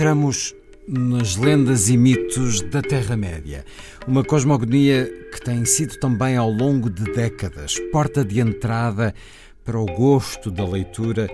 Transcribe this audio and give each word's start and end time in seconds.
entramos 0.00 0.54
nas 0.88 1.36
lendas 1.36 1.90
e 1.90 1.96
mitos 1.98 2.62
da 2.62 2.80
Terra-média. 2.80 3.66
Uma 4.08 4.24
cosmogonia 4.24 5.04
que 5.30 5.38
tem 5.42 5.62
sido 5.66 5.98
também 5.98 6.38
ao 6.38 6.50
longo 6.50 6.88
de 6.88 7.04
décadas 7.12 7.78
porta 7.92 8.24
de 8.24 8.40
entrada 8.40 9.14
para 9.62 9.78
o 9.78 9.84
gosto 9.84 10.50
da 10.50 10.64
leitura 10.64 11.28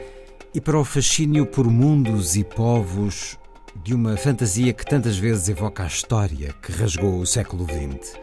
e 0.52 0.60
para 0.60 0.76
o 0.76 0.84
fascínio 0.84 1.46
por 1.46 1.70
mundos 1.70 2.34
e 2.34 2.42
povos 2.42 3.38
de 3.84 3.94
uma 3.94 4.16
fantasia 4.16 4.72
que 4.72 4.84
tantas 4.84 5.16
vezes 5.16 5.48
evoca 5.48 5.84
a 5.84 5.86
história 5.86 6.52
que 6.60 6.72
rasgou 6.72 7.20
o 7.20 7.26
século 7.26 7.64
XX. 7.66 8.18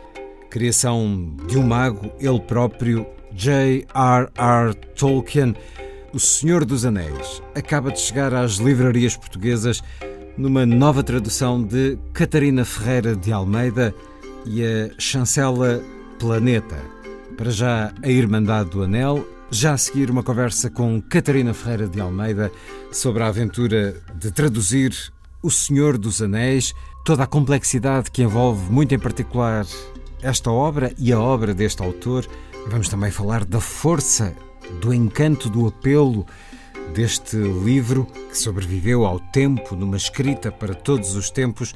Criação 0.49 1.38
de 1.47 1.58
um 1.58 1.66
mago, 1.66 2.11
ele 2.19 2.41
próprio, 2.41 3.08
J.R.R. 3.31 4.73
Tolkien, 4.94 5.55
o 6.14 6.19
Senhor 6.19 6.66
dos 6.66 6.86
Anéis 6.86 7.41
acaba 7.55 7.91
de 7.91 7.99
chegar 7.99 8.33
às 8.33 8.58
livrarias 8.58 9.16
portuguesas 9.16 9.81
numa 10.38 10.66
nova 10.66 11.03
tradução 11.03 11.62
de 11.62 11.98
Catarina 12.12 12.66
Ferreira 12.66 13.16
de 13.16 13.31
Almeida 13.31 13.94
e 14.45 14.64
a 14.64 14.89
chancela 14.98 15.81
Planeta. 16.20 16.78
Para 17.38 17.52
já, 17.52 17.94
a 18.02 18.09
Irmandade 18.09 18.72
do 18.72 18.84
Anel. 18.84 19.28
Já 19.52 19.73
a 19.73 19.78
seguir, 19.78 20.09
uma 20.09 20.23
conversa 20.23 20.70
com 20.70 21.02
Catarina 21.02 21.54
Ferreira 21.54 21.88
de 21.88 22.02
Almeida 22.02 22.52
sobre 22.92 23.22
a 23.22 23.28
aventura 23.28 23.95
de 24.16 24.31
traduzir 24.31 24.94
O 25.42 25.52
Senhor 25.52 25.98
dos 25.98 26.22
Anéis, 26.22 26.73
toda 27.05 27.23
a 27.23 27.27
complexidade 27.27 28.10
que 28.10 28.23
envolve, 28.23 28.72
muito 28.72 28.95
em 28.95 28.99
particular, 28.99 29.66
esta 30.22 30.49
obra 30.49 30.92
e 30.98 31.11
a 31.11 31.20
obra 31.20 31.54
deste 31.54 31.83
autor. 31.83 32.26
Vamos 32.67 32.89
também 32.89 33.11
falar 33.11 33.45
da 33.45 33.60
força 33.60 34.33
do 34.82 34.93
encanto, 34.93 35.49
do 35.49 35.67
apelo 35.67 36.26
deste 36.94 37.38
livro 37.38 38.05
que 38.30 38.38
sobreviveu 38.38 39.05
ao 39.05 39.20
tempo, 39.20 39.76
numa 39.76 39.98
escrita 39.98 40.52
para 40.52 40.73
todos 40.73 41.16
os 41.16 41.30
tempos. 41.30 41.73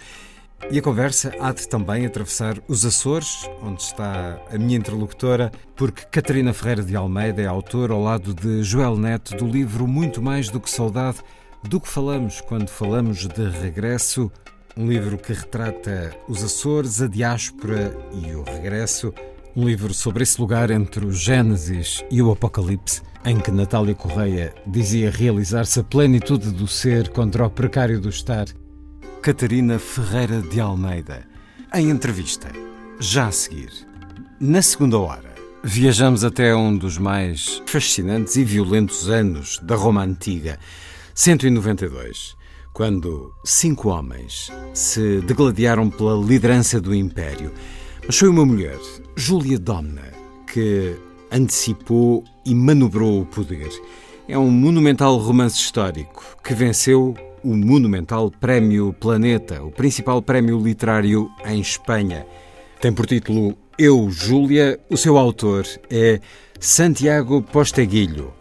E 0.72 0.79
a 0.79 0.81
conversa 0.81 1.34
há 1.40 1.51
de 1.51 1.68
também 1.68 2.06
atravessar 2.06 2.57
os 2.68 2.84
Açores, 2.84 3.50
onde 3.62 3.81
está 3.81 4.41
a 4.51 4.57
minha 4.57 4.78
interlocutora, 4.78 5.51
porque 5.75 6.03
Catarina 6.06 6.53
Ferreira 6.53 6.84
de 6.84 6.96
Almeida 6.96 7.41
é 7.41 7.46
autora, 7.46 7.94
ao 7.94 8.01
lado 8.01 8.34
de 8.34 8.63
Joel 8.63 8.97
Neto, 8.97 9.35
do 9.35 9.46
livro 9.46 9.88
Muito 9.88 10.22
Mais 10.22 10.50
do 10.50 10.59
que 10.59 10.69
Saudade, 10.69 11.19
do 11.63 11.79
que 11.79 11.88
falamos 11.88 12.41
quando 12.41 12.69
falamos 12.69 13.28
de 13.28 13.50
regresso. 13.50 14.31
Um 14.75 14.88
livro 14.88 15.17
que 15.17 15.34
retrata 15.34 16.16
os 16.28 16.44
Açores, 16.44 17.01
a 17.01 17.07
diáspora 17.07 17.96
e 18.13 18.35
o 18.35 18.44
regresso. 18.44 19.13
Um 19.57 19.66
livro 19.66 19.91
sobre 19.91 20.22
esse 20.22 20.40
lugar 20.40 20.69
entre 20.69 21.03
o 21.03 21.12
Gênesis 21.12 22.06
e 22.12 22.22
o 22.22 22.31
Apocalipse, 22.31 23.01
em 23.25 23.40
que 23.40 23.50
Natália 23.50 23.95
Correia 23.95 24.53
dizia 24.68 25.09
realizar-se 25.09 25.79
a 25.79 25.84
plenitude 25.84 26.51
do 26.51 26.68
ser 26.68 27.09
contra 27.09 27.47
o 27.47 27.50
precário 27.50 28.00
do 28.00 28.07
estar. 28.07 28.46
Catarina 29.19 29.79
Ferreira 29.79 30.44
de 30.44 30.59
Almeida. 30.59 31.28
Em 31.73 31.90
entrevista, 31.90 32.51
já 33.00 33.29
a 33.29 33.31
seguir. 33.31 33.72
Na 34.40 34.62
segunda 34.62 35.00
hora, 35.00 35.34
viajamos 35.63 36.23
até 36.23 36.56
um 36.56 36.78
dos 36.78 37.00
mais 37.00 37.59
fascinantes 37.66 38.35
e 38.35 38.44
violentos 38.44 39.09
anos 39.09 39.59
da 39.63 39.75
Roma 39.75 40.03
Antiga, 40.03 40.59
192, 41.16 42.35
quando 42.72 43.34
cinco 43.44 43.90
homens 43.90 44.51
se 44.72 45.19
degladiaram 45.22 45.90
pela 45.90 46.16
liderança 46.23 46.79
do 46.79 46.94
Império. 46.94 47.51
Mas 48.06 48.19
foi 48.19 48.29
uma 48.29 48.46
mulher, 48.46 48.78
Júlia 49.19 49.57
Domna, 49.57 50.03
que 50.45 50.95
antecipou 51.31 52.23
e 52.45 52.53
manobrou 52.53 53.22
o 53.22 53.25
poder. 53.25 53.67
É 54.29 54.38
um 54.38 54.51
monumental 54.51 55.17
romance 55.17 55.57
histórico 55.57 56.38
que 56.44 56.53
venceu 56.53 57.16
o 57.44 57.55
monumental 57.55 58.29
Prémio 58.29 58.94
Planeta, 58.94 59.63
o 59.63 59.72
principal 59.72 60.22
prémio 60.22 60.59
literário 60.59 61.31
em 61.44 61.59
Espanha. 61.59 62.28
Tem 62.79 62.94
por 62.94 63.07
título 63.07 63.57
Eu, 63.75 64.07
Júlia. 64.11 64.79
O 64.88 64.95
seu 64.95 65.17
autor 65.17 65.66
é 65.89 66.22
Santiago 66.59 67.41
Posteguilho. 67.41 68.31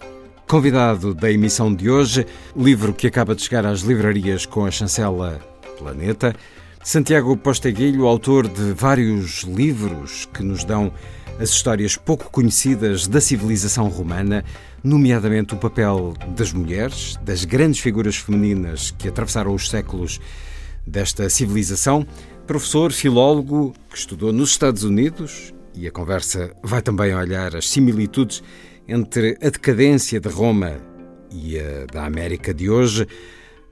Convidado 0.47 1.15
da 1.15 1.33
emissão 1.33 1.75
de 1.75 1.89
hoje, 1.89 2.27
livro 2.55 2.93
que 2.93 3.07
acaba 3.07 3.35
de 3.35 3.41
chegar 3.41 3.65
às 3.65 3.81
livrarias 3.81 4.45
com 4.45 4.67
a 4.67 4.71
chancela 4.71 5.41
Planeta. 5.79 6.37
Santiago 6.87 7.37
Posteguilho, 7.37 8.07
autor 8.07 8.47
de 8.47 8.73
vários 8.73 9.43
livros 9.43 10.29
que 10.33 10.41
nos 10.41 10.63
dão 10.63 10.93
as 11.37 11.49
histórias 11.49 11.97
pouco 11.97 12.31
conhecidas 12.31 13.09
da 13.09 13.21
civilização 13.21 13.89
romana, 13.89 14.45
nomeadamente 14.85 15.53
o 15.53 15.57
papel 15.57 16.15
das 16.37 16.53
mulheres, 16.53 17.19
das 17.25 17.45
grandes 17.45 17.81
figuras 17.81 18.15
femininas 18.15 18.93
que 18.93 19.09
atravessaram 19.09 19.53
os 19.53 19.69
séculos 19.69 20.21
desta 20.87 21.29
civilização. 21.29 22.07
Professor, 22.47 22.93
filólogo, 22.93 23.75
que 23.91 23.99
estudou 23.99 24.33
nos 24.33 24.51
Estados 24.51 24.85
Unidos, 24.85 25.53
e 25.75 25.89
a 25.89 25.91
conversa 25.91 26.53
vai 26.63 26.83
também 26.83 27.13
olhar 27.13 27.57
as 27.57 27.69
similitudes 27.69 28.45
entre 28.87 29.37
a 29.43 29.51
decadência 29.51 30.21
de 30.21 30.29
Roma 30.29 30.77
e 31.33 31.59
a 31.59 31.85
da 31.93 32.07
América 32.07 32.55
de 32.55 32.71
hoje 32.71 33.09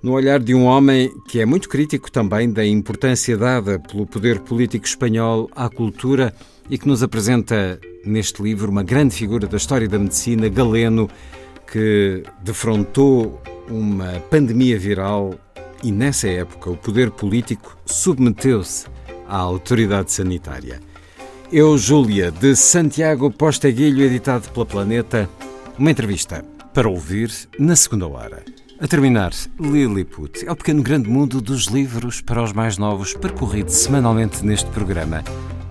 no 0.05 0.13
olhar 0.13 0.39
de 0.39 0.55
um 0.55 0.67
homem 0.67 1.11
que 1.27 1.41
é 1.41 1.47
muito 1.47 1.67
crítico 1.67 2.13
também 2.13 2.53
da 2.53 2.65
importância 2.65 3.39
dada 3.39 3.79
pelo 3.79 4.07
poder 4.07 4.39
político 4.41 4.85
espanhol 4.85 5.49
à 5.57 5.67
cultura 5.71 6.35
e 6.69 6.77
que 6.77 6.87
nos 6.87 7.03
apresenta 7.03 7.81
neste 8.05 8.43
livro 8.43 8.71
uma 8.71 8.83
grande 8.83 9.15
figura 9.15 9.47
da 9.47 9.57
história 9.57 9.89
da 9.89 9.99
medicina, 9.99 10.47
Galeno, 10.51 11.09
que 11.73 12.23
defrontou 12.43 13.41
uma 13.67 14.21
pandemia 14.29 14.79
viral 14.79 15.37
e 15.83 15.91
nessa 15.91 16.29
época 16.29 16.69
o 16.69 16.77
poder 16.77 17.11
político 17.11 17.75
submeteu-se 17.87 18.85
à 19.27 19.39
autoridade 19.39 20.13
sanitária. 20.13 20.81
Eu, 21.51 21.79
Júlia, 21.79 22.31
de 22.31 22.55
Santiago 22.55 23.31
Posteguilho, 23.31 24.05
editado 24.05 24.51
pela 24.51 24.67
Planeta, 24.67 25.31
uma 25.79 25.91
entrevista 25.91 26.45
para 26.75 26.91
ouvir 26.91 27.33
na 27.59 27.75
segunda 27.75 28.07
hora. 28.07 28.54
A 28.85 28.87
terminar, 28.87 29.33
Lilliput 29.59 30.47
é 30.47 30.53
o 30.53 30.55
pequeno 30.55 30.83
grande 30.83 31.09
mundo 31.09 31.41
dos 31.41 31.69
livros 31.69 32.21
para 32.21 32.43
os 32.43 32.53
mais 32.53 32.77
novos, 32.77 33.15
percorrido 33.15 33.71
semanalmente 33.71 34.45
neste 34.45 34.69
programa 34.73 35.25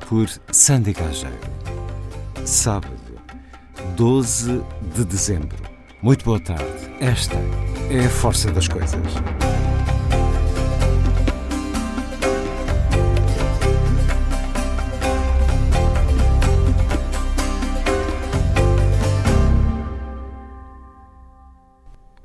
por 0.10 0.28
Sandy 0.52 0.94
Gageiro. 0.94 1.38
Sábado, 2.44 3.22
12 3.96 4.64
de 4.96 5.06
dezembro. 5.06 5.62
Muito 6.02 6.26
boa 6.26 6.40
tarde. 6.40 6.66
Esta 7.00 7.36
é 7.92 8.04
a 8.04 8.10
força 8.10 8.52
das 8.52 8.68
coisas. 8.68 9.00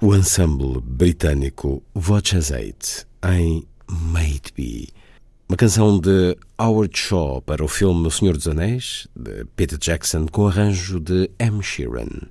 O 0.00 0.14
ensemble 0.14 0.80
britânico 0.80 1.82
Voces 1.92 2.52
8 2.52 3.06
em 3.36 3.66
Made 3.90 4.52
Be, 4.56 4.88
uma 5.48 5.56
canção 5.56 5.98
de 5.98 6.36
Howard 6.56 6.96
Shaw 6.96 7.42
para 7.42 7.64
o 7.64 7.68
filme 7.68 8.06
O 8.06 8.10
Senhor 8.10 8.34
dos 8.34 8.46
Anéis, 8.46 9.08
de 9.16 9.44
Peter 9.56 9.76
Jackson, 9.76 10.26
com 10.26 10.46
arranjo 10.46 11.00
de 11.00 11.28
M. 11.40 11.60
Sheeran. 11.62 12.28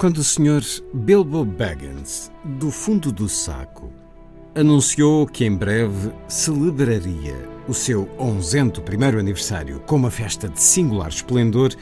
Quando 0.00 0.16
o 0.16 0.24
Sr. 0.24 0.62
Bilbo 0.94 1.44
Baggins, 1.44 2.32
do 2.42 2.70
fundo 2.70 3.12
do 3.12 3.28
saco, 3.28 3.92
anunciou 4.54 5.26
que 5.26 5.44
em 5.44 5.54
breve 5.54 6.10
celebraria 6.26 7.36
o 7.68 7.74
seu 7.74 8.08
onzento 8.18 8.80
primeiro 8.80 9.18
aniversário 9.18 9.78
com 9.80 9.96
uma 9.96 10.10
festa 10.10 10.48
de 10.48 10.58
singular 10.58 11.10
esplendor, 11.10 11.74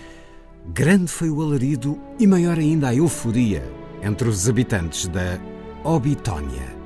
grande 0.67 1.07
foi 1.07 1.31
o 1.31 1.41
alarido 1.41 1.97
e 2.19 2.27
maior 2.27 2.59
ainda 2.59 2.89
a 2.89 2.95
euforia 2.97 3.63
entre 4.03 4.29
os 4.29 4.49
habitantes 4.49 5.07
da 5.07 5.39
Obitónia. 5.85 6.77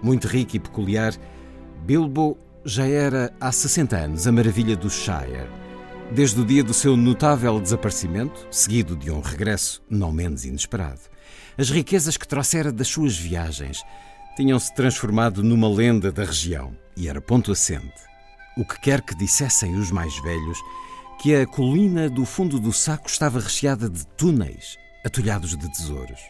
Muito 0.00 0.28
rico 0.28 0.54
e 0.54 0.60
peculiar, 0.60 1.12
Bilbo 1.84 2.38
já 2.64 2.86
era 2.86 3.34
há 3.40 3.50
60 3.50 3.96
anos 3.96 4.28
a 4.28 4.30
maravilha 4.30 4.76
do 4.76 4.88
Shire 4.88 5.65
desde 6.12 6.40
o 6.40 6.44
dia 6.44 6.62
do 6.62 6.72
seu 6.72 6.96
notável 6.96 7.60
desaparecimento, 7.60 8.46
seguido 8.50 8.96
de 8.96 9.10
um 9.10 9.20
regresso 9.20 9.82
não 9.90 10.12
menos 10.12 10.44
inesperado. 10.44 11.00
As 11.58 11.70
riquezas 11.70 12.16
que 12.16 12.28
trouxera 12.28 12.70
das 12.72 12.88
suas 12.88 13.16
viagens 13.16 13.82
tinham-se 14.36 14.74
transformado 14.74 15.42
numa 15.42 15.68
lenda 15.68 16.12
da 16.12 16.24
região 16.24 16.76
e 16.96 17.08
era 17.08 17.20
ponto 17.20 17.50
assente. 17.50 17.94
O 18.56 18.64
que 18.64 18.78
quer 18.80 19.02
que 19.02 19.16
dissessem 19.16 19.74
os 19.74 19.90
mais 19.90 20.18
velhos, 20.20 20.58
que 21.20 21.34
a 21.34 21.46
colina 21.46 22.08
do 22.08 22.24
fundo 22.24 22.60
do 22.60 22.72
saco 22.72 23.08
estava 23.08 23.40
recheada 23.40 23.88
de 23.88 24.06
túneis 24.08 24.76
atulhados 25.04 25.56
de 25.56 25.70
tesouros. 25.70 26.20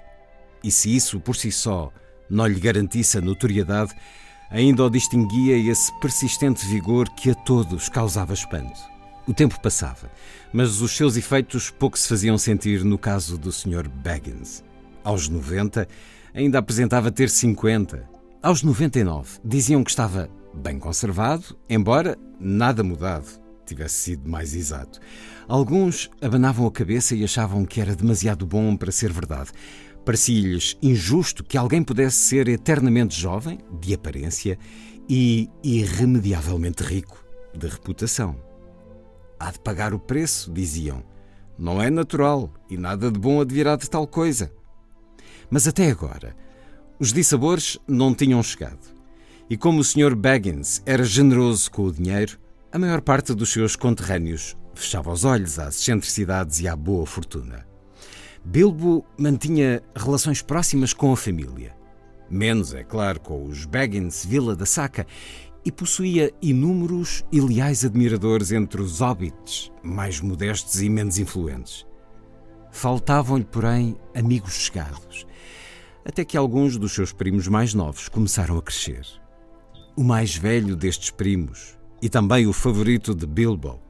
E 0.63 0.71
se 0.71 0.95
isso 0.95 1.21
por 1.21 1.37
si 1.37 1.51
só 1.51 1.93
não 2.29 2.47
lhe 2.47 2.61
garantisse 2.61 3.19
a 3.19 3.21
notoriedade, 3.21 3.95
ainda 4.51 4.85
o 4.85 4.91
distinguia 4.91 5.57
esse 5.57 5.93
persistente 6.01 6.67
vigor 6.67 7.09
que 7.11 7.31
a 7.31 7.35
todos 7.35 7.89
causava 7.89 8.35
espanto. 8.35 8.96
O 9.27 9.35
tempo 9.35 9.61
passava, 9.61 10.11
mas 10.53 10.81
os 10.81 10.97
seus 10.97 11.17
efeitos 11.17 11.71
pouco 11.71 11.99
se 11.99 12.09
faziam 12.09 12.39
sentir 12.39 12.85
no 12.85 12.97
caso 12.97 13.37
do 13.37 13.51
Sr. 13.51 13.89
Baggins. 13.89 14.63
Aos 15.03 15.29
90, 15.29 15.89
ainda 16.33 16.59
apresentava 16.59 17.11
ter 17.11 17.29
50. 17.29 18.09
Aos 18.43 18.63
99, 18.63 19.41
diziam 19.45 19.83
que 19.83 19.91
estava 19.91 20.31
bem 20.55 20.79
conservado, 20.79 21.57
embora 21.69 22.17
nada 22.39 22.85
mudado 22.85 23.47
tivesse 23.67 23.95
sido 23.97 24.29
mais 24.31 24.55
exato. 24.55 25.01
Alguns 25.49 26.09
abanavam 26.21 26.67
a 26.67 26.71
cabeça 26.71 27.15
e 27.15 27.25
achavam 27.25 27.65
que 27.65 27.81
era 27.81 27.95
demasiado 27.95 28.47
bom 28.47 28.77
para 28.77 28.93
ser 28.93 29.13
verdade. 29.13 29.51
Parecia-lhes 30.05 30.79
injusto 30.81 31.43
que 31.43 31.59
alguém 31.59 31.83
pudesse 31.83 32.17
ser 32.17 32.49
eternamente 32.49 33.21
jovem, 33.21 33.59
de 33.81 33.93
aparência, 33.93 34.57
e 35.09 35.49
irremediavelmente 35.63 36.83
rico, 36.83 37.25
de 37.53 37.67
reputação. 37.67 38.46
Há 39.39 39.51
de 39.51 39.61
pagar 39.61 39.93
o 39.93 39.99
preço, 39.99 40.53
diziam. 40.53 41.03
Não 41.59 41.81
é 41.81 41.91
natural 41.91 42.53
e 42.69 42.77
nada 42.77 43.11
de 43.11 43.19
bom 43.19 43.41
advirá 43.41 43.77
de 43.77 43.89
tal 43.89 44.07
coisa. 44.07 44.53
Mas 45.51 45.67
até 45.67 45.91
agora, 45.91 46.37
os 46.99 47.13
dissabores 47.13 47.79
não 47.87 48.15
tinham 48.15 48.43
chegado. 48.43 48.95
E 49.49 49.57
como 49.57 49.81
o 49.81 49.85
Sr. 49.85 50.15
Baggins 50.15 50.83
era 50.85 51.05
generoso 51.05 51.71
com 51.71 51.85
o 51.85 51.93
dinheiro, 51.93 52.39
a 52.73 52.79
maior 52.79 53.01
parte 53.01 53.35
dos 53.35 53.53
seus 53.53 53.77
conterrâneos 53.77 54.57
fechava 54.75 55.13
os 55.13 55.25
olhos 55.25 55.59
às 55.59 55.81
excentricidades 55.81 56.61
e 56.61 56.69
à 56.69 56.75
boa 56.75 57.07
fortuna. 57.07 57.67
Bilbo 58.45 59.05
mantinha 59.19 59.83
relações 59.95 60.43
próximas 60.43 60.93
com 60.93 61.13
a 61.13 61.17
família. 61.17 61.75
Menos, 62.29 62.75
é 62.75 62.83
claro, 62.83 63.21
com 63.21 63.45
os 63.45 63.65
Baggins 63.65 64.25
Vila 64.25 64.57
da 64.57 64.67
Saca 64.67 65.07
e 65.67 65.73
possuía 65.73 66.33
inúmeros 66.41 67.25
e 67.33 67.41
leais 67.41 67.85
admiradores 67.85 68.53
entre 68.53 68.81
os 68.81 69.01
hobbits, 69.01 69.73
mais 69.83 70.21
modestos 70.21 70.81
e 70.81 70.89
menos 70.89 71.19
influentes. 71.19 71.85
Faltavam-lhe, 72.71 73.45
porém, 73.45 73.97
amigos 74.15 74.53
chegados, 74.53 75.27
até 76.05 76.25
que 76.25 76.37
alguns 76.37 76.79
dos 76.79 76.93
seus 76.93 77.13
primos 77.13 77.49
mais 77.49 77.75
novos 77.75 78.09
começaram 78.09 78.57
a 78.57 78.63
crescer. 78.63 79.05
O 79.97 80.05
mais 80.05 80.37
velho 80.37 80.77
destes 80.77 81.11
primos, 81.11 81.77
e 82.01 82.09
também 82.09 82.47
o 82.47 82.53
favorito 82.53 83.13
de 83.13 83.27
Bilbo, 83.27 83.83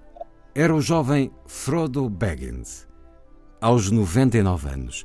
era 0.54 0.74
o 0.74 0.80
jovem 0.80 1.30
Frodo 1.46 2.08
Baggins 2.08 2.86
aos 3.60 3.90
99 3.90 4.68
anos. 4.68 5.04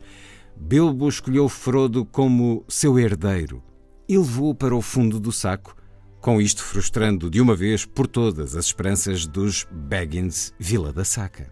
Bilbo 0.56 1.10
escolheu 1.10 1.50
Frodo 1.50 2.06
como 2.06 2.64
seu 2.70 2.98
herdeiro 2.98 3.62
e 4.08 4.18
levou-o 4.18 4.56
para 4.56 4.76
o 4.76 4.82
fundo 4.82 5.20
do 5.20 5.32
saco, 5.32 5.76
com 6.22 6.40
isto 6.40 6.64
frustrando 6.64 7.30
de 7.30 7.42
uma 7.42 7.56
vez 7.56 7.86
por 7.86 8.08
todas 8.08 8.56
as 8.56 8.68
esperanças 8.68 9.26
dos 9.26 9.68
Baggins 9.70 10.54
Vila 10.58 10.94
da 10.94 11.04
Saca. 11.04 11.52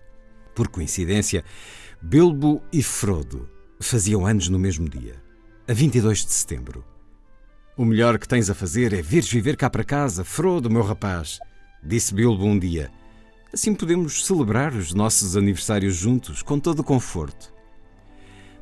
Por 0.55 0.67
coincidência, 0.67 1.43
Bilbo 2.01 2.61
e 2.71 2.81
Frodo 2.81 3.49
faziam 3.79 4.25
anos 4.25 4.47
no 4.47 4.59
mesmo 4.59 4.87
dia, 4.87 5.15
a 5.67 5.73
22 5.73 6.25
de 6.25 6.31
setembro. 6.31 6.85
O 7.75 7.83
melhor 7.83 8.17
que 8.17 8.27
tens 8.27 8.49
a 8.49 8.55
fazer 8.55 8.93
é 8.93 9.01
vires 9.01 9.29
viver 9.29 9.57
cá 9.57 9.69
para 9.69 9.83
casa, 9.83 10.23
Frodo, 10.23 10.69
meu 10.69 10.83
rapaz, 10.83 11.39
disse 11.83 12.13
Bilbo 12.13 12.45
um 12.45 12.57
dia 12.57 12.91
Assim 13.51 13.73
podemos 13.73 14.27
celebrar 14.27 14.75
os 14.75 14.93
nossos 14.93 15.35
aniversários 15.35 15.95
juntos, 15.95 16.43
com 16.43 16.59
todo 16.59 16.79
o 16.79 16.83
conforto. 16.83 17.51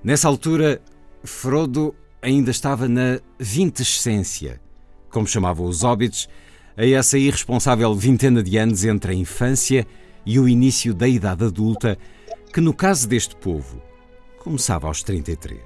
Nessa 0.02 0.30
altura, 0.30 0.82
Frodo 1.24 1.94
ainda 2.22 2.52
estava 2.52 2.88
na 2.88 3.20
vintescência, 3.38 4.62
como 5.10 5.28
chamavam 5.28 5.66
os 5.66 5.82
hobbits, 5.82 6.28
a 6.76 6.86
essa 6.86 7.18
irresponsável 7.18 7.94
vintena 7.96 8.44
de 8.44 8.58
anos 8.58 8.84
entre 8.84 9.12
a 9.12 9.16
infância 9.16 9.86
e 10.26 10.40
o 10.40 10.48
início 10.48 10.94
da 10.94 11.08
idade 11.08 11.44
adulta, 11.44 11.98
que 12.54 12.62
no 12.62 12.74
caso 12.74 13.08
deste 13.08 13.36
povo 13.36 13.82
começava 14.38 14.88
aos 14.88 15.02
33. 15.04 15.60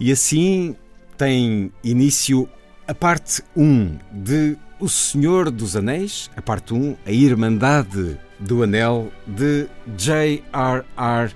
E 0.00 0.10
assim 0.12 0.76
tem 1.16 1.72
início 1.82 2.48
a 2.86 2.94
parte 2.94 3.42
1 3.56 3.98
de 4.12 4.56
O 4.80 4.88
Senhor 4.88 5.50
dos 5.50 5.76
Anéis, 5.76 6.30
a 6.36 6.42
parte 6.42 6.72
1, 6.72 6.96
A 7.04 7.10
Irmandade 7.10 8.18
do 8.38 8.62
Anel, 8.62 9.12
de 9.26 9.68
J.R.R. 9.96 11.34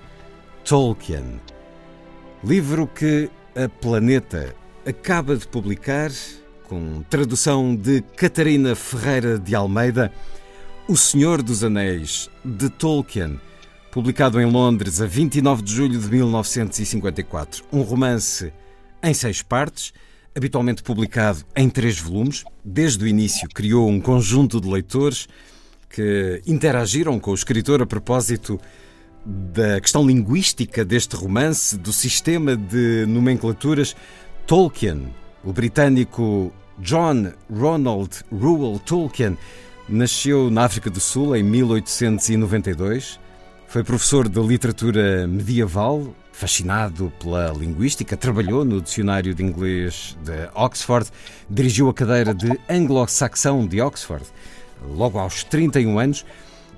Tolkien. 0.65 1.41
Livro 2.45 2.87
que 2.87 3.29
a 3.55 3.69
Planeta 3.69 4.55
acaba 4.87 5.37
de 5.37 5.47
publicar, 5.47 6.11
com 6.69 7.03
tradução 7.09 7.75
de 7.75 8.03
Catarina 8.17 8.75
Ferreira 8.75 9.39
de 9.39 9.55
Almeida, 9.55 10.13
O 10.89 10.97
Senhor 10.97 11.43
dos 11.43 11.63
Anéis, 11.63 12.29
de 12.45 12.69
Tolkien, 12.69 13.41
publicado 13.91 14.41
em 14.41 14.47
Londres 14.47 15.01
a 15.01 15.07
29 15.07 15.63
de 15.63 15.73
julho 15.73 15.99
de 15.99 16.09
1954. 16.09 17.65
Um 17.73 17.83
romance 17.83 18.53
em 19.03 19.15
seis 19.15 19.43
partes 19.43 19.93
habitualmente 20.35 20.83
publicado 20.83 21.45
em 21.55 21.69
três 21.69 21.99
volumes. 21.99 22.45
Desde 22.65 23.05
o 23.05 23.07
início 23.07 23.49
criou 23.49 23.89
um 23.89 24.01
conjunto 24.01 24.61
de 24.61 24.69
leitores 24.69 25.29
que 25.91 26.41
interagiram 26.47 27.21
com 27.21 27.33
o 27.33 27.35
escritor 27.35 27.83
a 27.83 27.87
propósito 27.87 28.59
da 29.25 29.81
questão 29.81 30.07
linguística 30.07 30.85
deste 30.85 31.15
romance, 31.15 31.77
do 31.77 31.93
sistema 31.93 32.57
de 32.57 33.05
nomenclaturas. 33.07 33.95
Tolkien, 34.47 35.13
o 35.45 35.53
britânico 35.53 36.53
John 36.79 37.33
Ronald 37.51 38.25
Reuel 38.31 38.79
Tolkien, 38.81 39.37
nasceu 39.89 40.51
na 40.51 40.65
África 40.65 40.91
do 40.91 41.01
Sul 41.01 41.37
em 41.37 41.43
1892. 41.43 43.19
Foi 43.69 43.83
professor 43.83 44.29
de 44.29 44.41
literatura 44.41 45.27
medieval, 45.27 46.15
Fascinado 46.33 47.13
pela 47.21 47.53
linguística, 47.53 48.17
trabalhou 48.17 48.65
no 48.65 48.81
Dicionário 48.81 49.35
de 49.35 49.45
Inglês 49.45 50.17
de 50.25 50.49
Oxford, 50.55 51.09
dirigiu 51.49 51.91
a 51.91 51.95
cadeira 51.95 52.35
de 52.35 52.59
Anglo-Saxão 52.69 53.67
de 53.67 53.81
Oxford. 53.81 54.25
Logo 54.83 55.19
aos 55.19 55.45
31 55.45 55.99
anos, 55.99 56.25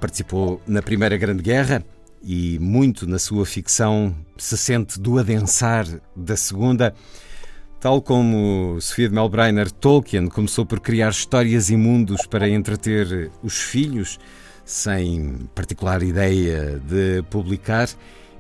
participou 0.01 0.61
na 0.67 0.83
Primeira 0.83 1.17
Grande 1.17 1.43
Guerra 1.43 1.85
e 2.23 2.59
muito 2.59 3.07
na 3.07 3.19
sua 3.19 3.47
ficção 3.47 4.15
se 4.37 4.59
sente 4.59 5.01
do 5.01 5.19
adensar 5.19 5.87
da 6.17 6.37
Segunda. 6.37 6.93
Tal 7.85 8.01
como 8.01 8.81
Sofia 8.81 9.11
de 9.11 9.15
Melbrenner, 9.15 9.71
Tolkien 9.71 10.27
começou 10.29 10.65
por 10.65 10.81
criar 10.81 11.11
histórias 11.11 11.69
e 11.69 11.77
mundos 11.77 12.25
para 12.25 12.49
entreter 12.49 13.31
os 13.43 13.61
filhos, 13.61 14.19
sem 14.65 15.47
particular 15.55 16.03
ideia 16.03 16.81
de 16.83 17.23
publicar 17.29 17.91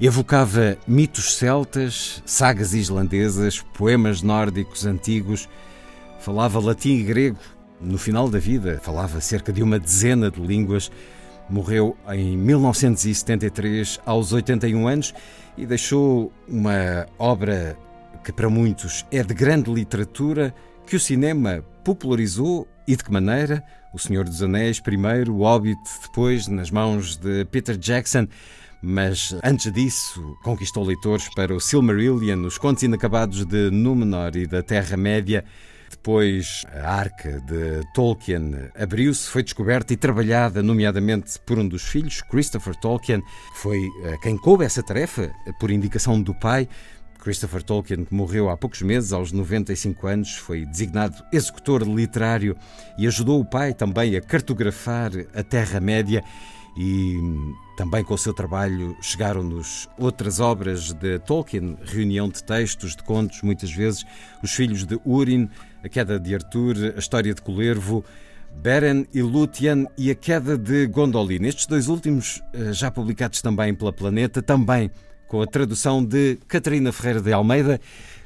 evocava 0.01 0.79
mitos 0.89 1.37
celtas, 1.37 2.23
sagas 2.25 2.73
islandesas, 2.73 3.61
poemas 3.75 4.23
nórdicos 4.23 4.87
antigos, 4.87 5.47
falava 6.21 6.59
latim 6.59 6.95
e 6.95 7.03
grego. 7.03 7.37
No 7.79 7.99
final 7.99 8.31
da 8.31 8.39
vida, 8.39 8.81
falava 8.83 9.21
cerca 9.21 9.53
de 9.53 9.63
uma 9.63 9.79
dezena 9.79 10.31
de 10.31 10.41
línguas. 10.41 10.91
Morreu 11.51 11.95
em 12.09 12.35
1973, 12.35 14.01
aos 14.07 14.33
81 14.33 14.89
anos, 14.89 15.15
e 15.55 15.67
deixou 15.67 16.33
uma 16.49 17.07
obra 17.19 17.77
que 18.25 18.33
para 18.33 18.49
muitos 18.49 19.05
é 19.13 19.23
de 19.23 19.35
grande 19.35 19.71
literatura, 19.71 20.55
que 20.87 20.97
o 20.97 21.01
cinema 21.01 21.63
popularizou 21.85 22.67
e 22.89 22.97
de 22.97 23.05
que 23.05 23.13
maneira? 23.13 23.63
O 23.93 23.99
Senhor 23.99 24.25
dos 24.25 24.43
Anéis 24.43 24.81
primeiro, 24.81 25.35
o 25.35 25.43
Hobbit 25.43 25.79
depois, 26.03 26.49
nas 26.49 26.71
mãos 26.71 27.17
de 27.17 27.45
Peter 27.45 27.77
Jackson 27.77 28.27
mas 28.87 29.35
antes 29.43 29.73
disso 29.73 30.37
conquistou 30.43 30.85
leitores 30.85 31.27
para 31.35 31.55
o 31.55 31.61
Silmarillion, 31.61 32.45
os 32.45 32.59
contos 32.59 32.83
inacabados 32.83 33.47
de 33.47 33.71
Númenor 33.71 34.37
e 34.37 34.47
da 34.47 34.63
Terra-média. 34.63 35.43
Depois, 35.91 36.67
a 36.71 36.93
arca 36.93 37.41
de 37.41 37.81
Tolkien 37.95 38.53
abriu-se, 38.79 39.31
foi 39.31 39.43
descoberta 39.43 39.95
e 39.95 39.97
trabalhada, 39.97 40.63
nomeadamente 40.63 41.39
por 41.47 41.59
um 41.59 41.67
dos 41.67 41.83
filhos, 41.83 42.21
Christopher 42.21 42.77
Tolkien, 42.77 43.23
foi 43.55 43.79
eh, 44.03 44.19
quem 44.21 44.37
coube 44.37 44.67
essa 44.67 44.83
tarefa, 44.83 45.33
por 45.59 45.71
indicação 45.71 46.21
do 46.21 46.35
pai. 46.35 46.69
Christopher 47.25 47.63
Tolkien, 47.63 48.05
que 48.05 48.15
morreu 48.15 48.51
há 48.51 48.57
poucos 48.57 48.83
meses, 48.83 49.11
aos 49.11 49.33
95 49.33 50.07
anos, 50.07 50.35
foi 50.35 50.67
designado 50.67 51.25
executor 51.33 51.83
literário 51.83 52.55
e 52.99 53.07
ajudou 53.07 53.41
o 53.41 53.45
pai 53.45 53.73
também 53.73 54.15
a 54.15 54.21
cartografar 54.21 55.11
a 55.35 55.43
Terra-média 55.43 56.23
e 56.77 57.17
também 57.79 58.05
com 58.05 58.13
o 58.13 58.19
seu 58.19 58.35
trabalho 58.35 58.95
chegaram-nos 59.01 59.89
outras 59.99 60.39
obras 60.39 60.93
de 60.93 61.19
Tolkien, 61.21 61.79
reunião 61.83 62.29
de 62.29 62.45
textos, 62.45 62.95
de 62.95 63.03
contos, 63.03 63.41
muitas 63.41 63.73
vezes, 63.73 64.05
Os 64.43 64.53
Filhos 64.53 64.85
de 64.85 65.01
Urin, 65.07 65.49
A 65.83 65.89
Queda 65.89 66.21
de 66.21 66.35
Arthur, 66.35 66.77
A 66.95 66.99
História 66.99 67.33
de 67.33 67.41
Colervo, 67.41 68.05
Beren 68.55 69.07
e 69.15 69.23
Lúthien 69.23 69.89
e 69.97 70.11
A 70.11 70.15
Queda 70.15 70.59
de 70.59 70.87
Gondolin. 70.89 71.47
Estes 71.47 71.67
dois 71.67 71.89
últimos, 71.89 72.43
eh, 72.53 72.73
já 72.75 72.91
publicados 72.91 73.41
também 73.41 73.75
pela 73.75 73.93
Planeta, 73.93 74.43
também 74.43 74.91
com 75.29 75.43
a 75.43 75.47
tradução 75.47 76.05
de 76.05 76.39
Catarina 76.49 76.93
Ferreira 76.93 77.21
de 77.21 77.33
Almeida, 77.33 77.81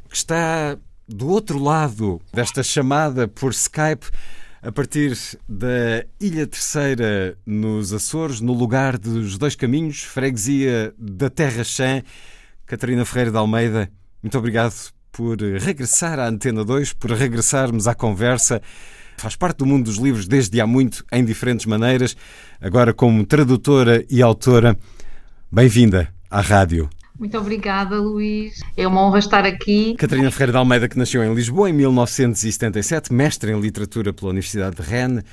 que 0.08 0.16
está 0.16 0.76
do 1.06 1.28
outro 1.28 1.58
lado 1.58 2.20
desta 2.32 2.62
chamada 2.62 3.26
por 3.26 3.52
Skype, 3.52 4.06
a 4.60 4.72
partir 4.72 5.16
da 5.48 6.04
Ilha 6.20 6.46
Terceira, 6.46 7.38
nos 7.46 7.92
Açores, 7.92 8.40
no 8.40 8.52
lugar 8.52 8.98
dos 8.98 9.38
Dois 9.38 9.54
Caminhos, 9.54 10.02
freguesia 10.02 10.92
da 10.98 11.30
Terra 11.30 11.62
Chã. 11.64 12.02
Catarina 12.66 13.04
Ferreira 13.04 13.30
de 13.30 13.36
Almeida, 13.38 13.90
muito 14.22 14.36
obrigado 14.36 14.74
por 15.10 15.38
regressar 15.40 16.18
à 16.18 16.28
Antena 16.28 16.64
2, 16.64 16.92
por 16.92 17.12
regressarmos 17.12 17.88
à 17.88 17.94
conversa. 17.94 18.60
Faz 19.16 19.34
parte 19.34 19.58
do 19.58 19.66
mundo 19.66 19.86
dos 19.86 19.96
livros 19.96 20.28
desde 20.28 20.60
há 20.60 20.66
muito, 20.66 21.04
em 21.10 21.24
diferentes 21.24 21.66
maneiras, 21.66 22.16
agora 22.60 22.92
como 22.92 23.24
tradutora 23.24 24.04
e 24.10 24.20
autora. 24.20 24.76
Bem-vinda 25.50 26.17
à 26.30 26.40
rádio. 26.40 26.88
Muito 27.18 27.36
obrigada, 27.36 27.96
Luís. 28.00 28.60
É 28.76 28.86
uma 28.86 29.02
honra 29.04 29.18
estar 29.18 29.44
aqui. 29.44 29.94
Catarina 29.96 30.30
Ferreira 30.30 30.52
de 30.52 30.58
Almeida, 30.58 30.88
que 30.88 30.96
nasceu 30.96 31.24
em 31.24 31.34
Lisboa 31.34 31.68
em 31.68 31.72
1977, 31.72 33.12
mestre 33.12 33.50
em 33.50 33.60
literatura 33.60 34.12
pela 34.12 34.30
Universidade 34.30 34.76
de 34.76 34.82
Rennes. 34.82 35.24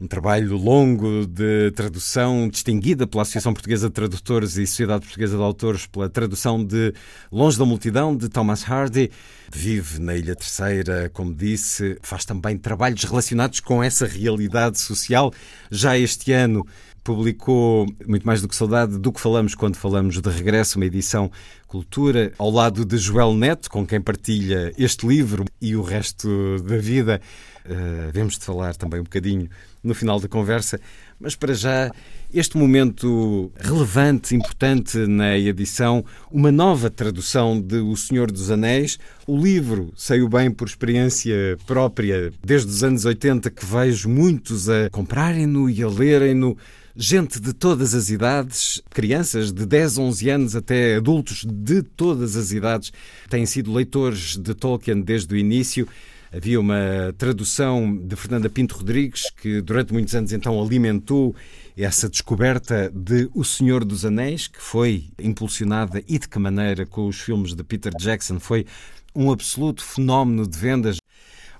Um 0.00 0.08
trabalho 0.08 0.56
longo 0.56 1.24
de 1.26 1.70
tradução, 1.70 2.48
distinguida 2.48 3.06
pela 3.06 3.22
Associação 3.22 3.52
Portuguesa 3.52 3.88
de 3.88 3.94
Tradutores 3.94 4.56
e 4.56 4.66
Sociedade 4.66 5.04
Portuguesa 5.04 5.36
de 5.36 5.42
Autores 5.42 5.86
pela 5.86 6.08
tradução 6.08 6.64
de 6.64 6.92
Longe 7.30 7.58
da 7.58 7.64
Multidão, 7.64 8.16
de 8.16 8.28
Thomas 8.28 8.68
Hardy. 8.68 9.10
Vive 9.52 10.00
na 10.00 10.16
Ilha 10.16 10.34
Terceira, 10.34 11.10
como 11.12 11.32
disse, 11.32 11.96
faz 12.02 12.24
também 12.24 12.58
trabalhos 12.58 13.04
relacionados 13.04 13.60
com 13.60 13.84
essa 13.84 14.04
realidade 14.04 14.80
social. 14.80 15.32
Já 15.70 15.96
este 15.96 16.32
ano 16.32 16.66
publicou 17.04 17.86
muito 18.06 18.26
mais 18.26 18.40
do 18.40 18.48
que 18.48 18.56
saudade 18.56 18.98
do 18.98 19.12
que 19.12 19.20
falamos 19.20 19.54
quando 19.54 19.76
falamos 19.76 20.20
de 20.20 20.30
regresso, 20.30 20.78
uma 20.78 20.86
edição 20.86 21.30
cultura, 21.68 22.32
ao 22.38 22.50
lado 22.50 22.84
de 22.84 22.96
Joel 22.96 23.34
Neto, 23.34 23.70
com 23.70 23.86
quem 23.86 24.00
partilha 24.00 24.72
este 24.78 25.06
livro 25.06 25.44
e 25.60 25.76
o 25.76 25.82
resto 25.82 26.56
da 26.62 26.78
vida. 26.78 27.20
Uh, 27.66 28.28
de 28.28 28.44
falar 28.44 28.76
também 28.76 29.00
um 29.00 29.04
bocadinho 29.04 29.48
no 29.82 29.94
final 29.94 30.20
da 30.20 30.28
conversa, 30.28 30.78
mas 31.18 31.34
para 31.34 31.54
já, 31.54 31.90
este 32.32 32.58
momento 32.58 33.50
relevante, 33.58 34.34
importante 34.34 34.98
na 34.98 35.38
edição, 35.38 36.04
uma 36.30 36.52
nova 36.52 36.90
tradução 36.90 37.58
de 37.58 37.76
O 37.76 37.96
Senhor 37.96 38.30
dos 38.30 38.50
Anéis. 38.50 38.98
O 39.26 39.38
livro 39.38 39.92
saiu 39.96 40.28
bem 40.28 40.50
por 40.50 40.68
experiência 40.68 41.56
própria, 41.66 42.30
desde 42.44 42.70
os 42.70 42.84
anos 42.84 43.06
80, 43.06 43.50
que 43.50 43.64
vejo 43.64 44.10
muitos 44.10 44.68
a 44.68 44.90
comprarem-no 44.90 45.70
e 45.70 45.82
a 45.82 45.88
lerem-no 45.88 46.58
gente 46.96 47.40
de 47.40 47.52
todas 47.52 47.94
as 47.94 48.08
idades, 48.08 48.80
crianças 48.90 49.52
de 49.52 49.66
10, 49.66 49.98
11 49.98 50.30
anos 50.30 50.56
até 50.56 50.96
adultos 50.96 51.44
de 51.44 51.82
todas 51.82 52.36
as 52.36 52.52
idades, 52.52 52.92
têm 53.28 53.44
sido 53.46 53.72
leitores 53.72 54.36
de 54.36 54.54
Tolkien 54.54 55.00
desde 55.00 55.34
o 55.34 55.36
início. 55.36 55.88
Havia 56.32 56.58
uma 56.58 57.14
tradução 57.16 57.96
de 57.96 58.16
Fernanda 58.16 58.48
Pinto 58.48 58.76
Rodrigues 58.76 59.30
que 59.30 59.60
durante 59.60 59.92
muitos 59.92 60.14
anos 60.14 60.32
então 60.32 60.60
alimentou 60.60 61.34
essa 61.76 62.08
descoberta 62.08 62.90
de 62.94 63.28
O 63.34 63.44
Senhor 63.44 63.84
dos 63.84 64.04
Anéis, 64.04 64.46
que 64.46 64.60
foi 64.60 65.08
impulsionada 65.18 66.02
e 66.06 66.18
de 66.18 66.28
que 66.28 66.38
maneira 66.38 66.86
com 66.86 67.06
os 67.06 67.20
filmes 67.20 67.54
de 67.54 67.64
Peter 67.64 67.92
Jackson, 67.96 68.38
foi 68.38 68.66
um 69.14 69.30
absoluto 69.30 69.84
fenómeno 69.84 70.46
de 70.46 70.58
vendas. 70.58 70.96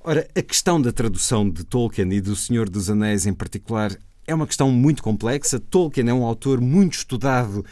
Ora, 0.02 0.28
a 0.34 0.42
questão 0.42 0.80
da 0.80 0.92
tradução 0.92 1.48
de 1.48 1.64
Tolkien 1.64 2.12
e 2.12 2.20
do 2.20 2.36
Senhor 2.36 2.68
dos 2.68 2.90
Anéis 2.90 3.26
em 3.26 3.32
particular 3.32 3.96
é 4.26 4.34
uma 4.34 4.46
questão 4.46 4.70
muito 4.70 5.02
complexa. 5.02 5.58
Tolkien 5.58 6.08
é 6.08 6.14
um 6.14 6.24
autor 6.24 6.60
muito 6.60 6.94
estudado 6.94 7.64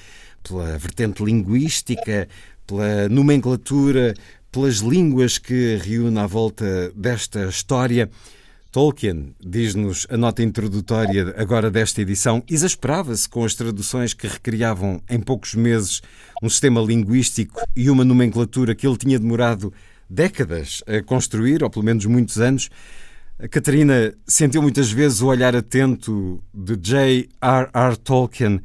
pela 0.43 0.77
vertente 0.79 1.25
linguística, 1.25 2.29
pela 2.67 3.09
nomenclatura, 3.09 4.15
pelas 4.51 4.77
línguas 4.77 5.39
que 5.39 5.77
reúne 5.83 6.19
à 6.19 6.27
volta 6.27 6.93
desta 6.95 7.47
história. 7.47 8.11
Tolkien, 8.71 9.35
diz-nos 9.39 10.07
a 10.09 10.17
nota 10.17 10.43
introdutória 10.43 11.35
agora 11.37 11.71
desta 11.71 12.01
edição, 12.01 12.43
exasperava-se 12.49 13.29
com 13.29 13.45
as 13.45 13.55
traduções 13.55 14.15
que 14.15 14.27
recriavam 14.27 15.03
em 15.11 15.21
poucos 15.21 15.55
meses 15.55 16.01
um 16.43 16.49
sistema 16.49 16.81
linguístico 16.81 17.61
e 17.77 17.91
uma 17.91 18.05
nomenclatura 18.05 18.75
que 18.75 18.87
ele 18.87 18.97
tinha 18.97 19.19
demorado 19.19 19.73
décadas 20.09 20.83
a 20.87 21.03
construir, 21.03 21.62
ou 21.62 21.71
pelo 21.71 21.85
menos 21.85 22.07
muitos 22.07 22.38
anos. 22.38 22.71
A 23.42 23.48
Catarina 23.48 24.14
sentiu 24.24 24.62
muitas 24.62 24.92
vezes 24.92 25.20
o 25.20 25.26
olhar 25.26 25.57
atento 25.57 26.40
de 26.55 26.76
J.R.R. 26.76 27.96
Tolkien 27.96 28.61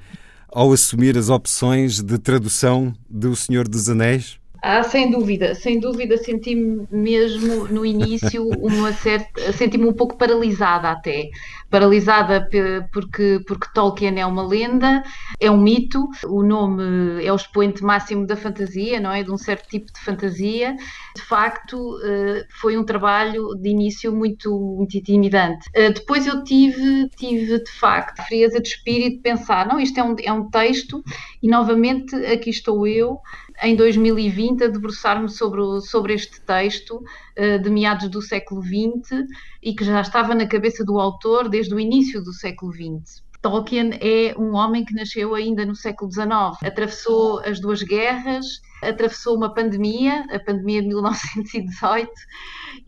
ao 0.49 0.71
assumir 0.71 1.17
as 1.17 1.29
opções 1.29 1.99
de 1.99 2.19
tradução 2.19 2.93
de 3.09 3.25
O 3.25 3.35
Senhor 3.35 3.67
dos 3.67 3.89
Anéis? 3.89 4.37
Ah, 4.61 4.81
sem 4.81 5.11
dúvida, 5.11 5.53
sem 5.53 5.79
dúvida 5.79 6.17
senti-me 6.17 6.87
mesmo 6.91 7.67
no 7.67 7.85
início 7.85 8.47
uma 8.59 8.91
certa, 8.91 9.51
senti-me 9.53 9.85
um 9.85 9.93
pouco 9.93 10.17
paralisada 10.17 10.89
até, 10.89 11.29
paralisada 11.69 12.47
porque, 12.91 13.39
porque 13.45 13.67
Tolkien 13.73 14.19
é 14.19 14.25
uma 14.25 14.45
lenda, 14.45 15.03
é 15.39 15.51
um 15.51 15.57
mito, 15.57 16.07
o 16.25 16.41
nome 16.41 17.23
é 17.23 17.31
o 17.31 17.35
expoente 17.35 17.83
máximo 17.83 18.25
da 18.25 18.35
fantasia, 18.35 18.99
não 18.99 19.11
é? 19.11 19.23
De 19.23 19.31
um 19.31 19.37
certo 19.37 19.67
tipo 19.67 19.91
de 19.91 19.99
fantasia. 19.99 20.75
De 21.15 21.21
facto, 21.21 21.99
eh, 22.03 22.45
foi 22.61 22.77
um 22.77 22.83
trabalho 22.83 23.53
de 23.55 23.69
início 23.69 24.13
muito, 24.15 24.49
muito 24.77 24.97
intimidante. 24.97 25.69
Eh, 25.73 25.91
depois 25.91 26.25
eu 26.25 26.43
tive, 26.43 27.09
tive 27.09 27.63
de 27.63 27.71
facto, 27.71 28.23
frieza 28.27 28.59
de 28.61 28.67
espírito 28.69 29.17
de 29.17 29.21
pensar, 29.21 29.67
não, 29.67 29.79
isto 29.79 29.99
é 29.99 30.03
um, 30.03 30.15
é 30.23 30.31
um 30.33 30.49
texto 30.49 31.03
e 31.43 31.47
novamente 31.47 32.15
aqui 32.25 32.49
estou 32.49 32.87
eu 32.87 33.19
em 33.61 33.75
2020 33.75 34.63
a 34.63 34.67
debruçar-me 34.67 35.29
sobre, 35.29 35.61
sobre 35.81 36.13
este 36.13 36.41
texto 36.41 37.03
uh, 37.37 37.59
de 37.61 37.69
meados 37.69 38.09
do 38.09 38.21
século 38.21 38.61
XX 38.61 39.25
e 39.61 39.73
que 39.73 39.83
já 39.83 40.01
estava 40.01 40.35
na 40.35 40.47
cabeça 40.47 40.83
do 40.85 40.99
autor 40.99 41.49
desde 41.49 41.73
o 41.73 41.79
início 41.79 42.23
do 42.23 42.33
século 42.33 42.71
XX. 42.71 43.25
Tolkien 43.41 43.91
é 44.01 44.35
um 44.37 44.55
homem 44.55 44.83
que 44.83 44.93
nasceu 44.93 45.35
ainda 45.35 45.65
no 45.65 45.75
século 45.75 46.11
XIX, 46.11 46.29
atravessou 46.63 47.39
as 47.39 47.59
duas 47.59 47.81
guerras, 47.83 48.45
atravessou 48.81 49.37
uma 49.37 49.53
pandemia, 49.53 50.25
a 50.31 50.39
pandemia 50.39 50.81
de 50.81 50.87
1918, 50.87 52.11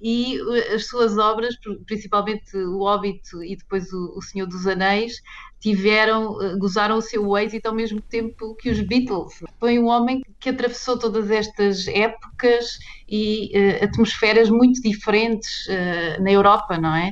e 0.02 0.38
eh, 0.38 0.76
as 0.76 0.88
suas 0.88 1.18
obras, 1.18 1.56
principalmente 1.86 2.56
O 2.58 2.80
Hobbit 2.80 3.22
e 3.44 3.56
depois 3.56 3.92
O, 3.92 4.18
o 4.18 4.22
Senhor 4.22 4.48
dos 4.48 4.66
Anéis, 4.68 5.22
tiveram, 5.60 6.42
eh, 6.42 6.56
gozaram 6.58 6.98
o 6.98 7.02
seu 7.02 7.38
êxito 7.38 7.68
ao 7.68 7.76
mesmo 7.76 8.02
tempo 8.02 8.56
que 8.56 8.70
os 8.70 8.80
Beatles. 8.82 9.34
Foi 9.60 9.78
um 9.78 9.88
homem 9.88 10.22
que 10.40 10.50
atravessou 10.50 10.98
todas 10.98 11.30
estas 11.30 11.88
épocas 11.88 12.78
e 13.08 13.52
uh, 13.54 13.84
atmosferas 13.84 14.50
muito 14.50 14.82
diferentes 14.82 15.68
uh, 15.68 16.24
na 16.24 16.32
Europa, 16.32 16.78
não 16.78 16.96
é? 16.96 17.12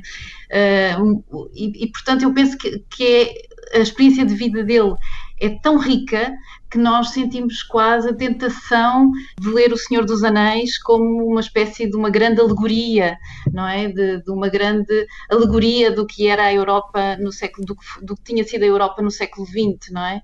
Uh, 0.99 1.49
e, 1.53 1.83
e, 1.83 1.91
portanto, 1.91 2.21
eu 2.23 2.33
penso 2.33 2.57
que, 2.57 2.79
que 2.89 3.05
é, 3.05 3.79
a 3.79 3.79
experiência 3.79 4.25
de 4.25 4.33
vida 4.33 4.63
dele 4.63 4.93
é 5.39 5.49
tão 5.49 5.77
rica 5.77 6.33
que 6.69 6.77
nós 6.77 7.09
sentimos 7.09 7.63
quase 7.63 8.09
a 8.09 8.13
tentação 8.13 9.11
de 9.39 9.49
ler 9.49 9.71
O 9.71 9.77
Senhor 9.77 10.05
dos 10.05 10.23
Anéis 10.23 10.77
como 10.77 11.25
uma 11.25 11.39
espécie 11.39 11.89
de 11.89 11.95
uma 11.95 12.09
grande 12.09 12.41
alegoria, 12.41 13.17
não 13.51 13.67
é? 13.67 13.87
De, 13.87 14.21
de 14.21 14.31
uma 14.31 14.49
grande 14.49 15.07
alegoria 15.29 15.91
do 15.91 16.05
que 16.05 16.27
era 16.27 16.43
a 16.43 16.53
Europa 16.53 17.15
no 17.17 17.31
século, 17.31 17.65
do, 17.65 17.77
do 18.01 18.15
que 18.15 18.23
tinha 18.23 18.43
sido 18.43 18.63
a 18.63 18.67
Europa 18.67 19.01
no 19.01 19.11
século 19.11 19.45
XX, 19.45 19.91
não 19.91 20.05
é? 20.05 20.21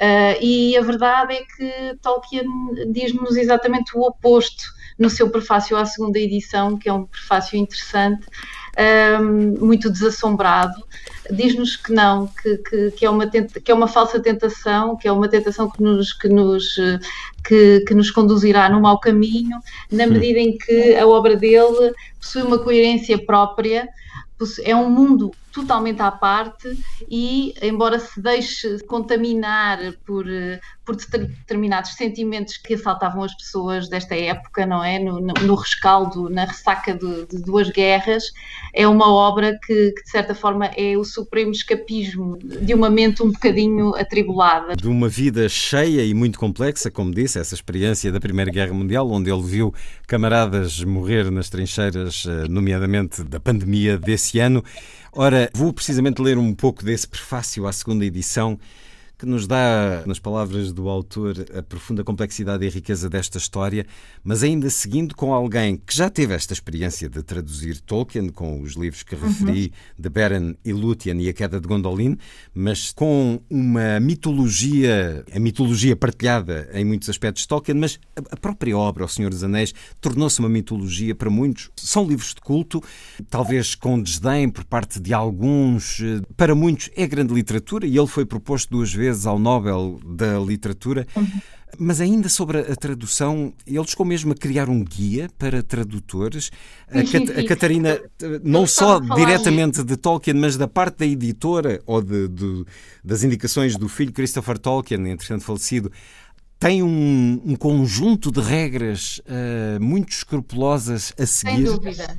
Uh, 0.00 0.42
e 0.42 0.76
a 0.78 0.80
verdade 0.80 1.34
é 1.34 1.42
que 1.42 1.98
Tolkien 2.00 2.46
diz-nos 2.90 3.36
exatamente 3.36 3.94
o 3.94 4.00
oposto 4.00 4.62
no 4.98 5.10
seu 5.10 5.28
prefácio 5.30 5.76
à 5.76 5.84
segunda 5.84 6.18
edição, 6.18 6.78
que 6.78 6.88
é 6.88 6.92
um 6.92 7.04
prefácio 7.04 7.58
interessante, 7.58 8.26
um, 8.80 9.66
muito 9.66 9.90
desassombrado, 9.90 10.82
diz-nos 11.30 11.76
que 11.76 11.92
não, 11.92 12.26
que, 12.26 12.56
que, 12.58 12.90
que, 12.92 13.06
é 13.06 13.10
uma 13.10 13.26
tenta, 13.26 13.60
que 13.60 13.70
é 13.70 13.74
uma 13.74 13.86
falsa 13.86 14.18
tentação, 14.20 14.96
que 14.96 15.06
é 15.06 15.12
uma 15.12 15.28
tentação 15.28 15.70
que 15.70 15.82
nos, 15.82 16.12
que 16.12 16.28
nos, 16.28 16.74
que, 17.46 17.80
que 17.80 17.94
nos 17.94 18.10
conduzirá 18.10 18.68
no 18.68 18.80
mau 18.80 18.98
caminho, 18.98 19.58
na 19.90 20.06
medida 20.06 20.38
em 20.38 20.56
que 20.56 20.96
a 20.96 21.06
obra 21.06 21.36
dele 21.36 21.92
possui 22.18 22.42
uma 22.42 22.58
coerência 22.58 23.18
própria, 23.18 23.88
é 24.64 24.74
um 24.74 24.90
mundo 24.90 25.30
totalmente 25.52 26.00
à 26.00 26.10
parte 26.10 26.78
e, 27.08 27.54
embora 27.62 27.98
se 27.98 28.20
deixe 28.20 28.78
contaminar 28.84 29.78
por, 30.06 30.24
por 30.84 30.96
determinados 30.96 31.94
sentimentos 31.94 32.56
que 32.56 32.74
assaltavam 32.74 33.22
as 33.22 33.34
pessoas 33.36 33.88
desta 33.88 34.14
época, 34.14 34.66
não 34.66 34.82
é? 34.82 34.98
No, 34.98 35.20
no 35.20 35.54
rescaldo, 35.54 36.28
na 36.28 36.44
ressaca 36.44 36.94
de, 36.94 37.26
de, 37.26 37.42
duas 37.42 37.70
guerras, 37.70 38.24
é 38.74 38.86
uma 38.86 39.12
obra 39.12 39.58
que, 39.64 39.92
que, 39.92 40.02
de 40.02 40.10
certa 40.10 40.34
forma, 40.34 40.66
é 40.76 40.96
o 40.96 41.04
supremo 41.04 41.52
escapismo 41.52 42.38
de 42.38 42.74
uma 42.74 42.90
mente 42.90 43.22
um 43.22 43.30
bocadinho 43.30 43.94
atribulada. 43.94 44.76
De 44.76 44.88
uma 44.88 45.08
vida 45.08 45.48
cheia 45.48 46.04
e 46.04 46.14
muito 46.14 46.38
complexa, 46.38 46.90
como 46.90 47.12
disse, 47.12 47.38
essa 47.38 47.54
experiência 47.54 48.10
da 48.10 48.20
Primeira 48.20 48.50
Guerra 48.50 48.72
Mundial, 48.72 49.10
onde 49.10 49.30
ele 49.30 49.42
viu 49.42 49.74
camaradas 50.06 50.82
morrer 50.82 51.30
nas 51.30 51.48
trincheiras, 51.48 52.24
eh, 52.26 52.48
nomeadamente 52.48 53.22
da 53.22 53.38
pandemia 53.38 53.96
desse 53.96 54.38
ano. 54.38 54.64
Ora, 55.12 55.50
vou 55.52 55.72
precisamente 55.72 56.22
ler 56.22 56.38
um 56.38 56.54
pouco 56.54 56.84
desse 56.84 57.06
prefácio 57.06 57.66
à 57.66 57.72
segunda 57.72 58.04
edição 58.04 58.58
que 59.20 59.26
nos 59.26 59.46
dá, 59.46 60.02
nas 60.06 60.18
palavras 60.18 60.72
do 60.72 60.88
autor, 60.88 61.34
a 61.54 61.62
profunda 61.62 62.02
complexidade 62.02 62.64
e 62.64 62.70
riqueza 62.70 63.06
desta 63.06 63.36
história, 63.36 63.84
mas 64.24 64.42
ainda 64.42 64.70
seguindo 64.70 65.14
com 65.14 65.34
alguém 65.34 65.76
que 65.76 65.94
já 65.94 66.08
teve 66.08 66.32
esta 66.32 66.54
experiência 66.54 67.06
de 67.06 67.22
traduzir 67.22 67.82
Tolkien, 67.82 68.30
com 68.30 68.62
os 68.62 68.76
livros 68.76 69.02
que 69.02 69.14
referi, 69.14 69.64
uhum. 69.64 70.02
de 70.02 70.08
Beren 70.08 70.56
e 70.64 70.72
Lúthien 70.72 71.20
e 71.20 71.28
A 71.28 71.34
Queda 71.34 71.60
de 71.60 71.68
Gondolin, 71.68 72.16
mas 72.54 72.92
com 72.92 73.42
uma 73.50 74.00
mitologia, 74.00 75.22
a 75.30 75.38
mitologia 75.38 75.94
partilhada 75.94 76.70
em 76.72 76.82
muitos 76.82 77.10
aspectos 77.10 77.42
de 77.42 77.48
Tolkien, 77.48 77.76
mas 77.76 78.00
a 78.30 78.36
própria 78.38 78.74
obra, 78.78 79.04
O 79.04 79.08
Senhor 79.08 79.28
dos 79.28 79.44
Anéis, 79.44 79.74
tornou-se 80.00 80.40
uma 80.40 80.48
mitologia 80.48 81.14
para 81.14 81.28
muitos. 81.28 81.70
São 81.76 82.06
livros 82.06 82.32
de 82.32 82.40
culto, 82.40 82.82
talvez 83.28 83.74
com 83.74 84.00
desdém 84.00 84.48
por 84.48 84.64
parte 84.64 84.98
de 84.98 85.12
alguns, 85.12 86.00
eh, 86.00 86.22
para 86.38 86.54
muitos 86.54 86.88
é 86.96 87.06
grande 87.06 87.34
literatura 87.34 87.86
e 87.86 87.98
ele 87.98 88.06
foi 88.06 88.24
proposto 88.24 88.70
duas 88.70 88.90
vezes 88.90 89.09
ao 89.26 89.38
Nobel 89.38 90.00
da 90.04 90.38
Literatura. 90.38 91.06
Mas 91.78 92.00
ainda 92.00 92.28
sobre 92.28 92.58
a 92.58 92.74
tradução, 92.74 93.52
ele 93.66 93.86
chegou 93.86 94.04
mesmo 94.04 94.32
a 94.32 94.34
criar 94.34 94.68
um 94.68 94.82
guia 94.82 95.30
para 95.38 95.62
tradutores. 95.62 96.50
A, 96.88 97.02
Cat 97.04 97.30
a 97.30 97.46
Catarina, 97.46 97.90
eh, 97.90 98.40
não 98.42 98.66
só 98.66 98.98
diretamente 98.98 99.84
de 99.84 99.96
Tolkien, 99.96 100.36
mas 100.36 100.56
da 100.56 100.66
parte 100.66 100.98
da 100.98 101.06
editora 101.06 101.80
ou 101.86 102.02
de, 102.02 102.28
de, 102.28 102.64
das 103.04 103.22
indicações 103.22 103.76
do 103.76 103.88
filho 103.88 104.12
Christopher 104.12 104.58
Tolkien, 104.58 105.08
entretanto 105.08 105.44
falecido, 105.44 105.92
tem 106.58 106.82
um, 106.82 107.40
um, 107.42 107.56
conjunto 107.56 108.30
de 108.30 108.40
regras 108.40 109.18
uh, 109.20 109.82
muito 109.82 110.10
escrupulosas 110.10 111.12
a 111.18 111.24
seguir. 111.24 111.54
Sem 111.54 111.64
dúvida. 111.64 112.18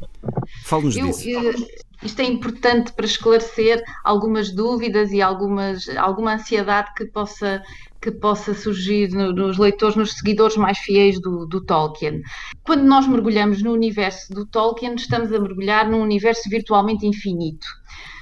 Fale-nos 0.65 0.95
disso. 0.95 1.29
Eu, 1.29 1.53
isto 2.03 2.19
é 2.21 2.25
importante 2.25 2.93
para 2.93 3.05
esclarecer 3.05 3.81
algumas 4.03 4.53
dúvidas 4.53 5.11
e 5.11 5.21
algumas, 5.21 5.87
alguma 5.97 6.33
ansiedade 6.33 6.89
que 6.95 7.05
possa, 7.05 7.61
que 8.01 8.11
possa 8.11 8.53
surgir 8.53 9.09
nos 9.09 9.57
leitores, 9.57 9.95
nos 9.95 10.13
seguidores 10.13 10.57
mais 10.57 10.79
fiéis 10.79 11.21
do, 11.21 11.45
do, 11.45 11.63
Tolkien. 11.63 12.21
Quando 12.63 12.83
nós 12.83 13.07
mergulhamos 13.07 13.61
no 13.61 13.71
universo 13.71 14.33
do 14.33 14.47
Tolkien, 14.47 14.95
estamos 14.95 15.31
a 15.31 15.39
mergulhar 15.39 15.89
num 15.89 16.01
universo 16.01 16.49
virtualmente 16.49 17.05
infinito. 17.05 17.67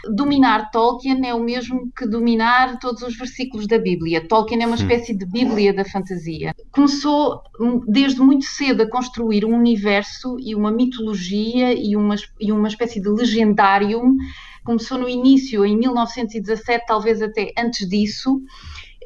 Dominar 0.07 0.71
Tolkien 0.71 1.27
é 1.27 1.33
o 1.33 1.43
mesmo 1.43 1.91
que 1.95 2.07
dominar 2.07 2.79
todos 2.79 3.01
os 3.01 3.17
versículos 3.17 3.67
da 3.67 3.77
Bíblia. 3.77 4.27
Tolkien 4.27 4.63
é 4.63 4.65
uma 4.65 4.75
hum. 4.75 4.79
espécie 4.79 5.13
de 5.15 5.25
Bíblia 5.25 5.73
da 5.73 5.85
fantasia. 5.85 6.55
Começou 6.71 7.41
desde 7.87 8.21
muito 8.21 8.45
cedo 8.45 8.83
a 8.83 8.89
construir 8.89 9.45
um 9.45 9.55
universo 9.55 10.37
e 10.39 10.55
uma 10.55 10.71
mitologia 10.71 11.73
e 11.73 11.95
uma, 11.95 12.15
e 12.39 12.51
uma 12.51 12.67
espécie 12.67 13.01
de 13.01 13.09
legendário. 13.09 14.01
Começou 14.63 14.97
no 14.97 15.09
início, 15.09 15.65
em 15.65 15.77
1917, 15.77 16.85
talvez 16.85 17.21
até 17.21 17.51
antes 17.57 17.87
disso 17.87 18.41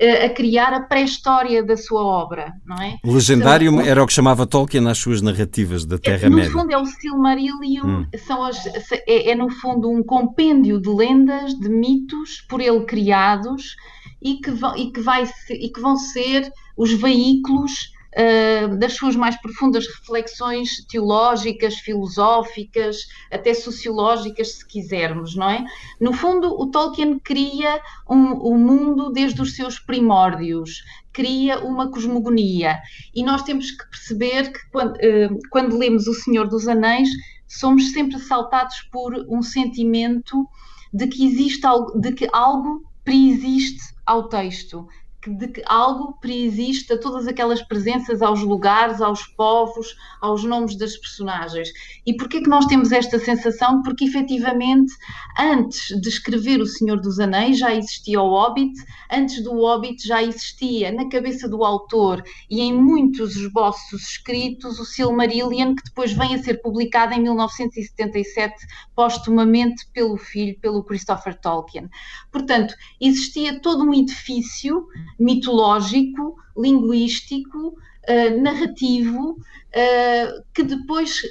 a 0.02 0.30
criar 0.30 0.74
a 0.74 0.82
pré-história 0.82 1.64
da 1.64 1.78
sua 1.78 2.04
obra, 2.04 2.54
não 2.66 2.78
é? 2.78 2.98
O 3.04 3.14
legendário 3.14 3.72
então, 3.72 3.86
era 3.86 4.04
o 4.04 4.08
que 4.08 4.14
chamava 4.14 4.48
Tolkien 4.48 4.84
nas 4.84 4.98
suas 4.98 5.22
narrativas 5.22 5.86
da 5.86 5.98
Terra-média. 5.98 6.52
No 6.52 6.60
fundo 6.60 6.74
é 6.74 6.78
o 6.78 6.86
Silmarillion, 6.86 7.86
hum. 7.86 8.08
são 8.26 8.44
as, 8.44 8.66
é, 8.66 9.30
é, 9.32 9.36
no 9.36 9.50
fundo 9.50 9.90
um 9.90 10.04
compêndio 10.04 10.82
de 10.82 10.90
lendas, 10.90 11.54
de 11.54 11.70
mitos 11.70 12.42
por 12.50 12.60
ele 12.60 12.86
criados 12.86 13.76
e 14.22 14.36
que, 14.36 14.52
vão, 14.52 14.76
e 14.76 14.92
que, 14.92 15.00
vai, 15.00 15.30
e 15.50 15.70
que 15.70 15.80
vão 15.80 15.96
ser 15.96 16.52
os 16.76 16.92
veículos 16.94 17.93
uh, 18.14 18.78
das 18.78 18.94
suas 18.94 19.16
mais 19.16 19.40
profundas 19.42 19.86
reflexões 19.88 20.86
teológicas, 20.88 21.76
filosóficas, 21.76 22.98
até 23.32 23.54
sociológicas, 23.54 24.56
se 24.56 24.68
quisermos, 24.68 25.36
não 25.36 25.50
é? 25.50 25.66
No 26.00 26.14
fundo, 26.14 26.50
o 26.60 26.70
Tolkien 26.70 27.20
cria 27.20 27.82
o 28.08 28.14
um, 28.16 28.54
um 28.54 28.58
mundo 28.58 29.12
desde 29.12 29.42
os 29.42 29.56
seus 29.56 29.80
primórdios, 29.80 30.84
cria 31.12 31.60
uma 31.64 31.90
cosmogonia. 31.90 32.80
E 33.14 33.24
nós 33.24 33.44
temos 33.44 33.72
que 33.72 33.90
perceber 33.90 34.52
que 34.52 34.60
quando, 34.72 34.96
uh, 34.96 35.40
quando 35.50 35.78
lemos 35.78 36.08
O 36.08 36.14
Senhor 36.14 36.48
dos 36.48 36.68
Anéis, 36.68 37.10
somos 37.48 37.92
sempre 37.92 38.20
saltados 38.20 38.82
por 38.92 39.14
um 39.30 39.42
sentimento 39.42 40.48
de 40.92 41.08
que 41.08 41.26
existe 41.26 41.66
algo, 41.66 42.00
de 42.00 42.12
que 42.12 42.28
algo 42.32 42.84
preexiste 43.04 43.94
ao 44.06 44.28
texto, 44.28 44.88
de 45.30 45.48
que 45.48 45.64
algo 45.66 46.18
preexiste 46.20 46.92
a 46.94 46.98
todas 46.98 47.28
aquelas 47.28 47.62
presenças, 47.62 48.22
aos 48.22 48.42
lugares, 48.42 49.02
aos 49.02 49.26
povos, 49.28 49.96
aos 50.22 50.44
nomes 50.44 50.78
das 50.78 50.98
personagens. 50.98 51.70
E 52.06 52.16
porquê 52.16 52.42
que 52.42 52.50
nós 52.50 52.66
temos 52.66 52.92
esta 52.92 53.20
sensação? 53.20 53.82
Porque 53.84 54.06
efetivamente, 54.06 54.94
antes 55.38 56.00
de 56.00 56.10
escrever 56.10 56.60
O 56.62 56.66
Senhor 56.66 57.00
dos 57.00 57.20
Anéis, 57.20 57.58
já 57.58 57.74
existia 57.74 58.22
o 58.22 58.30
Hobbit, 58.30 58.74
antes 59.12 59.44
do 59.44 59.54
Hobbit 59.54 60.06
já 60.06 60.22
existia 60.22 60.92
na 60.92 61.10
cabeça 61.10 61.48
do 61.48 61.64
autor 61.64 62.24
e 62.50 62.62
em 62.62 62.74
muitos 62.74 63.36
esboços 63.36 64.10
escritos 64.10 64.80
o 64.80 64.86
Silmarillion, 64.86 65.76
que 65.76 65.84
depois 65.84 66.14
vem 66.14 66.36
a 66.36 66.44
ser 66.44 66.62
publicado 66.62 67.14
em 67.14 67.22
1977, 67.22 68.56
postumamente 68.96 69.86
pelo 69.94 70.18
filho, 70.18 70.58
pelo 70.60 70.84
Christopher 70.84 71.40
Tolkien. 71.40 71.90
Portanto, 72.32 72.74
existia 73.00 73.60
todo 73.60 73.84
um 73.84 73.94
edifício 73.94 74.88
mitológico, 75.20 76.36
linguístico, 76.58 77.68
uh, 77.68 78.42
narrativo, 78.42 79.32
uh, 79.32 80.44
que 80.54 80.64
depois 80.64 81.22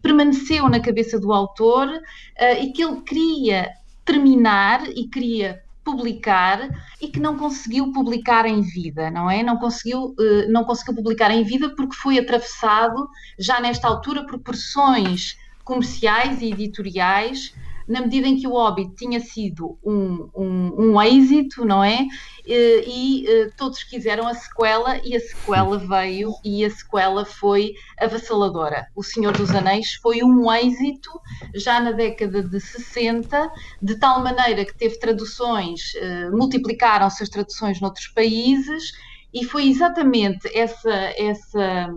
permaneceu 0.00 0.68
na 0.68 0.80
cabeça 0.80 1.18
do 1.18 1.32
autor 1.32 1.88
uh, 1.88 2.62
e 2.62 2.72
que 2.72 2.82
ele 2.82 3.00
queria 3.02 3.70
terminar 4.04 4.88
e 4.88 5.08
queria 5.08 5.62
publicar 5.84 6.68
e 7.00 7.08
que 7.08 7.18
não 7.18 7.36
conseguiu 7.36 7.92
publicar 7.92 8.46
em 8.46 8.60
vida, 8.60 9.10
não 9.10 9.28
é? 9.28 9.42
Não 9.42 9.56
conseguiu, 9.56 10.14
não 10.48 10.64
conseguiu 10.64 10.94
publicar 10.94 11.32
em 11.32 11.42
vida 11.42 11.74
porque 11.74 11.96
foi 11.96 12.20
atravessado 12.20 13.08
já 13.36 13.60
nesta 13.60 13.88
altura 13.88 14.24
por 14.24 14.38
pressões 14.38 15.36
comerciais 15.64 16.40
e 16.40 16.52
editoriais 16.52 17.52
na 17.88 18.00
medida 18.00 18.26
em 18.26 18.36
que 18.36 18.46
o 18.46 18.52
Hobbit 18.52 18.94
tinha 18.96 19.20
sido 19.20 19.78
um, 19.84 20.28
um, 20.34 20.74
um 20.78 21.02
êxito, 21.02 21.64
não 21.64 21.82
é? 21.82 22.06
E, 22.46 22.84
e, 22.86 23.28
eh, 23.28 23.50
todos 23.56 23.82
quiseram 23.84 24.26
a 24.26 24.34
sequela 24.34 25.00
e 25.04 25.16
a 25.16 25.20
sequela 25.20 25.78
veio 25.78 26.32
e 26.44 26.64
a 26.64 26.70
sequela 26.70 27.24
foi 27.24 27.74
avassaladora. 27.98 28.86
O 28.96 29.02
Senhor 29.02 29.36
dos 29.36 29.50
Anéis 29.50 29.94
foi 29.94 30.22
um 30.22 30.52
êxito 30.52 31.10
já 31.54 31.80
na 31.80 31.92
década 31.92 32.42
de 32.42 32.60
60, 32.60 33.50
de 33.80 33.94
tal 33.96 34.22
maneira 34.22 34.64
que 34.64 34.76
teve 34.76 34.98
traduções, 34.98 35.94
eh, 35.96 36.30
multiplicaram-se 36.30 37.22
as 37.22 37.28
traduções 37.28 37.80
noutros 37.80 38.08
países 38.08 38.92
e 39.32 39.44
foi 39.44 39.68
exatamente 39.68 40.48
essa, 40.56 40.92
essa 41.16 41.90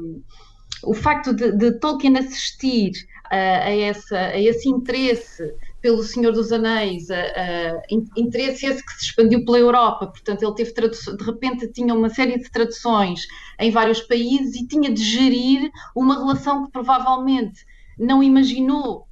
o 0.84 0.94
facto 0.94 1.34
de, 1.34 1.52
de 1.52 1.80
Tolkien 1.80 2.18
assistir 2.18 2.92
a, 3.30 3.36
a, 3.36 3.76
essa, 3.76 4.18
a 4.18 4.40
esse 4.40 4.70
interesse 4.70 5.54
pelo 5.86 6.02
Senhor 6.02 6.34
dos 6.34 6.52
Anéis, 6.52 7.12
a, 7.12 7.16
a, 7.16 7.82
interesse 8.18 8.66
esse 8.66 8.84
que 8.84 8.92
se 8.94 9.06
expandiu 9.06 9.46
pela 9.46 9.60
Europa, 9.60 10.08
portanto 10.08 10.42
ele 10.42 10.56
teve 10.56 10.74
de 10.74 11.24
repente 11.24 11.68
tinha 11.68 11.94
uma 11.94 12.10
série 12.10 12.40
de 12.40 12.50
traduções 12.50 13.28
em 13.60 13.70
vários 13.70 14.02
países 14.02 14.56
e 14.56 14.66
tinha 14.66 14.92
de 14.92 15.04
gerir 15.04 15.70
uma 15.96 16.16
relação 16.16 16.66
que 16.66 16.72
provavelmente 16.72 17.64
não 18.00 18.24
imaginou 18.24 19.08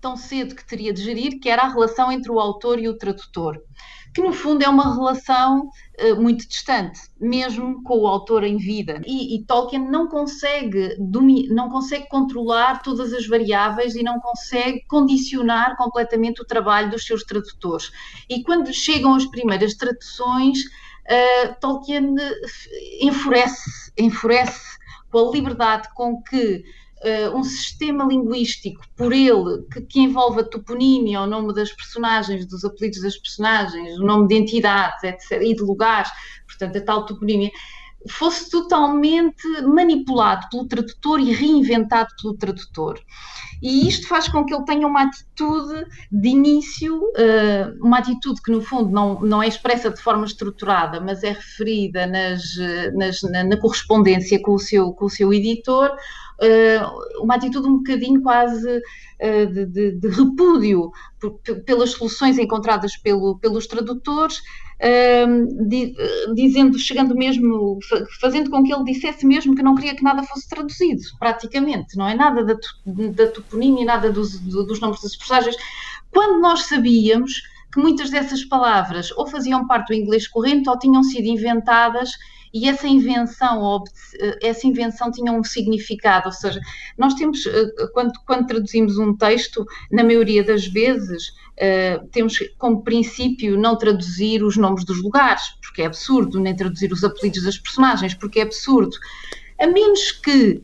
tão 0.00 0.16
cedo 0.16 0.54
que 0.54 0.66
teria 0.66 0.90
de 0.90 1.02
gerir, 1.02 1.38
que 1.38 1.50
era 1.50 1.64
a 1.64 1.68
relação 1.68 2.10
entre 2.10 2.32
o 2.32 2.40
autor 2.40 2.78
e 2.78 2.88
o 2.88 2.96
tradutor 2.96 3.60
que 4.16 4.22
no 4.22 4.32
fundo 4.32 4.64
é 4.64 4.68
uma 4.68 4.94
relação 4.94 5.68
uh, 6.00 6.16
muito 6.18 6.48
distante, 6.48 6.98
mesmo 7.20 7.82
com 7.82 7.98
o 7.98 8.06
autor 8.06 8.44
em 8.44 8.56
vida. 8.56 9.02
E, 9.04 9.36
e 9.36 9.44
Tolkien 9.44 9.90
não 9.90 10.08
consegue, 10.08 10.96
não 11.50 11.68
consegue 11.68 12.08
controlar 12.08 12.80
todas 12.82 13.12
as 13.12 13.26
variáveis 13.26 13.94
e 13.94 14.02
não 14.02 14.18
consegue 14.18 14.82
condicionar 14.88 15.76
completamente 15.76 16.40
o 16.40 16.46
trabalho 16.46 16.90
dos 16.90 17.04
seus 17.04 17.24
tradutores. 17.24 17.92
E 18.26 18.42
quando 18.42 18.72
chegam 18.72 19.14
as 19.14 19.26
primeiras 19.26 19.74
traduções, 19.74 20.60
uh, 20.64 21.60
Tolkien 21.60 22.14
enfurece, 23.02 23.92
enfurece 23.98 24.78
com 25.10 25.28
a 25.28 25.30
liberdade 25.30 25.90
com 25.94 26.22
que 26.22 26.64
uh, 27.06 27.36
um 27.36 27.44
sistema 27.44 28.04
linguístico 28.04 28.82
por 28.96 29.12
ele 29.12 29.62
que, 29.72 29.80
que 29.82 30.00
envolve 30.00 30.40
a 30.40 30.44
toponímia, 30.44 31.20
o 31.20 31.26
nome 31.26 31.54
das 31.54 31.72
personagens, 31.72 32.46
dos 32.46 32.64
apelidos 32.64 33.00
das 33.00 33.16
personagens, 33.16 33.98
o 33.98 34.04
nome 34.04 34.28
de 34.28 34.34
entidades, 34.34 35.02
etc., 35.04 35.42
e 35.42 35.54
de 35.54 35.62
lugares, 35.62 36.10
portanto, 36.46 36.78
a 36.78 36.80
tal 36.80 37.06
toponímia, 37.06 37.50
fosse 38.08 38.50
totalmente 38.50 39.46
manipulado 39.62 40.46
pelo 40.50 40.66
tradutor 40.66 41.20
e 41.20 41.32
reinventado 41.32 42.08
pelo 42.20 42.36
tradutor. 42.36 43.00
E 43.62 43.88
isto 43.88 44.06
faz 44.06 44.28
com 44.28 44.44
que 44.44 44.54
ele 44.54 44.64
tenha 44.64 44.86
uma 44.86 45.04
atitude 45.04 45.86
de 46.12 46.28
início, 46.28 46.98
uh, 46.98 47.76
uma 47.80 47.98
atitude 47.98 48.40
que 48.42 48.52
no 48.52 48.60
fundo 48.60 48.90
não, 48.90 49.20
não 49.20 49.42
é 49.42 49.48
expressa 49.48 49.90
de 49.90 50.00
forma 50.00 50.26
estruturada, 50.26 51.00
mas 51.00 51.24
é 51.24 51.30
referida 51.30 52.06
nas, 52.06 52.42
nas, 52.94 53.22
na, 53.22 53.44
na, 53.44 53.56
correspondência 53.56 54.40
com 54.42 54.52
o, 54.52 54.58
seu, 54.58 54.92
com 54.92 55.06
o 55.06 55.10
seu 55.10 55.32
editor, 55.32 55.90
uma 57.20 57.34
atitude 57.36 57.66
um 57.66 57.78
bocadinho 57.78 58.22
quase 58.22 58.78
uh, 58.78 59.46
de, 59.52 59.66
de, 59.66 59.92
de, 59.92 60.08
repúdio 60.08 60.90
pelas 61.64 61.92
soluções 61.92 62.38
encontradas 62.38 62.96
pelo, 62.96 63.38
pelos 63.38 63.66
tradutores, 63.66 64.42
di, 65.66 65.94
dizendo, 66.34 66.78
chegando 66.78 67.14
mesmo, 67.14 67.78
fazendo 68.20 68.50
com 68.50 68.62
que 68.62 68.72
ele 68.72 68.84
dissesse 68.84 69.26
mesmo 69.26 69.54
que 69.54 69.62
não 69.62 69.74
queria 69.74 69.96
que 69.96 70.04
nada 70.04 70.22
fosse 70.22 70.48
traduzido, 70.48 71.02
praticamente, 71.18 71.96
não 71.96 72.06
é? 72.06 72.14
Nada 72.14 72.44
da, 72.44 72.54
da 72.84 73.26
toponímia, 73.28 73.86
nada 73.86 74.12
dos, 74.12 74.38
dos 74.38 74.78
nomes 74.78 75.00
das 75.00 75.16
personagens, 75.16 75.56
quando 76.10 76.40
nós 76.40 76.64
sabíamos 76.64 77.42
que 77.72 77.80
muitas 77.80 78.10
dessas 78.10 78.44
palavras 78.44 79.10
ou 79.12 79.26
faziam 79.26 79.66
parte 79.66 79.88
do 79.88 79.94
inglês 79.94 80.28
corrente 80.28 80.68
ou 80.68 80.78
tinham 80.78 81.02
sido 81.02 81.26
inventadas 81.26 82.10
e 82.52 82.68
essa 82.68 82.86
invenção, 82.86 83.82
eh, 84.20 84.38
essa 84.42 84.66
invenção 84.66 85.10
tinha 85.10 85.32
um 85.32 85.42
significado, 85.42 86.26
ou 86.26 86.32
seja, 86.32 86.60
nós 86.96 87.14
temos, 87.14 87.46
eh, 87.46 87.66
quando, 87.92 88.12
quando 88.26 88.46
traduzimos 88.46 88.98
um 88.98 89.16
texto, 89.16 89.64
na 89.90 90.04
maioria 90.04 90.44
das 90.44 90.66
vezes, 90.66 91.28
uh, 91.28 92.06
temos 92.08 92.38
como 92.58 92.82
princípio 92.82 93.58
não 93.58 93.76
traduzir 93.76 94.42
os 94.42 94.56
nomes 94.56 94.84
dos 94.84 95.02
lugares, 95.02 95.42
porque 95.62 95.82
é 95.82 95.86
absurdo, 95.86 96.38
nem 96.38 96.54
traduzir 96.54 96.92
os 96.92 97.04
apelidos 97.04 97.42
das 97.42 97.58
personagens, 97.58 98.14
porque 98.14 98.40
é 98.40 98.42
absurdo, 98.42 98.96
a 99.60 99.66
menos 99.66 100.12
que 100.12 100.62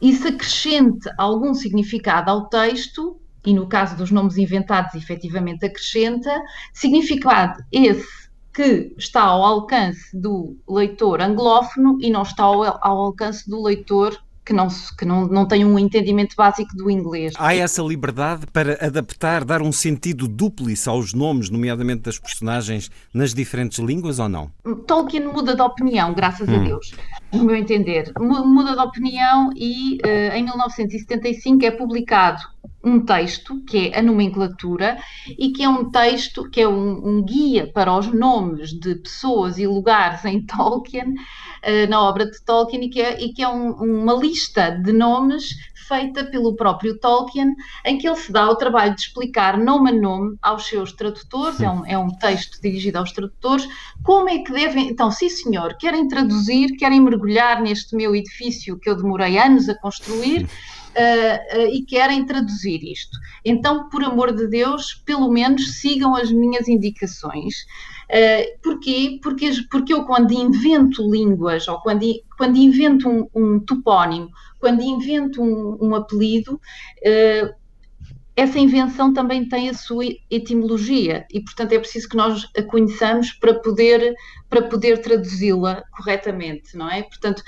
isso 0.00 0.26
acrescente 0.26 1.08
algum 1.16 1.54
significado 1.54 2.30
ao 2.30 2.48
texto, 2.48 3.20
e 3.44 3.52
no 3.52 3.66
caso 3.66 3.96
dos 3.96 4.10
nomes 4.10 4.36
inventados, 4.36 4.94
efetivamente 4.94 5.64
acrescenta, 5.66 6.36
significado 6.72 7.62
esse 7.72 8.21
que 8.52 8.94
está 8.98 9.22
ao 9.22 9.42
alcance 9.42 10.16
do 10.16 10.56
leitor 10.68 11.20
anglófono 11.20 11.98
e 12.00 12.10
não 12.10 12.22
está 12.22 12.44
ao, 12.44 12.62
ao 12.62 12.98
alcance 13.04 13.48
do 13.48 13.62
leitor 13.62 14.18
que, 14.44 14.52
não, 14.52 14.68
que 14.98 15.04
não, 15.04 15.26
não 15.26 15.46
tem 15.46 15.64
um 15.64 15.78
entendimento 15.78 16.34
básico 16.36 16.76
do 16.76 16.90
inglês. 16.90 17.32
Há 17.38 17.54
essa 17.54 17.80
liberdade 17.82 18.46
para 18.52 18.84
adaptar, 18.84 19.44
dar 19.44 19.62
um 19.62 19.72
sentido 19.72 20.26
duplice 20.26 20.88
aos 20.88 21.14
nomes, 21.14 21.48
nomeadamente 21.48 22.02
das 22.02 22.18
personagens, 22.18 22.90
nas 23.14 23.32
diferentes 23.32 23.78
línguas 23.78 24.18
ou 24.18 24.28
não? 24.28 24.50
Tolkien 24.86 25.26
muda 25.26 25.54
de 25.54 25.62
opinião, 25.62 26.12
graças 26.12 26.48
hum. 26.48 26.56
a 26.56 26.64
Deus, 26.64 26.92
no 27.32 27.44
meu 27.44 27.56
entender. 27.56 28.12
Muda 28.18 28.74
de 28.74 28.80
opinião 28.80 29.50
e 29.56 29.98
uh, 30.04 30.34
em 30.34 30.44
1975 30.44 31.64
é 31.64 31.70
publicado 31.70 32.42
um 32.84 33.04
texto, 33.04 33.62
que 33.64 33.88
é 33.88 33.98
a 33.98 34.02
nomenclatura, 34.02 34.98
e 35.38 35.52
que 35.52 35.62
é 35.62 35.68
um 35.68 35.90
texto, 35.90 36.50
que 36.50 36.60
é 36.60 36.68
um, 36.68 37.18
um 37.18 37.22
guia 37.22 37.70
para 37.72 37.96
os 37.96 38.08
nomes 38.08 38.70
de 38.70 38.96
pessoas 38.96 39.58
e 39.58 39.66
lugares 39.66 40.24
em 40.24 40.42
Tolkien, 40.46 41.14
uh, 41.14 41.88
na 41.88 42.02
obra 42.02 42.26
de 42.26 42.44
Tolkien, 42.44 42.84
e 42.84 42.90
que 42.90 43.00
é, 43.00 43.22
e 43.22 43.32
que 43.32 43.42
é 43.42 43.48
um, 43.48 43.70
uma 43.72 44.14
lista 44.14 44.70
de 44.70 44.92
nomes 44.92 45.54
feita 45.86 46.24
pelo 46.24 46.54
próprio 46.54 46.98
Tolkien, 46.98 47.54
em 47.84 47.98
que 47.98 48.08
ele 48.08 48.16
se 48.16 48.32
dá 48.32 48.48
o 48.48 48.56
trabalho 48.56 48.94
de 48.94 49.02
explicar 49.02 49.58
nome 49.58 49.90
a 49.90 49.92
nome 49.92 50.36
aos 50.42 50.66
seus 50.66 50.92
tradutores, 50.92 51.60
é 51.60 51.68
um, 51.68 51.86
é 51.86 51.98
um 51.98 52.08
texto 52.08 52.60
dirigido 52.60 52.98
aos 52.98 53.12
tradutores, 53.12 53.68
como 54.02 54.28
é 54.28 54.38
que 54.38 54.52
devem. 54.52 54.88
Então, 54.88 55.10
sim, 55.10 55.28
senhor, 55.28 55.76
querem 55.76 56.08
traduzir, 56.08 56.76
querem 56.76 57.00
mergulhar 57.00 57.60
neste 57.60 57.94
meu 57.96 58.14
edifício 58.14 58.78
que 58.78 58.88
eu 58.88 58.96
demorei 58.96 59.38
anos 59.38 59.68
a 59.68 59.74
construir 59.74 60.44
uh, 60.44 61.58
uh, 61.58 61.66
e 61.72 61.82
querem 61.82 62.24
traduzir 62.24 62.82
isto. 62.82 63.16
Então, 63.44 63.88
por 63.88 64.04
amor 64.04 64.34
de 64.34 64.46
Deus, 64.46 64.94
pelo 65.04 65.30
menos 65.30 65.80
sigam 65.80 66.14
as 66.14 66.30
minhas 66.30 66.68
indicações. 66.68 67.66
Uh, 68.10 68.58
porquê? 68.62 69.18
Porque, 69.22 69.50
porque 69.70 69.94
eu, 69.94 70.04
quando 70.04 70.32
invento 70.32 71.10
línguas 71.10 71.66
ou 71.66 71.80
quando, 71.80 72.06
quando 72.36 72.56
invento 72.56 73.08
um, 73.08 73.28
um 73.34 73.60
topónimo, 73.60 74.30
quando 74.62 74.80
invento 74.80 75.42
um, 75.42 75.76
um 75.88 75.92
apelido, 75.92 76.54
uh, 76.54 77.54
essa 78.36 78.60
invenção 78.60 79.12
também 79.12 79.48
tem 79.48 79.68
a 79.68 79.74
sua 79.74 80.04
etimologia 80.30 81.26
e, 81.32 81.40
portanto, 81.40 81.72
é 81.72 81.80
preciso 81.80 82.08
que 82.08 82.16
nós 82.16 82.48
a 82.56 82.62
conheçamos 82.62 83.32
para 83.32 83.54
poder, 83.54 84.14
para 84.48 84.62
poder 84.62 85.02
traduzi-la 85.02 85.82
corretamente, 85.90 86.76
não 86.76 86.88
é? 86.88 87.02
Portanto, 87.02 87.42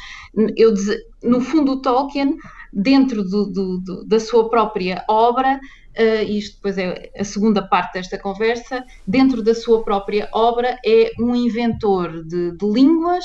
eu, 0.56 0.74
no 1.22 1.40
fundo, 1.40 1.74
o 1.74 1.80
Tolkien 1.80 2.36
dentro 2.72 3.22
do, 3.22 3.46
do, 3.46 3.78
do, 3.78 4.04
da 4.04 4.18
sua 4.18 4.50
própria 4.50 5.04
obra, 5.08 5.60
uh, 5.96 6.24
isto 6.28 6.56
depois 6.56 6.76
é 6.76 7.12
a 7.16 7.22
segunda 7.22 7.62
parte 7.62 7.94
desta 7.94 8.18
conversa, 8.18 8.84
dentro 9.06 9.40
da 9.40 9.54
sua 9.54 9.84
própria 9.84 10.28
obra 10.32 10.80
é 10.84 11.12
um 11.20 11.32
inventor 11.36 12.24
de, 12.24 12.56
de 12.56 12.66
línguas 12.66 13.24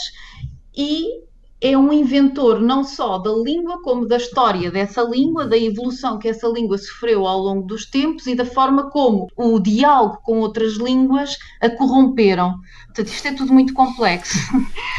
e 0.77 1.27
é 1.61 1.77
um 1.77 1.91
inventor 1.91 2.61
não 2.61 2.83
só 2.83 3.17
da 3.17 3.31
língua, 3.31 3.81
como 3.81 4.07
da 4.07 4.17
história 4.17 4.71
dessa 4.71 5.01
língua, 5.01 5.45
da 5.45 5.57
evolução 5.57 6.17
que 6.17 6.29
essa 6.29 6.47
língua 6.47 6.77
sofreu 6.77 7.27
ao 7.27 7.39
longo 7.39 7.67
dos 7.67 7.85
tempos 7.85 8.27
e 8.27 8.35
da 8.35 8.45
forma 8.45 8.89
como 8.89 9.27
o 9.35 9.59
diálogo 9.59 10.19
com 10.23 10.39
outras 10.39 10.73
línguas 10.77 11.37
a 11.61 11.69
corromperam. 11.69 12.55
Portanto, 12.87 13.07
isto 13.07 13.27
é 13.27 13.33
tudo 13.33 13.53
muito 13.53 13.73
complexo. 13.73 14.37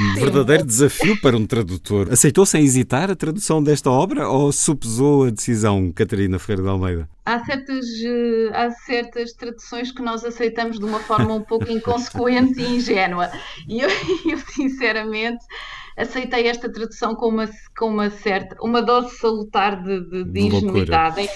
Um 0.01 0.15
verdadeiro 0.21 0.65
desafio 0.65 1.21
para 1.21 1.37
um 1.37 1.47
tradutor. 1.47 2.09
Aceitou 2.11 2.45
sem 2.45 2.63
hesitar 2.63 3.11
a 3.11 3.17
tradução 3.17 3.63
desta 3.63 3.91
obra 3.91 4.29
ou 4.29 4.53
supesou 4.53 5.25
a 5.25 5.31
decisão, 5.31 5.91
Catarina 5.93 6.39
Ferreira 6.39 6.63
de 6.63 6.69
Almeida? 6.69 7.09
Há 7.25 7.45
certas, 7.45 7.87
eh, 8.05 8.51
há 8.53 8.71
certas 8.71 9.33
traduções 9.33 9.93
que 9.93 10.03
nós 10.03 10.25
aceitamos 10.25 10.79
de 10.79 10.85
uma 10.85 11.01
forma 11.01 11.35
um 11.35 11.43
pouco 11.43 11.67
inconsequente 11.71 12.61
e 12.61 12.77
ingênua. 12.77 13.31
E 13.69 13.81
eu, 13.81 13.89
eu 14.31 14.39
sinceramente 14.39 15.45
aceitei 15.97 16.47
esta 16.47 16.71
tradução 16.71 17.15
com 17.15 17.29
uma, 17.29 17.49
com 17.77 17.87
uma 17.87 18.11
certa, 18.11 18.57
uma 18.63 18.83
dose 18.83 19.17
salutar 19.17 19.83
de, 19.83 20.01
de, 20.01 20.25
de 20.25 20.41
ingenuidade. 20.41 21.29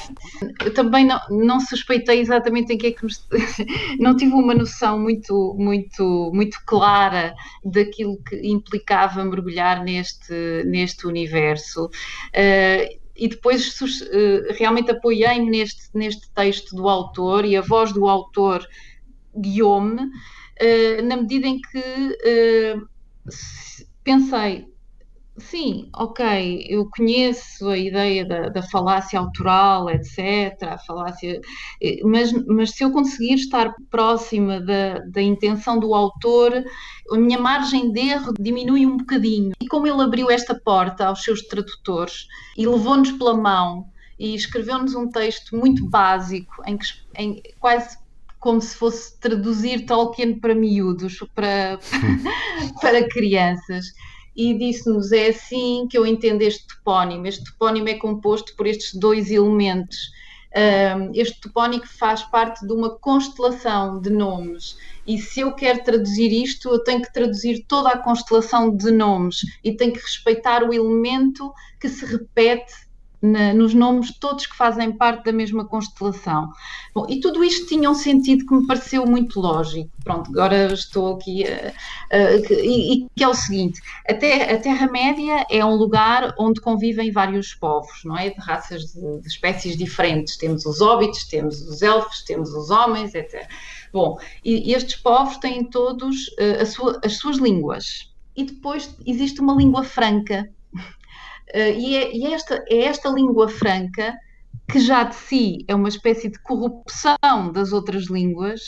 Eu 0.64 0.72
também 0.72 1.04
não, 1.04 1.20
não 1.30 1.60
suspeitei 1.60 2.20
exatamente 2.20 2.72
em 2.72 2.78
que 2.78 2.88
é 2.88 2.92
que 2.92 3.04
me, 3.04 3.12
não 3.98 4.16
tive 4.16 4.32
uma 4.32 4.54
noção 4.54 4.98
muito, 4.98 5.54
muito, 5.58 6.30
muito 6.32 6.58
clara 6.66 7.34
daquilo 7.64 8.16
que 8.22 8.36
implicava 8.46 9.24
mergulhar 9.24 9.82
neste, 9.82 10.64
neste 10.64 11.06
universo. 11.06 11.86
Uh, 11.86 13.04
e 13.16 13.28
depois 13.28 13.80
uh, 13.80 14.52
realmente 14.58 14.90
apoiei-me 14.90 15.48
neste, 15.48 15.88
neste 15.94 16.28
texto 16.32 16.74
do 16.74 16.88
autor 16.88 17.44
e 17.44 17.56
a 17.56 17.60
voz 17.60 17.92
do 17.92 18.08
autor 18.08 18.66
guiou-me 19.36 20.02
uh, 20.02 21.02
na 21.04 21.16
medida 21.16 21.46
em 21.46 21.60
que 21.60 22.14
pensei, 24.04 24.66
sim, 25.38 25.88
ok, 25.94 26.66
eu 26.68 26.88
conheço 26.90 27.68
a 27.68 27.76
ideia 27.76 28.24
da, 28.24 28.48
da 28.50 28.62
falácia 28.62 29.18
autoral, 29.18 29.90
etc., 29.90 30.62
a 30.62 30.78
falácia, 30.78 31.40
eh, 31.82 32.00
mas, 32.04 32.32
mas 32.46 32.70
se 32.70 32.84
eu 32.84 32.92
conseguir 32.92 33.34
estar 33.34 33.74
próxima 33.90 34.60
da, 34.60 35.00
da 35.00 35.22
intenção 35.22 35.78
do 35.78 35.94
autor, 35.94 36.64
a 37.10 37.18
minha 37.18 37.38
margem 37.38 37.90
de 37.90 38.00
erro 38.00 38.32
diminui 38.38 38.86
um 38.86 38.96
bocadinho. 38.96 39.52
E 39.60 39.66
como 39.66 39.86
ele 39.86 40.02
abriu 40.02 40.30
esta 40.30 40.54
porta 40.54 41.06
aos 41.06 41.22
seus 41.22 41.42
tradutores 41.42 42.28
e 42.56 42.66
levou-nos 42.66 43.10
pela 43.12 43.36
mão 43.36 43.86
e 44.18 44.34
escreveu-nos 44.34 44.94
um 44.94 45.10
texto 45.10 45.56
muito 45.56 45.88
básico, 45.88 46.62
em 46.64 46.78
que 46.78 46.86
em, 47.16 47.42
quase 47.58 47.98
como 48.44 48.60
se 48.60 48.76
fosse 48.76 49.18
traduzir 49.18 49.86
Tolkien 49.86 50.38
para 50.38 50.54
miúdos, 50.54 51.18
para, 51.34 51.78
para 52.78 53.08
crianças. 53.08 53.86
E 54.36 54.52
disse-nos: 54.52 55.12
é 55.12 55.28
assim 55.28 55.88
que 55.88 55.96
eu 55.96 56.06
entendo 56.06 56.42
este 56.42 56.66
topónimo. 56.66 57.26
Este 57.26 57.42
topónimo 57.42 57.88
é 57.88 57.94
composto 57.94 58.54
por 58.54 58.66
estes 58.66 59.00
dois 59.00 59.30
elementos. 59.30 59.96
Este 61.14 61.40
topónimo 61.40 61.86
faz 61.86 62.22
parte 62.22 62.66
de 62.66 62.72
uma 62.74 62.90
constelação 62.98 63.98
de 63.98 64.10
nomes. 64.10 64.76
E 65.06 65.18
se 65.18 65.40
eu 65.40 65.52
quero 65.52 65.82
traduzir 65.82 66.30
isto, 66.30 66.68
eu 66.68 66.84
tenho 66.84 67.00
que 67.00 67.12
traduzir 67.14 67.64
toda 67.66 67.88
a 67.88 67.98
constelação 67.98 68.76
de 68.76 68.90
nomes 68.90 69.38
e 69.64 69.72
tenho 69.72 69.94
que 69.94 70.00
respeitar 70.00 70.62
o 70.62 70.72
elemento 70.72 71.50
que 71.80 71.88
se 71.88 72.04
repete 72.04 72.74
na, 73.24 73.54
nos 73.54 73.72
nomes 73.72 74.12
todos 74.18 74.46
que 74.46 74.54
fazem 74.54 74.92
parte 74.92 75.24
da 75.24 75.32
mesma 75.32 75.64
constelação. 75.64 76.50
Bom, 76.94 77.06
e 77.08 77.20
tudo 77.20 77.42
isto 77.42 77.66
tinha 77.66 77.90
um 77.90 77.94
sentido 77.94 78.44
que 78.44 78.54
me 78.54 78.66
pareceu 78.66 79.06
muito 79.06 79.40
lógico. 79.40 79.90
Pronto, 80.04 80.30
agora 80.30 80.74
estou 80.74 81.14
aqui. 81.14 81.44
Uh, 81.44 81.70
uh, 82.16 82.54
e, 82.62 82.92
e, 82.92 83.08
que 83.16 83.24
é 83.24 83.28
o 83.28 83.32
seguinte: 83.32 83.80
a, 84.06 84.12
a 84.12 84.58
Terra-média 84.58 85.46
é 85.50 85.64
um 85.64 85.74
lugar 85.74 86.34
onde 86.38 86.60
convivem 86.60 87.10
vários 87.10 87.54
povos, 87.54 88.04
não 88.04 88.16
é? 88.16 88.28
De 88.28 88.40
raças, 88.40 88.92
de, 88.92 89.20
de 89.20 89.26
espécies 89.26 89.74
diferentes. 89.74 90.36
Temos 90.36 90.66
os 90.66 90.80
hobbits, 90.80 91.26
temos 91.26 91.62
os 91.62 91.80
elfos, 91.80 92.22
temos 92.24 92.50
os 92.50 92.70
homens, 92.70 93.14
etc. 93.14 93.48
Bom, 93.90 94.18
e, 94.44 94.70
e 94.70 94.74
estes 94.74 94.96
povos 94.96 95.38
têm 95.38 95.64
todos 95.64 96.28
uh, 96.38 96.66
sua, 96.66 97.00
as 97.02 97.16
suas 97.16 97.38
línguas. 97.38 98.12
E 98.36 98.44
depois 98.44 98.94
existe 99.06 99.40
uma 99.40 99.54
língua 99.54 99.84
franca, 99.84 100.50
e, 101.52 101.96
é, 101.96 102.16
e 102.16 102.32
esta, 102.32 102.64
é 102.68 102.84
esta 102.84 103.08
língua 103.08 103.48
franca 103.48 104.14
que 104.70 104.80
já 104.80 105.04
de 105.04 105.14
si 105.14 105.64
é 105.68 105.74
uma 105.74 105.88
espécie 105.88 106.28
de 106.28 106.38
corrupção 106.38 107.52
das 107.52 107.72
outras 107.72 108.04
línguas, 108.04 108.60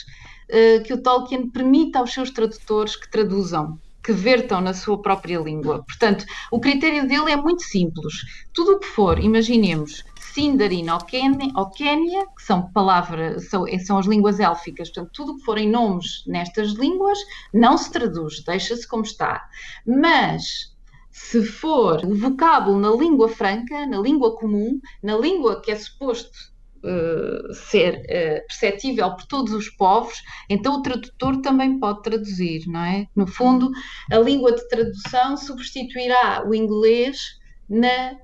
uh, 0.50 0.82
que 0.84 0.92
o 0.92 1.02
Tolkien 1.02 1.50
permite 1.50 1.96
aos 1.96 2.12
seus 2.12 2.30
tradutores 2.30 2.96
que 2.96 3.10
traduzam 3.10 3.78
que 4.02 4.12
vertam 4.12 4.60
na 4.60 4.72
sua 4.72 5.02
própria 5.02 5.40
língua. 5.40 5.82
Portanto, 5.82 6.24
o 6.52 6.60
critério 6.60 7.08
dele 7.08 7.32
é 7.32 7.36
muito 7.36 7.62
simples. 7.64 8.14
Tudo 8.54 8.74
o 8.74 8.78
que 8.78 8.86
for, 8.86 9.18
imaginemos, 9.18 10.04
Sindarin 10.32 10.86
ou 10.90 11.70
Quénia, 11.70 12.24
que 12.36 12.42
são 12.44 12.70
palavras, 12.70 13.48
são, 13.48 13.64
são 13.84 13.98
as 13.98 14.06
línguas 14.06 14.38
élficas, 14.38 14.90
portanto, 14.90 15.10
tudo 15.12 15.32
o 15.32 15.36
que 15.38 15.44
forem 15.44 15.68
nomes 15.68 16.22
nestas 16.24 16.74
línguas 16.74 17.18
não 17.52 17.76
se 17.76 17.90
traduz, 17.90 18.44
deixa-se 18.44 18.86
como 18.86 19.02
está. 19.02 19.42
Mas 19.84 20.75
se 21.16 21.42
for 21.42 22.04
o 22.04 22.14
vocábulo 22.14 22.78
na 22.78 22.90
língua 22.90 23.26
franca, 23.26 23.86
na 23.86 23.98
língua 23.98 24.36
comum, 24.36 24.78
na 25.02 25.16
língua 25.16 25.62
que 25.62 25.70
é 25.70 25.74
suposto 25.74 26.36
uh, 26.84 27.54
ser 27.54 28.00
uh, 28.00 28.46
perceptível 28.46 29.10
por 29.16 29.24
todos 29.24 29.54
os 29.54 29.70
povos, 29.70 30.22
então 30.48 30.74
o 30.76 30.82
tradutor 30.82 31.40
também 31.40 31.80
pode 31.80 32.02
traduzir, 32.02 32.66
não 32.66 32.84
é? 32.84 33.06
No 33.16 33.26
fundo, 33.26 33.70
a 34.12 34.18
língua 34.18 34.52
de 34.52 34.68
tradução 34.68 35.38
substituirá 35.38 36.46
o 36.46 36.54
inglês 36.54 37.18
na 37.66 38.14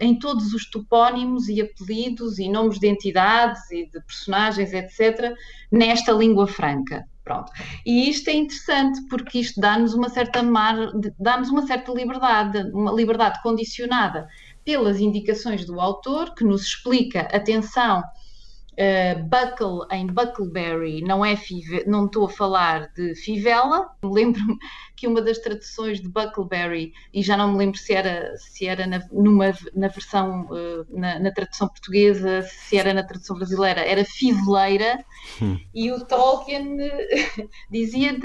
em 0.00 0.18
todos 0.18 0.54
os 0.54 0.68
topónimos 0.70 1.48
e 1.48 1.60
apelidos 1.60 2.38
e 2.38 2.48
nomes 2.48 2.80
de 2.80 2.88
entidades 2.88 3.70
e 3.70 3.84
de 3.84 4.00
personagens, 4.00 4.72
etc., 4.72 5.34
nesta 5.70 6.12
língua 6.12 6.46
franca. 6.46 7.04
Pronto. 7.30 7.52
E 7.86 8.10
isto 8.10 8.28
é 8.28 8.32
interessante 8.32 9.06
porque 9.08 9.38
isto 9.38 9.60
dá-nos 9.60 9.94
uma 9.94 10.08
certa 10.08 10.42
mar, 10.42 10.74
dá-nos 11.16 11.48
uma 11.48 11.64
certa 11.64 11.92
liberdade, 11.92 12.58
uma 12.72 12.90
liberdade 12.90 13.40
condicionada 13.40 14.26
pelas 14.64 14.98
indicações 14.98 15.64
do 15.64 15.80
autor, 15.80 16.34
que 16.34 16.42
nos 16.42 16.62
explica, 16.62 17.20
atenção, 17.32 18.02
Uh, 18.72 19.22
buckle 19.24 19.86
em 19.90 20.06
Buckleberry 20.06 21.02
não 21.02 21.24
é 21.24 21.36
five, 21.36 21.84
não 21.86 22.06
estou 22.06 22.26
a 22.26 22.28
falar 22.28 22.92
de 22.94 23.14
fivela. 23.14 23.90
Lembro-me 24.02 24.56
que 24.96 25.06
uma 25.06 25.20
das 25.20 25.38
traduções 25.38 26.00
de 26.00 26.08
Buckleberry, 26.08 26.92
e 27.12 27.22
já 27.22 27.36
não 27.36 27.52
me 27.52 27.58
lembro 27.58 27.78
se 27.78 27.92
era, 27.92 28.36
se 28.36 28.66
era 28.66 28.86
na, 28.86 29.00
numa, 29.12 29.52
na 29.74 29.88
versão, 29.88 30.46
uh, 30.50 30.86
na, 30.98 31.18
na, 31.18 31.30
tradução 31.30 31.68
portuguesa, 31.68 32.42
se 32.42 32.76
era 32.76 32.94
na 32.94 33.02
tradução 33.02 33.36
brasileira, 33.36 33.80
era 33.80 34.04
fiveleira, 34.04 35.04
hum. 35.40 35.58
e 35.74 35.90
o 35.90 36.04
Tolkien 36.04 36.76
dizia, 37.70 38.16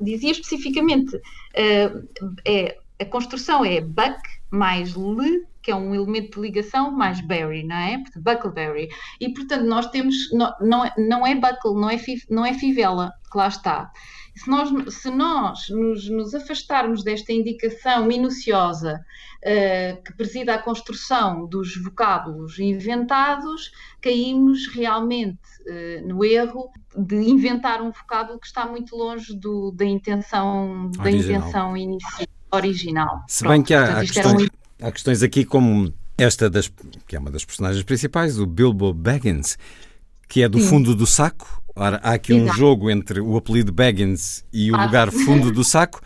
dizia 0.00 0.32
especificamente: 0.32 1.16
uh, 1.16 2.08
é, 2.44 2.78
a 3.00 3.04
construção 3.04 3.64
é 3.64 3.80
buck 3.80 4.20
mais 4.50 4.94
le 4.94 5.46
que 5.62 5.70
é 5.70 5.74
um 5.74 5.94
elemento 5.94 6.36
de 6.36 6.40
ligação, 6.40 6.90
mais 6.90 7.20
berry, 7.20 7.64
não 7.64 7.76
é? 7.76 8.02
Buckleberry. 8.16 8.88
E, 9.20 9.28
portanto, 9.32 9.64
nós 9.64 9.86
temos, 9.90 10.30
não, 10.32 10.52
não, 10.60 10.84
é, 10.84 10.92
não 10.96 11.26
é 11.26 11.34
buckle, 11.34 11.74
não 11.74 11.90
é, 11.90 11.96
não 12.28 12.46
é 12.46 12.54
fivela, 12.54 13.12
que 13.30 13.36
lá 13.36 13.48
está. 13.48 13.90
Se 14.36 14.48
nós, 14.48 14.94
se 14.94 15.10
nós 15.10 15.68
nos, 15.68 16.08
nos 16.08 16.34
afastarmos 16.34 17.02
desta 17.02 17.32
indicação 17.32 18.06
minuciosa 18.06 19.04
uh, 19.38 20.02
que 20.02 20.14
presida 20.14 20.54
a 20.54 20.58
construção 20.58 21.46
dos 21.46 21.76
vocábulos 21.76 22.58
inventados, 22.58 23.70
caímos 24.00 24.66
realmente 24.68 25.40
uh, 25.66 26.08
no 26.08 26.24
erro 26.24 26.70
de 26.96 27.16
inventar 27.16 27.82
um 27.82 27.90
vocábulo 27.90 28.38
que 28.38 28.46
está 28.46 28.66
muito 28.66 28.96
longe 28.96 29.36
do, 29.36 29.72
da 29.72 29.84
intenção, 29.84 30.90
da 30.96 31.10
intenção 31.10 31.76
inicial 31.76 32.26
original. 32.52 33.22
Se 33.28 33.44
Pronto, 33.44 33.52
bem 33.52 33.62
que 33.62 33.74
há, 33.74 33.86
portanto, 33.86 34.12
questões, 34.12 34.42
um... 34.42 34.59
Há 34.80 34.90
questões 34.90 35.22
aqui 35.22 35.44
como 35.44 35.92
esta, 36.16 36.48
das, 36.48 36.70
que 37.06 37.16
é 37.16 37.18
uma 37.18 37.30
das 37.30 37.44
personagens 37.44 37.82
principais, 37.82 38.38
o 38.38 38.46
Bilbo 38.46 38.92
Baggins, 38.92 39.58
que 40.28 40.42
é 40.42 40.48
do 40.48 40.58
Sim. 40.60 40.68
fundo 40.68 40.94
do 40.94 41.06
saco. 41.06 41.62
Ora, 41.74 42.00
há 42.02 42.12
aqui 42.12 42.32
Exato. 42.32 42.50
um 42.50 42.54
jogo 42.54 42.90
entre 42.90 43.20
o 43.20 43.36
apelido 43.36 43.72
Baggins 43.72 44.44
e 44.52 44.70
o 44.70 44.76
ah. 44.76 44.84
lugar 44.84 45.10
fundo 45.10 45.50
do 45.50 45.62
saco, 45.64 46.00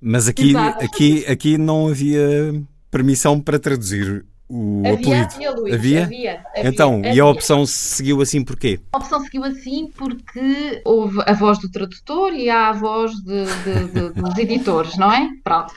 mas 0.00 0.28
aqui, 0.28 0.56
aqui, 0.56 1.24
aqui 1.26 1.58
não 1.58 1.88
havia 1.88 2.54
permissão 2.90 3.40
para 3.40 3.58
traduzir 3.58 4.24
o 4.48 4.82
havia, 4.84 5.22
apelido. 5.22 5.60
Luís, 5.60 5.74
havia? 5.74 6.02
havia? 6.04 6.44
Então, 6.56 6.98
havia. 6.98 7.14
e 7.14 7.20
a 7.20 7.26
opção 7.26 7.64
seguiu 7.64 8.20
assim 8.20 8.42
porquê? 8.42 8.80
A 8.92 8.98
opção 8.98 9.20
seguiu 9.20 9.44
assim 9.44 9.88
porque 9.96 10.82
houve 10.84 11.20
a 11.24 11.32
voz 11.32 11.58
do 11.60 11.70
tradutor 11.70 12.32
e 12.32 12.50
há 12.50 12.70
a 12.70 12.72
voz 12.72 13.12
de, 13.12 13.44
de, 13.44 13.92
de, 13.92 14.20
dos 14.20 14.36
editores, 14.36 14.96
não 14.96 15.12
é? 15.12 15.28
Pronto. 15.44 15.72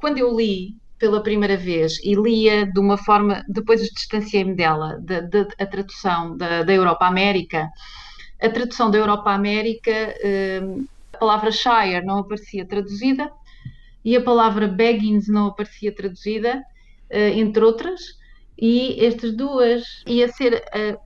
Quando 0.00 0.18
eu 0.18 0.36
li 0.36 0.74
pela 0.98 1.22
primeira 1.22 1.56
vez 1.56 1.98
e 2.02 2.14
lia 2.14 2.66
de 2.66 2.80
uma 2.80 2.96
forma, 2.96 3.44
depois 3.48 3.80
distanciei-me 3.80 4.54
dela, 4.54 4.98
de, 5.00 5.20
de, 5.22 5.46
a 5.58 5.66
tradução 5.66 6.36
da, 6.36 6.62
da 6.62 6.72
Europa-América. 6.72 7.68
A 8.40 8.48
tradução 8.48 8.90
da 8.90 8.98
Europa-América, 8.98 9.90
eh, 9.90 10.60
a 11.12 11.18
palavra 11.18 11.50
Shire 11.50 12.04
não 12.04 12.18
aparecia 12.18 12.66
traduzida 12.66 13.30
e 14.04 14.16
a 14.16 14.22
palavra 14.22 14.68
Baggins 14.68 15.28
não 15.28 15.48
aparecia 15.48 15.94
traduzida, 15.94 16.62
eh, 17.10 17.30
entre 17.38 17.64
outras, 17.64 18.00
e 18.58 19.04
estas 19.04 19.34
duas 19.34 19.82
ia 20.06 20.28
ser 20.28 20.64
eh, 20.72 20.98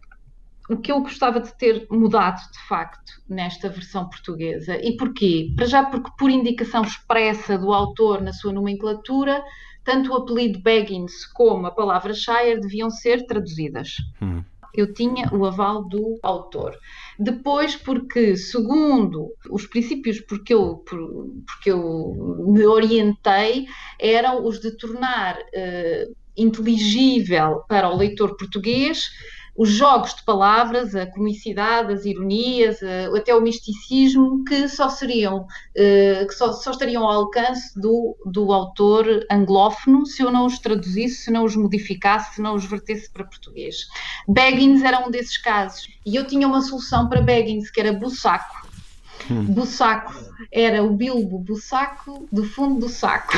o 0.69 0.77
que 0.77 0.93
eu 0.93 1.01
gostava 1.01 1.41
de 1.41 1.53
ter 1.59 1.87
mudado 1.91 2.41
de 2.53 2.69
facto 2.69 3.13
nesta 3.29 3.69
versão 3.69 4.09
portuguesa. 4.09 4.77
E 4.77 4.97
porquê? 4.97 5.53
Para 5.57 5.67
já 5.67 5.85
porque 5.85 6.11
por 6.17 6.31
indicação 6.31 6.83
expressa 6.83 7.59
do 7.59 7.73
autor 7.73 8.23
na 8.23 8.33
sua 8.33 8.53
nomenclatura, 8.53 9.43
tanto 9.91 10.13
o 10.13 10.17
apelido 10.17 10.61
Baggins 10.61 11.27
como 11.27 11.67
a 11.67 11.71
palavra 11.73 12.15
Shire 12.15 12.61
deviam 12.61 12.89
ser 12.91 13.27
traduzidas. 13.27 13.97
Hum. 14.23 14.45
Eu 14.73 14.95
tinha 14.95 15.29
o 15.35 15.45
aval 15.45 15.83
do 15.89 16.17
autor. 16.23 16.79
Depois, 17.19 17.75
porque, 17.75 18.37
segundo 18.37 19.33
os 19.51 19.67
princípios 19.67 20.21
porque 20.21 20.55
eu, 20.55 20.77
porque 20.77 21.73
eu 21.73 22.15
me 22.47 22.65
orientei, 22.65 23.67
eram 23.99 24.47
os 24.47 24.61
de 24.61 24.71
tornar 24.77 25.37
uh, 25.37 26.15
inteligível 26.37 27.65
para 27.69 27.91
o 27.91 27.97
leitor 27.97 28.37
português 28.37 29.11
os 29.57 29.71
jogos 29.71 30.15
de 30.15 30.23
palavras, 30.25 30.95
a 30.95 31.07
comicidade, 31.07 31.93
as 31.93 32.05
ironias, 32.05 32.81
até 33.17 33.35
o 33.35 33.41
misticismo, 33.41 34.45
que 34.45 34.69
só 34.69 34.89
seriam, 34.89 35.47
eh, 35.75 36.25
que 36.27 36.35
só, 36.35 36.53
só, 36.53 36.71
estariam 36.71 37.05
ao 37.05 37.13
alcance 37.13 37.79
do, 37.79 38.17
do 38.25 38.53
autor 38.53 39.27
anglófono 39.31 40.07
se 40.07 40.23
eu 40.23 40.31
não 40.31 40.47
os 40.47 40.59
traduzisse, 40.59 41.25
se 41.25 41.31
não 41.31 41.45
os 41.45 41.57
modificasse, 41.57 42.37
se 42.37 42.43
não 42.43 42.55
os 42.55 42.65
vertesse 42.65 43.11
para 43.11 43.25
português. 43.25 43.87
Baggins 44.27 44.83
era 44.83 45.07
um 45.07 45.11
desses 45.11 45.37
casos. 45.37 45.89
E 46.07 46.17
eu 46.17 46.27
tinha 46.27 46.47
uma 46.47 46.63
solução 46.63 47.09
para 47.09 47.21
Baggins, 47.21 47.71
que 47.71 47.81
era 47.81 47.93
Bussaco. 47.93 48.69
Hum. 49.31 49.45
Bussaco 49.45 50.15
era 50.51 50.83
o 50.83 50.91
Bilbo 50.91 51.39
Bussaco 51.39 52.27
do 52.33 52.45
fundo 52.45 52.81
do 52.81 52.89
saco. 52.89 53.33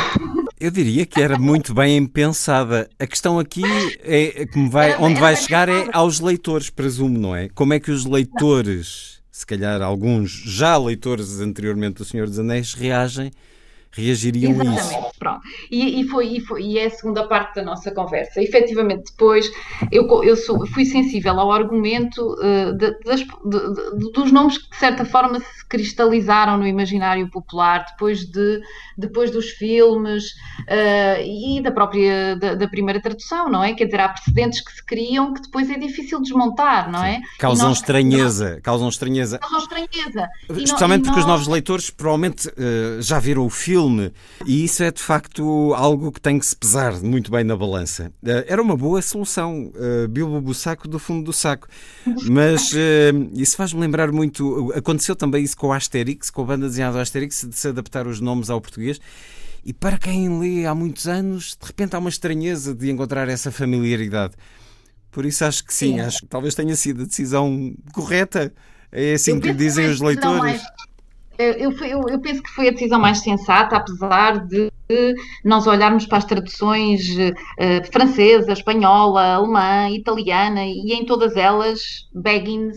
Eu 0.62 0.70
diria 0.70 1.05
que 1.05 1.20
era 1.20 1.37
muito 1.37 1.75
bem 1.75 2.07
pensada. 2.07 2.88
A 2.96 3.05
questão 3.05 3.37
aqui 3.37 3.64
é, 4.05 4.42
é 4.42 4.46
como 4.46 4.70
vai, 4.70 4.96
onde 4.96 5.18
vai 5.18 5.35
chegar 5.35 5.68
é 5.68 5.88
aos 5.92 6.20
leitores, 6.20 6.70
presumo, 6.70 7.18
não 7.18 7.35
é? 7.35 7.48
Como 7.48 7.75
é 7.75 7.81
que 7.81 7.90
os 7.90 8.05
leitores, 8.05 9.20
se 9.29 9.44
calhar 9.44 9.83
alguns 9.83 10.31
já 10.31 10.77
leitores 10.77 11.40
anteriormente 11.40 11.94
do 11.94 12.05
Senhor 12.05 12.29
dos 12.29 12.38
Anéis, 12.38 12.75
reagem 12.75 13.33
reagiriam 13.92 14.52
Exatamente, 14.52 14.81
a 14.81 14.85
isso. 14.85 15.12
Pronto. 15.18 15.40
E, 15.70 16.00
e, 16.00 16.09
foi, 16.09 16.26
e, 16.37 16.40
foi, 16.40 16.62
e 16.62 16.78
é 16.78 16.87
a 16.87 16.90
segunda 16.90 17.26
parte 17.26 17.57
da 17.57 17.62
nossa 17.62 17.90
conversa. 17.90 18.42
Efetivamente, 18.42 19.11
depois 19.11 19.50
eu, 19.90 20.07
eu 20.24 20.37
sou, 20.37 20.66
fui 20.66 20.85
sensível 20.85 21.38
ao 21.38 21.52
argumento 21.52 22.35
uh, 22.35 22.72
de, 22.72 22.98
das, 23.05 23.20
de, 23.20 23.96
de, 23.98 24.12
dos 24.12 24.33
nomes 24.33 24.59
que, 24.59 24.70
de 24.70 24.76
certa 24.76 25.05
forma, 25.05 25.38
se 25.40 25.66
cristalizaram 25.68 26.57
no 26.57 26.66
imaginário 26.66 27.28
popular 27.31 27.85
depois, 27.90 28.24
de, 28.24 28.61
depois 28.96 29.31
dos 29.31 29.50
filmes 29.50 30.24
uh, 30.61 31.22
e 31.22 31.61
da 31.62 31.70
própria 31.70 32.37
da, 32.37 32.55
da, 32.55 32.68
primeira 32.68 33.00
tradução, 33.00 33.50
não 33.50 33.62
é? 33.62 33.74
Quer 33.74 33.87
dizer, 33.87 34.00
há 34.00 34.09
precedentes 34.09 34.61
que 34.61 34.72
se 34.72 34.85
criam 34.85 35.35
que 35.35 35.42
depois 35.42 35.68
é 35.70 35.78
difícil 35.78 36.20
desmontar, 36.20 36.90
não 36.90 37.05
é? 37.05 37.20
Causam 37.38 37.68
nós, 37.68 37.78
estranheza. 37.78 38.52
Nós, 38.52 38.61
causam 38.62 38.88
estranheza. 38.88 39.38
Causam 39.38 39.59
estranheza. 39.59 40.28
Especialmente 40.50 41.05
porque 41.05 41.20
os 41.20 41.26
novos 41.26 41.46
leitores 41.46 41.90
provavelmente 41.90 42.48
uh, 42.48 43.00
já 43.02 43.18
viram 43.18 43.44
o 43.44 43.50
filme 43.50 43.82
filme. 43.83 44.12
E 44.47 44.64
isso 44.64 44.83
é 44.83 44.90
de 44.90 45.03
facto 45.03 45.75
algo 45.75 46.12
que 46.12 46.21
tem 46.21 46.38
que 46.38 46.47
se 46.47 46.57
pesar 46.57 47.01
muito 47.01 47.31
bem 47.31 47.45
na 47.45 47.57
balança. 47.57 48.12
Eh, 48.25 48.45
era 48.49 48.62
uma 48.62 48.77
boa 48.77 49.03
solução, 49.03 49.73
uh, 49.75 50.09
Bilbo 50.09 50.40
Bussaco 50.40 50.87
do 50.88 50.99
fundo 50.99 51.25
do 51.25 51.33
saco. 51.33 51.66
Mas 52.31 52.73
uh, 52.73 52.77
isso 53.35 53.57
faz-me 53.57 53.81
lembrar 53.81 54.12
muito. 54.12 54.73
Aconteceu 54.75 55.16
também 55.16 55.42
isso 55.42 55.57
com 55.57 55.68
o 55.68 55.73
Asterix, 55.73 56.31
com 56.31 56.42
a 56.42 56.45
banda 56.45 56.68
desenhada 56.68 57.01
Asterix, 57.01 57.47
de 57.49 57.57
se 57.57 57.68
adaptar 57.68 58.07
os 58.07 58.21
nomes 58.21 58.51
ao 58.51 58.61
português. 58.61 59.01
E 59.64 59.72
para 59.72 59.99
quem 59.99 60.41
lê 60.41 60.66
há 60.66 60.74
muitos 60.74 61.07
anos, 61.07 61.57
de 61.61 61.66
repente 61.66 61.95
há 61.95 61.99
uma 61.99 62.11
estranheza 62.11 62.74
de 62.74 62.91
encontrar 62.91 63.28
essa 63.28 63.51
familiaridade. 63.51 64.35
Por 65.11 65.26
isso 65.26 65.45
acho 65.45 65.64
que 65.64 65.74
sim, 65.74 65.95
sim. 65.95 66.01
acho 66.01 66.20
que 66.20 66.26
talvez 66.26 66.55
tenha 66.55 66.74
sido 66.74 67.03
a 67.03 67.07
decisão 67.07 67.74
correta. 67.93 68.53
É 68.91 69.14
assim 69.14 69.39
que 69.39 69.53
dizem 69.53 69.89
os 69.89 70.01
leitores. 70.01 70.41
Mais 70.41 70.62
eu, 71.39 71.72
eu, 71.72 72.09
eu, 72.09 72.20
penso 72.20 72.43
que 72.43 72.51
foi 72.51 72.68
a 72.68 72.70
decisão 72.70 73.01
mais 73.01 73.18
sensata, 73.18 73.76
apesar 73.76 74.47
de 74.47 74.70
nós 75.45 75.66
olharmos 75.66 76.07
para 76.07 76.18
as 76.18 76.24
traduções 76.24 77.09
uh, 77.11 77.93
francesa, 77.93 78.53
espanhola, 78.53 79.35
alemã, 79.35 79.91
italiana, 79.91 80.64
e 80.64 80.93
em 80.93 81.05
todas 81.05 81.37
elas 81.37 81.80
Baggins 82.14 82.76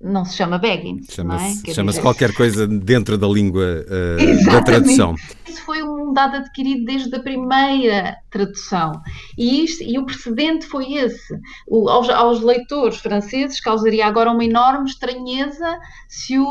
não 0.00 0.24
se 0.24 0.36
chama 0.36 0.58
Baggins. 0.58 1.06
Chama-se 1.10 1.70
é? 1.70 1.74
chama 1.74 1.92
qualquer 1.94 2.34
coisa 2.34 2.66
dentro 2.66 3.16
da 3.16 3.26
língua 3.26 3.84
uh, 3.86 4.44
da 4.44 4.60
tradução. 4.62 5.14
Isso 5.56 5.64
foi 5.64 5.82
um 5.82 6.12
dado 6.12 6.36
adquirido 6.36 6.84
desde 6.84 7.14
a 7.16 7.18
primeira 7.18 8.18
tradução. 8.30 8.92
E, 9.38 9.64
isto, 9.64 9.82
e 9.82 9.98
o 9.98 10.04
precedente 10.04 10.66
foi 10.66 10.92
esse. 10.92 11.34
O, 11.66 11.88
aos, 11.88 12.10
aos, 12.10 12.42
leitores 12.42 12.98
franceses 12.98 13.58
causaria 13.58 14.06
agora 14.06 14.30
uma 14.30 14.44
enorme 14.44 14.86
estranheza 14.88 15.78
se 16.08 16.38
o. 16.38 16.46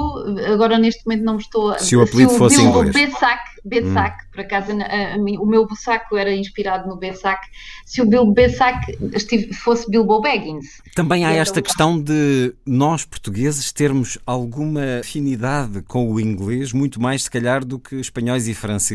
Agora 0.52 0.80
neste 0.80 1.06
momento 1.06 1.24
não 1.24 1.34
me 1.34 1.42
estou 1.42 1.70
a. 1.70 1.78
Se 1.78 1.96
o 1.96 2.02
apelido 2.02 2.32
se 2.32 2.36
o 2.36 2.40
fosse 2.40 2.62
inglês. 2.62 2.94
Bessac, 2.94 3.44
Bessac 3.64 4.24
hum. 4.24 4.28
por 4.32 4.42
acaso 4.42 4.72
a, 4.72 5.14
a, 5.14 5.18
o 5.18 5.46
meu 5.46 5.68
Bussaco 5.68 6.18
era 6.18 6.34
inspirado 6.34 6.88
no 6.88 6.98
Bessac. 6.98 7.42
Se 7.86 8.02
o 8.02 8.06
Bilbo 8.08 8.34
Bessac 8.34 8.98
fosse 9.54 9.90
Bilbo 9.90 10.20
Baggins. 10.20 10.82
Também 10.96 11.26
há 11.26 11.32
esta 11.32 11.62
questão 11.62 12.02
de 12.02 12.56
nós 12.66 13.06
portugueses 13.06 13.72
termos 13.72 14.18
alguma 14.26 15.00
afinidade 15.02 15.84
com 15.84 16.12
o 16.12 16.20
inglês, 16.20 16.74
muito 16.74 17.00
mais 17.00 17.24
se 17.24 17.32
calhar 17.32 17.64
do 17.64 17.78
que 17.78 17.96
espanhóis 17.96 18.48
e 18.48 18.54
franceses 18.56 18.95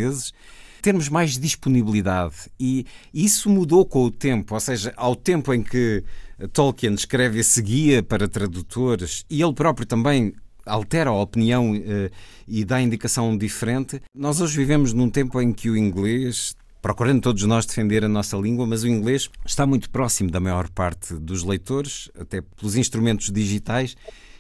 termos 0.80 1.08
mais 1.08 1.38
disponibilidade. 1.38 2.50
E 2.58 2.86
isso 3.12 3.50
mudou 3.50 3.84
com 3.84 4.04
o 4.04 4.10
tempo, 4.10 4.54
ou 4.54 4.60
seja, 4.60 4.92
ao 4.96 5.14
tempo 5.14 5.52
em 5.52 5.62
que 5.62 6.02
Tolkien 6.52 6.94
escreve 6.94 7.40
esse 7.40 7.60
guia 7.60 8.02
para 8.02 8.28
tradutores 8.28 9.24
e 9.28 9.42
ele 9.42 9.52
próprio 9.52 9.86
também 9.86 10.32
altera 10.64 11.10
a 11.10 11.20
opinião 11.20 11.74
eh, 11.74 12.10
e 12.46 12.64
dá 12.64 12.80
indicação 12.80 13.36
diferente. 13.36 14.00
Nós 14.14 14.40
hoje 14.40 14.56
vivemos 14.56 14.92
num 14.92 15.10
tempo 15.10 15.40
em 15.40 15.52
que 15.52 15.68
o 15.68 15.76
inglês 15.76 16.54
procurando 16.80 17.20
todos 17.20 17.42
nós 17.44 17.66
defender 17.66 18.04
a 18.04 18.08
nossa 18.08 18.36
língua, 18.36 18.66
mas 18.66 18.82
o 18.82 18.88
inglês 18.88 19.28
está 19.44 19.66
muito 19.66 19.90
próximo 19.90 20.30
da 20.30 20.40
maior 20.40 20.68
parte 20.70 21.14
dos 21.14 21.42
leitores, 21.42 22.10
até 22.18 22.40
pelos 22.40 22.76
instrumentos 22.76 23.30
digitais, 23.30 23.96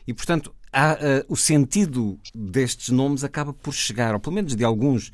e 0.06 0.14
portanto 0.14 0.52
há, 0.72 0.94
uh, 0.94 0.96
o 1.28 1.36
sentido 1.36 2.18
destes 2.34 2.88
nomes 2.88 3.24
acaba 3.24 3.52
por 3.52 3.74
chegar, 3.74 4.14
ou 4.14 4.20
pelo 4.20 4.34
menos 4.34 4.56
de 4.56 4.64
alguns 4.64 5.12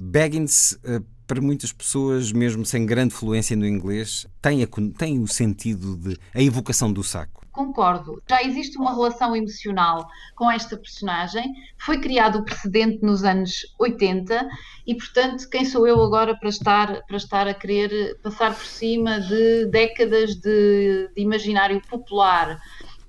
Baggins, 0.00 0.78
eh, 0.84 1.00
para 1.26 1.40
muitas 1.40 1.72
pessoas, 1.72 2.32
mesmo 2.32 2.64
sem 2.64 2.86
grande 2.86 3.12
fluência 3.12 3.56
no 3.56 3.66
inglês, 3.66 4.26
tem, 4.40 4.62
a, 4.62 4.68
tem 4.96 5.20
o 5.20 5.26
sentido 5.26 5.96
de 5.96 6.18
a 6.32 6.40
evocação 6.40 6.92
do 6.92 7.02
saco. 7.02 7.44
Concordo. 7.52 8.22
Já 8.30 8.40
existe 8.42 8.78
uma 8.78 8.94
relação 8.94 9.34
emocional 9.34 10.08
com 10.36 10.48
esta 10.48 10.76
personagem. 10.76 11.52
Foi 11.76 12.00
criado 12.00 12.38
o 12.38 12.44
precedente 12.44 13.02
nos 13.02 13.24
anos 13.24 13.74
80 13.78 14.48
e, 14.86 14.94
portanto, 14.94 15.48
quem 15.50 15.64
sou 15.64 15.86
eu 15.86 16.00
agora 16.00 16.38
para 16.38 16.48
estar, 16.48 17.02
para 17.02 17.16
estar 17.16 17.48
a 17.48 17.54
querer 17.54 18.16
passar 18.22 18.54
por 18.54 18.64
cima 18.64 19.20
de 19.20 19.66
décadas 19.66 20.36
de, 20.36 21.10
de 21.14 21.20
imaginário 21.20 21.82
popular? 21.90 22.60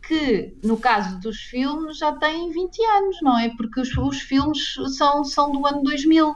que 0.09 0.57
no 0.63 0.75
caso 0.75 1.19
dos 1.19 1.37
filmes 1.37 1.99
já 1.99 2.11
tem 2.13 2.51
20 2.51 2.83
anos, 2.83 3.17
não 3.21 3.37
é? 3.37 3.49
Porque 3.49 3.79
os, 3.79 3.95
os 3.95 4.19
filmes 4.19 4.73
são, 4.97 5.23
são 5.23 5.51
do 5.51 5.63
ano 5.67 5.83
2000. 5.83 6.35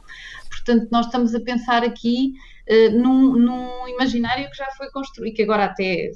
Portanto, 0.53 0.87
nós 0.91 1.05
estamos 1.07 1.33
a 1.33 1.39
pensar 1.39 1.83
aqui 1.83 2.33
uh, 2.69 2.97
num, 2.97 3.37
num, 3.37 3.87
imaginário 3.87 4.49
que 4.49 4.57
já 4.57 4.67
foi 4.77 4.89
construído, 4.91 5.35
que 5.35 5.43
agora 5.43 5.65
até 5.65 6.11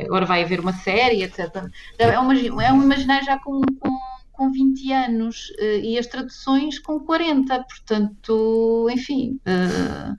agora 0.00 0.26
vai 0.26 0.42
haver 0.42 0.60
uma 0.60 0.72
série, 0.72 1.22
etc. 1.22 1.64
É, 1.98 2.18
uma, 2.18 2.34
é 2.62 2.72
um 2.72 2.82
imaginário 2.82 3.24
já 3.24 3.38
com, 3.38 3.60
com, 3.78 3.98
com 4.32 4.50
20 4.50 4.92
anos 4.92 5.50
uh, 5.60 5.80
e 5.82 5.98
as 5.98 6.06
traduções 6.06 6.78
com 6.78 7.00
40, 7.00 7.64
portanto, 7.64 8.88
enfim. 8.90 9.38
Uh, 9.46 10.16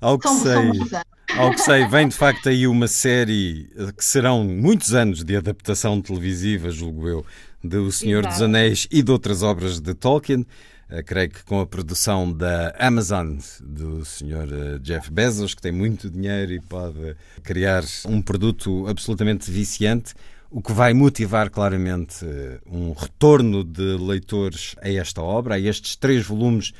Ao 0.00 0.18
que 0.18 0.28
são, 0.28 0.38
sei. 0.38 0.88
São 0.88 1.02
ao 1.36 1.50
que 1.50 1.60
sei, 1.60 1.86
vem 1.86 2.08
de 2.08 2.14
facto 2.16 2.48
aí 2.48 2.66
uma 2.66 2.86
série 2.86 3.70
que 3.96 4.04
serão 4.04 4.44
muitos 4.44 4.94
anos 4.94 5.24
de 5.24 5.36
adaptação 5.36 6.00
televisiva, 6.00 6.70
julgo 6.70 7.08
eu, 7.08 7.26
de 7.64 7.76
O 7.78 7.90
Senhor 7.90 8.20
Exato. 8.20 8.34
dos 8.34 8.42
Anéis 8.42 8.88
e 8.90 9.02
de 9.02 9.10
outras 9.10 9.42
obras 9.42 9.80
de 9.80 9.94
Tolkien. 9.94 10.46
Uh, 10.92 11.02
creio 11.02 11.30
que 11.30 11.42
com 11.44 11.58
a 11.58 11.66
produção 11.66 12.30
da 12.30 12.74
Amazon 12.78 13.38
do 13.62 14.04
Sr. 14.04 14.48
Eh, 14.52 14.78
Jeff 14.82 15.10
Bezos, 15.10 15.54
que 15.54 15.62
tem 15.62 15.72
muito 15.72 16.10
dinheiro 16.10 16.52
e 16.52 16.60
pode 16.60 17.16
criar 17.42 17.82
um 18.04 18.20
produto 18.20 18.86
absolutamente 18.86 19.50
viciante, 19.50 20.12
o 20.50 20.60
que 20.60 20.70
vai 20.70 20.92
motivar 20.92 21.48
claramente 21.48 22.26
uh, 22.26 22.60
um 22.70 22.92
retorno 22.92 23.64
de 23.64 23.96
leitores 23.96 24.76
a 24.82 24.90
esta 24.90 25.22
obra, 25.22 25.54
a 25.54 25.58
estes 25.58 25.96
três 25.96 26.26
volumes 26.26 26.74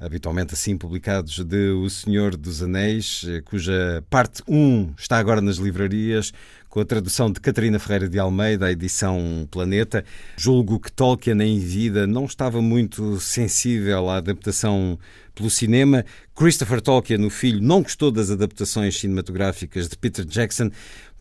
habitualmente 0.00 0.54
assim 0.54 0.76
publicados 0.76 1.38
de 1.44 1.70
O 1.70 1.88
Senhor 1.88 2.36
dos 2.36 2.60
Anéis, 2.60 3.24
cuja 3.44 4.02
parte 4.10 4.42
1 4.48 4.94
está 4.98 5.18
agora 5.18 5.40
nas 5.40 5.58
livrarias, 5.58 6.32
com 6.72 6.80
a 6.80 6.86
tradução 6.86 7.30
de 7.30 7.38
Catarina 7.38 7.78
Ferreira 7.78 8.08
de 8.08 8.18
Almeida, 8.18 8.64
a 8.64 8.72
edição 8.72 9.46
Planeta. 9.50 10.02
Julgo 10.38 10.80
que 10.80 10.90
Tolkien 10.90 11.38
em 11.42 11.58
vida 11.58 12.06
não 12.06 12.24
estava 12.24 12.62
muito 12.62 13.20
sensível 13.20 14.08
à 14.08 14.16
adaptação 14.16 14.98
pelo 15.34 15.50
cinema. 15.50 16.02
Christopher 16.34 16.80
Tolkien, 16.80 17.22
o 17.26 17.28
filho, 17.28 17.60
não 17.60 17.82
gostou 17.82 18.10
das 18.10 18.30
adaptações 18.30 18.98
cinematográficas 18.98 19.86
de 19.86 19.98
Peter 19.98 20.24
Jackson 20.24 20.70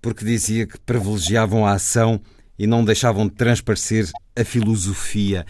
porque 0.02 0.24
dizia 0.24 0.66
que 0.66 0.80
privilegiavam 0.80 1.68
a 1.68 1.74
ação 1.74 2.22
e 2.58 2.66
não 2.66 2.86
deixavam 2.86 3.28
de 3.28 3.34
transparecer 3.34 4.10
a 4.34 4.46
filosofia. 4.46 5.46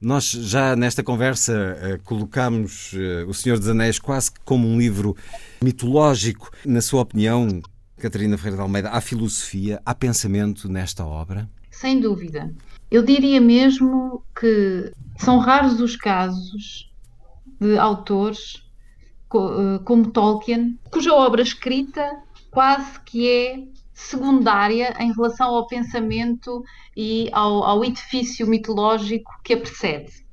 Nós 0.00 0.32
já 0.32 0.74
nesta 0.74 1.04
conversa 1.04 1.78
uh, 1.78 2.02
colocamos 2.02 2.92
uh, 2.92 3.28
O 3.28 3.32
Senhor 3.32 3.56
dos 3.56 3.68
Anéis 3.68 4.00
quase 4.00 4.32
como 4.44 4.66
um 4.66 4.76
livro 4.76 5.16
mitológico. 5.62 6.50
Na 6.66 6.80
sua 6.80 7.02
opinião, 7.02 7.62
Catarina 7.98 8.36
Ferreira 8.36 8.56
de 8.56 8.62
Almeida, 8.62 8.90
há 8.90 9.00
filosofia, 9.00 9.80
há 9.84 9.94
pensamento 9.94 10.68
nesta 10.68 11.04
obra? 11.04 11.48
Sem 11.70 12.00
dúvida. 12.00 12.54
Eu 12.90 13.02
diria 13.02 13.40
mesmo 13.40 14.22
que 14.38 14.92
são 15.18 15.38
raros 15.38 15.80
os 15.80 15.96
casos 15.96 16.92
de 17.60 17.78
autores 17.78 18.62
eh, 19.34 19.80
como 19.84 20.10
Tolkien, 20.10 20.78
cuja 20.90 21.12
obra 21.12 21.42
escrita 21.42 22.22
quase 22.50 23.00
que 23.00 23.28
é 23.28 23.64
secundária 23.92 24.94
em 25.00 25.12
relação 25.12 25.48
ao 25.54 25.66
pensamento 25.66 26.62
e 26.96 27.28
ao, 27.32 27.64
ao 27.64 27.84
edifício 27.84 28.46
mitológico 28.46 29.30
que 29.42 29.54
a 29.54 29.58
precede 29.58 30.23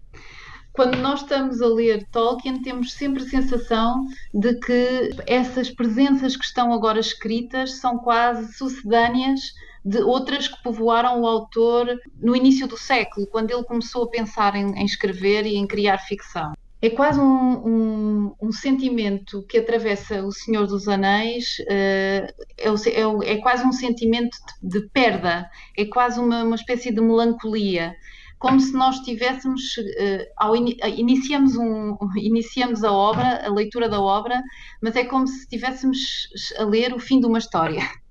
quando 0.82 0.98
nós 0.98 1.22
estamos 1.22 1.62
a 1.62 1.68
ler 1.68 2.08
Tolkien, 2.12 2.64
temos 2.64 2.94
sempre 2.94 3.22
a 3.22 3.28
sensação 3.28 4.04
de 4.34 4.56
que 4.56 5.12
essas 5.28 5.70
presenças 5.70 6.36
que 6.36 6.44
estão 6.44 6.74
agora 6.74 7.00
escritas 7.00 7.74
são 7.74 8.00
quase 8.00 8.52
sucedâneas 8.54 9.54
de 9.86 10.02
outras 10.02 10.48
que 10.48 10.60
povoaram 10.64 11.22
o 11.22 11.28
autor 11.28 11.86
no 12.20 12.36
início 12.36 12.68
do 12.68 12.80
século, 12.80 13.28
quando 13.28 13.52
ele 13.52 13.64
começou 13.64 14.06
a 14.06 14.10
pensar 14.10 14.56
em, 14.56 14.72
em 14.72 14.84
escrever 14.84 15.46
e 15.46 15.56
em 15.56 15.68
criar 15.68 16.00
ficção. 16.00 16.54
É 16.82 16.90
quase 16.90 17.20
um, 17.20 17.24
um, 17.24 18.36
um, 18.42 18.52
sentimento 18.52 19.46
que 19.48 19.60
atravessa 19.60 20.24
O 20.24 20.32
Senhor 20.32 20.66
dos 20.66 20.88
Anéis, 20.88 21.60
uh, 21.60 21.64
é, 21.70 22.34
é, 22.58 23.34
é, 23.34 23.38
quase 23.38 23.64
um 23.64 23.72
sentimento 23.72 24.36
de, 24.64 24.80
de 24.80 24.88
perda, 24.90 25.48
é 25.78 25.86
quase 25.86 26.20
uma, 26.20 26.44
uma 26.44 26.56
espécie 26.56 26.92
de 26.92 27.00
melancolia 27.00 27.96
como 28.42 28.60
se 28.60 28.74
nós 28.74 29.00
tivéssemos, 29.02 29.78
uh, 29.78 30.26
ao 30.36 30.56
in, 30.56 30.76
iniciamos, 30.98 31.56
um, 31.56 31.96
iniciamos 32.18 32.84
a 32.84 32.92
obra, 32.92 33.46
a 33.46 33.50
leitura 33.50 33.88
da 33.88 34.02
obra, 34.02 34.42
mas 34.82 34.96
é 34.96 35.06
como 35.06 35.28
se 35.28 35.42
estivéssemos 35.42 36.00
a 36.58 36.64
ler 36.64 36.92
o 36.92 37.00
fim 37.00 37.20
de 37.22 37.28
uma 37.28 37.38
história. 37.38 37.82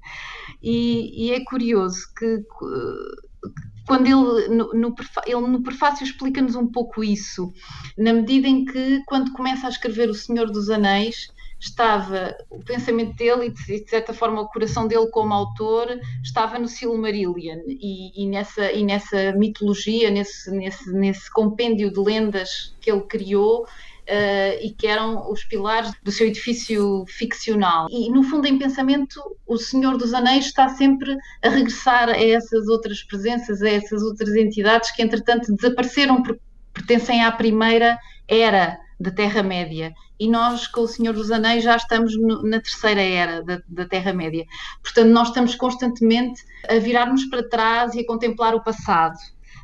E, 0.63 1.29
e 1.29 1.33
é 1.33 1.43
curioso 1.45 2.01
que 2.19 2.27
uh, 2.27 3.51
quando 3.87 4.07
ele 4.07 4.49
no, 4.55 4.75
no, 4.75 4.95
ele 5.25 5.47
no 5.47 5.63
prefácio 5.63 6.05
explica-nos 6.05 6.55
um 6.55 6.67
pouco 6.67 7.03
isso, 7.03 7.51
na 7.97 8.13
medida 8.13 8.47
em 8.47 8.67
que 8.67 9.03
quando 9.07 9.33
começa 9.33 9.67
a 9.67 9.71
escrever 9.71 10.11
O 10.11 10.15
Senhor 10.15 10.51
dos 10.51 10.69
Anéis, 10.69 11.29
estava 11.61 12.35
o 12.49 12.59
pensamento 12.65 13.15
dele 13.17 13.47
e 13.47 13.51
de, 13.51 13.89
certa 13.89 14.15
forma 14.15 14.41
o 14.41 14.49
coração 14.49 14.89
dele 14.89 15.09
como 15.11 15.35
autor 15.35 16.01
estava 16.23 16.59
no 16.59 16.67
Silmarillion 16.67 17.59
e, 17.67 18.25
e 18.25 18.27
nessa, 18.27 18.73
e 18.73 18.83
nessa 18.83 19.33
mitologia, 19.33 20.11
nesse, 20.11 20.51
nesse, 20.51 20.91
nesse 20.93 21.31
compêndio 21.31 21.93
de 21.93 22.01
lendas 22.01 22.75
que 22.81 22.91
ele 22.91 23.03
criou 23.03 23.67
Uh, 24.01 24.59
e 24.61 24.75
que 24.77 24.89
eram 24.89 25.31
os 25.31 25.45
pilares 25.45 25.93
do 26.03 26.11
seu 26.11 26.27
edifício 26.27 27.05
ficcional. 27.07 27.87
E, 27.89 28.11
no 28.11 28.25
fundo, 28.25 28.45
em 28.49 28.59
pensamento, 28.59 29.21
o 29.47 29.57
Senhor 29.57 29.97
dos 29.97 30.13
Anéis 30.13 30.47
está 30.47 30.69
sempre 30.71 31.17
a 31.41 31.49
regressar 31.49 32.09
a 32.09 32.21
essas 32.21 32.67
outras 32.67 33.05
presenças, 33.05 33.63
a 33.63 33.71
essas 33.71 34.03
outras 34.03 34.35
entidades 34.35 34.91
que, 34.91 35.03
entretanto, 35.03 35.55
desapareceram 35.55 36.25
porque 36.25 36.43
pertencem 36.73 37.23
à 37.23 37.31
primeira 37.31 37.97
era 38.27 38.81
da 38.99 39.11
Terra-média. 39.11 39.95
E 40.21 40.29
nós, 40.29 40.67
com 40.67 40.83
o 40.83 40.87
Senhor 40.87 41.15
dos 41.15 41.31
Anéis, 41.31 41.65
já 41.65 41.77
estamos 41.77 42.15
no, 42.15 42.43
na 42.43 42.61
terceira 42.61 43.01
era 43.01 43.43
da, 43.43 43.63
da 43.67 43.87
Terra-média. 43.87 44.45
Portanto, 44.83 45.09
nós 45.09 45.29
estamos 45.29 45.55
constantemente 45.55 46.45
a 46.69 46.75
virarmos 46.75 47.25
para 47.25 47.49
trás 47.49 47.95
e 47.95 48.01
a 48.01 48.07
contemplar 48.07 48.55
o 48.55 48.63
passado. 48.63 49.17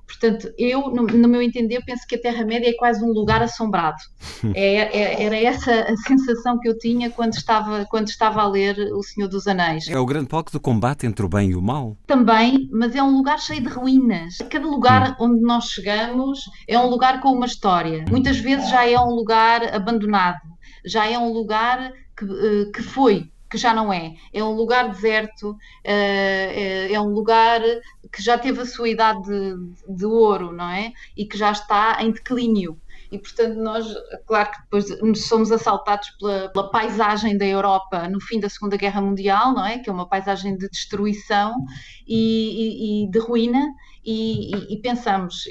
Portanto, 0.07 0.53
eu, 0.57 0.89
no, 0.91 1.03
no 1.03 1.29
meu 1.29 1.43
entender, 1.43 1.83
penso 1.85 2.07
que 2.07 2.15
a 2.15 2.21
Terra-média 2.21 2.71
é 2.71 2.75
quase 2.75 3.05
um 3.05 3.13
lugar 3.13 3.43
assombrado. 3.43 3.97
É, 4.55 4.97
é, 4.97 5.23
era 5.25 5.37
essa 5.37 5.73
a 5.73 5.97
sensação 5.97 6.59
que 6.59 6.69
eu 6.69 6.79
tinha 6.79 7.11
quando 7.11 7.35
estava, 7.35 7.85
quando 7.87 8.09
estava 8.09 8.43
a 8.43 8.49
ler 8.49 8.79
O 8.93 9.03
Senhor 9.03 9.29
dos 9.29 9.47
Anéis. 9.47 9.89
É 9.89 9.99
o 9.99 10.07
grande 10.07 10.29
palco 10.29 10.53
do 10.53 10.61
combate 10.61 11.07
entre 11.07 11.25
o 11.25 11.29
bem 11.29 11.51
e 11.51 11.57
o 11.57 11.63
mal. 11.63 11.97
Também, 12.07 12.69
mas 12.73 12.95
é 12.95 13.03
um 13.03 13.17
lugar 13.17 13.39
cheio 13.39 13.61
de 13.61 13.69
ruínas. 13.69 14.39
Cada 14.49 14.67
lugar 14.67 15.13
hum. 15.13 15.25
onde 15.27 15.43
nós 15.43 15.65
chegamos 15.65 16.41
é 16.69 16.79
um 16.79 16.89
lugar 16.89 17.21
com 17.21 17.33
uma 17.33 17.47
história. 17.47 18.05
Muitas 18.11 18.39
vezes 18.39 18.69
já 18.71 18.89
é 18.89 18.99
um 18.99 19.11
lugar 19.11 19.75
abandonado, 19.75 20.41
já 20.85 21.07
é 21.07 21.19
um 21.19 21.33
lugar 21.33 21.93
que, 22.17 22.25
eh, 22.25 22.71
que 22.73 22.83
foi 22.83 23.31
que 23.51 23.57
já 23.57 23.73
não 23.73 23.93
é. 23.93 24.15
É 24.33 24.43
um 24.43 24.53
lugar 24.53 24.89
deserto, 24.89 25.57
eh, 25.85 26.89
é, 26.89 26.93
é 26.93 27.01
um 27.01 27.11
lugar 27.11 27.61
que 28.13 28.23
já 28.23 28.39
teve 28.39 28.61
a 28.61 28.67
sua 28.67 28.89
idade 28.89 29.23
de, 29.23 29.97
de, 29.97 30.05
ouro, 30.05 30.53
não 30.53 30.69
é? 30.69 30.93
E 31.17 31.25
que 31.25 31.37
já 31.37 31.53
está 31.53 31.99
em 32.01 32.11
declínio. 32.11 32.79
E, 33.11 33.19
portanto, 33.19 33.57
nós, 33.57 33.87
claro 34.27 34.51
que 34.51 34.63
depois 34.63 35.27
somos 35.29 35.53
assaltados 35.53 36.11
pela, 36.19 36.49
pela, 36.49 36.71
paisagem 36.71 37.39
da 37.39 37.47
Europa 37.47 38.09
no 38.09 38.21
fim 38.21 38.41
da 38.41 38.49
Segunda 38.49 38.77
Guerra 38.77 39.01
Mundial, 39.01 39.55
não 39.55 39.65
é? 39.65 39.79
Que 39.79 39.89
é 39.89 39.93
uma 39.93 40.09
paisagem 40.09 40.57
de 40.57 40.69
destruição 40.69 41.55
e, 42.07 43.05
e, 43.05 43.05
e 43.05 43.11
de 43.11 43.19
ruína, 43.21 43.65
e, 44.05 44.75
e 44.75 44.81
pensamos 44.81 45.45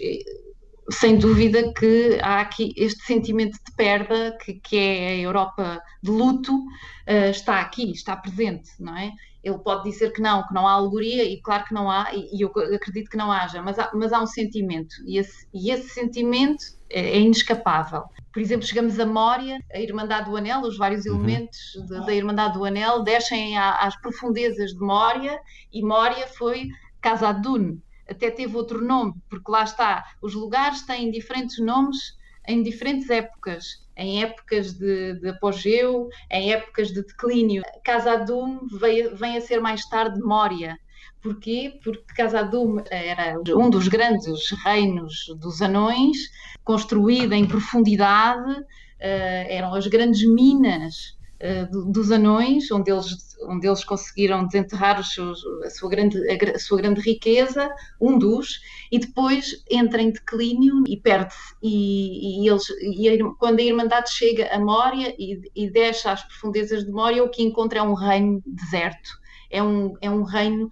sem 0.90 1.18
dúvida 1.18 1.74
que 1.74 2.20
há 2.22 2.42
aqui 2.42 2.74
este 2.78 3.04
sentimento 3.06 3.54
de 3.54 3.76
perda, 3.76 4.38
que, 4.44 4.54
que 4.54 4.78
é 4.78 5.08
a 5.10 5.18
Europa 5.18 5.82
de 6.02 6.12
luto, 6.12 6.54
uh, 6.56 7.30
está 7.30 7.60
aqui, 7.60 7.92
está 7.92 8.16
presente, 8.16 8.72
não 8.80 8.96
é? 8.98 9.12
Ele 9.44 9.58
pode 9.60 9.84
dizer 9.84 10.12
que 10.12 10.22
não, 10.22 10.46
que 10.48 10.54
não 10.54 10.68
há 10.68 10.72
alegoria, 10.72 11.24
e 11.24 11.40
claro 11.42 11.66
que 11.66 11.74
não 11.74 11.90
há, 11.90 12.14
e, 12.14 12.36
e 12.36 12.42
eu 12.42 12.52
acredito 12.76 13.10
que 13.10 13.18
não 13.18 13.32
haja, 13.32 13.62
mas 13.62 13.78
há, 13.78 13.92
mas 13.94 14.12
há 14.12 14.22
um 14.22 14.28
sentimento, 14.28 14.96
e 15.06 15.18
esse, 15.18 15.48
e 15.54 15.72
esse 15.72 15.90
sentimento 15.90 16.64
é, 16.90 17.00
é, 17.00 17.20
inescapável. 17.20 18.04
Por 18.34 18.42
exemplo, 18.42 18.66
chegamos 18.66 19.00
a 19.00 19.06
Mória, 19.06 19.60
a 19.74 19.80
Irmandade 19.80 20.30
do 20.30 20.36
Anel, 20.36 20.62
os 20.62 20.78
vários 20.78 21.06
uhum. 21.06 21.16
elementos 21.16 21.60
de, 21.88 22.06
da 22.06 22.14
Irmandade 22.14 22.56
do 22.56 22.66
Anel 22.66 23.04
descem 23.04 23.58
às 23.58 23.96
profundezas 24.02 24.72
de 24.72 24.80
Mória, 24.80 25.40
e 25.72 25.84
Mória 25.84 26.28
foi 26.28 26.68
Casa 27.00 27.32
Dune, 27.32 27.80
até 28.08 28.30
teve 28.30 28.56
outro 28.56 28.84
nome, 28.84 29.14
porque 29.30 29.52
lá 29.52 29.64
está, 29.64 30.06
os 30.22 30.34
lugares 30.34 30.84
têm 30.84 31.12
diferentes 31.12 31.60
nomes 31.60 32.16
em 32.48 32.62
diferentes 32.62 33.10
épocas, 33.10 33.84
em 33.98 34.22
épocas 34.22 34.74
de, 34.74 35.20
de 35.20 35.30
apogeu, 35.30 36.10
em 36.30 36.54
épocas 36.54 36.90
de 36.90 37.02
declínio. 37.02 37.64
Casa 37.84 38.14
Adum 38.14 38.60
vem 38.68 39.38
a 39.38 39.42
ser 39.42 39.60
mais 39.60 39.86
tarde 39.88 40.20
Mória. 40.22 40.78
Porquê? 41.22 41.80
Porque 41.84 42.14
Casa 42.16 42.42
Adum 42.42 42.78
era 42.92 43.40
um 43.58 43.70
dos 43.70 43.88
grandes 43.88 44.52
reinos 44.64 45.26
dos 45.40 45.62
anões, 45.62 46.18
construída 46.64 47.36
em 47.36 47.48
profundidade, 47.48 48.64
eh, 49.00 49.56
eram 49.56 49.74
as 49.74 49.88
grandes 49.88 50.24
minas 50.28 51.18
eh, 51.40 51.66
dos 51.66 52.12
anões, 52.12 52.72
onde 52.72 52.92
eles, 52.92 53.35
onde 53.48 53.68
eles 53.68 53.84
conseguiram 53.84 54.46
desenterrar 54.46 55.04
seus, 55.04 55.42
a, 55.64 55.70
sua 55.70 55.90
grande, 55.90 56.18
a, 56.30 56.56
a, 56.56 56.60
sua 56.60 56.78
grande 56.78 57.02
riqueza, 57.02 57.70
um 58.00 58.18
dos, 58.18 58.60
e 58.92 59.00
depois 59.00 59.64
entra 59.70 60.02
em 60.02 60.12
declínio 60.12 60.84
e 60.88 60.98
perde-se. 60.98 61.56
E, 61.62 62.44
e, 62.44 62.50
eles, 62.50 62.66
e 62.82 63.10
a, 63.10 63.34
quando 63.38 63.60
a 63.60 63.64
Irmandade 63.64 64.12
chega 64.12 64.54
a 64.54 64.60
Mória 64.60 65.16
e, 65.18 65.42
e 65.56 65.70
desce 65.70 66.08
às 66.08 66.24
profundezas 66.24 66.86
de 66.86 66.92
Mória, 66.92 67.24
o 67.24 67.30
que 67.30 67.44
encontra 67.44 67.80
é 67.80 67.84
um 67.84 67.94
reino 67.94 68.42
deserto. 68.46 69.10
É 69.50 69.62
um, 69.62 69.94
é 70.02 70.10
um 70.10 70.24
reino 70.24 70.70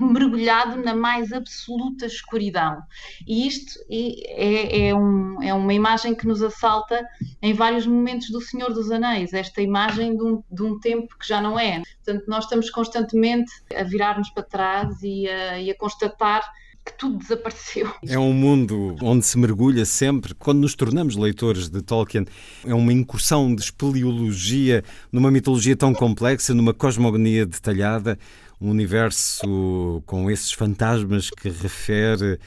mergulhado 0.00 0.82
na 0.82 0.94
mais 0.94 1.32
absoluta 1.32 2.06
escuridão. 2.06 2.78
E 3.26 3.46
isto 3.46 3.78
é, 3.90 4.88
é, 4.88 4.94
um, 4.94 5.42
é, 5.42 5.54
uma 5.54 5.72
imagem 5.72 6.14
que 6.14 6.26
nos 6.26 6.42
assalta 6.42 7.06
em 7.40 7.52
vários 7.52 7.86
momentos 7.86 8.30
do 8.30 8.40
Senhor 8.40 8.72
dos 8.72 8.90
Anéis, 8.90 9.32
esta 9.32 9.62
imagem 9.62 10.16
de 10.16 10.22
um, 10.22 10.42
de 10.50 10.62
um 10.62 10.78
tempo 10.80 11.16
que 11.18 11.26
já 11.26 11.40
não 11.40 11.58
é. 11.58 11.82
Portanto, 12.04 12.24
nós 12.26 12.44
estamos 12.44 12.70
constantemente 12.70 13.52
a 13.74 13.82
virar-nos 13.84 14.30
para 14.30 14.42
trás 14.42 15.02
e 15.02 15.28
a, 15.28 15.60
e 15.60 15.70
a 15.70 15.76
constatar 15.76 16.42
que 16.86 16.96
tudo 16.96 17.18
desapareceu. 17.18 17.92
É 18.06 18.16
um 18.16 18.32
mundo 18.32 18.94
onde 19.02 19.26
se 19.26 19.36
mergulha 19.36 19.84
sempre. 19.84 20.32
Quando 20.34 20.60
nos 20.60 20.74
tornamos 20.76 21.16
leitores 21.16 21.68
de 21.68 21.82
Tolkien, 21.82 22.24
é 22.64 22.72
uma 22.72 22.92
incursão 22.92 23.52
de 23.52 23.60
espeleologia 23.60 24.84
numa 25.10 25.30
mitologia 25.30 25.76
tão 25.76 25.92
complexa, 25.92 26.54
numa 26.54 26.72
cosmogonia 26.72 27.44
detalhada 27.44 28.16
um 28.60 28.70
universo 28.70 30.02
com 30.06 30.30
esses 30.30 30.52
fantasmas 30.52 31.30
que 31.30 31.48
refere 31.48 32.38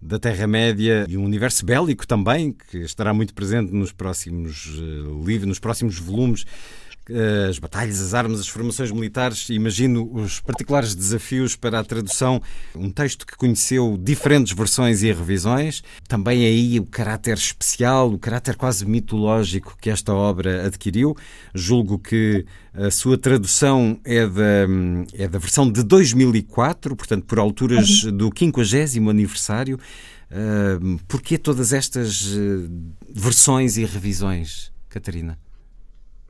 da 0.00 0.18
Terra-média 0.18 1.06
e 1.08 1.16
um 1.16 1.24
universo 1.24 1.64
bélico 1.64 2.06
também, 2.06 2.52
que 2.52 2.78
estará 2.78 3.12
muito 3.12 3.34
presente 3.34 3.72
nos 3.72 3.92
próximos 3.92 4.66
uh, 4.78 5.24
livros, 5.24 5.48
nos 5.48 5.58
próximos 5.58 5.98
volumes 5.98 6.44
as 7.48 7.58
batalhas, 7.58 8.00
as 8.00 8.14
armas, 8.14 8.40
as 8.40 8.48
formações 8.48 8.90
militares. 8.90 9.48
Imagino 9.50 10.10
os 10.12 10.40
particulares 10.40 10.94
desafios 10.94 11.56
para 11.56 11.80
a 11.80 11.84
tradução. 11.84 12.40
Um 12.74 12.90
texto 12.90 13.26
que 13.26 13.36
conheceu 13.36 13.98
diferentes 14.00 14.52
versões 14.52 15.02
e 15.02 15.12
revisões. 15.12 15.82
Também 16.06 16.44
aí 16.44 16.78
o 16.78 16.84
caráter 16.84 17.36
especial, 17.36 18.12
o 18.12 18.18
caráter 18.18 18.56
quase 18.56 18.84
mitológico 18.84 19.76
que 19.80 19.90
esta 19.90 20.12
obra 20.12 20.66
adquiriu. 20.66 21.16
Julgo 21.54 21.98
que 21.98 22.44
a 22.74 22.90
sua 22.90 23.16
tradução 23.16 23.98
é 24.04 24.26
da, 24.26 24.66
é 25.14 25.26
da 25.26 25.38
versão 25.38 25.70
de 25.70 25.82
2004, 25.82 26.94
portanto, 26.94 27.24
por 27.24 27.38
alturas 27.38 28.02
do 28.04 28.30
50 28.36 29.10
aniversário. 29.10 29.78
Uh, 30.30 30.98
porquê 31.08 31.38
todas 31.38 31.72
estas 31.72 32.26
uh, 32.34 32.70
versões 33.08 33.78
e 33.78 33.84
revisões, 33.86 34.70
Catarina? 34.88 35.38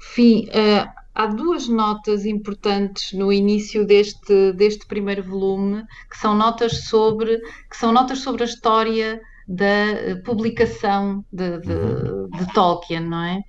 Enfim, 0.01 0.49
uh, 0.49 0.88
há 1.14 1.26
duas 1.26 1.68
notas 1.68 2.24
importantes 2.24 3.12
no 3.12 3.32
início 3.32 3.84
deste, 3.84 4.53
deste 4.53 4.86
primeiro 4.86 5.22
volume, 5.22 5.84
que 6.09 6.16
são 6.16 6.34
notas 6.34 6.84
sobre, 6.84 7.38
que 7.68 7.76
são 7.76 7.92
notas 7.92 8.20
sobre 8.20 8.44
a 8.44 8.46
história 8.46 9.20
da 9.49 9.64
eh, 9.64 10.14
publicação 10.16 11.24
de, 11.32 11.59
de, 11.61 11.72
uhum. 11.72 12.28
de, 12.28 12.53
Tolkien, 12.53 13.01
não 13.01 13.24
é? 13.24 13.42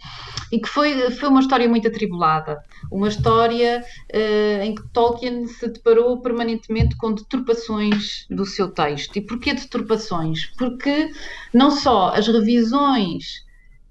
E 0.49 0.59
que 0.59 0.69
foi, 0.69 1.11
foi 1.11 1.27
uma 1.27 1.41
história 1.41 1.67
muito 1.67 1.89
atribulada, 1.89 2.57
uma 2.89 3.09
história 3.09 3.83
uh, 4.13 4.63
em 4.63 4.73
que 4.73 4.87
Tolkien 4.93 5.45
se 5.45 5.67
deparou 5.67 6.21
permanentemente 6.21 6.95
com 6.95 7.11
deturpações 7.13 8.25
do 8.29 8.45
seu 8.45 8.71
texto. 8.71 9.17
E 9.17 9.21
porquê 9.21 9.53
deturpações? 9.53 10.45
Porque 10.57 11.11
não 11.53 11.69
só 11.69 12.13
as 12.15 12.27
revisões 12.27 13.43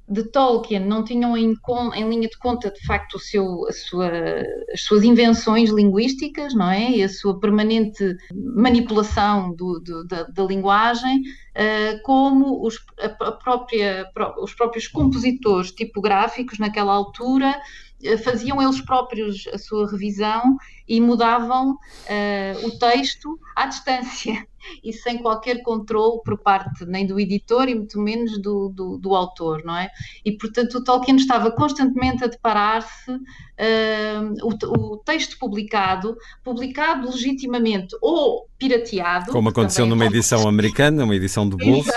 de 0.09 0.25
Tolkien 0.25 0.81
não 0.81 1.05
tinham 1.05 1.37
em, 1.37 1.55
em, 1.95 2.09
linha 2.09 2.29
de 2.29 2.39
conta, 2.39 2.71
de 2.71 2.85
facto, 2.87 3.19
seu, 3.19 3.67
sua, 3.73 4.11
as 4.73 4.81
suas 4.81 5.05
invenções 5.05 5.71
linguísticas, 5.71 6.55
não 6.55 6.71
é? 6.71 6.91
E 6.91 7.03
a 7.03 7.09
sua 7.09 7.39
permanente 7.39 8.17
manipulação 8.33 9.55
do, 9.55 9.79
do, 9.81 10.07
da, 10.07 10.23
da, 10.23 10.45
linguagem, 10.45 11.21
uh, 11.21 12.03
como 12.05 12.65
os, 12.67 12.79
própria, 13.43 14.11
os 14.41 14.55
próprios 14.55 14.89
compositores 14.89 15.73
tipográficos 15.73 16.59
naquela 16.59 16.93
altura 16.93 17.55
faziam 18.23 18.63
eles 18.63 18.81
próprios 18.81 19.49
a 19.53 19.59
sua 19.59 19.91
revisão 19.91 20.57
e 20.87 21.01
mudavam 21.01 21.73
uh, 21.73 22.67
o 22.67 22.79
texto 22.79 23.39
à 23.55 23.67
distância 23.67 24.47
e 24.83 24.93
sem 24.93 25.19
qualquer 25.19 25.63
controle 25.63 26.21
por 26.25 26.39
parte 26.39 26.85
nem 26.87 27.07
do 27.07 27.19
editor 27.19 27.69
e 27.69 27.75
muito 27.75 28.01
menos 28.01 28.41
do, 28.41 28.69
do, 28.69 28.99
do 28.99 29.15
autor, 29.15 29.63
não 29.65 29.77
é? 29.77 29.91
E 30.25 30.33
portanto 30.33 30.79
o 30.79 30.85
Tolkien 30.85 31.17
estava 31.17 31.51
constantemente 31.51 32.25
a 32.25 32.29
deparar-se 32.29 33.11
uh, 33.11 34.35
o, 34.43 34.93
o, 34.93 34.97
texto 34.99 35.39
publicado, 35.39 36.17
publicado 36.43 37.11
legitimamente 37.11 37.97
ou 38.01 38.49
pirateado. 38.59 39.33
Como 39.33 39.49
aconteceu 39.49 39.87
numa 39.87 40.07
edição 40.07 40.49
americana, 40.49 41.05
uma 41.05 41.17
edição 41.17 41.49
do 41.49 41.57
bolso. 41.59 41.91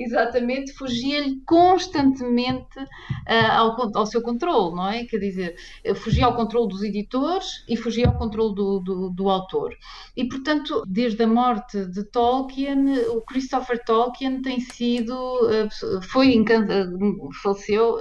Exatamente, 0.00 0.72
fugia-lhe 0.74 1.42
constantemente 1.44 2.78
uh, 2.78 3.50
ao, 3.50 3.96
ao, 3.96 4.06
seu 4.06 4.22
controle, 4.22 4.76
não 4.76 4.88
é? 4.88 5.04
Quer 5.04 5.18
dizer, 5.18 5.56
fugia 5.96 6.26
ao 6.26 6.36
controle 6.36 6.68
dos 6.68 6.84
editores 6.84 7.64
e 7.68 7.76
fugia 7.76 8.06
ao 8.06 8.16
controle 8.16 8.54
do, 8.54 8.78
do, 8.78 9.10
do, 9.10 9.28
autor. 9.28 9.74
E, 10.16 10.28
portanto, 10.28 10.84
desde 10.86 11.24
a 11.24 11.26
morte 11.26 11.84
de 11.86 12.04
Tolkien, 12.04 12.96
o 13.08 13.22
Christopher 13.22 13.82
Tolkien 13.84 14.40
tem 14.40 14.60
sido, 14.60 15.12
uh, 15.16 16.00
foi 16.02 16.38
uh, 16.38 17.32
faleceu, 17.42 17.98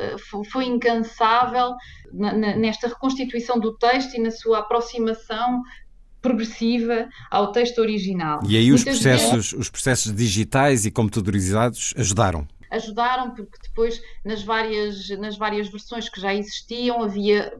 foi 0.52 0.66
incansável 0.66 1.74
nesta 2.14 2.90
reconstituição 2.90 3.60
do 3.60 3.76
texto 3.76 4.14
e 4.14 4.22
na 4.22 4.30
sua 4.30 4.60
aproximação 4.60 5.64
progressiva 6.22 7.08
ao 7.30 7.52
texto 7.52 7.80
original. 7.80 8.40
E 8.48 8.58
aí 8.58 8.72
os 8.72 8.84
processos, 8.84 9.32
vezes, 9.32 9.54
os 9.54 9.70
processos 9.70 10.14
digitais 10.14 10.86
e 10.86 10.92
computadorizados 10.92 11.94
ajudaram? 11.98 12.48
Ajudaram 12.70 13.32
porque 13.32 13.58
depois 13.64 14.02
nas 14.26 14.44
várias, 14.44 15.10
nas 15.18 15.38
várias 15.38 15.70
versões 15.70 16.10
que 16.10 16.20
já 16.20 16.34
existiam 16.34 17.02
havia 17.02 17.54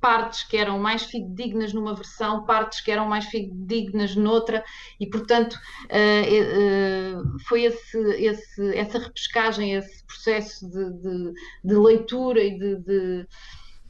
partes 0.00 0.44
que 0.44 0.56
eram 0.56 0.78
mais 0.78 1.02
fidedignas 1.02 1.72
numa 1.72 1.94
versão, 1.94 2.44
partes 2.44 2.80
que 2.80 2.90
eram 2.90 3.06
mais 3.06 3.26
fidedignas 3.26 4.16
noutra, 4.16 4.64
e 4.98 5.06
portanto 5.06 5.54
uh, 5.54 7.20
uh, 7.20 7.38
foi 7.46 7.64
esse, 7.64 7.98
esse, 7.98 8.76
essa 8.76 8.98
repescagem, 8.98 9.74
esse 9.74 10.02
processo 10.04 10.68
de, 10.68 10.92
de, 10.92 11.32
de 11.64 11.74
leitura 11.74 12.42
e 12.42 12.58
de, 12.58 12.76
de 12.76 13.26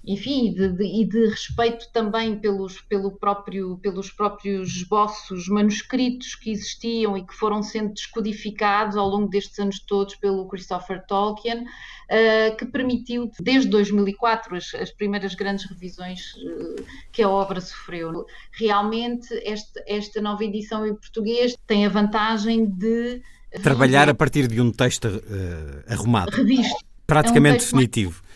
enfim, 0.05 0.49
e 0.49 0.55
de, 0.55 0.69
de, 0.69 0.85
e 0.85 1.05
de, 1.05 1.27
respeito 1.27 1.91
também 1.93 2.39
pelos, 2.39 2.81
pelo 2.81 3.13
próprio, 3.13 3.77
pelos 3.79 4.11
próprios 4.11 4.77
esboços 4.77 5.47
manuscritos 5.47 6.35
que 6.35 6.51
existiam 6.51 7.17
e 7.19 7.27
que 7.27 7.35
foram 7.35 7.63
sendo 7.63 7.93
descodificados 7.93 8.97
ao 8.97 9.07
longo 9.07 9.29
destes 9.29 9.59
anos 9.59 9.79
todos 9.79 10.15
pelo 10.15 10.49
Christopher 10.49 11.05
Tolkien, 11.07 11.65
uh, 11.65 12.57
que 12.57 12.65
permitiu, 12.65 13.31
desde 13.39 13.69
2004, 13.69 14.57
as, 14.57 14.75
as 14.75 14.91
primeiras 14.91 15.35
grandes 15.35 15.69
revisões 15.69 16.33
uh, 16.37 16.83
que 17.13 17.23
a 17.23 17.29
obra 17.29 17.61
sofreu. 17.61 18.25
Realmente, 18.53 19.29
este, 19.45 19.83
esta 19.87 20.21
nova 20.23 20.43
edição 20.43 20.87
em 20.87 20.95
português 20.95 21.55
tem 21.67 21.85
a 21.85 21.91
vantagem 21.91 22.65
de. 22.65 23.21
Trabalhar 23.63 24.09
a 24.09 24.15
partir 24.15 24.49
de 24.49 24.61
um 24.63 24.73
texto 24.73 25.09
uh, 25.09 25.93
arrumado. 25.93 26.31
Revisto. 26.31 26.89
Praticamente 27.07 27.57
é 27.57 27.57
um 27.57 27.59
definitivo 27.59 28.23
mais 28.23 28.30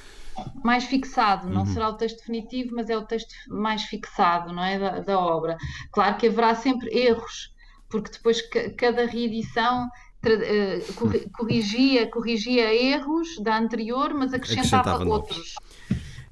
fixado, 0.88 1.49
não 1.49 1.62
uhum. 1.62 1.66
será 1.66 1.88
o 1.88 1.95
texto 1.95 2.18
definitivo, 2.18 2.74
mas 2.74 2.90
é 2.90 2.97
o 2.97 3.03
texto 3.03 3.34
mais 3.49 3.82
fixado, 3.82 4.53
não 4.53 4.64
é, 4.64 4.78
da, 4.78 5.01
da 5.01 5.18
obra. 5.18 5.57
Claro 5.92 6.16
que 6.16 6.26
haverá 6.26 6.55
sempre 6.55 6.88
erros, 6.97 7.53
porque 7.88 8.11
depois 8.11 8.42
cada 8.76 9.07
reedição 9.07 9.88
eh, 10.26 10.80
corrigia, 11.36 12.07
corrigia 12.07 12.74
erros 12.74 13.28
da 13.42 13.59
anterior, 13.59 14.14
mas 14.14 14.32
acrescentava, 14.32 14.80
acrescentava 14.80 15.05
outros. 15.05 15.55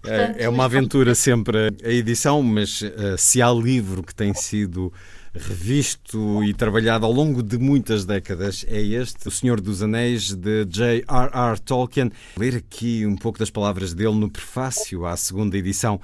Portanto, 0.01 0.39
é, 0.39 0.45
é 0.45 0.49
uma 0.49 0.65
aventura 0.65 1.15
sempre 1.15 1.69
a 1.85 1.89
edição, 1.89 2.43
mas 2.43 2.81
uh, 2.83 3.17
se 3.17 3.41
há 3.41 3.51
livro 3.53 4.03
que 4.03 4.15
tem 4.15 4.35
sido 4.35 4.93
revisto 5.35 6.45
e 6.45 6.53
trabalhado 6.53 7.07
ao 7.07 7.13
longo 7.13 7.43
de 7.43 7.59
muitas 7.59 8.05
décadas 8.05 8.65
é 8.69 8.81
este, 8.81 9.29
O 9.29 9.31
Senhor 9.31 9.61
dos 9.61 9.83
Anéis, 9.83 10.35
de 10.35 10.65
J.R.R. 10.67 11.59
Tolkien. 11.61 12.11
Ler 12.37 12.57
aqui 12.57 13.07
um 13.07 13.17
pouco 13.17 13.39
das 13.39 13.51
palavras 13.51 13.95
dele 13.95 14.15
no 14.15 14.31
prefácio 14.31 15.07
à 15.07 15.17
segunda 15.17 15.57
edição. 15.57 16.01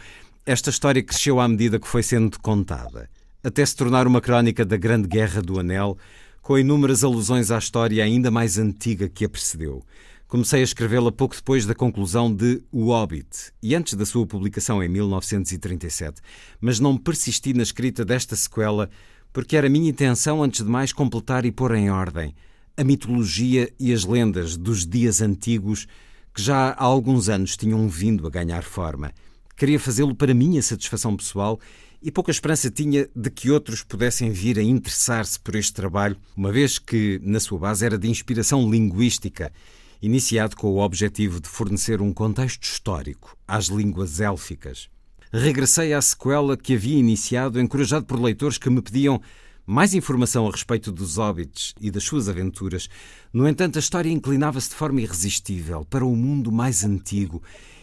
Esta 0.46 0.70
história 0.70 1.02
cresceu 1.02 1.40
à 1.40 1.46
medida 1.46 1.78
que 1.78 1.86
foi 1.86 2.02
sendo 2.02 2.38
contada, 2.40 3.10
até 3.44 3.64
se 3.64 3.76
tornar 3.76 4.06
uma 4.06 4.20
crónica 4.20 4.64
da 4.64 4.76
Grande 4.76 5.06
Guerra 5.06 5.42
do 5.42 5.60
Anel, 5.60 5.98
com 6.40 6.58
inúmeras 6.58 7.04
alusões 7.04 7.50
à 7.50 7.58
história 7.58 8.02
ainda 8.02 8.30
mais 8.30 8.56
antiga 8.56 9.08
que 9.08 9.26
a 9.26 9.28
precedeu. 9.28 9.84
Comecei 10.26 10.60
a 10.60 10.64
escrevê-la 10.64 11.10
pouco 11.12 11.34
depois 11.34 11.64
da 11.64 11.74
conclusão 11.74 12.30
de 12.30 12.62
O 12.70 12.86
Hobbit 12.86 13.52
e 13.62 13.74
antes 13.74 13.94
da 13.94 14.04
sua 14.04 14.26
publicação 14.26 14.82
em 14.82 14.88
1937, 14.88 16.20
mas 16.60 16.78
não 16.80 16.98
persisti 16.98 17.54
na 17.54 17.62
escrita 17.62 18.04
desta 18.04 18.36
sequela 18.36 18.90
porque 19.32 19.56
era 19.56 19.68
minha 19.68 19.90
intenção, 19.90 20.42
antes 20.42 20.64
de 20.64 20.70
mais, 20.70 20.92
completar 20.92 21.44
e 21.44 21.52
pôr 21.52 21.74
em 21.74 21.90
ordem 21.90 22.34
a 22.78 22.84
mitologia 22.84 23.68
e 23.78 23.92
as 23.92 24.04
lendas 24.04 24.56
dos 24.56 24.86
dias 24.86 25.20
antigos 25.20 25.88
que 26.32 26.40
já 26.40 26.68
há 26.70 26.84
alguns 26.84 27.28
anos 27.28 27.56
tinham 27.56 27.88
vindo 27.88 28.24
a 28.24 28.30
ganhar 28.30 28.62
forma. 28.62 29.12
Queria 29.56 29.80
fazê-lo 29.80 30.14
para 30.14 30.32
minha 30.32 30.62
satisfação 30.62 31.16
pessoal 31.16 31.58
e 32.00 32.12
pouca 32.12 32.30
esperança 32.30 32.70
tinha 32.70 33.08
de 33.16 33.30
que 33.30 33.50
outros 33.50 33.82
pudessem 33.82 34.30
vir 34.30 34.60
a 34.60 34.62
interessar-se 34.62 35.40
por 35.40 35.56
este 35.56 35.72
trabalho, 35.72 36.16
uma 36.36 36.52
vez 36.52 36.78
que, 36.78 37.20
na 37.24 37.40
sua 37.40 37.58
base, 37.58 37.84
era 37.84 37.98
de 37.98 38.08
inspiração 38.08 38.70
linguística, 38.70 39.52
iniciado 40.00 40.54
com 40.54 40.68
o 40.68 40.78
objetivo 40.78 41.40
de 41.40 41.48
fornecer 41.48 42.00
um 42.00 42.12
contexto 42.12 42.62
histórico 42.62 43.36
às 43.48 43.66
línguas 43.66 44.20
élficas 44.20 44.88
regressei 45.32 45.92
à 45.92 46.00
sequela 46.00 46.56
que 46.56 46.74
havia 46.74 46.98
iniciado, 46.98 47.60
encorajado 47.60 48.06
por 48.06 48.20
leitores 48.20 48.58
que 48.58 48.70
me 48.70 48.82
pediam 48.82 49.20
mais 49.66 49.92
informação 49.92 50.46
a 50.46 50.50
respeito 50.50 50.90
dos 50.90 51.16
hobbits 51.16 51.74
e 51.80 51.90
das 51.90 52.04
suas 52.04 52.28
aventuras. 52.28 52.88
No 53.32 53.46
entanto, 53.46 53.76
a 53.76 53.80
história 53.80 54.10
inclinava-se 54.10 54.70
de 54.70 54.74
forma 54.74 55.02
irresistível 55.02 55.84
para 55.84 56.06
o 56.06 56.16
mundo 56.16 56.50
mais 56.50 56.84
antigo 56.84 57.42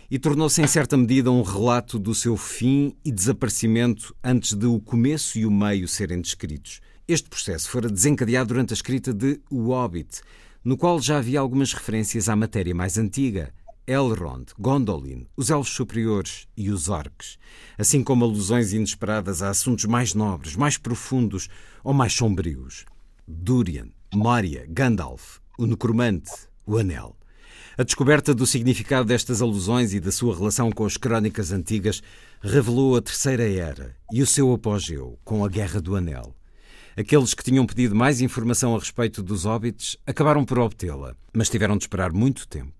e 0.09 0.17
tornou-se 0.17 0.61
em 0.61 0.67
certa 0.67 0.97
medida 0.97 1.31
um 1.31 1.43
relato 1.43 1.99
do 1.99 2.15
seu 2.15 2.35
fim 2.37 2.95
e 3.03 3.11
desaparecimento 3.11 4.15
antes 4.23 4.53
de 4.53 4.65
o 4.65 4.79
começo 4.79 5.37
e 5.37 5.45
o 5.45 5.51
meio 5.51 5.87
serem 5.87 6.21
descritos. 6.21 6.81
Este 7.07 7.29
processo 7.29 7.69
fora 7.69 7.87
desencadeado 7.87 8.47
durante 8.47 8.73
a 8.73 8.75
escrita 8.75 9.13
de 9.13 9.39
O 9.49 9.67
Hobbit, 9.67 10.21
no 10.63 10.75
qual 10.75 10.99
já 10.99 11.19
havia 11.19 11.39
algumas 11.39 11.71
referências 11.71 12.27
à 12.27 12.35
matéria 12.35 12.73
mais 12.73 12.97
antiga, 12.97 13.53
Elrond, 13.87 14.47
Gondolin, 14.59 15.27
os 15.37 15.49
Elfos 15.49 15.73
Superiores 15.73 16.47
e 16.57 16.71
os 16.71 16.89
Orcs, 16.89 17.37
assim 17.77 18.03
como 18.03 18.25
alusões 18.25 18.73
inesperadas 18.73 19.41
a 19.41 19.49
assuntos 19.49 19.85
mais 19.85 20.13
nobres, 20.13 20.55
mais 20.55 20.77
profundos 20.77 21.47
ou 21.83 21.93
mais 21.93 22.13
sombrios. 22.13 22.85
Durian, 23.27 23.89
Moria, 24.13 24.65
Gandalf, 24.67 25.37
o 25.57 25.65
Necromante, 25.65 26.31
o 26.65 26.77
Anel. 26.77 27.15
A 27.77 27.83
descoberta 27.83 28.33
do 28.33 28.47
significado 28.47 29.05
destas 29.05 29.41
alusões 29.41 29.93
e 29.93 29.99
da 29.99 30.11
sua 30.11 30.35
relação 30.35 30.71
com 30.71 30.85
as 30.85 30.95
crónicas 30.95 31.51
antigas 31.51 32.01
revelou 32.41 32.95
a 32.95 33.01
Terceira 33.01 33.43
Era 33.43 33.95
e 34.11 34.21
o 34.21 34.27
seu 34.27 34.53
apogeu 34.53 35.19
com 35.23 35.43
a 35.43 35.49
Guerra 35.49 35.81
do 35.81 35.95
Anel. 35.95 36.33
Aqueles 36.97 37.33
que 37.33 37.43
tinham 37.43 37.65
pedido 37.65 37.93
mais 37.93 38.21
informação 38.21 38.73
a 38.73 38.79
respeito 38.79 39.21
dos 39.21 39.43
hobbits 39.43 39.97
acabaram 40.07 40.45
por 40.45 40.57
obtê-la, 40.57 41.13
mas 41.33 41.49
tiveram 41.49 41.75
de 41.75 41.83
esperar 41.83 42.13
muito 42.13 42.47
tempo, 42.47 42.71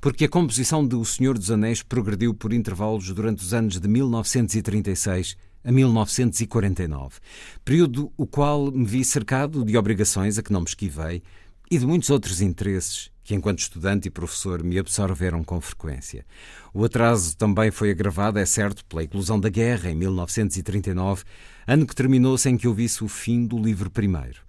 porque 0.00 0.24
a 0.24 0.28
composição 0.28 0.86
de 0.86 0.96
O 0.96 1.04
Senhor 1.04 1.38
dos 1.38 1.50
Anéis 1.50 1.82
progrediu 1.82 2.34
por 2.34 2.52
intervalos 2.52 3.08
durante 3.12 3.42
os 3.42 3.54
anos 3.54 3.80
de 3.80 3.88
1936 3.88 5.36
a 5.64 5.70
1949, 5.70 7.18
período 7.64 8.12
o 8.16 8.26
qual 8.26 8.70
me 8.72 8.84
vi 8.84 9.04
cercado 9.04 9.64
de 9.64 9.76
obrigações 9.76 10.38
a 10.38 10.42
que 10.42 10.52
não 10.52 10.60
me 10.60 10.66
esquivei 10.66 11.22
e 11.70 11.78
de 11.78 11.86
muitos 11.86 12.10
outros 12.10 12.40
interesses 12.40 13.10
que, 13.22 13.34
enquanto 13.34 13.60
estudante 13.60 14.08
e 14.08 14.10
professor, 14.10 14.60
me 14.64 14.76
absorveram 14.76 15.44
com 15.44 15.60
frequência. 15.60 16.26
O 16.74 16.84
atraso 16.84 17.36
também 17.36 17.70
foi 17.70 17.90
agravado, 17.92 18.40
é 18.40 18.44
certo, 18.44 18.84
pela 18.86 19.04
eclosão 19.04 19.38
da 19.38 19.48
guerra 19.48 19.88
em 19.88 19.94
1939, 19.94 21.22
ano 21.64 21.86
que 21.86 21.94
terminou 21.94 22.36
sem 22.36 22.56
que 22.56 22.66
eu 22.66 22.74
visse 22.74 23.04
o 23.04 23.08
fim 23.08 23.46
do 23.46 23.56
livro 23.56 23.88
primeiro. 23.88 24.40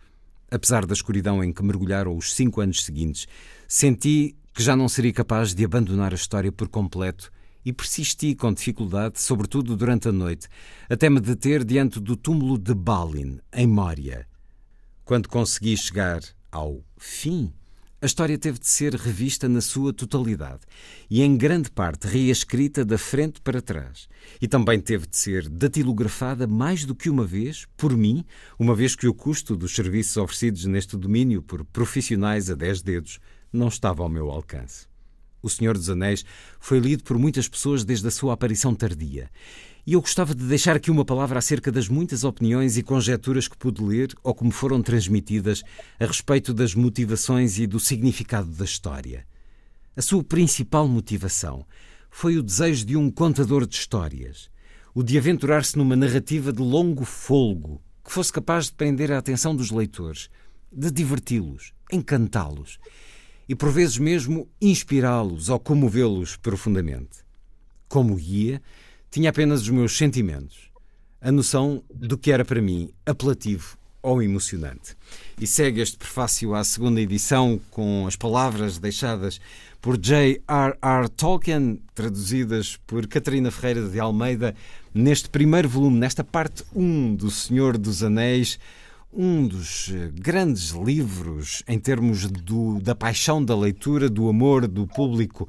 Apesar 0.49 0.85
da 0.87 0.93
escuridão 0.93 1.43
em 1.43 1.53
que 1.53 1.63
mergulharam 1.63 2.17
os 2.17 2.33
cinco 2.33 2.59
anos 2.59 2.83
seguintes, 2.83 3.27
senti 3.67 4.35
que 4.53 4.63
já 4.63 4.75
não 4.75 4.89
seria 4.89 5.13
capaz 5.13 5.53
de 5.53 5.63
abandonar 5.63 6.11
a 6.11 6.15
história 6.15 6.51
por 6.51 6.67
completo 6.67 7.31
e 7.63 7.71
persisti 7.71 8.33
com 8.35 8.53
dificuldade, 8.53 9.21
sobretudo 9.21 9.77
durante 9.77 10.07
a 10.07 10.11
noite, 10.11 10.47
até 10.89 11.09
me 11.09 11.19
deter 11.19 11.63
diante 11.63 11.99
do 11.99 12.15
túmulo 12.15 12.57
de 12.57 12.73
Balin, 12.73 13.39
em 13.53 13.67
Moria. 13.67 14.27
Quando 15.05 15.29
consegui 15.29 15.77
chegar 15.77 16.21
ao 16.51 16.83
fim 16.97 17.53
a 18.03 18.07
história 18.07 18.35
teve 18.35 18.57
de 18.57 18.67
ser 18.67 18.95
revista 18.95 19.47
na 19.47 19.61
sua 19.61 19.93
totalidade 19.93 20.61
e, 21.07 21.21
em 21.21 21.37
grande 21.37 21.69
parte, 21.69 22.07
reescrita 22.07 22.83
da 22.83 22.97
frente 22.97 23.39
para 23.39 23.61
trás. 23.61 24.09
E 24.41 24.47
também 24.47 24.79
teve 24.79 25.05
de 25.05 25.15
ser 25.15 25.47
datilografada 25.47 26.47
mais 26.47 26.83
do 26.83 26.95
que 26.95 27.11
uma 27.11 27.23
vez, 27.23 27.67
por 27.77 27.95
mim, 27.95 28.25
uma 28.57 28.73
vez 28.73 28.95
que 28.95 29.07
o 29.07 29.13
custo 29.13 29.55
dos 29.55 29.75
serviços 29.75 30.17
oferecidos 30.17 30.65
neste 30.65 30.97
domínio 30.97 31.43
por 31.43 31.63
profissionais 31.63 32.49
a 32.49 32.55
dez 32.55 32.81
dedos 32.81 33.19
não 33.51 33.67
estava 33.67 34.03
ao 34.03 34.09
meu 34.09 34.29
alcance. 34.29 34.87
O 35.41 35.49
Senhor 35.49 35.75
dos 35.75 35.89
Anéis 35.89 36.23
foi 36.59 36.79
lido 36.79 37.03
por 37.03 37.17
muitas 37.17 37.47
pessoas 37.47 37.83
desde 37.83 38.07
a 38.07 38.11
sua 38.11 38.33
aparição 38.33 38.75
tardia 38.75 39.29
e 39.85 39.93
eu 39.93 40.01
gostava 40.01 40.35
de 40.35 40.45
deixar 40.45 40.75
aqui 40.75 40.91
uma 40.91 41.03
palavra 41.03 41.39
acerca 41.39 41.71
das 41.71 41.87
muitas 41.87 42.23
opiniões 42.23 42.77
e 42.77 42.83
conjecturas 42.83 43.47
que 43.47 43.57
pude 43.57 43.83
ler 43.83 44.13
ou 44.23 44.37
me 44.41 44.51
foram 44.51 44.81
transmitidas 44.81 45.63
a 45.99 46.05
respeito 46.05 46.53
das 46.53 46.75
motivações 46.75 47.57
e 47.57 47.65
do 47.65 47.79
significado 47.79 48.49
da 48.51 48.65
história. 48.65 49.25
A 49.95 50.01
sua 50.01 50.23
principal 50.23 50.87
motivação 50.87 51.65
foi 52.11 52.37
o 52.37 52.43
desejo 52.43 52.85
de 52.85 52.95
um 52.95 53.09
contador 53.09 53.65
de 53.65 53.75
histórias, 53.75 54.49
o 54.93 55.01
de 55.01 55.17
aventurar-se 55.17 55.77
numa 55.77 55.95
narrativa 55.95 56.53
de 56.53 56.61
longo 56.61 57.03
folgo 57.03 57.81
que 58.03 58.11
fosse 58.11 58.31
capaz 58.31 58.65
de 58.65 58.73
prender 58.73 59.11
a 59.11 59.17
atenção 59.17 59.55
dos 59.55 59.71
leitores, 59.71 60.29
de 60.71 60.91
diverti-los, 60.91 61.73
encantá-los 61.91 62.77
e 63.51 63.55
por 63.55 63.69
vezes 63.69 63.97
mesmo 63.97 64.47
inspirá-los 64.61 65.49
ou 65.49 65.59
comovê-los 65.59 66.37
profundamente. 66.37 67.17
Como 67.89 68.15
guia, 68.15 68.61
tinha 69.09 69.29
apenas 69.29 69.63
os 69.63 69.69
meus 69.69 69.97
sentimentos, 69.97 70.71
a 71.19 71.33
noção 71.33 71.83
do 71.93 72.17
que 72.17 72.31
era 72.31 72.45
para 72.45 72.61
mim 72.61 72.93
apelativo 73.05 73.77
ou 74.01 74.23
emocionante. 74.23 74.95
E 75.37 75.45
segue 75.45 75.81
este 75.81 75.97
prefácio 75.97 76.55
à 76.55 76.63
segunda 76.63 77.01
edição 77.01 77.59
com 77.69 78.07
as 78.07 78.15
palavras 78.15 78.79
deixadas 78.79 79.41
por 79.81 79.97
J.R.R. 79.97 81.09
Tolkien, 81.09 81.81
traduzidas 81.93 82.79
por 82.87 83.05
Catarina 83.05 83.51
Ferreira 83.51 83.85
de 83.85 83.99
Almeida, 83.99 84.55
neste 84.93 85.27
primeiro 85.27 85.67
volume, 85.67 85.99
nesta 85.99 86.23
parte 86.23 86.63
1 86.73 87.15
do 87.15 87.29
Senhor 87.29 87.77
dos 87.77 88.01
Anéis, 88.01 88.57
um 89.13 89.47
dos 89.47 89.89
eh, 89.89 90.09
grandes 90.13 90.69
livros 90.71 91.63
em 91.67 91.77
termos 91.77 92.29
do, 92.29 92.79
da 92.79 92.95
paixão 92.95 93.43
da 93.43 93.55
leitura, 93.55 94.09
do 94.09 94.29
amor 94.29 94.67
do 94.67 94.87
público 94.87 95.47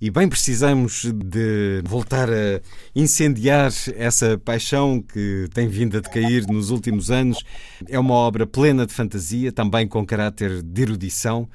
e 0.00 0.10
bem 0.10 0.26
precisamos 0.26 1.04
de 1.04 1.82
voltar 1.84 2.30
a 2.30 2.62
incendiar 2.96 3.70
essa 3.94 4.38
paixão 4.38 5.02
que 5.02 5.46
tem 5.52 5.68
vindo 5.68 5.98
a 5.98 6.00
decair 6.00 6.46
nos 6.46 6.70
últimos 6.70 7.10
anos. 7.10 7.44
É 7.86 7.98
uma 7.98 8.14
obra 8.14 8.46
plena 8.46 8.86
de 8.86 8.94
fantasia, 8.94 9.52
também 9.52 9.86
com 9.86 10.06
caráter 10.06 10.62
de 10.62 10.82
erudição, 10.82 11.46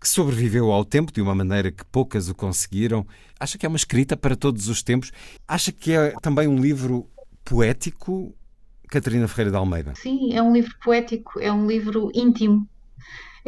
que 0.00 0.08
sobreviveu 0.08 0.70
ao 0.70 0.84
tempo 0.84 1.12
de 1.12 1.20
uma 1.20 1.34
maneira 1.34 1.72
que 1.72 1.84
poucas 1.86 2.28
o 2.28 2.36
conseguiram. 2.36 3.04
Acha 3.40 3.58
que 3.58 3.66
é 3.66 3.68
uma 3.68 3.76
escrita 3.76 4.16
para 4.16 4.36
todos 4.36 4.68
os 4.68 4.80
tempos? 4.80 5.10
Acha 5.48 5.72
que 5.72 5.92
é 5.92 6.12
também 6.22 6.46
um 6.46 6.60
livro 6.60 7.10
poético, 7.44 8.32
Catarina 8.88 9.28
Ferreira 9.28 9.50
de 9.50 9.56
Almeida? 9.56 9.94
Sim, 9.94 10.34
é 10.34 10.42
um 10.42 10.52
livro 10.52 10.74
poético, 10.82 11.38
é 11.40 11.52
um 11.52 11.66
livro 11.66 12.10
íntimo 12.14 12.68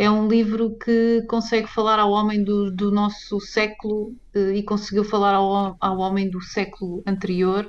é 0.00 0.10
um 0.10 0.28
livro 0.28 0.78
que 0.78 1.22
consegue 1.28 1.66
falar 1.66 1.98
ao 1.98 2.10
homem 2.10 2.42
do, 2.42 2.70
do 2.70 2.90
nosso 2.90 3.38
século 3.38 4.16
eh, 4.32 4.54
e 4.54 4.62
conseguiu 4.62 5.04
falar 5.04 5.34
ao, 5.34 5.76
ao 5.78 5.98
homem 5.98 6.30
do 6.30 6.40
século 6.40 7.02
anterior, 7.06 7.68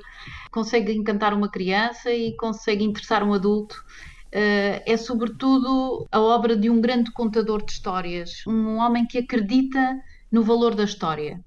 consegue 0.49 0.93
encantar 0.93 1.34
uma 1.34 1.49
criança 1.49 2.09
e 2.09 2.34
consegue 2.38 2.86
interessar 2.86 3.22
um 3.22 3.34
adulto. 3.34 3.84
Uh, 4.34 4.80
é 4.86 4.95
sobretudo 4.95 6.07
a 6.09 6.22
obra 6.22 6.55
de 6.55 6.69
um 6.69 6.80
grande 6.80 7.11
contador 7.11 7.65
de 7.65 7.74
histórias, 7.74 8.47
um 8.47 8.78
homem 8.78 9.05
que 9.05 9.17
acredita 9.17 9.99
no 10.32 10.41
valor 10.41 10.74
da 10.74 10.86
história. 10.86 11.43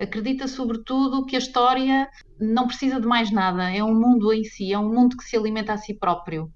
Acredita 0.00 0.48
sobretudo 0.48 1.26
que 1.26 1.36
a 1.36 1.38
história 1.38 2.08
não 2.40 2.66
precisa 2.66 3.00
de 3.00 3.06
mais 3.06 3.30
nada, 3.30 3.70
é 3.70 3.84
um 3.84 3.94
mundo 3.94 4.32
em 4.32 4.44
si, 4.44 4.72
é 4.72 4.78
um 4.78 4.92
mundo 4.92 5.16
que 5.16 5.24
se 5.24 5.36
alimenta 5.36 5.74
a 5.74 5.76
si 5.76 5.92
próprio 5.92 6.50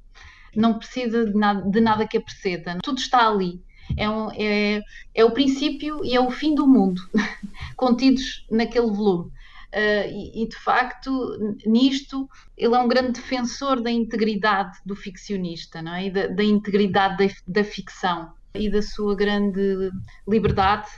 não 0.56 0.78
precisa 0.78 1.24
de 1.24 1.34
nada, 1.34 1.68
de 1.68 1.80
nada 1.80 2.06
que 2.06 2.16
a 2.16 2.20
preceda, 2.20 2.78
tudo 2.82 2.98
está 2.98 3.28
ali. 3.28 3.60
É, 3.96 4.08
um, 4.08 4.30
é, 4.32 4.80
é 5.14 5.24
o 5.24 5.32
princípio 5.32 6.02
e 6.04 6.16
é 6.16 6.20
o 6.20 6.30
fim 6.30 6.54
do 6.54 6.66
mundo, 6.66 7.02
contidos 7.76 8.46
naquele 8.50 8.86
volume. 8.86 9.30
Uh, 9.74 10.06
e, 10.08 10.44
e, 10.44 10.48
de 10.48 10.56
facto, 10.56 11.56
nisto, 11.66 12.28
ele 12.56 12.74
é 12.74 12.78
um 12.78 12.86
grande 12.86 13.12
defensor 13.12 13.82
da 13.82 13.90
integridade 13.90 14.78
do 14.86 14.94
ficcionista 14.94 15.82
não 15.82 15.94
é? 15.94 16.06
e 16.06 16.10
da, 16.10 16.28
da 16.28 16.44
integridade 16.44 17.16
da, 17.26 17.34
da 17.48 17.64
ficção 17.64 18.32
e 18.54 18.70
da 18.70 18.80
sua 18.80 19.16
grande 19.16 19.90
liberdade 20.28 20.88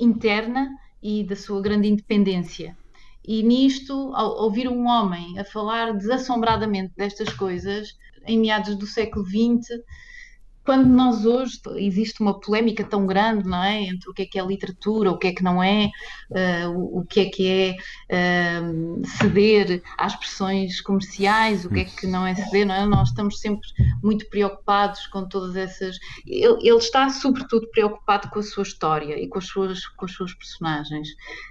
interna 0.00 0.70
e 1.02 1.24
da 1.24 1.34
sua 1.34 1.60
grande 1.60 1.88
independência. 1.88 2.76
E 3.26 3.42
nisto, 3.42 4.12
ao 4.14 4.42
ouvir 4.42 4.68
um 4.68 4.86
homem 4.86 5.38
a 5.38 5.44
falar 5.44 5.92
desassombradamente 5.92 6.92
destas 6.96 7.32
coisas, 7.32 7.96
em 8.26 8.38
meados 8.38 8.76
do 8.76 8.86
século 8.86 9.24
XX, 9.24 9.68
quando 10.64 10.88
nós 10.88 11.26
hoje 11.26 11.60
existe 11.76 12.20
uma 12.20 12.38
polémica 12.38 12.84
tão 12.84 13.06
grande, 13.06 13.48
não 13.48 13.62
é, 13.62 13.82
entre 13.82 14.08
o 14.08 14.14
que 14.14 14.22
é 14.22 14.26
que 14.26 14.38
é 14.38 14.44
literatura, 14.44 15.10
o 15.10 15.18
que 15.18 15.28
é 15.28 15.32
que 15.32 15.42
não 15.42 15.62
é, 15.62 15.90
uh, 16.30 16.70
o, 16.70 17.00
o, 17.00 17.06
que 17.06 17.20
é 17.20 17.24
que 17.26 17.48
é 17.48 18.60
uh, 18.60 19.06
ceder 19.06 19.82
às 19.98 20.14
pressões 20.14 20.80
comerciais, 20.80 21.64
o 21.64 21.70
que 21.70 21.80
é 21.80 21.84
que 21.84 22.06
não 22.06 22.26
é 22.26 22.34
ceder, 22.34 22.66
não 22.66 22.74
é? 22.74 22.86
Nós 22.86 23.08
estamos 23.08 23.40
sempre 23.40 23.68
muito 24.02 24.28
preocupados 24.28 25.06
com 25.08 25.28
todas 25.28 25.56
essas. 25.56 25.98
Ele, 26.26 26.58
ele 26.60 26.78
está 26.78 27.08
sobretudo 27.10 27.68
preocupado 27.68 28.28
com 28.30 28.38
a 28.38 28.42
sua 28.42 28.62
história 28.62 29.20
e 29.20 29.28
com 29.28 29.38
as 29.38 29.46
suas, 29.46 29.86
com 29.86 30.04
as 30.04 30.12
suas 30.12 30.32
personagens. 30.32 31.08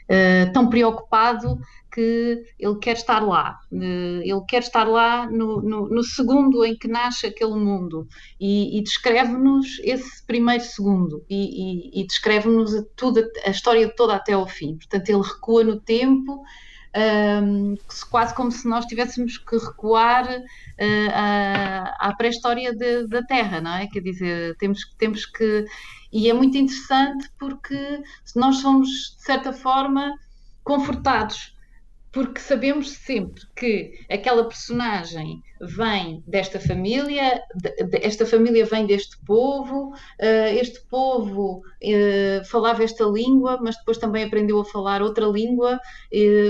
Uh, 0.10 0.52
tão 0.54 0.70
preocupado 0.70 1.60
que 1.92 2.44
ele 2.58 2.76
quer 2.80 2.94
estar 2.94 3.20
lá, 3.20 3.60
ele 3.72 4.42
quer 4.48 4.62
estar 4.62 4.88
lá 4.88 5.30
no, 5.30 5.62
no, 5.62 5.90
no 5.90 6.04
segundo 6.04 6.64
em 6.64 6.76
que 6.76 6.88
nasce 6.88 7.28
aquele 7.28 7.56
mundo 7.56 8.08
e, 8.40 8.80
e 8.80 8.84
descreve-nos 8.84 9.80
esse 9.84 10.26
primeiro 10.26 10.64
segundo 10.64 11.24
e, 11.30 12.00
e, 12.00 12.02
e 12.02 12.08
descreve-nos 12.08 12.74
a, 12.74 12.84
a 13.46 13.50
história 13.50 13.94
toda 13.94 14.16
até 14.16 14.34
ao 14.34 14.48
fim. 14.48 14.78
Portanto, 14.78 15.10
ele 15.10 15.22
recua 15.22 15.64
no 15.64 15.80
tempo. 15.80 16.44
Um, 16.94 17.78
quase 18.10 18.36
como 18.36 18.52
se 18.52 18.68
nós 18.68 18.86
tivéssemos 18.86 19.38
que 19.38 19.56
recuar 19.56 20.26
uh, 20.30 21.12
à, 21.14 22.10
à 22.10 22.16
pré-história 22.18 22.76
da 23.08 23.24
Terra, 23.24 23.62
não 23.62 23.76
é? 23.76 23.88
Quer 23.88 24.02
dizer, 24.02 24.58
temos, 24.58 24.82
temos 24.98 25.26
que. 25.26 25.66
E 26.12 26.30
é 26.30 26.34
muito 26.34 26.58
interessante 26.58 27.30
porque 27.40 28.04
nós 28.36 28.58
somos, 28.58 28.90
de 29.18 29.24
certa 29.24 29.54
forma, 29.54 30.14
confortados 30.66 31.54
porque 32.12 32.42
sabemos 32.42 32.92
sempre 32.92 33.42
que 33.56 33.94
aquela 34.10 34.44
personagem 34.44 35.42
vem 35.62 36.24
desta 36.28 36.60
família, 36.60 37.42
esta 38.02 38.26
família 38.26 38.66
vem 38.66 38.86
deste 38.86 39.18
povo, 39.26 39.94
uh, 39.94 40.60
este 40.60 40.82
povo 40.88 41.62
uh, 41.62 42.46
falava 42.46 42.84
esta 42.84 43.06
língua, 43.06 43.60
mas 43.62 43.78
depois 43.78 43.98
também 43.98 44.26
aprendeu 44.26 44.60
a 44.60 44.66
falar 44.66 45.02
outra 45.02 45.26
língua, 45.26 45.80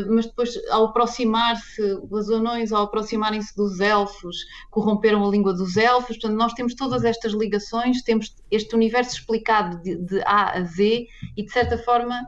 mas 0.10 0.26
depois, 0.26 0.58
ao 0.70 0.86
aproximar-se, 0.86 1.82
os 2.10 2.30
anões, 2.30 2.72
ao 2.72 2.84
aproximarem-se 2.84 3.56
dos 3.56 3.80
elfos, 3.80 4.38
corromperam 4.70 5.26
a 5.26 5.30
língua 5.30 5.54
dos 5.54 5.78
elfos. 5.78 6.18
Portanto, 6.18 6.38
nós 6.38 6.54
temos 6.54 6.74
todas 6.74 7.04
estas 7.04 7.34
ligações, 7.34 8.02
temos 8.02 8.36
este 8.50 8.76
universo 8.76 9.16
explicado 9.16 9.82
de, 9.82 9.96
de 9.96 10.22
A 10.22 10.58
a 10.58 10.64
Z 10.64 11.06
e, 11.38 11.44
de 11.44 11.52
certa 11.52 11.78
forma, 11.78 12.22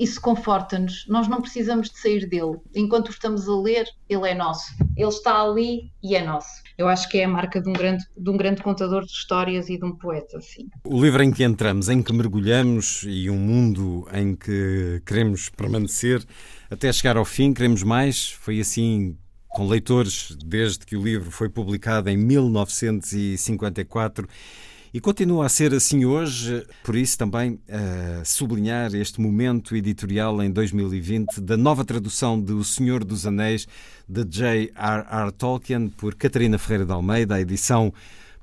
isso 0.00 0.18
conforta-nos. 0.18 1.06
Nós 1.06 1.28
não 1.28 1.42
precisamos 1.42 1.90
de 1.90 1.98
sair 1.98 2.26
dele. 2.26 2.56
Enquanto 2.74 3.10
estamos 3.10 3.46
a 3.46 3.54
ler, 3.54 3.86
ele 4.08 4.30
é 4.30 4.34
nosso. 4.34 4.72
Ele 4.96 5.08
está 5.08 5.42
ali 5.42 5.92
e 6.02 6.16
é 6.16 6.24
nosso. 6.24 6.62
Eu 6.78 6.88
acho 6.88 7.06
que 7.10 7.18
é 7.18 7.24
a 7.24 7.28
marca 7.28 7.60
de 7.60 7.68
um 7.68 7.74
grande, 7.74 8.02
de 8.16 8.30
um 8.30 8.36
grande 8.38 8.62
contador 8.62 9.04
de 9.04 9.12
histórias 9.12 9.68
e 9.68 9.76
de 9.76 9.84
um 9.84 9.94
poeta, 9.94 10.40
sim. 10.40 10.66
O 10.84 11.02
livro 11.02 11.22
em 11.22 11.30
que 11.30 11.44
entramos, 11.44 11.90
em 11.90 12.02
que 12.02 12.14
mergulhamos 12.14 13.04
e 13.06 13.28
um 13.28 13.36
mundo 13.36 14.08
em 14.14 14.34
que 14.34 15.02
queremos 15.04 15.50
permanecer 15.50 16.24
até 16.70 16.90
chegar 16.90 17.18
ao 17.18 17.26
fim, 17.26 17.52
queremos 17.52 17.82
mais. 17.82 18.30
Foi 18.30 18.58
assim 18.58 19.18
com 19.48 19.68
leitores 19.68 20.34
desde 20.46 20.86
que 20.86 20.96
o 20.96 21.02
livro 21.02 21.30
foi 21.30 21.50
publicado 21.50 22.08
em 22.08 22.16
1954 22.16 24.26
e 24.92 25.00
continua 25.00 25.46
a 25.46 25.48
ser 25.48 25.72
assim 25.72 26.04
hoje, 26.04 26.66
por 26.82 26.96
isso 26.96 27.16
também 27.16 27.52
uh, 27.52 28.24
sublinhar 28.24 28.92
este 28.94 29.20
momento 29.20 29.76
editorial 29.76 30.42
em 30.42 30.50
2020 30.50 31.40
da 31.40 31.56
nova 31.56 31.84
tradução 31.84 32.40
de 32.40 32.52
O 32.52 32.64
Senhor 32.64 33.04
dos 33.04 33.24
Anéis 33.24 33.68
de 34.08 34.24
J.R.R. 34.24 35.32
Tolkien 35.32 35.88
por 35.88 36.16
Catarina 36.16 36.58
Ferreira 36.58 36.84
de 36.86 36.92
Almeida, 36.92 37.36
a 37.36 37.40
edição 37.40 37.92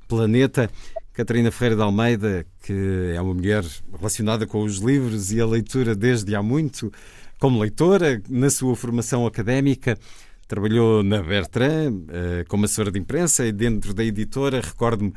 Planeta. 0.07 0.69
Catarina 1.13 1.51
Ferreira 1.51 1.75
de 1.75 1.81
Almeida, 1.81 2.45
que 2.63 3.11
é 3.13 3.19
uma 3.19 3.33
mulher 3.33 3.65
relacionada 3.97 4.45
com 4.45 4.63
os 4.63 4.77
livros 4.77 5.33
e 5.33 5.41
a 5.41 5.45
leitura 5.45 5.95
desde 5.95 6.33
há 6.35 6.41
muito, 6.41 6.93
como 7.39 7.59
leitora, 7.59 8.21
na 8.29 8.49
sua 8.49 8.75
formação 8.75 9.25
académica, 9.25 9.97
trabalhou 10.47 11.03
na 11.03 11.21
Bertrand 11.21 11.91
uh, 11.91 12.47
como 12.47 12.63
assessora 12.63 12.89
de 12.89 12.99
imprensa 12.99 13.45
e 13.45 13.51
dentro 13.51 13.93
da 13.93 14.03
editora, 14.03 14.61
recordo-me 14.61 15.11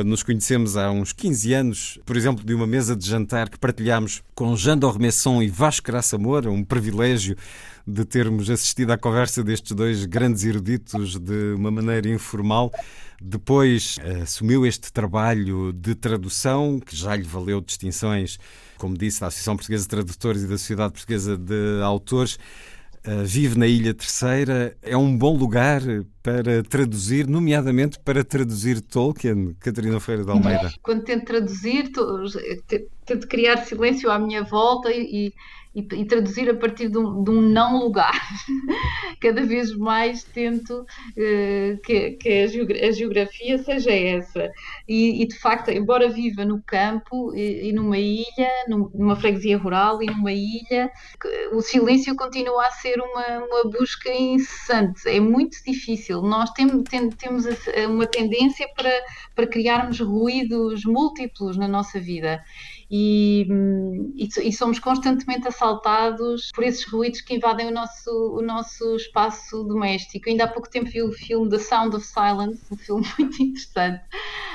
quando 0.00 0.08
nos 0.08 0.22
conhecemos 0.22 0.78
há 0.78 0.90
uns 0.90 1.12
15 1.12 1.52
anos, 1.52 1.98
por 2.06 2.16
exemplo, 2.16 2.42
de 2.42 2.54
uma 2.54 2.66
mesa 2.66 2.96
de 2.96 3.06
jantar 3.06 3.50
que 3.50 3.58
partilhámos 3.58 4.22
com 4.34 4.56
Jean 4.56 4.78
Dormesson 4.78 5.42
e 5.42 5.48
Vasco 5.48 5.86
Graça 5.88 6.16
Moura, 6.16 6.50
um 6.50 6.64
privilégio 6.64 7.36
de 7.86 8.02
termos 8.06 8.48
assistido 8.48 8.92
à 8.92 8.96
conversa 8.96 9.44
destes 9.44 9.72
dois 9.72 10.06
grandes 10.06 10.42
eruditos 10.44 11.18
de 11.18 11.52
uma 11.54 11.70
maneira 11.70 12.08
informal. 12.08 12.72
Depois 13.20 13.98
assumiu 14.22 14.64
este 14.64 14.90
trabalho 14.90 15.70
de 15.70 15.94
tradução, 15.94 16.80
que 16.80 16.96
já 16.96 17.14
lhe 17.14 17.24
valeu 17.24 17.60
distinções, 17.60 18.38
como 18.78 18.96
disse, 18.96 19.20
da 19.20 19.26
Associação 19.26 19.54
Portuguesa 19.54 19.82
de 19.82 19.88
Tradutores 19.90 20.42
e 20.42 20.46
da 20.46 20.56
Sociedade 20.56 20.94
Portuguesa 20.94 21.36
de 21.36 21.82
Autores. 21.82 22.38
Uh, 23.06 23.24
vive 23.24 23.58
na 23.58 23.66
Ilha 23.66 23.94
Terceira, 23.94 24.76
é 24.82 24.94
um 24.94 25.16
bom 25.16 25.34
lugar 25.34 25.80
para 26.22 26.62
traduzir, 26.62 27.26
nomeadamente 27.26 27.98
para 27.98 28.22
traduzir 28.22 28.82
Tolkien, 28.82 29.56
Catarina 29.58 29.98
Feira 29.98 30.22
de 30.22 30.30
Almeida. 30.30 30.70
Quando 30.82 31.04
tento 31.04 31.24
traduzir, 31.24 31.90
tento 33.06 33.26
criar 33.26 33.64
silêncio 33.64 34.10
à 34.10 34.18
minha 34.18 34.42
volta 34.42 34.92
e, 34.92 35.32
e, 35.74 35.80
e 35.80 36.04
traduzir 36.04 36.50
a 36.50 36.54
partir 36.54 36.88
de 36.88 36.98
um, 36.98 37.22
de 37.22 37.30
um, 37.30 37.40
não 37.40 37.78
lugar. 37.78 38.14
Cada 39.20 39.44
vez 39.44 39.76
mais 39.76 40.24
tento 40.24 40.80
uh, 40.80 41.80
que, 41.84 42.12
que 42.12 42.28
a, 42.28 42.44
a, 42.88 42.92
geografia 42.92 43.58
seja 43.58 43.92
essa. 43.92 44.50
E, 44.88 45.22
e, 45.22 45.28
de 45.28 45.38
facto, 45.38 45.70
embora 45.70 46.08
viva 46.08 46.44
no 46.44 46.60
campo 46.62 47.34
e, 47.34 47.68
e 47.68 47.72
numa 47.72 47.98
ilha, 47.98 48.50
numa 48.68 49.14
freguesia 49.14 49.58
rural 49.58 50.02
e 50.02 50.06
numa 50.06 50.32
ilha, 50.32 50.90
o 51.52 51.60
silêncio 51.60 52.16
continua 52.16 52.66
a 52.66 52.70
ser 52.72 53.00
uma, 53.00 53.44
uma 53.44 53.70
busca 53.70 54.10
incessante. 54.12 55.08
É 55.08 55.20
muito 55.20 55.56
difícil. 55.64 56.22
Nós 56.22 56.50
tem, 56.50 56.82
tem, 56.82 57.10
temos 57.10 57.44
uma 57.88 58.06
tendência 58.06 58.66
para, 58.74 58.90
para 59.34 59.46
criarmos 59.46 60.00
ruídos 60.00 60.84
múltiplos 60.84 61.56
na 61.56 61.68
nossa 61.68 62.00
vida 62.00 62.42
e, 62.90 63.46
e, 64.16 64.28
e, 64.48 64.52
somos 64.52 64.80
constantemente 64.80 65.46
assaltados 65.46 66.50
por 66.52 66.64
esses 66.64 66.84
ruídos 66.84 67.20
que 67.20 67.36
invadem 67.36 67.68
o 67.68 67.70
nosso, 67.70 68.10
o 68.10 68.42
nosso 68.42 68.96
espaço 68.96 69.62
doméstico. 69.62 70.28
Ainda 70.28 70.44
há 70.44 70.48
pouco 70.48 70.68
tempo 70.68 70.90
vi 70.90 71.00
o 71.00 71.12
filme 71.12 71.48
The 71.48 71.58
Sound 71.58 71.94
of 71.94 72.04
Silence, 72.04 72.64
um 72.72 72.76
filme 72.76 73.06
muito 73.16 73.40
interessante, 73.40 74.02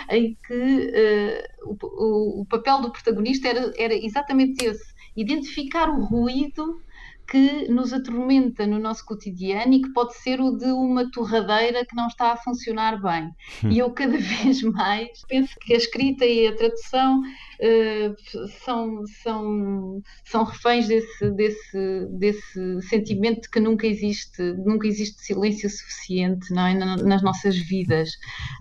em 0.09 0.37
que 0.45 0.53
uh, 0.53 1.69
o, 1.69 1.77
o, 1.81 2.41
o, 2.41 2.45
papel 2.45 2.81
do 2.81 2.91
protagonista 2.91 3.47
era, 3.47 3.71
era 3.77 3.93
exatamente 3.93 4.65
esse: 4.65 4.93
identificar 5.15 5.89
o 5.89 6.03
ruído 6.03 6.81
que 7.27 7.67
nos 7.69 7.91
atormenta 7.91 8.67
no 8.67 8.79
nosso 8.79 9.05
cotidiano 9.05 9.73
e 9.73 9.81
que 9.81 9.89
pode 9.93 10.15
ser 10.17 10.39
o 10.39 10.51
de 10.51 10.65
uma 10.65 11.09
torradeira 11.11 11.85
que 11.85 11.95
não 11.95 12.07
está 12.07 12.31
a 12.31 12.37
funcionar 12.37 13.01
bem. 13.01 13.31
Hum. 13.63 13.71
E 13.71 13.79
eu 13.79 13.89
cada 13.91 14.17
vez 14.17 14.61
mais 14.61 15.21
penso 15.27 15.55
que 15.59 15.73
a 15.73 15.77
escrita 15.77 16.25
e 16.25 16.47
a 16.47 16.55
tradução 16.55 17.21
uh, 17.21 18.47
são, 18.63 19.05
são, 19.23 20.01
são 20.23 20.43
reféns 20.43 20.87
desse, 20.87 21.31
desse, 21.31 22.07
desse 22.11 22.81
sentimento 22.83 23.41
de 23.41 23.49
que 23.49 23.59
nunca 23.59 23.87
existe, 23.87 24.41
nunca 24.65 24.87
existe 24.87 25.21
silêncio 25.21 25.69
suficiente 25.69 26.53
não 26.53 26.67
é? 26.67 26.73
nas 26.75 27.23
nossas 27.23 27.57
vidas. 27.57 28.09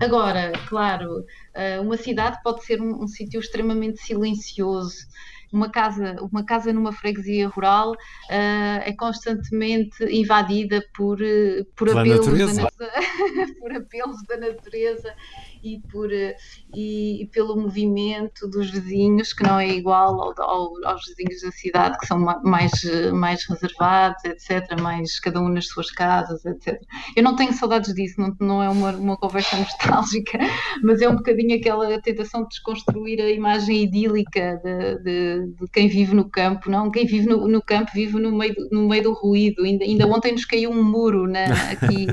Agora, 0.00 0.52
claro, 0.68 1.20
uh, 1.20 1.82
uma 1.82 1.96
cidade 1.96 2.38
pode 2.42 2.64
ser 2.64 2.80
um, 2.80 3.02
um 3.02 3.08
sítio 3.08 3.40
extremamente 3.40 4.00
silencioso 4.00 5.06
uma 5.54 5.70
casa, 5.70 6.16
uma 6.20 6.44
casa 6.44 6.72
numa 6.72 6.92
freguesia 6.92 7.46
rural 7.48 7.92
uh, 7.92 8.80
é 8.84 8.92
constantemente 8.92 10.04
invadida 10.04 10.84
por, 10.96 11.22
eh, 11.22 11.64
por, 11.76 11.88
apelos 11.90 12.26
da, 12.56 12.70
por 13.60 13.72
apelos 13.72 14.22
da 14.26 14.36
natureza 14.36 15.14
e, 15.64 15.80
por, 15.90 16.12
eh, 16.12 16.36
e, 16.74 17.22
e, 17.22 17.26
pelo 17.28 17.56
movimento 17.56 18.46
dos 18.48 18.70
vizinhos, 18.70 19.32
que 19.32 19.42
não 19.42 19.58
é 19.58 19.68
igual 19.68 20.20
ao, 20.20 20.34
ao, 20.38 20.84
aos 20.84 21.06
vizinhos 21.06 21.40
da 21.40 21.50
cidade, 21.50 21.98
que 21.98 22.06
são 22.06 22.18
mais, 22.18 22.72
mais 23.12 23.44
reservados, 23.48 24.22
etc., 24.24 24.78
mais 24.80 25.18
cada 25.18 25.40
um 25.40 25.48
nas 25.48 25.66
suas 25.66 25.90
casas, 25.90 26.44
etc. 26.44 26.78
Eu 27.16 27.22
não 27.22 27.34
tenho 27.34 27.54
saudades 27.54 27.94
disso, 27.94 28.20
não, 28.20 28.36
não 28.38 28.62
é 28.62 28.68
uma, 28.68 28.90
uma 28.92 29.16
conversa 29.16 29.56
nostálgica, 29.56 30.38
mas 30.82 31.00
é 31.00 31.08
um 31.08 31.16
bocadinho 31.16 31.56
aquela 31.56 31.98
tentação 32.02 32.42
de 32.42 32.48
desconstruir 32.50 33.20
a 33.22 33.30
imagem 33.30 33.84
idílica 33.84 34.60
de, 34.62 34.98
de, 35.02 35.46
de 35.58 35.70
quem 35.72 35.88
vive 35.88 36.14
no 36.14 36.28
campo, 36.28 36.70
não? 36.70 36.90
Quem 36.90 37.06
vive 37.06 37.26
no, 37.26 37.48
no 37.48 37.62
campo 37.62 37.90
vive 37.94 38.20
no 38.20 38.36
meio, 38.36 38.54
do, 38.54 38.68
no 38.70 38.88
meio 38.88 39.04
do 39.04 39.12
ruído. 39.14 39.62
Ainda, 39.62 39.84
ainda 39.84 40.06
ontem 40.06 40.32
nos 40.32 40.44
caiu 40.44 40.70
um 40.70 40.82
muro 40.82 41.26
na, 41.26 41.44
aqui, 41.70 42.06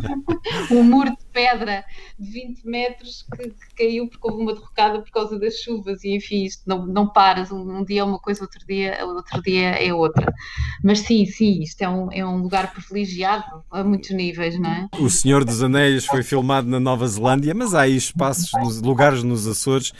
um 0.72 0.82
muro 0.82 1.10
de 1.10 1.26
pedra 1.32 1.84
de 2.18 2.30
20 2.30 2.64
metros 2.64 2.77
que, 2.86 3.50
que, 3.50 3.74
caiu 3.76 4.08
porque 4.08 4.28
houve 4.28 4.42
uma 4.42 4.54
derrocada 4.54 5.00
por 5.00 5.10
causa 5.10 5.38
das 5.38 5.54
chuvas 5.54 6.02
e 6.04 6.14
enfim, 6.16 6.44
isto 6.44 6.62
não, 6.66 6.86
não 6.86 7.08
paras, 7.08 7.50
um, 7.50 7.78
um, 7.78 7.84
dia 7.84 8.00
é 8.00 8.04
uma 8.04 8.18
coisa, 8.18 8.42
outro 8.42 8.60
dia, 8.66 8.98
outro 9.04 9.42
dia 9.42 9.70
é 9.70 9.92
outra. 9.92 10.32
Mas 10.82 11.00
sim, 11.00 11.26
sim, 11.26 11.60
isto 11.62 11.82
é 11.82 11.88
um, 11.88 12.12
é 12.12 12.24
um 12.24 12.42
lugar 12.42 12.72
privilegiado 12.72 13.64
a 13.70 13.84
muitos 13.84 14.10
níveis, 14.10 14.58
não 14.58 14.70
é? 14.70 14.88
O 14.98 15.10
Senhor 15.10 15.44
dos 15.44 15.62
Anéis 15.62 16.06
foi 16.06 16.22
filmado 16.22 16.68
na 16.68 16.80
Nova 16.80 17.06
Zelândia, 17.06 17.54
mas 17.54 17.74
há 17.74 17.82
aí 17.82 17.96
espaços, 17.96 18.50
lugares 18.80 19.22
nos 19.22 19.46
Açores 19.46 19.92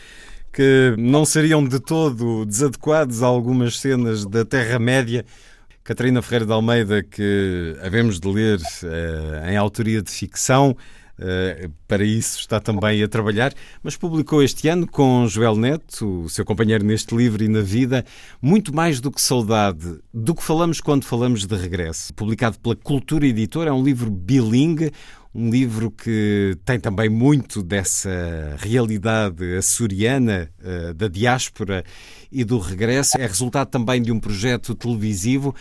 que 0.53 0.95
não 0.99 1.25
seriam 1.25 1.65
de 1.65 1.79
todo 1.79 2.45
desadequados 2.45 3.23
a 3.23 3.27
algumas 3.27 3.79
cenas 3.79 4.27
da 4.27 4.45
Terra-média. 4.45 5.25
Catarina 5.85 6.21
Ferreira 6.21 6.47
de 6.47 6.53
Almeida, 6.53 7.03
que 7.03 7.77
havemos 7.83 8.21
de 8.21 8.29
ler 8.29 8.59
uh, 8.59 9.49
em 9.49 9.57
autoria 9.57 10.03
de 10.03 10.11
ficção, 10.11 10.77
para 11.87 12.05
isso 12.05 12.39
está 12.39 12.61
também 12.61 13.03
a 13.03 13.09
trabalhar, 13.09 13.53
mas 13.83 13.97
publicou 13.97 14.43
este 14.43 14.69
ano 14.69 14.87
com 14.87 15.27
Joel 15.27 15.57
Neto, 15.57 16.23
o 16.23 16.29
seu 16.29 16.45
companheiro 16.45 16.85
neste 16.85 17.15
livro 17.15 17.43
e 17.43 17.49
na 17.49 17.61
vida, 17.61 18.05
muito 18.41 18.75
mais 18.75 19.01
do 19.01 19.11
que 19.11 19.21
saudade, 19.21 19.99
do 20.13 20.35
que 20.35 20.43
falamos 20.43 20.81
quando 20.81 21.05
falamos 21.05 21.47
de 21.47 21.57
regresso. 21.57 22.15
Publicado 22.15 22.59
pela 22.61 22.77
Cultura 22.77 23.27
Editora, 23.27 23.71
é 23.71 23.73
um 23.73 23.83
livro 23.83 24.11
bilingue, 24.11 24.93
um 25.35 25.51
livro 25.51 25.91
que 25.91 26.57
tem 26.65 26.81
também 26.81 27.09
muito 27.09 27.63
dessa 27.63 28.57
realidade 28.59 29.57
açoriana, 29.57 30.51
uh, 30.61 30.95
da 30.95 31.09
diáspora 31.09 31.85
e 32.31 32.45
do 32.45 32.59
regresso. 32.59 33.19
É 33.21 33.27
resultado 33.27 33.69
também 33.69 34.01
de 34.01 34.11
um 34.11 34.19
projeto 34.19 34.75
televisivo. 34.75 35.55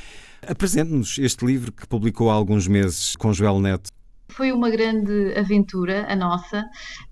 Apresente-nos 0.47 1.17
este 1.17 1.45
livro 1.45 1.71
que 1.71 1.87
publicou 1.87 2.29
há 2.29 2.33
alguns 2.33 2.67
meses 2.67 3.15
com 3.15 3.33
Joel 3.33 3.59
Neto. 3.59 3.96
Foi 4.29 4.51
uma 4.51 4.69
grande 4.69 5.33
aventura 5.37 6.05
a 6.09 6.15
nossa, 6.15 6.65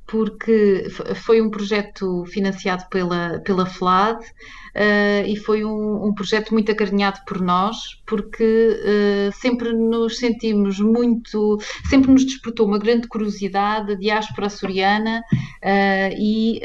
porque 0.07 0.87
foi 1.15 1.41
um 1.41 1.49
projeto 1.49 2.25
financiado 2.25 2.85
pela, 2.89 3.39
pela 3.39 3.65
FLAD 3.65 4.19
uh, 4.21 5.27
e 5.27 5.35
foi 5.35 5.65
um, 5.65 6.05
um, 6.05 6.13
projeto 6.13 6.53
muito 6.53 6.71
acarinhado 6.71 7.21
por 7.25 7.41
nós, 7.41 7.99
porque 8.05 8.43
uh, 8.43 9.33
sempre 9.33 9.73
nos 9.73 10.17
sentimos 10.17 10.79
muito, 10.79 11.57
sempre 11.89 12.11
nos 12.11 12.23
despertou 12.23 12.67
uma 12.67 12.77
grande 12.77 13.07
curiosidade 13.07 13.93
a 13.93 13.95
diáspora 13.95 14.47
açoriana 14.47 15.23
uh, 15.31 16.15
e 16.17 16.61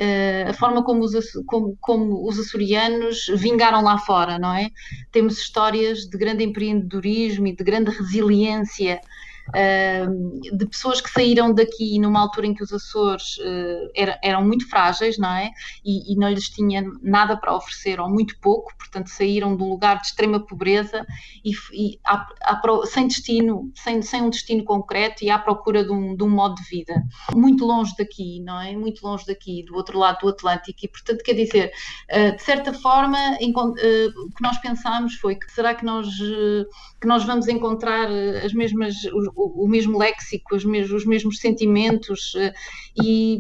a 0.47 0.53
forma 0.53 0.85
como 0.85 1.03
os, 1.03 1.13
como, 1.47 1.77
como 1.81 2.29
os 2.29 2.39
açorianos 2.39 3.27
vingaram 3.37 3.83
lá 3.83 3.97
fora, 3.99 4.39
não 4.39 4.53
é? 4.53 4.71
Temos 5.11 5.39
histórias 5.39 6.01
de 6.01 6.19
grande 6.19 6.45
empreendedorismo 6.45 7.47
e 7.47 7.57
de 7.57 7.65
grande 7.65 7.91
resiliência 7.91 9.01
de 10.53 10.67
pessoas 10.67 11.01
que 11.01 11.11
saíram 11.11 11.53
daqui 11.53 11.99
numa 11.99 12.21
altura 12.21 12.47
em 12.47 12.55
que 12.55 12.63
os 12.63 12.73
Açores 12.73 13.39
era, 13.95 14.19
eram 14.23 14.45
muito 14.45 14.69
frágeis, 14.69 15.19
não 15.19 15.31
é? 15.31 15.51
E, 15.85 16.15
não 16.17 16.29
lhes 16.29 16.49
tinha 16.49 16.85
nada 17.03 17.37
para 17.37 17.55
oferecer, 17.55 18.01
ou 18.01 18.09
muito 18.09 18.39
pouco, 18.41 18.73
portanto 18.77 19.09
saíram 19.09 19.57
de 19.57 19.63
um 19.63 19.69
lugar 19.69 20.01
de 20.01 20.07
extrema 20.09 20.41
pobreza 20.41 21.07
e, 21.45 21.53
sem 22.87 23.09
destino, 23.09 23.71
sem, 23.75 24.03
sem 24.03 24.23
um 24.23 24.31
destino 24.31 24.65
concreto 24.65 25.25
e 25.25 25.31
à 25.31 25.39
procura 25.39 25.85
de 25.85 25.93
um, 25.93 26.15
de 26.17 26.23
um 26.23 26.29
modo 26.29 26.55
de 26.57 26.63
vida. 26.65 27.03
Muito 27.35 27.65
longe 27.65 27.95
daqui, 27.99 28.41
não 28.41 28.61
é? 28.61 28.77
Muito 28.77 29.03
longe 29.07 29.25
daqui, 29.27 29.65
do 29.65 29.75
outro 29.75 29.99
lado 29.99 30.21
do 30.21 30.29
Atlântico, 30.29 30.79
e 30.83 30.89
portanto 30.89 31.23
quer 31.23 31.35
dizer, 31.35 31.73
uh, 32.11 32.37
de 32.37 32.43
certa 32.43 32.73
forma, 32.73 33.19
uh, 33.19 34.27
o 34.27 34.35
que 34.35 34.43
nós 34.43 34.59
pensámos 34.59 35.15
foi 35.15 35.37
que 35.37 35.51
será 35.51 35.75
que 35.75 35.85
nós, 35.85 36.07
que 37.01 37.07
nós 37.07 37.25
vamos 37.25 37.49
encontrar 37.49 38.09
as 38.45 38.53
mesmas 38.53 38.95
o, 39.13 39.65
o 39.65 39.69
mesmo 39.69 39.99
léxico, 39.99 40.55
os 40.55 40.65
mesmos, 40.65 40.93
os 40.93 41.07
mesmos 41.07 41.39
sentimentos 41.39 42.35
eh, 42.37 42.53
e, 43.03 43.39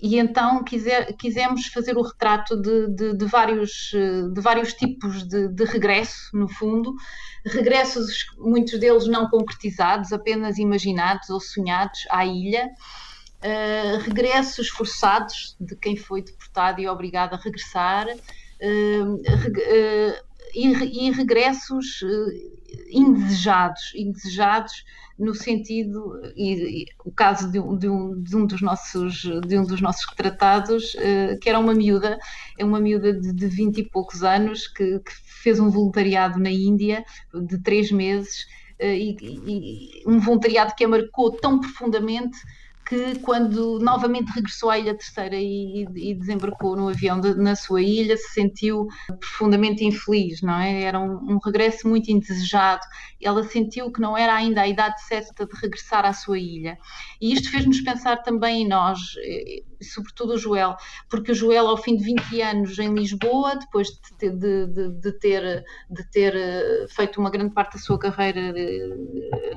e 0.00 0.18
então 0.18 0.64
quiser, 0.64 1.14
quisemos 1.14 1.66
fazer 1.66 1.96
o 1.96 2.02
retrato 2.02 2.56
de, 2.56 2.88
de, 2.88 3.14
de 3.14 3.24
vários, 3.26 3.92
eh, 3.94 4.28
de 4.32 4.40
vários 4.40 4.72
tipos 4.72 5.28
de, 5.28 5.48
de, 5.48 5.64
regresso, 5.64 6.34
no 6.34 6.48
fundo, 6.48 6.94
regressos, 7.44 8.26
muitos 8.38 8.78
deles 8.80 9.06
não 9.06 9.28
concretizados, 9.28 10.12
apenas 10.12 10.56
imaginados 10.56 11.28
ou 11.28 11.38
sonhados 11.38 12.00
à 12.10 12.24
ilha, 12.24 12.66
uh, 12.66 13.98
regressos 14.00 14.68
forçados 14.68 15.56
de 15.60 15.76
quem 15.76 15.96
foi 15.96 16.22
deportado 16.22 16.80
e 16.80 16.88
obrigado 16.88 17.34
a 17.34 17.36
regressar, 17.36 18.08
uh, 18.08 19.14
uh, 19.14 20.26
e, 20.54 21.06
e, 21.06 21.10
regressos 21.10 22.02
indesejados, 22.90 23.92
indesejados 23.94 24.84
no 25.18 25.34
sentido, 25.34 26.20
e, 26.36 26.82
e 26.82 26.86
o 27.04 27.10
caso 27.10 27.50
de 27.50 27.58
um, 27.58 27.76
de, 27.76 27.88
um, 27.88 28.22
de 28.22 28.36
um, 28.36 28.46
dos 28.46 28.60
nossos, 28.60 29.22
de 29.46 29.58
um 29.58 29.64
dos 29.64 29.80
nossos 29.80 30.04
retratados, 30.06 30.94
uh, 30.94 31.38
que 31.40 31.48
era 31.48 31.58
uma 31.58 31.72
miúda, 31.72 32.18
é 32.58 32.64
uma 32.64 32.78
miúda 32.78 33.14
de, 33.14 33.32
de 33.32 33.46
20 33.46 33.78
e 33.78 33.84
poucos 33.84 34.22
anos, 34.22 34.68
que, 34.68 34.98
que 34.98 35.12
fez 35.42 35.58
um 35.58 35.70
voluntariado 35.70 36.38
na 36.38 36.50
Índia 36.50 37.04
de 37.32 37.58
três 37.62 37.90
meses, 37.90 38.42
uh, 38.78 38.84
e, 38.84 39.16
e, 39.22 40.02
um 40.06 40.20
voluntariado 40.20 40.74
que 40.76 40.84
a 40.84 40.88
marcou 40.88 41.32
tão 41.32 41.60
profundamente 41.60 42.36
que 42.86 43.18
quando 43.18 43.80
novamente 43.80 44.30
regressou 44.30 44.70
à 44.70 44.78
Ilha 44.78 44.94
Terceira 44.94 45.34
e, 45.36 45.84
e 45.96 46.14
desembarcou 46.14 46.76
no 46.76 46.88
avião 46.88 47.20
de, 47.20 47.34
na 47.34 47.56
sua 47.56 47.82
ilha, 47.82 48.16
se 48.16 48.32
sentiu 48.32 48.86
profundamente 49.18 49.84
infeliz, 49.84 50.40
não 50.40 50.54
é? 50.54 50.82
Era 50.82 51.00
um, 51.00 51.32
um, 51.32 51.38
regresso 51.44 51.88
muito 51.88 52.08
indesejado. 52.10 52.82
Ela 53.20 53.42
sentiu 53.42 53.90
que 53.90 54.00
não 54.00 54.16
era 54.16 54.34
ainda 54.34 54.62
a 54.62 54.68
idade 54.68 55.02
certa 55.02 55.44
de 55.44 55.60
regressar 55.60 56.06
à 56.06 56.12
sua 56.12 56.38
ilha. 56.38 56.78
E 57.20 57.32
isto 57.32 57.50
fez-nos 57.50 57.80
pensar 57.80 58.18
também 58.18 58.62
em 58.62 58.68
nós, 58.68 58.98
eh, 59.18 59.64
sobretudo 59.82 60.34
o 60.34 60.38
Joel, 60.38 60.76
porque 61.08 61.32
o 61.32 61.34
Joel, 61.34 61.68
ao 61.68 61.76
fim 61.76 61.96
de 61.96 62.04
20 62.04 62.42
anos 62.42 62.78
em 62.78 62.92
Lisboa, 62.92 63.56
depois 63.56 63.88
de, 64.20 64.30
de, 64.30 64.66
de, 64.66 64.88
de 65.00 65.12
ter, 65.18 65.64
de 65.90 66.10
ter 66.10 66.34
eh, 66.34 66.86
feito 66.88 67.20
uma 67.20 67.30
grande 67.30 67.52
parte 67.52 67.74
da 67.74 67.78
sua 67.78 67.98
carreira 67.98 68.52
eh, 68.56 68.96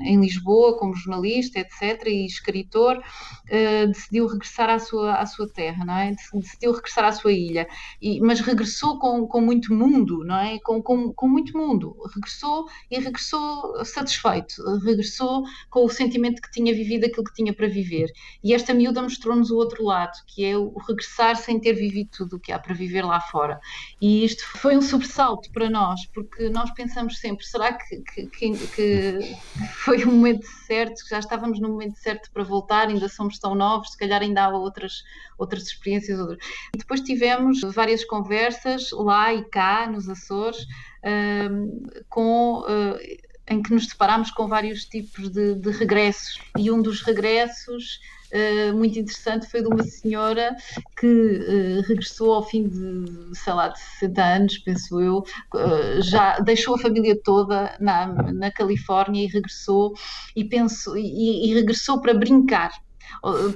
em 0.01 0.19
Lisboa, 0.19 0.77
como 0.77 0.95
jornalista, 0.95 1.59
etc., 1.59 2.07
e 2.07 2.25
escritor, 2.25 2.97
uh, 2.97 3.87
decidiu 3.87 4.27
regressar 4.27 4.69
à 4.69 4.79
sua, 4.79 5.15
à 5.15 5.25
sua 5.25 5.47
terra, 5.49 5.85
não 5.85 5.95
é? 5.95 6.15
Decidiu 6.33 6.71
regressar 6.71 7.05
à 7.05 7.11
sua 7.11 7.31
ilha, 7.31 7.67
e, 8.01 8.19
mas 8.21 8.39
regressou 8.39 8.99
com, 8.99 9.27
com 9.27 9.41
muito 9.41 9.73
mundo, 9.73 10.23
não 10.23 10.37
é? 10.37 10.59
Com, 10.59 10.81
com, 10.81 11.13
com 11.13 11.27
muito 11.27 11.57
mundo. 11.57 11.95
Regressou 12.13 12.65
e 12.89 12.99
regressou 12.99 13.83
satisfeito, 13.85 14.55
regressou 14.83 15.43
com 15.69 15.85
o 15.85 15.89
sentimento 15.89 16.41
que 16.41 16.51
tinha 16.51 16.73
vivido 16.73 17.05
aquilo 17.05 17.23
que 17.25 17.33
tinha 17.33 17.53
para 17.53 17.67
viver. 17.67 18.11
E 18.43 18.53
esta 18.53 18.73
miúda 18.73 19.01
mostrou-nos 19.01 19.51
o 19.51 19.57
outro 19.57 19.83
lado 19.83 20.08
que 20.25 20.45
é 20.45 20.57
o 20.57 20.73
regressar 20.77 21.35
sem 21.35 21.59
ter 21.59 21.73
vivido 21.73 22.09
tudo 22.15 22.35
o 22.35 22.39
que 22.39 22.51
há 22.51 22.59
para 22.59 22.73
viver 22.73 23.03
lá 23.03 23.19
fora. 23.19 23.59
E 24.01 24.23
isto 24.23 24.45
foi 24.45 24.77
um 24.77 24.81
sobressalto 24.81 25.51
para 25.51 25.69
nós, 25.69 26.05
porque 26.07 26.49
nós 26.49 26.71
pensamos 26.71 27.19
sempre: 27.19 27.45
será 27.45 27.73
que, 27.73 28.01
que, 28.01 28.27
que, 28.27 28.67
que 28.67 29.37
foi 29.83 30.03
o 30.03 30.07
momento 30.07 30.45
certo, 30.65 31.03
que 31.03 31.09
já 31.09 31.19
estávamos 31.19 31.59
no 31.59 31.69
momento 31.69 31.97
certo 31.97 32.31
para 32.31 32.43
voltar, 32.43 32.87
ainda 32.87 33.07
somos 33.09 33.39
tão 33.39 33.55
novos, 33.55 33.91
se 33.91 33.97
calhar 33.97 34.21
ainda 34.21 34.43
há 34.43 34.49
outras, 34.49 35.03
outras 35.37 35.63
experiências. 35.63 36.19
Outras. 36.19 36.39
Depois 36.75 37.01
tivemos 37.01 37.61
várias 37.73 38.03
conversas 38.03 38.91
lá 38.91 39.33
e 39.33 39.43
cá, 39.45 39.87
nos 39.87 40.09
Açores, 40.09 40.61
uh, 41.03 42.03
com. 42.09 42.61
Uh, 42.61 43.28
em 43.49 43.61
que 43.61 43.73
nos 43.73 43.87
deparámos 43.87 44.31
com 44.31 44.47
vários 44.47 44.85
tipos 44.85 45.29
de, 45.29 45.55
de 45.55 45.71
regressos. 45.71 46.39
E 46.57 46.71
um 46.71 46.81
dos 46.81 47.01
regressos 47.01 47.99
Uh, 48.31 48.77
muito 48.77 48.99
interessante 48.99 49.47
foi 49.47 49.63
de 49.63 49.67
uma 49.67 49.83
senhora 49.83 50.55
que 50.99 51.07
uh, 51.07 51.81
regressou 51.87 52.33
ao 52.33 52.47
fim 52.47 52.67
de, 52.67 53.35
sei 53.35 53.53
lá, 53.53 53.69
de 53.69 53.79
60 53.79 54.23
anos, 54.23 54.57
penso 54.59 55.01
eu, 55.01 55.17
uh, 55.55 56.01
já 56.01 56.37
deixou 56.39 56.75
a 56.75 56.77
família 56.77 57.19
toda 57.23 57.75
na, 57.79 58.05
na 58.31 58.51
Califórnia 58.51 59.23
e 59.23 59.27
regressou 59.27 59.95
e, 60.35 60.45
penso, 60.45 60.95
e, 60.95 61.49
e 61.49 61.55
regressou 61.55 62.01
para 62.01 62.13
brincar 62.13 62.71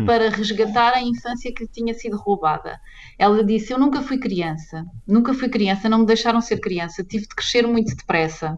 para 0.05 0.29
resgatar 0.29 0.93
a 0.93 1.01
infância 1.01 1.53
que 1.53 1.67
tinha 1.67 1.93
sido 1.93 2.17
roubada. 2.17 2.79
Ela 3.17 3.43
disse: 3.43 3.73
Eu 3.73 3.79
nunca 3.79 4.01
fui 4.01 4.17
criança, 4.17 4.85
nunca 5.07 5.33
fui 5.33 5.49
criança, 5.49 5.89
não 5.89 5.99
me 5.99 6.05
deixaram 6.05 6.41
ser 6.41 6.59
criança, 6.59 7.03
tive 7.03 7.27
de 7.27 7.35
crescer 7.35 7.65
muito 7.67 7.95
depressa. 7.95 8.57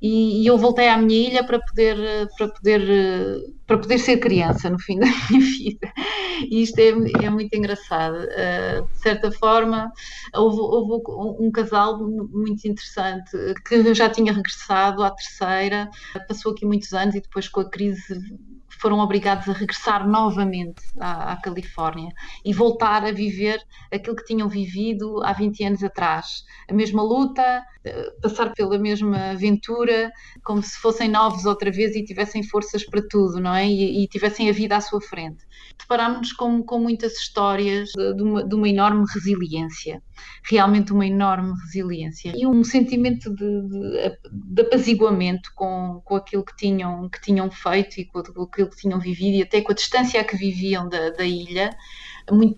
E, 0.00 0.42
e 0.42 0.46
eu 0.46 0.56
voltei 0.56 0.88
à 0.88 0.96
minha 0.96 1.28
ilha 1.28 1.44
para 1.44 1.60
poder, 1.60 1.96
para, 2.36 2.48
poder, 2.48 2.82
para 3.66 3.78
poder 3.78 3.98
ser 3.98 4.16
criança 4.18 4.70
no 4.70 4.78
fim 4.78 4.98
da 4.98 5.06
minha 5.30 5.40
vida. 5.40 5.92
E 6.48 6.62
isto 6.62 6.78
é, 6.78 6.90
é 7.24 7.30
muito 7.30 7.54
engraçado. 7.54 8.16
Uh, 8.16 8.86
de 8.92 8.98
certa 8.98 9.30
forma, 9.30 9.92
houve, 10.34 10.58
houve 10.60 11.02
um 11.40 11.50
casal 11.50 11.98
muito 11.98 12.66
interessante 12.66 13.30
que 13.66 13.94
já 13.94 14.08
tinha 14.08 14.32
regressado 14.32 15.02
à 15.02 15.10
terceira, 15.10 15.90
passou 16.28 16.52
aqui 16.52 16.64
muitos 16.64 16.92
anos 16.92 17.14
e 17.14 17.20
depois 17.20 17.48
com 17.48 17.60
a 17.60 17.70
crise 17.70 18.20
foram 18.80 18.98
obrigados 18.98 19.46
a 19.48 19.52
regressar 19.52 20.08
novamente 20.08 20.82
à, 20.98 21.32
à, 21.32 21.36
Califórnia 21.36 22.10
e 22.44 22.52
voltar 22.52 23.04
a 23.04 23.12
viver 23.12 23.62
aquilo 23.92 24.16
que 24.16 24.24
tinham 24.24 24.48
vivido 24.48 25.22
há 25.22 25.34
20 25.34 25.64
anos 25.64 25.84
atrás. 25.84 26.44
A 26.68 26.72
mesma 26.72 27.02
luta, 27.02 27.62
eh, 27.84 28.10
passar 28.22 28.52
pela 28.54 28.78
mesma 28.78 29.32
aventura, 29.32 30.10
como 30.42 30.62
se 30.62 30.78
fossem 30.78 31.10
novos 31.10 31.44
outra 31.44 31.70
vez 31.70 31.94
e 31.94 32.02
tivessem 32.02 32.42
forças 32.42 32.82
para 32.84 33.02
tudo, 33.06 33.38
não 33.38 33.54
é? 33.54 33.66
E, 33.68 34.02
e 34.02 34.08
tivessem 34.08 34.48
a 34.48 34.52
vida 34.52 34.76
à 34.76 34.80
sua 34.80 35.00
frente. 35.00 35.44
Deparámos-nos 36.30 36.32
com, 36.32 36.62
com 36.62 36.78
muitas 36.78 37.14
histórias 37.14 37.90
de, 37.90 38.14
de, 38.14 38.22
uma, 38.22 38.44
de 38.44 38.54
uma 38.54 38.68
enorme 38.68 39.04
resiliência 39.12 40.02
realmente 40.50 40.92
uma 40.92 41.06
enorme 41.06 41.54
resiliência. 41.64 42.34
E 42.36 42.46
um 42.46 42.62
sentimento 42.62 43.34
de, 43.34 43.68
de, 43.68 44.18
de 44.30 44.62
apaziguamento 44.62 45.50
com, 45.54 46.02
com 46.04 46.16
aquilo 46.16 46.44
que 46.44 46.54
tinham, 46.56 47.08
que 47.08 47.20
tinham 47.22 47.50
feito 47.50 47.98
e 47.98 48.04
com, 48.04 48.22
com 48.22 48.42
aquilo 48.42 48.68
que 48.68 48.76
tinham 48.76 49.00
vivido 49.00 49.36
e 49.36 49.42
até 49.42 49.62
com 49.62 49.72
a 49.72 49.74
distância 49.74 50.20
a 50.20 50.24
que 50.24 50.36
viviam 50.36 50.88
da, 50.88 51.10
da 51.10 51.24
ilha, 51.24 51.70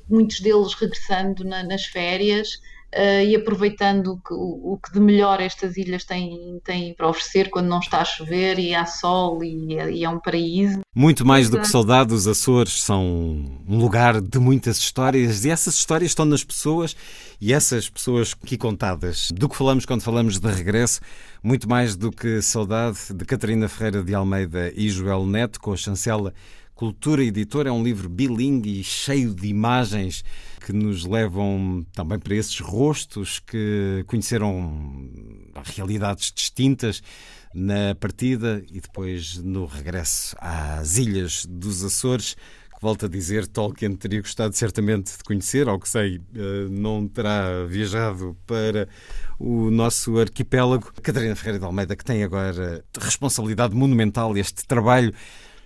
muitos 0.09 0.41
deles 0.41 0.75
regressando 0.75 1.45
na, 1.45 1.63
nas 1.63 1.85
férias 1.85 2.49
uh, 2.95 3.25
e 3.25 3.35
aproveitando 3.35 4.13
o 4.13 4.17
que, 4.17 4.33
o, 4.33 4.73
o 4.73 4.79
que, 4.79 4.93
de 4.93 5.01
melhor 5.01 5.41
estas 5.41 5.77
ilhas 5.77 6.05
têm, 6.05 6.61
têm 6.65 6.95
para 6.95 7.09
oferecer 7.09 7.51
quando 7.51 7.67
não 7.67 7.79
está 7.79 8.01
a 8.01 8.05
chover 8.05 8.59
e 8.59 8.75
há 8.75 8.87
sol 8.87 9.43
e, 9.43 9.75
e 9.75 10.05
é 10.05 10.09
um 10.09 10.19
paraíso. 10.19 10.81
Muito 10.95 11.25
mais 11.27 11.49
do 11.49 11.59
que 11.59 11.67
saudade, 11.67 12.13
os 12.13 12.29
Açores 12.29 12.83
são 12.83 13.03
um 13.67 13.79
lugar 13.79 14.21
de 14.21 14.39
muitas 14.39 14.79
histórias 14.79 15.45
e 15.45 15.51
essas 15.51 15.75
histórias 15.75 16.11
estão 16.11 16.25
nas 16.25 16.45
pessoas 16.45 16.95
e 17.41 17.53
essas 17.53 17.89
pessoas 17.89 18.35
aqui 18.41 18.57
contadas. 18.57 19.31
Do 19.35 19.49
que 19.49 19.57
falamos 19.57 19.87
quando 19.87 20.03
falamos 20.03 20.39
de 20.39 20.51
regresso, 20.51 21.01
muito 21.43 21.69
mais 21.69 21.97
do 21.97 22.13
que 22.13 22.41
saudade 22.43 22.99
de 23.13 23.25
Catarina 23.25 23.69
Ferreira 23.69 24.03
de 24.03 24.15
Almeida 24.15 24.73
e 24.77 24.89
Joel 24.91 25.27
Neto 25.27 25.61
com 25.61 25.73
a 25.73 25.77
chancela 25.77 26.33
Cultura 26.83 27.23
Editora 27.23 27.69
é 27.69 27.73
um 27.73 27.81
livro 27.81 28.09
bilingue 28.09 28.81
e 28.81 28.83
cheio 28.83 29.33
de 29.33 29.47
imagens 29.47 30.25
que 30.67 30.73
nos 30.73 31.05
levam 31.05 31.87
também 31.95 32.19
para 32.19 32.35
esses 32.35 32.59
rostos 32.59 33.39
que 33.39 34.03
conheceram 34.09 35.09
realidades 35.77 36.33
distintas 36.35 37.01
na 37.55 37.95
partida 37.95 38.65
e 38.69 38.81
depois 38.81 39.37
no 39.37 39.65
regresso 39.65 40.35
às 40.41 40.99
ilhas 40.99 41.47
dos 41.49 41.85
Açores. 41.85 42.37
Volto 42.81 43.07
a 43.07 43.09
dizer, 43.09 43.47
Tolkien 43.47 43.95
teria 43.95 44.21
gostado 44.21 44.53
certamente 44.57 45.17
de 45.17 45.23
conhecer, 45.23 45.69
ao 45.69 45.79
que 45.79 45.89
sei, 45.89 46.21
eh, 46.35 46.67
não 46.69 47.07
terá 47.07 47.65
viajado 47.65 48.37
para 48.45 48.89
o 49.39 49.71
nosso 49.71 50.19
arquipélago. 50.19 50.93
Catarina 51.01 51.37
Ferreira 51.37 51.61
de 51.61 51.65
Almeida, 51.65 51.95
que 51.95 52.05
tem 52.05 52.25
agora 52.25 52.85
responsabilidade 53.01 53.73
monumental 53.73 54.37
este 54.37 54.67
trabalho 54.67 55.15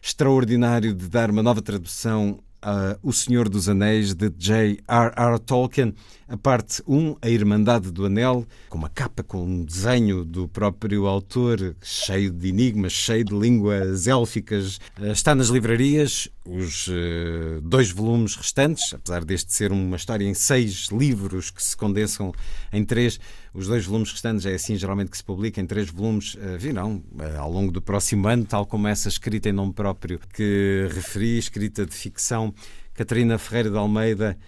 extraordinário 0.06 0.94
de 0.94 1.08
dar 1.08 1.32
uma 1.32 1.42
nova 1.42 1.60
tradução 1.60 2.38
a 2.62 2.96
O 3.02 3.12
Senhor 3.12 3.48
dos 3.48 3.68
Anéis 3.68 4.14
de 4.14 4.30
J.R.R. 4.38 5.38
Tolkien. 5.40 5.94
A 6.28 6.36
parte 6.36 6.82
1, 6.88 7.18
A 7.22 7.28
Irmandade 7.28 7.92
do 7.92 8.04
Anel, 8.04 8.44
com 8.68 8.76
uma 8.76 8.88
capa 8.88 9.22
com 9.22 9.44
um 9.44 9.64
desenho 9.64 10.24
do 10.24 10.48
próprio 10.48 11.06
autor, 11.06 11.76
cheio 11.80 12.32
de 12.32 12.48
enigmas, 12.48 12.92
cheio 12.92 13.24
de 13.24 13.32
línguas 13.32 14.08
élficas. 14.08 14.80
Eh, 15.00 15.12
está 15.12 15.36
nas 15.36 15.46
livrarias. 15.48 16.28
Os 16.44 16.88
uh, 16.88 17.60
dois 17.62 17.92
volumes 17.92 18.34
restantes, 18.34 18.92
apesar 18.92 19.24
deste 19.24 19.52
ser 19.52 19.70
uma 19.70 19.96
história 19.96 20.24
em 20.24 20.34
seis 20.34 20.88
livros 20.90 21.50
que 21.50 21.62
se 21.62 21.76
condensam 21.76 22.32
em 22.72 22.84
três, 22.84 23.20
os 23.54 23.68
dois 23.68 23.84
volumes 23.84 24.10
restantes 24.10 24.46
é 24.46 24.54
assim 24.54 24.76
geralmente 24.76 25.10
que 25.10 25.16
se 25.16 25.24
publica 25.24 25.60
em 25.60 25.66
três 25.66 25.88
volumes, 25.90 26.34
uh, 26.34 26.58
virão 26.58 27.04
ao 27.38 27.50
longo 27.50 27.70
do 27.70 27.80
próximo 27.80 28.26
ano, 28.26 28.44
tal 28.44 28.66
como 28.66 28.88
essa 28.88 29.08
escrita 29.08 29.48
em 29.48 29.52
nome 29.52 29.72
próprio 29.72 30.18
que 30.34 30.88
referi, 30.92 31.38
escrita 31.38 31.86
de 31.86 31.94
ficção. 31.94 32.52
Catarina 32.94 33.38
Ferreira 33.38 33.70
de 33.70 33.76
Almeida, 33.76 34.38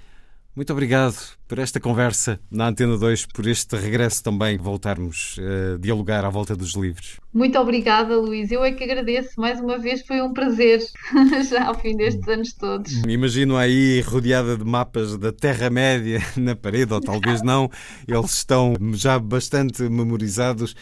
muito 0.58 0.72
obrigado 0.72 1.14
por 1.46 1.60
esta 1.60 1.78
conversa 1.78 2.40
na 2.50 2.66
Antena 2.66 2.98
2, 2.98 3.26
por 3.26 3.46
este 3.46 3.76
regresso 3.76 4.24
também, 4.24 4.58
voltarmos 4.58 5.36
a 5.38 5.76
uh, 5.76 5.78
dialogar 5.78 6.24
à 6.24 6.28
volta 6.28 6.56
dos 6.56 6.74
livros. 6.74 7.20
Muito 7.32 7.56
obrigada, 7.60 8.16
Luís. 8.16 8.50
Eu 8.50 8.64
é 8.64 8.72
que 8.72 8.82
agradeço. 8.82 9.40
Mais 9.40 9.60
uma 9.60 9.78
vez 9.78 10.04
foi 10.04 10.20
um 10.20 10.32
prazer, 10.32 10.80
já 11.48 11.68
ao 11.68 11.78
fim 11.78 11.96
destes 11.96 12.26
anos 12.26 12.52
todos. 12.54 12.92
Imagino 13.06 13.56
aí 13.56 14.00
rodeada 14.00 14.56
de 14.56 14.64
mapas 14.64 15.16
da 15.16 15.30
Terra-média 15.30 16.20
na 16.36 16.56
parede, 16.56 16.92
ou 16.92 17.00
talvez 17.00 17.40
não. 17.40 17.70
Eles 18.08 18.32
estão 18.32 18.74
já 18.94 19.16
bastante 19.16 19.84
memorizados. 19.84 20.74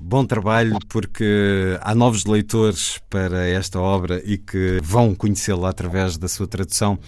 Bom 0.00 0.26
trabalho, 0.26 0.76
porque 0.88 1.78
há 1.82 1.94
novos 1.94 2.24
leitores 2.24 2.98
para 3.08 3.46
esta 3.46 3.78
obra 3.78 4.20
e 4.24 4.36
que 4.36 4.80
vão 4.82 5.14
conhecê-la 5.14 5.68
através 5.68 6.18
da 6.18 6.26
sua 6.26 6.48
tradução. 6.48 6.98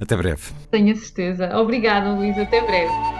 Até 0.00 0.16
breve. 0.16 0.42
Tenho 0.70 0.96
certeza. 0.96 1.56
Obrigada, 1.58 2.12
Luís. 2.12 2.36
Até 2.38 2.60
breve. 2.62 3.19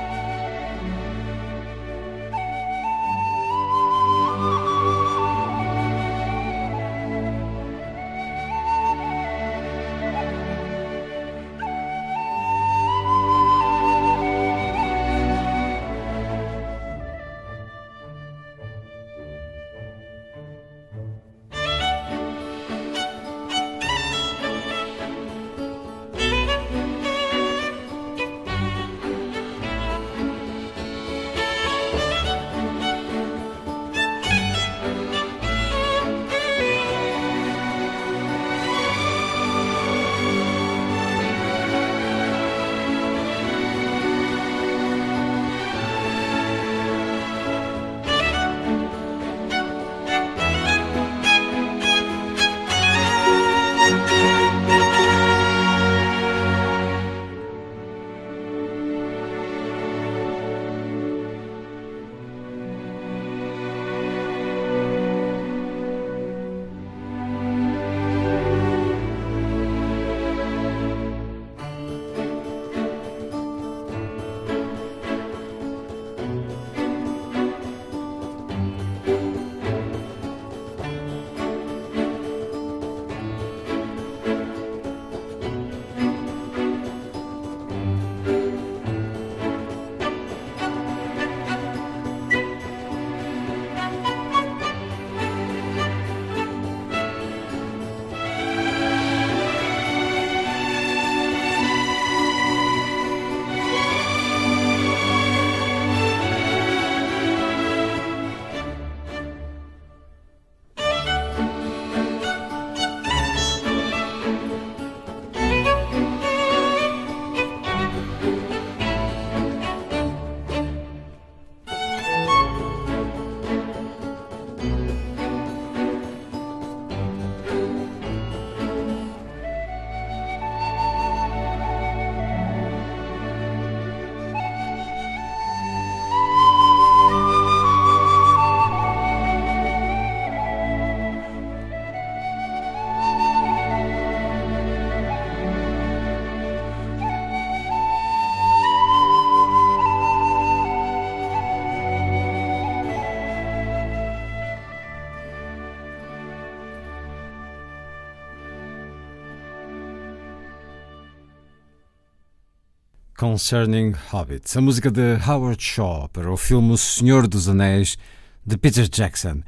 Concerning 163.20 163.94
Hobbits, 164.10 164.56
a 164.56 164.62
música 164.62 164.90
de 164.90 165.18
Howard 165.28 165.62
Shaw 165.62 166.08
para 166.08 166.32
o 166.32 166.38
filme 166.38 166.72
O 166.72 166.78
Senhor 166.78 167.28
dos 167.28 167.50
Anéis 167.50 167.98
de 168.46 168.56
Peter 168.56 168.88
Jackson, 168.88 169.42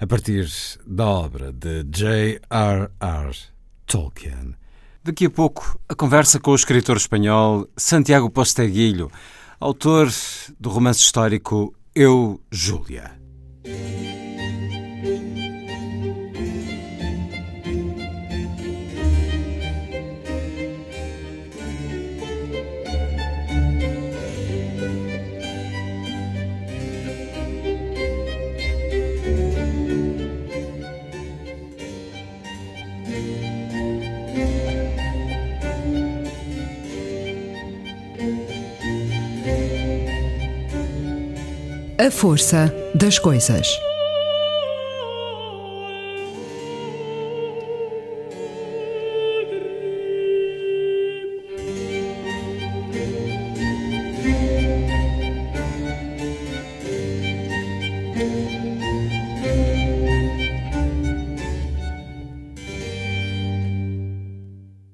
a 0.00 0.06
partir 0.06 0.50
da 0.86 1.06
obra 1.06 1.52
de 1.52 1.84
J.R.R. 1.94 3.36
Tolkien. 3.84 4.54
Daqui 5.04 5.26
a 5.26 5.30
pouco, 5.30 5.78
a 5.86 5.94
conversa 5.94 6.40
com 6.40 6.52
o 6.52 6.54
escritor 6.54 6.96
espanhol 6.96 7.68
Santiago 7.76 8.30
Posteguilho, 8.30 9.10
autor 9.60 10.08
do 10.58 10.70
romance 10.70 11.00
histórico 11.00 11.74
Eu, 11.94 12.40
Júlia. 12.50 13.12
A 42.08 42.10
força 42.10 42.74
das 42.94 43.18
coisas. 43.18 43.68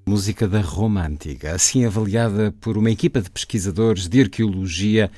Música 0.05 0.49
da 0.49 0.61
Roma 0.61 1.07
Antiga, 1.07 1.55
assim 1.55 1.85
avaliada 1.85 2.53
por 2.61 2.77
uma 2.77 2.91
equipa 2.91 3.21
de 3.23 3.31
pesquisadores 3.31 4.09
de 4.09 4.23
arqueologia 4.23 5.13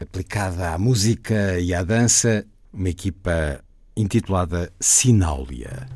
aplicada 0.00 0.72
à 0.72 0.78
música 0.78 1.58
e 1.58 1.74
à 1.74 1.82
dança, 1.82 2.44
uma 2.72 2.88
equipa 2.88 3.60
intitulada 3.96 4.72
Sináulia. 4.80 5.88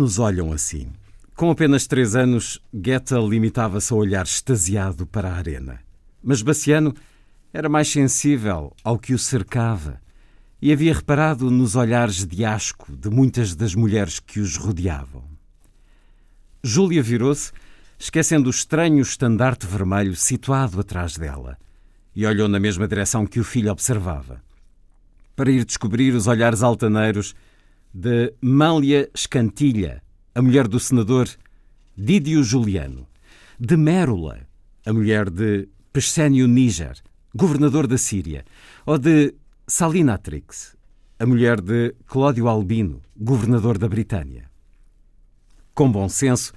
Nos 0.00 0.18
olham 0.18 0.50
assim? 0.50 0.88
Com 1.36 1.50
apenas 1.50 1.86
três 1.86 2.16
anos, 2.16 2.58
Goethe 2.72 3.14
limitava-se 3.28 3.92
a 3.92 3.96
olhar 3.96 4.24
extasiado 4.24 5.06
para 5.06 5.28
a 5.30 5.34
arena. 5.34 5.80
Mas 6.22 6.40
Baciano 6.40 6.94
era 7.52 7.68
mais 7.68 7.88
sensível 7.88 8.74
ao 8.82 8.98
que 8.98 9.12
o 9.12 9.18
cercava 9.18 10.00
e 10.60 10.72
havia 10.72 10.94
reparado 10.94 11.50
nos 11.50 11.76
olhares 11.76 12.26
de 12.26 12.44
asco 12.44 12.96
de 12.96 13.10
muitas 13.10 13.54
das 13.54 13.74
mulheres 13.74 14.18
que 14.18 14.40
os 14.40 14.56
rodeavam. 14.56 15.24
Júlia 16.62 17.02
virou-se, 17.02 17.52
esquecendo 17.98 18.46
o 18.48 18.50
estranho 18.50 19.00
estandarte 19.00 19.66
vermelho 19.66 20.16
situado 20.16 20.80
atrás 20.80 21.16
dela, 21.16 21.58
e 22.14 22.26
olhou 22.26 22.48
na 22.48 22.60
mesma 22.60 22.88
direção 22.88 23.26
que 23.26 23.40
o 23.40 23.44
filho 23.44 23.70
observava, 23.70 24.42
para 25.36 25.50
ir 25.50 25.64
descobrir 25.64 26.14
os 26.14 26.26
olhares 26.26 26.62
altaneiros 26.62 27.34
de 27.92 28.34
Mália 28.40 29.10
Escantilha, 29.14 30.02
a 30.34 30.42
mulher 30.42 30.68
do 30.68 30.78
senador 30.78 31.28
Didio 31.96 32.42
Juliano, 32.42 33.06
de 33.58 33.76
Mérula, 33.76 34.46
a 34.86 34.92
mulher 34.92 35.28
de 35.28 35.68
Pessénio 35.92 36.46
Níger, 36.46 36.96
governador 37.34 37.86
da 37.86 37.98
Síria, 37.98 38.44
ou 38.86 38.98
de 38.98 39.34
Salinatrix, 39.66 40.76
a 41.18 41.26
mulher 41.26 41.60
de 41.60 41.94
Cláudio 42.06 42.48
Albino, 42.48 43.02
governador 43.16 43.76
da 43.76 43.88
Britânia. 43.88 44.50
Com 45.74 45.90
bom 45.90 46.08
senso, 46.08 46.52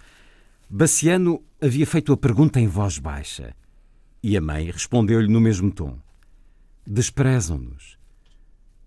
Baciano 0.69 1.43
havia 1.61 1.85
feito 1.85 2.13
a 2.13 2.17
pergunta 2.17 2.59
em 2.59 2.67
voz 2.67 2.97
baixa 2.97 3.55
e 4.21 4.37
a 4.37 4.41
mãe 4.41 4.71
respondeu-lhe 4.71 5.27
no 5.27 5.41
mesmo 5.41 5.71
tom: 5.71 5.99
Desprezam-nos, 6.87 7.97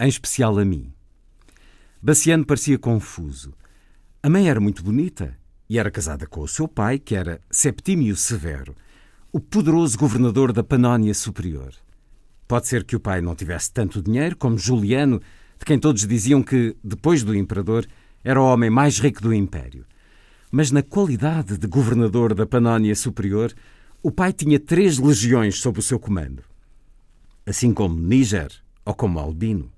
em 0.00 0.08
especial 0.08 0.58
a 0.58 0.64
mim. 0.64 0.95
Baciano 2.02 2.44
parecia 2.44 2.78
confuso. 2.78 3.54
A 4.22 4.28
mãe 4.28 4.48
era 4.48 4.60
muito 4.60 4.82
bonita 4.82 5.36
e 5.68 5.78
era 5.78 5.90
casada 5.90 6.26
com 6.26 6.40
o 6.40 6.48
seu 6.48 6.68
pai, 6.68 6.98
que 6.98 7.14
era 7.14 7.40
Septímio 7.50 8.14
Severo, 8.16 8.74
o 9.32 9.40
poderoso 9.40 9.98
governador 9.98 10.52
da 10.52 10.62
Panónia 10.62 11.14
Superior. 11.14 11.72
Pode 12.46 12.68
ser 12.68 12.84
que 12.84 12.94
o 12.94 13.00
pai 13.00 13.20
não 13.20 13.34
tivesse 13.34 13.72
tanto 13.72 14.02
dinheiro 14.02 14.36
como 14.36 14.58
Juliano, 14.58 15.20
de 15.58 15.64
quem 15.64 15.78
todos 15.78 16.06
diziam 16.06 16.42
que, 16.42 16.76
depois 16.84 17.22
do 17.22 17.34
imperador, 17.34 17.86
era 18.22 18.40
o 18.40 18.44
homem 18.44 18.70
mais 18.70 18.98
rico 18.98 19.22
do 19.22 19.34
império. 19.34 19.84
Mas 20.50 20.70
na 20.70 20.82
qualidade 20.82 21.58
de 21.58 21.66
governador 21.66 22.34
da 22.34 22.46
Panónia 22.46 22.94
Superior, 22.94 23.52
o 24.02 24.12
pai 24.12 24.32
tinha 24.32 24.60
três 24.60 24.98
legiões 24.98 25.58
sob 25.58 25.80
o 25.80 25.82
seu 25.82 25.98
comando. 25.98 26.42
Assim 27.44 27.72
como 27.72 27.98
Níger 27.98 28.50
ou 28.84 28.94
como 28.94 29.18
Albino. 29.18 29.72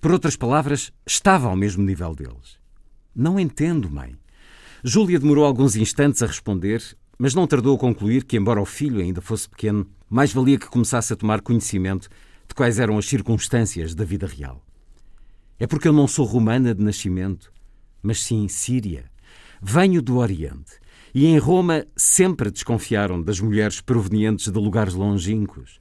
Por 0.00 0.12
outras 0.12 0.36
palavras, 0.36 0.92
estava 1.06 1.48
ao 1.48 1.56
mesmo 1.56 1.84
nível 1.84 2.14
deles. 2.14 2.58
Não 3.14 3.38
entendo, 3.38 3.90
mãe. 3.90 4.16
Júlia 4.84 5.18
demorou 5.18 5.44
alguns 5.44 5.74
instantes 5.74 6.22
a 6.22 6.26
responder, 6.26 6.80
mas 7.18 7.34
não 7.34 7.48
tardou 7.48 7.74
a 7.74 7.78
concluir 7.78 8.24
que, 8.24 8.36
embora 8.36 8.60
o 8.60 8.64
filho 8.64 9.00
ainda 9.00 9.20
fosse 9.20 9.48
pequeno, 9.48 9.86
mais 10.08 10.32
valia 10.32 10.58
que 10.58 10.68
começasse 10.68 11.12
a 11.12 11.16
tomar 11.16 11.40
conhecimento 11.40 12.08
de 12.46 12.54
quais 12.54 12.78
eram 12.78 12.96
as 12.96 13.06
circunstâncias 13.06 13.92
da 13.92 14.04
vida 14.04 14.26
real. 14.26 14.64
É 15.58 15.66
porque 15.66 15.88
eu 15.88 15.92
não 15.92 16.06
sou 16.06 16.24
romana 16.24 16.72
de 16.72 16.82
nascimento, 16.82 17.52
mas 18.00 18.22
sim 18.22 18.46
síria. 18.46 19.10
Venho 19.60 20.00
do 20.00 20.18
Oriente 20.18 20.78
e 21.12 21.26
em 21.26 21.38
Roma 21.38 21.84
sempre 21.96 22.52
desconfiaram 22.52 23.20
das 23.20 23.40
mulheres 23.40 23.80
provenientes 23.80 24.52
de 24.52 24.58
lugares 24.58 24.94
longínquos. 24.94 25.80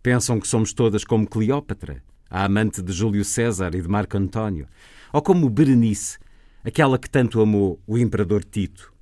Pensam 0.00 0.38
que 0.38 0.46
somos 0.46 0.72
todas 0.72 1.02
como 1.02 1.26
Cleópatra, 1.26 2.04
a 2.30 2.44
amante 2.44 2.82
de 2.82 2.92
Júlio 2.92 3.24
César 3.24 3.74
e 3.74 3.80
de 3.80 3.88
Marco 3.88 4.16
António, 4.16 4.66
ou 5.12 5.22
como 5.22 5.48
Berenice, 5.48 6.18
aquela 6.64 6.98
que 6.98 7.08
tanto 7.08 7.40
amou 7.40 7.80
o 7.86 7.96
imperador 7.96 8.44
Tito. 8.44 8.92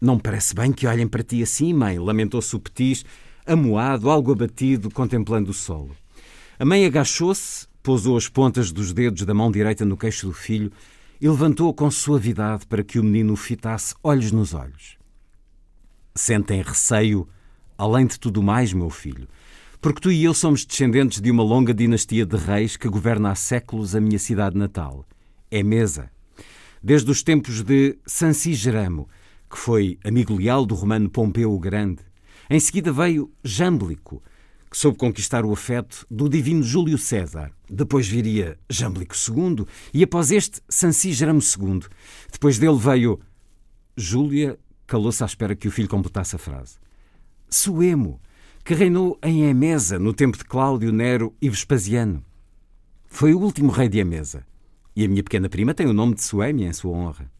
Não 0.00 0.18
parece 0.18 0.54
bem 0.54 0.72
que 0.72 0.86
olhem 0.86 1.08
para 1.08 1.22
ti 1.22 1.42
assim, 1.42 1.72
mãe, 1.72 1.98
lamentou-se 1.98 2.54
o 2.54 2.60
Petis, 2.60 3.04
amoado, 3.46 4.10
algo 4.10 4.32
abatido, 4.32 4.90
contemplando 4.90 5.50
o 5.50 5.54
solo. 5.54 5.96
A 6.58 6.64
mãe 6.64 6.84
agachou-se, 6.84 7.66
pousou 7.82 8.16
as 8.16 8.28
pontas 8.28 8.72
dos 8.72 8.92
dedos 8.92 9.24
da 9.24 9.32
mão 9.32 9.50
direita 9.50 9.84
no 9.84 9.96
queixo 9.96 10.26
do 10.26 10.32
filho 10.32 10.72
e 11.20 11.28
levantou 11.28 11.72
com 11.72 11.90
suavidade 11.90 12.66
para 12.66 12.82
que 12.82 12.98
o 12.98 13.04
menino 13.04 13.32
o 13.32 13.36
fitasse 13.36 13.94
olhos 14.02 14.32
nos 14.32 14.52
olhos. 14.52 14.98
Sentem 16.14 16.62
receio, 16.62 17.28
além 17.78 18.06
de 18.06 18.18
tudo 18.18 18.42
mais, 18.42 18.72
meu 18.72 18.90
filho, 18.90 19.28
porque 19.80 20.00
tu 20.00 20.10
e 20.10 20.24
eu 20.24 20.34
somos 20.34 20.64
descendentes 20.64 21.20
de 21.20 21.30
uma 21.30 21.42
longa 21.42 21.74
dinastia 21.74 22.24
de 22.24 22.36
reis 22.36 22.76
que 22.76 22.88
governa 22.88 23.30
há 23.30 23.34
séculos 23.34 23.94
a 23.94 24.00
minha 24.00 24.18
cidade 24.18 24.56
natal. 24.56 25.04
É 25.50 25.62
Mesa. 25.62 26.10
Desde 26.82 27.10
os 27.10 27.22
tempos 27.22 27.62
de 27.62 27.98
Sancigeramo, 28.06 29.08
que 29.50 29.58
foi 29.58 29.98
amigo 30.04 30.34
leal 30.34 30.66
do 30.66 30.74
romano 30.74 31.08
Pompeu 31.08 31.52
o 31.52 31.58
Grande. 31.58 32.02
Em 32.48 32.60
seguida 32.60 32.92
veio 32.92 33.32
Jâmblico, 33.42 34.22
que 34.70 34.76
soube 34.76 34.98
conquistar 34.98 35.44
o 35.44 35.52
afeto 35.52 36.06
do 36.10 36.28
divino 36.28 36.62
Júlio 36.62 36.98
César. 36.98 37.50
Depois 37.68 38.06
viria 38.06 38.58
Jâmblico 38.68 39.14
II 39.14 39.64
e 39.92 40.02
após 40.02 40.30
este 40.30 40.60
Sancigeramo 40.68 41.40
II. 41.40 41.80
Depois 42.30 42.58
dele 42.58 42.76
veio 42.76 43.20
Júlia, 43.96 44.58
calou-se 44.86 45.22
à 45.22 45.26
espera 45.26 45.56
que 45.56 45.68
o 45.68 45.70
filho 45.70 45.88
completasse 45.88 46.36
a 46.36 46.38
frase. 46.38 46.76
Suemo, 47.48 48.20
que 48.66 48.74
reinou 48.74 49.16
em 49.22 49.44
Emesa 49.44 49.96
no 49.96 50.12
tempo 50.12 50.36
de 50.36 50.44
Cláudio, 50.44 50.90
Nero 50.90 51.32
e 51.40 51.48
Vespasiano. 51.48 52.20
Foi 53.06 53.32
o 53.32 53.38
último 53.38 53.70
rei 53.70 53.88
de 53.88 54.00
Emesa. 54.00 54.44
E 54.96 55.04
a 55.04 55.08
minha 55.08 55.22
pequena 55.22 55.48
prima 55.48 55.72
tem 55.72 55.86
o 55.86 55.92
nome 55.92 56.16
de 56.16 56.22
Suémia 56.24 56.66
em 56.66 56.72
sua 56.72 56.90
honra. 56.90 57.30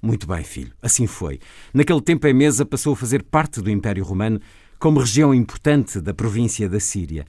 Muito 0.00 0.24
bem, 0.24 0.44
filho, 0.44 0.72
assim 0.80 1.04
foi. 1.08 1.40
Naquele 1.74 2.00
tempo, 2.00 2.28
Emesa 2.28 2.64
passou 2.64 2.92
a 2.92 2.96
fazer 2.96 3.24
parte 3.24 3.60
do 3.60 3.68
Império 3.68 4.04
Romano 4.04 4.40
como 4.78 5.00
região 5.00 5.34
importante 5.34 6.00
da 6.00 6.14
província 6.14 6.68
da 6.68 6.78
Síria. 6.78 7.26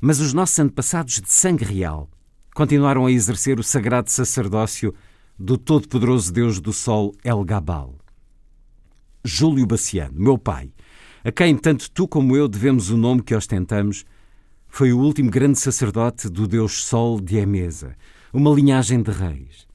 Mas 0.00 0.18
os 0.18 0.32
nossos 0.32 0.58
antepassados 0.58 1.20
de 1.20 1.32
sangue 1.32 1.64
real 1.64 2.10
continuaram 2.52 3.06
a 3.06 3.12
exercer 3.12 3.60
o 3.60 3.62
sagrado 3.62 4.10
sacerdócio 4.10 4.92
do 5.38 5.56
todo-poderoso 5.56 6.32
Deus 6.32 6.58
do 6.58 6.72
Sol 6.72 7.14
El 7.22 7.44
Gabal. 7.44 7.94
Júlio 9.24 9.66
Baciano, 9.66 10.18
meu 10.18 10.36
pai, 10.36 10.72
a 11.22 11.30
quem 11.30 11.56
tanto 11.56 11.90
tu 11.90 12.08
como 12.08 12.34
eu 12.34 12.48
devemos 12.48 12.90
o 12.90 12.96
nome 12.96 13.22
que 13.22 13.34
ostentamos, 13.34 14.04
foi 14.68 14.92
o 14.92 14.98
último 14.98 15.30
grande 15.30 15.58
sacerdote 15.58 16.28
do 16.28 16.46
Deus 16.46 16.84
Sol 16.84 17.20
de 17.20 17.36
Emesa, 17.36 17.94
uma 18.32 18.50
linhagem 18.50 19.02
de 19.02 19.10
reis. 19.10 19.66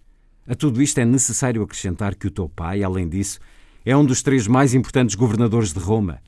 A 0.48 0.56
tudo 0.56 0.82
isto 0.82 1.00
é 1.00 1.06
necessário 1.06 1.62
acrescentar 1.62 2.16
que 2.16 2.28
o 2.28 2.32
teu 2.32 2.50
pai, 2.50 2.84
além 2.84 3.08
disso, 3.08 3.40
é 3.86 3.96
um 3.96 4.06
dos 4.06 4.24
três 4.24 4.48
mais 4.48 4.74
importantes 4.74 5.16
governadores 5.16 5.74
de 5.74 5.80
Roma, 5.80 6.20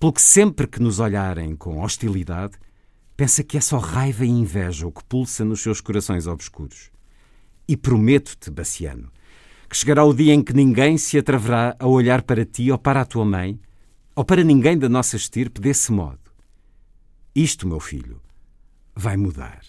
pelo 0.00 0.12
que 0.12 0.22
sempre 0.22 0.66
que 0.66 0.82
nos 0.82 0.98
olharem 0.98 1.54
com 1.54 1.80
hostilidade, 1.80 2.54
pensa 3.16 3.44
que 3.44 3.56
é 3.56 3.60
só 3.60 3.78
raiva 3.78 4.24
e 4.24 4.28
inveja 4.28 4.86
o 4.86 4.92
que 4.92 5.04
pulsa 5.04 5.44
nos 5.44 5.60
seus 5.60 5.80
corações 5.80 6.26
obscuros. 6.26 6.90
E 7.68 7.76
prometo-te, 7.76 8.50
Baciano, 8.50 9.10
que 9.68 9.76
chegará 9.76 10.04
o 10.04 10.14
dia 10.14 10.34
em 10.34 10.42
que 10.42 10.52
ninguém 10.52 10.98
se 10.98 11.18
atreverá 11.18 11.76
a 11.78 11.86
olhar 11.86 12.22
para 12.22 12.44
ti 12.44 12.70
ou 12.70 12.78
para 12.78 13.00
a 13.00 13.04
tua 13.04 13.24
mãe 13.24 13.58
ou 14.16 14.24
para 14.24 14.42
ninguém 14.42 14.78
da 14.78 14.88
nossa 14.88 15.14
estirpe 15.14 15.60
desse 15.60 15.92
modo. 15.92 16.18
Isto, 17.34 17.68
meu 17.68 17.78
filho, 17.78 18.22
vai 18.94 19.14
mudar. 19.14 19.62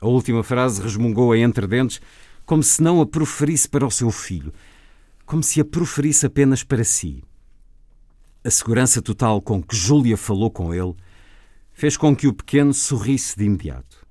A 0.00 0.06
última 0.06 0.44
frase 0.44 0.80
resmungou 0.80 1.32
a 1.32 1.38
entre 1.38 1.66
dentes, 1.66 2.00
como 2.46 2.62
se 2.62 2.80
não 2.80 3.00
a 3.00 3.06
proferisse 3.06 3.68
para 3.68 3.84
o 3.84 3.90
seu 3.90 4.12
filho, 4.12 4.52
como 5.26 5.42
se 5.42 5.60
a 5.60 5.64
proferisse 5.64 6.24
apenas 6.24 6.62
para 6.62 6.84
si. 6.84 7.24
A 8.44 8.50
segurança 8.50 9.02
total 9.02 9.42
com 9.42 9.60
que 9.60 9.74
Júlia 9.76 10.16
falou 10.16 10.50
com 10.50 10.72
ele 10.72 10.94
fez 11.72 11.96
com 11.96 12.14
que 12.14 12.28
o 12.28 12.32
pequeno 12.32 12.72
sorrisse 12.72 13.36
de 13.36 13.44
imediato. 13.44 14.06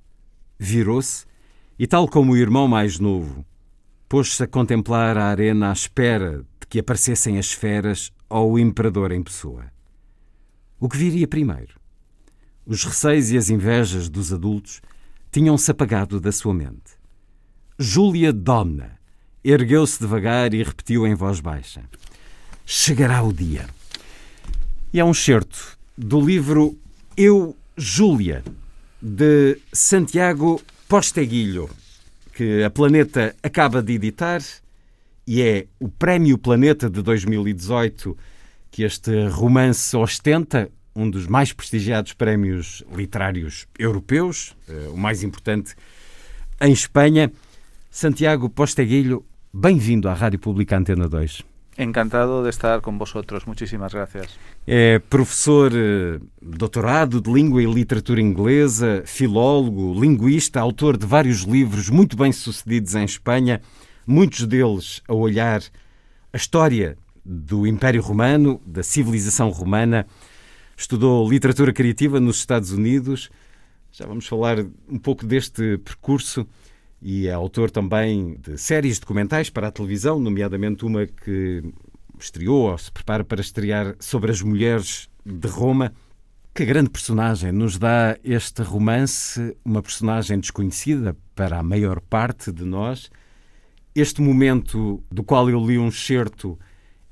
Virou-se 0.59 1.25
e, 1.79 1.87
tal 1.87 2.07
como 2.07 2.33
o 2.33 2.37
irmão 2.37 2.67
mais 2.67 2.99
novo, 2.99 3.45
pôs-se 4.09 4.43
a 4.43 4.47
contemplar 4.47 5.17
a 5.17 5.25
arena 5.25 5.69
à 5.69 5.73
espera 5.73 6.45
de 6.59 6.67
que 6.67 6.79
aparecessem 6.79 7.37
as 7.37 7.51
feras 7.51 8.11
ou 8.31 8.53
o 8.53 8.59
imperador 8.59 9.11
em 9.11 9.21
pessoa. 9.21 9.65
O 10.79 10.87
que 10.87 10.97
viria 10.97 11.27
primeiro? 11.27 11.79
Os 12.65 12.83
receios 12.83 13.29
e 13.31 13.37
as 13.37 13.49
invejas 13.49 14.07
dos 14.07 14.31
adultos 14.31 14.81
tinham-se 15.31 15.69
apagado 15.69 16.19
da 16.19 16.31
sua 16.31 16.53
mente. 16.53 16.97
Júlia 17.77 18.31
Domna 18.31 18.97
ergueu-se 19.43 19.99
devagar 19.99 20.53
e 20.53 20.63
repetiu 20.63 21.05
em 21.05 21.13
voz 21.13 21.39
baixa: 21.39 21.83
Chegará 22.65 23.21
o 23.21 23.33
dia. 23.33 23.67
E 24.93 24.99
é 24.99 25.05
um 25.05 25.13
certo 25.13 25.77
do 25.97 26.21
livro 26.21 26.77
Eu, 27.17 27.55
Júlia, 27.75 28.43
de 29.01 29.57
Santiago 29.73 30.61
Posteguilho, 30.87 31.69
que 32.33 32.63
a 32.63 32.69
Planeta 32.69 33.35
acaba 33.43 33.81
de 33.81 33.93
editar 33.93 34.41
e 35.31 35.41
é 35.41 35.67
o 35.79 35.87
Prémio 35.87 36.37
Planeta 36.37 36.89
de 36.89 37.01
2018 37.01 38.17
que 38.69 38.83
este 38.83 39.29
romance 39.29 39.95
ostenta, 39.95 40.69
um 40.93 41.09
dos 41.09 41.25
mais 41.25 41.53
prestigiados 41.53 42.11
prémios 42.11 42.83
literários 42.93 43.65
europeus, 43.79 44.53
eh, 44.67 44.89
o 44.91 44.97
mais 44.97 45.23
importante 45.23 45.73
em 46.59 46.73
Espanha. 46.73 47.31
Santiago 47.89 48.49
Posteguilho, 48.49 49.25
bem-vindo 49.53 50.09
à 50.09 50.13
Rádio 50.13 50.37
Pública 50.37 50.77
Antena 50.77 51.07
2. 51.07 51.43
Encantado 51.77 52.43
de 52.43 52.49
estar 52.49 52.81
com 52.81 52.97
vosotros. 52.97 53.45
Muchísimas 53.45 53.93
gracias. 53.93 54.37
É 54.67 54.99
professor 54.99 55.71
eh, 55.73 56.19
doutorado 56.41 57.21
de 57.21 57.31
língua 57.31 57.63
e 57.63 57.65
literatura 57.65 58.19
inglesa, 58.19 59.01
filólogo, 59.05 59.97
linguista, 59.97 60.59
autor 60.59 60.97
de 60.97 61.05
vários 61.05 61.43
livros 61.43 61.89
muito 61.89 62.17
bem 62.17 62.33
sucedidos 62.33 62.95
em 62.95 63.05
Espanha 63.05 63.61
muitos 64.11 64.45
deles 64.45 65.01
a 65.07 65.13
olhar 65.13 65.63
a 66.33 66.37
história 66.37 66.97
do 67.23 67.65
Império 67.65 68.01
Romano, 68.01 68.61
da 68.65 68.83
civilização 68.83 69.49
romana. 69.49 70.05
Estudou 70.75 71.29
literatura 71.29 71.71
criativa 71.71 72.19
nos 72.19 72.37
Estados 72.37 72.71
Unidos. 72.71 73.29
Já 73.89 74.05
vamos 74.05 74.27
falar 74.27 74.57
um 74.89 74.99
pouco 74.99 75.25
deste 75.25 75.77
percurso. 75.77 76.45
e 77.01 77.27
é 77.27 77.31
autor 77.31 77.71
também 77.71 78.37
de 78.39 78.57
séries 78.57 78.99
documentais 78.99 79.49
para 79.49 79.69
a 79.69 79.71
televisão, 79.71 80.19
nomeadamente 80.19 80.85
uma 80.85 81.07
que 81.07 81.63
estreou 82.19 82.69
ou 82.69 82.77
se 82.77 82.91
prepara 82.91 83.23
para 83.23 83.41
estrear 83.41 83.95
sobre 83.97 84.29
as 84.29 84.41
mulheres 84.41 85.09
de 85.25 85.47
Roma. 85.47 85.93
Que 86.53 86.65
grande 86.65 86.89
personagem 86.89 87.53
nos 87.53 87.77
dá 87.77 88.17
este 88.23 88.61
romance, 88.61 89.55
uma 89.63 89.81
personagem 89.81 90.37
desconhecida 90.37 91.15
para 91.33 91.59
a 91.59 91.63
maior 91.63 92.01
parte 92.01 92.51
de 92.51 92.65
nós. 92.65 93.09
Este 93.93 94.21
momento 94.21 95.03
do 95.11 95.21
qual 95.21 95.49
eu 95.49 95.59
li 95.59 95.77
um 95.77 95.89
excerto 95.89 96.57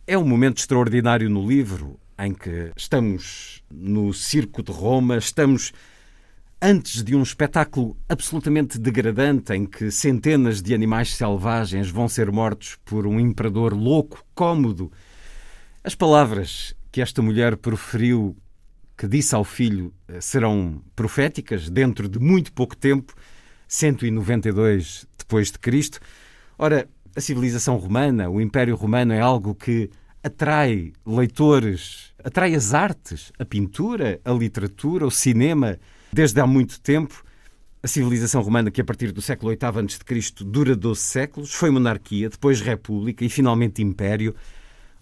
é 0.07 0.17
um 0.17 0.25
momento 0.25 0.59
extraordinário 0.59 1.29
no 1.29 1.45
livro, 1.45 1.99
em 2.17 2.33
que 2.33 2.71
estamos 2.73 3.61
no 3.69 4.13
Circo 4.13 4.63
de 4.63 4.71
Roma, 4.71 5.17
estamos 5.17 5.73
antes 6.61 7.03
de 7.03 7.17
um 7.17 7.21
espetáculo 7.21 7.97
absolutamente 8.07 8.79
degradante 8.79 9.51
em 9.51 9.65
que 9.65 9.91
centenas 9.91 10.61
de 10.61 10.73
animais 10.73 11.13
selvagens 11.15 11.89
vão 11.89 12.07
ser 12.07 12.31
mortos 12.31 12.77
por 12.85 13.05
um 13.05 13.19
imperador 13.19 13.73
louco, 13.73 14.23
cômodo. 14.33 14.89
As 15.83 15.95
palavras 15.95 16.73
que 16.93 17.01
esta 17.01 17.21
mulher 17.21 17.57
proferiu, 17.57 18.37
que 18.95 19.05
disse 19.05 19.35
ao 19.35 19.43
filho, 19.43 19.93
serão 20.21 20.81
proféticas 20.95 21.69
dentro 21.69 22.07
de 22.07 22.19
muito 22.19 22.53
pouco 22.53 22.77
tempo, 22.77 23.13
192 23.67 25.05
depois 25.17 25.51
de 25.51 25.59
Cristo. 25.59 25.99
Ora, 26.61 26.89
a 27.15 27.21
civilização 27.21 27.77
romana, 27.77 28.29
o 28.29 28.41
Império 28.41 28.75
Romano 28.75 29.13
é 29.13 29.21
algo 29.21 29.55
que 29.55 29.89
atrai 30.21 30.91
leitores, 31.05 32.13
atrai 32.21 32.53
as 32.53 32.73
artes, 32.73 33.31
a 33.39 33.45
pintura, 33.45 34.19
a 34.25 34.31
literatura, 34.33 35.07
o 35.07 35.09
cinema, 35.09 35.79
desde 36.11 36.41
há 36.41 36.45
muito 36.45 36.81
tempo. 36.81 37.23
A 37.81 37.87
civilização 37.87 38.41
romana, 38.41 38.69
que 38.69 38.81
a 38.81 38.83
partir 38.83 39.13
do 39.13 39.21
século 39.21 39.51
VIII 39.51 39.85
a.C. 39.85 40.43
dura 40.43 40.75
12 40.75 40.99
séculos, 40.99 41.53
foi 41.53 41.69
monarquia, 41.69 42.27
depois 42.29 42.59
república 42.59 43.23
e 43.23 43.29
finalmente 43.29 43.81
império. 43.81 44.35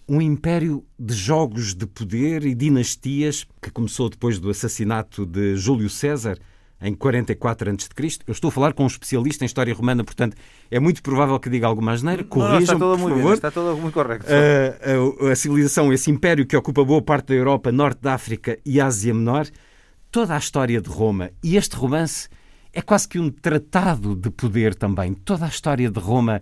Um 0.08 0.22
império 0.22 0.86
de 0.96 1.12
jogos 1.12 1.74
de 1.74 1.88
poder 1.88 2.46
e 2.46 2.54
dinastias 2.54 3.44
que 3.60 3.72
começou 3.72 4.08
depois 4.08 4.38
do 4.38 4.48
assassinato 4.48 5.26
de 5.26 5.56
Júlio 5.56 5.90
César 5.90 6.38
em 6.80 6.94
44 6.94 7.70
a.C. 7.70 8.18
Eu 8.26 8.32
estou 8.32 8.48
a 8.48 8.52
falar 8.52 8.72
com 8.72 8.84
um 8.84 8.86
especialista 8.86 9.44
em 9.44 9.46
história 9.46 9.74
romana, 9.74 10.04
portanto 10.04 10.36
é 10.70 10.78
muito 10.78 11.02
provável 11.02 11.38
que 11.38 11.50
diga 11.50 11.66
alguma 11.66 11.92
asneira. 11.92 12.24
Corrijam, 12.24 12.78
por 12.78 12.98
favor. 12.98 13.14
Bien, 13.14 13.32
está 13.34 13.50
todo 13.50 13.76
muito 13.80 13.94
correto. 13.94 14.24
Uh, 14.26 15.26
a, 15.26 15.32
a 15.32 15.36
civilização, 15.36 15.92
esse 15.92 16.10
império 16.10 16.46
que 16.46 16.56
ocupa 16.56 16.84
boa 16.84 17.02
parte 17.02 17.28
da 17.28 17.34
Europa, 17.34 17.72
Norte 17.72 18.00
da 18.00 18.14
África 18.14 18.58
e 18.64 18.80
Ásia 18.80 19.12
Menor, 19.12 19.46
toda 20.10 20.34
a 20.34 20.38
história 20.38 20.80
de 20.80 20.88
Roma 20.88 21.30
e 21.42 21.56
este 21.56 21.76
romance 21.76 22.28
é 22.72 22.80
quase 22.80 23.08
que 23.08 23.18
um 23.18 23.30
tratado 23.30 24.14
de 24.14 24.30
poder 24.30 24.74
também. 24.74 25.14
Toda 25.14 25.46
a 25.46 25.48
história 25.48 25.90
de 25.90 25.98
Roma 25.98 26.40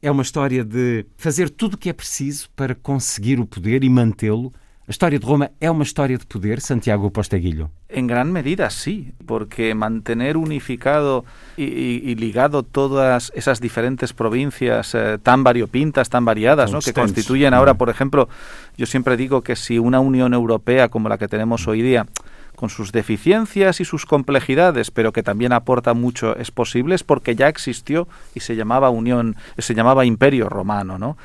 é 0.00 0.10
uma 0.10 0.22
história 0.22 0.64
de 0.64 1.04
fazer 1.16 1.50
tudo 1.50 1.74
o 1.74 1.78
que 1.78 1.88
é 1.88 1.92
preciso 1.92 2.48
para 2.54 2.74
conseguir 2.74 3.40
o 3.40 3.46
poder 3.46 3.84
e 3.84 3.88
mantê-lo 3.88 4.52
¿La 4.86 4.92
historia 4.92 5.18
de 5.18 5.26
Roma 5.26 5.50
es 5.60 5.70
una 5.70 5.82
historia 5.82 6.18
de 6.18 6.26
poder, 6.26 6.60
Santiago 6.60 7.10
Posteguillo? 7.10 7.70
En 7.88 8.06
gran 8.06 8.30
medida 8.30 8.68
sí, 8.68 9.12
porque 9.24 9.74
mantener 9.74 10.36
unificado 10.36 11.24
y, 11.56 12.14
ligado 12.16 12.64
todas 12.64 13.32
esas 13.34 13.62
diferentes 13.62 14.12
provincias 14.12 14.94
eh, 14.94 15.16
tan 15.22 15.42
variopintas, 15.42 16.10
tan 16.10 16.26
variadas, 16.26 16.70
¿no? 16.70 16.80
que 16.80 16.92
constituyen 16.92 17.54
ahora, 17.54 17.74
por 17.74 17.88
ejemplo, 17.88 18.28
yo 18.76 18.84
siempre 18.84 19.16
digo 19.16 19.40
que 19.40 19.56
si 19.56 19.78
una 19.78 20.00
Unión 20.00 20.34
Europea 20.34 20.90
como 20.90 21.08
la 21.08 21.16
que 21.16 21.28
tenemos 21.28 21.66
hoy 21.66 21.80
día, 21.80 22.06
con 22.54 22.68
sus 22.68 22.92
deficiencias 22.92 23.80
y 23.80 23.84
sus 23.84 24.04
complejidades, 24.04 24.90
pero 24.90 25.12
que 25.12 25.22
también 25.22 25.52
aporta 25.52 25.94
mucho, 25.94 26.36
es 26.36 26.50
posible, 26.50 26.94
es 26.94 27.04
porque 27.04 27.34
ya 27.34 27.48
existió 27.48 28.06
y 28.34 28.40
se 28.40 28.54
llamaba 28.54 28.90
Unión, 28.90 29.36
se 29.58 29.74
llamaba 29.74 30.04
Imperio 30.04 30.48
Romano, 30.48 30.98
¿no? 30.98 31.16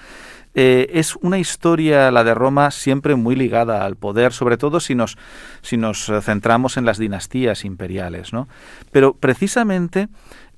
Eh, 0.61 0.99
es 0.99 1.15
una 1.15 1.39
historia, 1.39 2.11
la 2.11 2.25
de 2.25 2.33
Roma, 2.33 2.69
siempre 2.71 3.15
muy 3.15 3.33
ligada 3.33 3.85
al 3.85 3.95
poder, 3.95 4.33
sobre 4.33 4.57
todo 4.57 4.81
si 4.81 4.93
nos, 4.93 5.17
si 5.61 5.77
nos 5.77 6.09
eh, 6.09 6.19
centramos 6.21 6.75
en 6.75 6.83
las 6.83 6.97
dinastías 6.97 7.63
imperiales. 7.63 8.33
¿no? 8.33 8.49
Pero 8.91 9.13
precisamente 9.13 10.09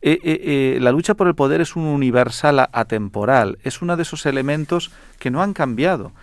eh, 0.01 0.79
la 0.81 0.91
lucha 0.91 1.13
por 1.13 1.27
el 1.27 1.35
poder 1.35 1.61
es 1.61 1.75
un 1.75 1.83
universal 1.83 2.67
atemporal, 2.73 3.59
es 3.63 3.83
uno 3.83 3.95
de 3.95 4.01
esos 4.01 4.25
elementos 4.25 4.89
que 5.19 5.29
no 5.29 5.43
han 5.43 5.53
cambiado 5.53 6.13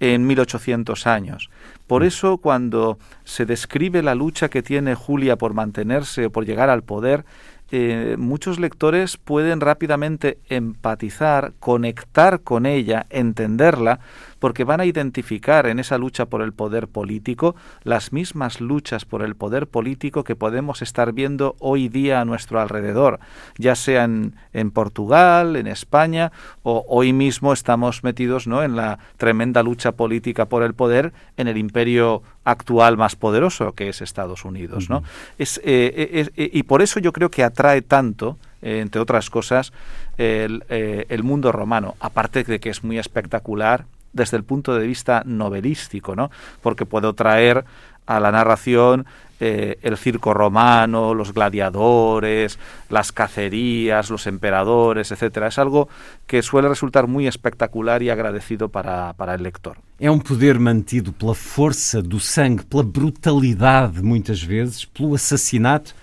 en 0.00 0.26
1800 0.26 1.06
años. 1.06 1.50
Por 1.86 2.04
mm. 2.04 2.06
eso 2.06 2.38
cuando 2.38 2.98
se 3.24 3.44
describe 3.44 4.02
la 4.02 4.14
lucha 4.14 4.48
que 4.48 4.62
tiene 4.62 4.94
Julia 4.94 5.36
por 5.36 5.52
mantenerse 5.52 6.24
o 6.24 6.30
por 6.30 6.46
llegar 6.46 6.70
al 6.70 6.84
poder, 6.84 7.26
eh, 7.70 8.16
muchos 8.18 8.60
lectores 8.60 9.16
pueden 9.16 9.60
rápidamente 9.60 10.38
empatizar, 10.48 11.52
conectar 11.58 12.40
con 12.40 12.64
ella, 12.64 13.06
entenderla, 13.10 13.98
porque 14.46 14.62
van 14.62 14.78
a 14.78 14.84
identificar 14.84 15.66
en 15.66 15.80
esa 15.80 15.98
lucha 15.98 16.26
por 16.26 16.40
el 16.40 16.52
poder 16.52 16.86
político 16.86 17.56
las 17.82 18.12
mismas 18.12 18.60
luchas 18.60 19.04
por 19.04 19.22
el 19.22 19.34
poder 19.34 19.66
político 19.66 20.22
que 20.22 20.36
podemos 20.36 20.82
estar 20.82 21.12
viendo 21.12 21.56
hoy 21.58 21.88
día 21.88 22.20
a 22.20 22.24
nuestro 22.24 22.60
alrededor, 22.60 23.18
ya 23.58 23.74
sea 23.74 24.04
en, 24.04 24.70
Portugal, 24.70 25.56
en 25.56 25.66
España, 25.66 26.30
o 26.62 26.84
hoy 26.88 27.12
mismo 27.12 27.52
estamos 27.52 28.04
metidos 28.04 28.46
¿no? 28.46 28.62
en 28.62 28.76
la 28.76 29.00
tremenda 29.16 29.64
lucha 29.64 29.90
política 29.90 30.44
por 30.44 30.62
el 30.62 30.74
poder 30.74 31.12
en 31.36 31.48
el 31.48 31.56
imperio 31.56 32.22
actual 32.44 32.96
más 32.96 33.16
poderoso 33.16 33.72
que 33.72 33.88
es 33.88 34.00
Estados 34.00 34.44
Unidos. 34.44 34.88
¿no? 34.88 35.02
es, 35.38 35.60
eh, 35.64 36.30
eh, 36.36 36.50
y 36.52 36.62
por 36.62 36.82
eso 36.82 37.00
yo 37.00 37.12
creo 37.12 37.32
que 37.32 37.42
atrae 37.42 37.82
tanto 37.82 38.38
entre 38.62 39.00
otras 39.00 39.28
cosas, 39.28 39.72
el, 40.16 40.64
el, 40.68 41.22
mundo 41.22 41.52
romano, 41.52 41.94
aparte 42.00 42.42
de 42.42 42.58
que 42.58 42.70
es 42.70 42.82
muy 42.82 42.98
espectacular 42.98 43.84
desde 44.16 44.36
el 44.36 44.44
punto 44.44 44.74
de 44.74 44.86
vista 44.86 45.22
novelístico, 45.24 46.16
¿no? 46.16 46.30
Porque 46.62 46.86
puedo 46.86 47.12
traer 47.14 47.64
a 48.06 48.20
la 48.20 48.32
narración 48.32 49.06
eh, 49.38 49.78
el 49.82 49.98
circo 49.98 50.32
romano, 50.32 51.12
los 51.12 51.34
gladiadores, 51.34 52.58
las 52.88 53.12
cacerías, 53.12 54.08
los 54.08 54.26
emperadores, 54.26 55.12
etcétera. 55.12 55.48
Es 55.48 55.58
algo 55.58 55.88
que 56.26 56.40
suele 56.42 56.68
resultar 56.68 57.06
muy 57.06 57.26
espectacular 57.26 58.02
y 58.02 58.08
agradecido 58.08 58.70
para, 58.70 59.12
para 59.12 59.34
el 59.34 59.42
lector. 59.42 59.76
É 60.00 60.10
um 60.10 60.18
poder 60.18 60.58
mantido 60.58 61.12
pela 61.12 61.34
força 61.34 62.02
do 62.02 62.20
sangue, 62.20 62.64
pela 62.64 62.82
brutalidade, 62.82 64.02
muitas 64.02 64.42
vezes, 64.42 64.84
pelo 64.84 65.14
assassinato. 65.14 65.94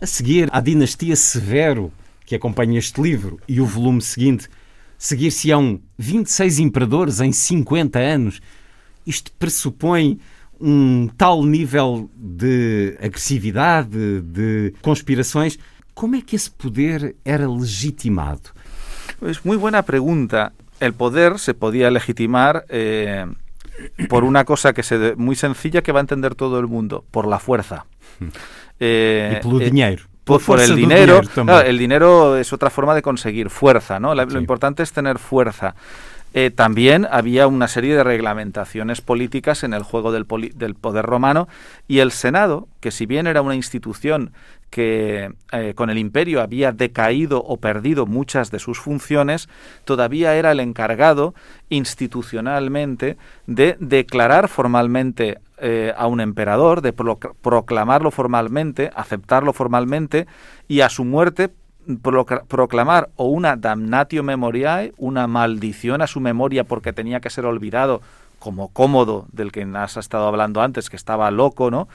A 0.00 0.06
seguir, 0.06 0.48
a 0.52 0.60
dinastia 0.60 1.16
Severo, 1.16 1.90
que 2.24 2.36
acompanha 2.36 2.78
este 2.78 3.00
livro, 3.00 3.40
e 3.48 3.60
o 3.60 3.66
volume 3.66 4.00
seguinte, 4.00 4.48
seguir-se-ão 4.98 5.80
26 5.96 6.58
imperadores 6.58 7.20
em 7.20 7.32
50 7.32 7.98
anos. 7.98 8.40
Isto 9.06 9.32
pressupõe 9.38 10.18
um 10.60 11.08
tal 11.16 11.44
nível 11.44 12.10
de 12.14 12.98
agressividade, 13.00 14.20
de 14.22 14.74
conspirações. 14.82 15.58
Como 15.94 16.16
é 16.16 16.20
que 16.20 16.34
esse 16.36 16.50
poder 16.50 17.14
era 17.24 17.48
legitimado? 17.48 18.50
Es 19.22 19.44
muy 19.44 19.56
buena 19.56 19.82
pregunta. 19.84 20.52
El 20.80 20.92
poder 20.92 21.38
se 21.38 21.54
podía 21.54 21.90
legitimar 21.90 22.64
eh, 22.68 23.26
por 24.08 24.24
una 24.24 24.44
cosa 24.44 24.72
que 24.72 24.82
se, 24.82 25.14
muy 25.16 25.34
sencilla 25.34 25.82
que 25.82 25.92
va 25.92 26.00
a 26.00 26.02
entender 26.02 26.34
todo 26.34 26.58
el 26.60 26.66
mundo, 26.66 27.04
por 27.10 27.26
la 27.26 27.38
fuerza. 27.38 27.86
Eh, 28.78 29.38
y 29.38 29.42
por 29.42 29.54
el 29.54 29.62
eh, 29.62 29.64
dinero 29.64 30.02
por, 30.28 30.60
el 30.60 30.76
dinero. 30.76 31.20
el 31.64 31.78
dinero 31.78 32.36
es 32.36 32.52
otra 32.52 32.70
forma 32.70 32.94
de 32.94 33.02
conseguir 33.02 33.50
fuerza, 33.50 33.98
¿no? 33.98 34.14
Lo 34.14 34.38
importante 34.38 34.82
es 34.82 34.92
tener 34.92 35.18
fuerza. 35.18 35.74
Eh, 36.34 36.50
también 36.50 37.06
había 37.10 37.46
una 37.46 37.68
serie 37.68 37.96
de 37.96 38.04
reglamentaciones 38.04 39.00
políticas 39.00 39.64
en 39.64 39.72
el 39.72 39.82
juego 39.82 40.12
del, 40.12 40.26
del, 40.54 40.74
poder 40.74 41.06
romano 41.06 41.48
y 41.86 42.00
el 42.00 42.12
Senado, 42.12 42.68
que 42.80 42.90
si 42.90 43.06
bien 43.06 43.26
era 43.26 43.40
una 43.40 43.54
institución 43.54 44.32
que 44.70 45.32
eh, 45.52 45.72
con 45.74 45.90
el 45.90 45.98
imperio 45.98 46.42
había 46.42 46.72
decaído 46.72 47.42
o 47.42 47.56
perdido 47.56 48.06
muchas 48.06 48.50
de 48.50 48.58
sus 48.58 48.78
funciones, 48.78 49.48
todavía 49.84 50.34
era 50.34 50.52
el 50.52 50.60
encargado 50.60 51.34
institucionalmente 51.68 53.16
de 53.46 53.76
declarar 53.80 54.48
formalmente 54.48 55.38
eh, 55.58 55.92
a 55.96 56.06
un 56.06 56.20
emperador, 56.20 56.82
de 56.82 56.92
proclamarlo 56.92 58.10
formalmente, 58.10 58.90
aceptarlo 58.94 59.52
formalmente 59.52 60.26
y 60.68 60.80
a 60.80 60.88
su 60.88 61.04
muerte 61.04 61.50
proclamar 62.48 63.08
o 63.16 63.28
una 63.28 63.56
damnatio 63.56 64.22
memoriae, 64.22 64.92
una 64.98 65.26
maldición 65.26 66.02
a 66.02 66.06
su 66.06 66.20
memoria 66.20 66.64
porque 66.64 66.92
tenía 66.92 67.20
que 67.20 67.30
ser 67.30 67.46
olvidado 67.46 68.02
como 68.38 68.68
cómodo 68.68 69.26
del 69.32 69.52
que 69.52 69.66
has 69.74 69.96
estado 69.96 70.28
hablando 70.28 70.60
antes, 70.60 70.90
que 70.90 70.96
estaba 70.96 71.30
loco, 71.30 71.70
¿no? 71.70 71.88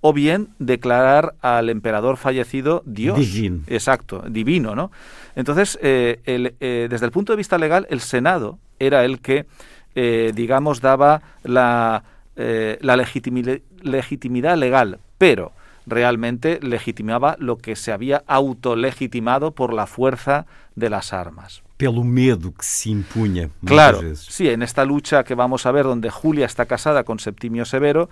O 0.00 0.12
bien 0.12 0.48
declarar 0.58 1.34
al 1.40 1.70
emperador 1.70 2.16
fallecido 2.16 2.82
Dios. 2.86 3.18
Exacto, 3.66 4.24
divino, 4.28 4.74
¿no? 4.74 4.90
Entonces, 5.34 5.78
eh, 5.82 6.20
eh, 6.24 6.86
desde 6.88 7.06
el 7.06 7.12
punto 7.12 7.32
de 7.32 7.36
vista 7.36 7.58
legal, 7.58 7.86
el 7.90 8.00
Senado 8.00 8.58
era 8.78 9.04
el 9.04 9.20
que, 9.20 9.46
digamos, 9.94 10.80
daba 10.80 11.22
la, 11.42 12.04
la 12.36 12.96
legitimidad 12.96 14.56
legal, 14.56 15.00
pero 15.18 15.52
realmente 15.88 16.60
legitimaba 16.62 17.36
lo 17.38 17.58
que 17.58 17.74
se 17.74 17.92
había 17.92 18.22
autolegitimado 18.26 19.52
por 19.52 19.72
la 19.72 19.86
fuerza 19.86 20.46
de 20.74 20.90
las 20.90 21.12
armas. 21.12 21.62
Pelo 21.76 22.02
medo 22.02 22.52
que 22.52 22.64
se 22.64 22.90
impunha. 22.90 23.50
Claro, 23.64 24.02
veces. 24.02 24.26
sí, 24.28 24.48
en 24.48 24.62
esta 24.62 24.84
lucha 24.84 25.24
que 25.24 25.34
vamos 25.34 25.64
a 25.64 25.72
ver, 25.72 25.84
donde 25.84 26.10
Julia 26.10 26.46
está 26.46 26.66
casada 26.66 27.04
con 27.04 27.18
Septimio 27.18 27.64
Severo, 27.64 28.08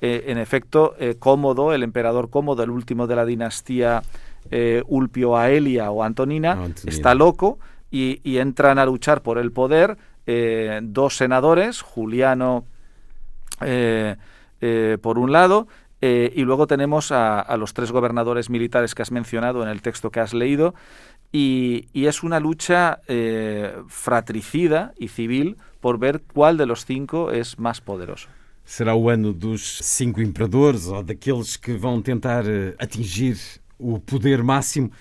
eh, 0.00 0.24
en 0.28 0.38
efecto, 0.38 0.94
eh, 0.98 1.16
Cómodo, 1.18 1.72
el 1.72 1.82
emperador 1.82 2.30
Cómodo, 2.30 2.62
el 2.62 2.70
último 2.70 3.06
de 3.06 3.16
la 3.16 3.24
dinastía 3.24 4.02
eh, 4.50 4.82
Ulpio 4.86 5.36
Aelia 5.36 5.90
o 5.90 6.02
Antonina, 6.02 6.58
está 6.86 7.14
loco 7.14 7.58
y, 7.90 8.20
y 8.22 8.38
entran 8.38 8.78
a 8.78 8.86
luchar 8.86 9.22
por 9.22 9.38
el 9.38 9.52
poder 9.52 9.96
dos 10.82 11.16
senadores, 11.16 11.82
Juliano 11.82 12.64
por 13.58 15.18
un 15.18 15.32
lado, 15.32 15.66
y 16.00 16.42
luego 16.42 16.66
tenemos 16.68 17.10
a, 17.10 17.40
a 17.40 17.56
los 17.56 17.74
tres 17.74 17.90
gobernadores 17.90 18.48
militares 18.48 18.94
que 18.94 19.02
has 19.02 19.10
mencionado 19.10 19.62
en 19.64 19.68
el 19.68 19.82
texto 19.82 20.10
que 20.10 20.20
has 20.20 20.32
leído, 20.32 20.74
y, 21.32 21.88
y 21.92 22.06
es 22.06 22.22
una 22.22 22.38
lucha 22.38 23.00
fratricida 23.88 24.92
y 24.96 25.08
civil 25.08 25.56
por 25.80 25.98
ver 25.98 26.22
cuál 26.32 26.56
de 26.56 26.66
los 26.66 26.84
cinco 26.84 27.32
es 27.32 27.58
más 27.58 27.80
poderoso. 27.80 28.28
Será 28.64 28.94
o 28.94 29.08
ano 29.08 29.32
dos 29.32 29.78
cinco 29.82 30.20
imperadores 30.20 30.86
ou 30.86 31.02
daqueles 31.02 31.56
que 31.56 31.72
vão 31.72 32.00
tentar 32.00 32.46
eh, 32.46 32.74
atingir 32.78 33.36
o 33.78 33.98
poder 33.98 34.42
máximo. 34.42 34.92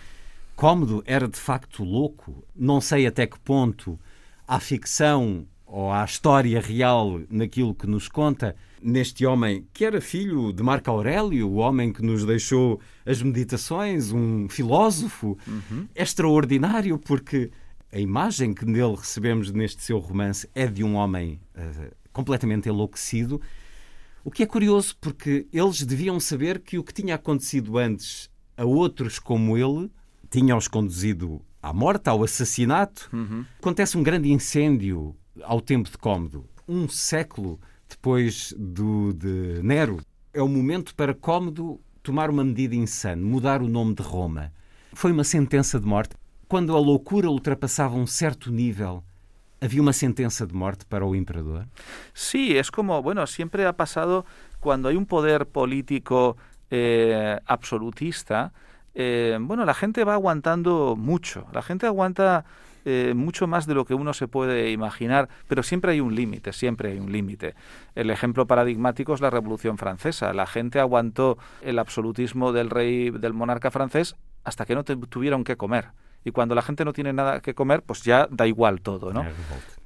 Cómodo 0.56 1.04
era 1.06 1.28
de 1.28 1.38
facto 1.38 1.84
louco. 1.84 2.44
Não 2.56 2.82
sei 2.82 3.06
até 3.06 3.28
que 3.28 3.40
ponto 3.40 4.00
há 4.48 4.60
ficção 4.60 5.46
ou 5.66 5.92
há 5.92 6.04
história 6.04 6.60
real 6.60 7.22
naquilo 7.30 7.76
que 7.76 7.86
nos 7.86 8.08
conta 8.08 8.56
neste 8.82 9.26
homem 9.26 9.68
que 9.74 9.86
era 9.86 10.02
filho 10.02 10.52
de 10.52 10.64
Marco 10.64 10.90
Aurélio, 10.90 11.48
o 11.48 11.56
homem 11.56 11.94
que 11.94 12.02
nos 12.02 12.26
deixou 12.26 12.80
as 13.06 13.22
meditações, 13.22 14.12
um 14.12 14.50
filósofo 14.50 15.38
extraordinário, 15.96 16.98
porque 16.98 17.52
a 17.92 18.00
imagem 18.00 18.54
que 18.54 18.66
nele 18.66 18.96
recebemos 18.96 19.52
neste 19.52 19.84
seu 19.84 20.00
romance 20.00 20.50
é 20.56 20.66
de 20.68 20.84
um 20.84 20.96
homem 20.96 21.40
eh, 21.56 21.92
completamente 22.20 22.68
enlouquecido. 22.68 23.42
O 24.26 24.30
que 24.30 24.44
é 24.44 24.46
curioso, 24.46 24.96
porque 25.00 25.48
eles 25.54 25.82
deviam 25.84 26.20
saber 26.20 26.60
que 26.60 26.78
o 26.78 26.84
que 26.84 26.94
tinha 26.94 27.16
acontecido 27.16 27.78
antes 27.78 28.30
a 28.58 28.66
outros 28.66 29.18
como 29.20 29.58
ele 29.58 29.90
tinha-os 30.30 30.68
conduzido 30.68 31.42
à 31.64 31.72
morte, 31.72 32.10
ao 32.10 32.22
assassinato. 32.22 33.10
Acontece 33.58 33.98
um 33.98 34.04
grande 34.04 34.30
incêndio 34.32 35.16
ao 35.42 35.62
tempo 35.62 35.90
de 35.90 35.98
Cómodo, 35.98 36.46
um 36.68 36.90
século 36.90 37.58
depois 37.88 38.54
do 38.58 39.14
de 39.14 39.62
Nero. 39.64 40.02
É 40.34 40.42
o 40.42 40.48
momento 40.48 40.94
para 40.94 41.14
Cómodo 41.14 41.80
tomar 42.04 42.30
uma 42.30 42.44
medida 42.44 42.76
insana, 42.76 43.22
mudar 43.22 43.62
o 43.62 43.68
nome 43.68 43.96
de 43.96 44.04
Roma. 44.04 44.52
Foi 44.94 45.12
uma 45.14 45.24
sentença 45.24 45.80
de 45.80 45.88
morte. 45.88 46.16
Quando 46.50 46.76
a 46.76 46.80
loucura 46.80 47.30
ultrapassava 47.30 47.96
um 47.96 48.06
certo 48.06 48.52
nível, 48.52 49.04
havia 49.62 49.82
uma 49.82 49.94
sentença 49.94 50.46
de 50.46 50.54
morte 50.54 50.86
para 50.86 51.06
o 51.06 51.16
imperador. 51.16 51.66
Sí, 52.14 52.58
es 52.58 52.72
como, 52.72 53.02
bueno, 53.02 53.26
siempre 53.28 53.66
ha 53.66 53.74
pasado 53.74 54.26
cuando 54.60 54.90
hay 54.90 54.96
un 54.96 55.06
poder 55.06 55.46
político 55.46 56.38
eh, 56.70 57.40
absolutista, 57.46 58.52
eh, 58.96 59.38
bueno, 59.40 59.66
la 59.66 59.74
gente 59.74 60.04
va 60.04 60.14
aguantando 60.14 60.96
mucho, 60.98 61.46
la 61.54 61.62
gente 61.62 61.86
aguanta 61.86 62.46
eh, 62.86 63.14
mucho 63.16 63.46
más 63.48 63.68
de 63.68 63.74
lo 63.74 63.86
que 63.86 63.94
uno 63.94 64.14
se 64.14 64.28
puede 64.28 64.72
imaginar, 64.72 65.30
pero 65.48 65.64
siempre 65.64 65.92
hay 65.92 66.00
un 66.00 66.16
límite, 66.16 66.54
siempre 66.54 66.92
hay 66.92 67.00
un 67.00 67.12
límite. 67.12 67.56
El 67.96 68.10
ejemplo 68.10 68.48
paradigmático 68.48 69.14
es 69.14 69.22
la 69.22 69.30
Revolución 69.30 69.78
Francesa. 69.78 70.34
La 70.34 70.48
gente 70.48 70.80
aguantó 70.80 71.38
el 71.62 71.78
absolutismo 71.78 72.54
del 72.54 72.70
rey, 72.70 73.10
del 73.10 73.34
monarca 73.34 73.70
francés, 73.70 74.16
hasta 74.44 74.66
que 74.66 74.76
no 74.76 74.84
tuvieron 74.84 75.44
que 75.44 75.58
comer. 75.58 75.90
Y 76.26 76.32
cuando 76.32 76.54
la 76.56 76.62
gente 76.62 76.84
no 76.86 76.94
tiene 76.94 77.14
nada 77.14 77.40
que 77.42 77.54
comer, 77.54 77.82
pues 77.82 78.04
ya 78.04 78.28
da 78.30 78.46
igual 78.46 78.82
todo, 78.82 79.14
¿no? 79.14 79.22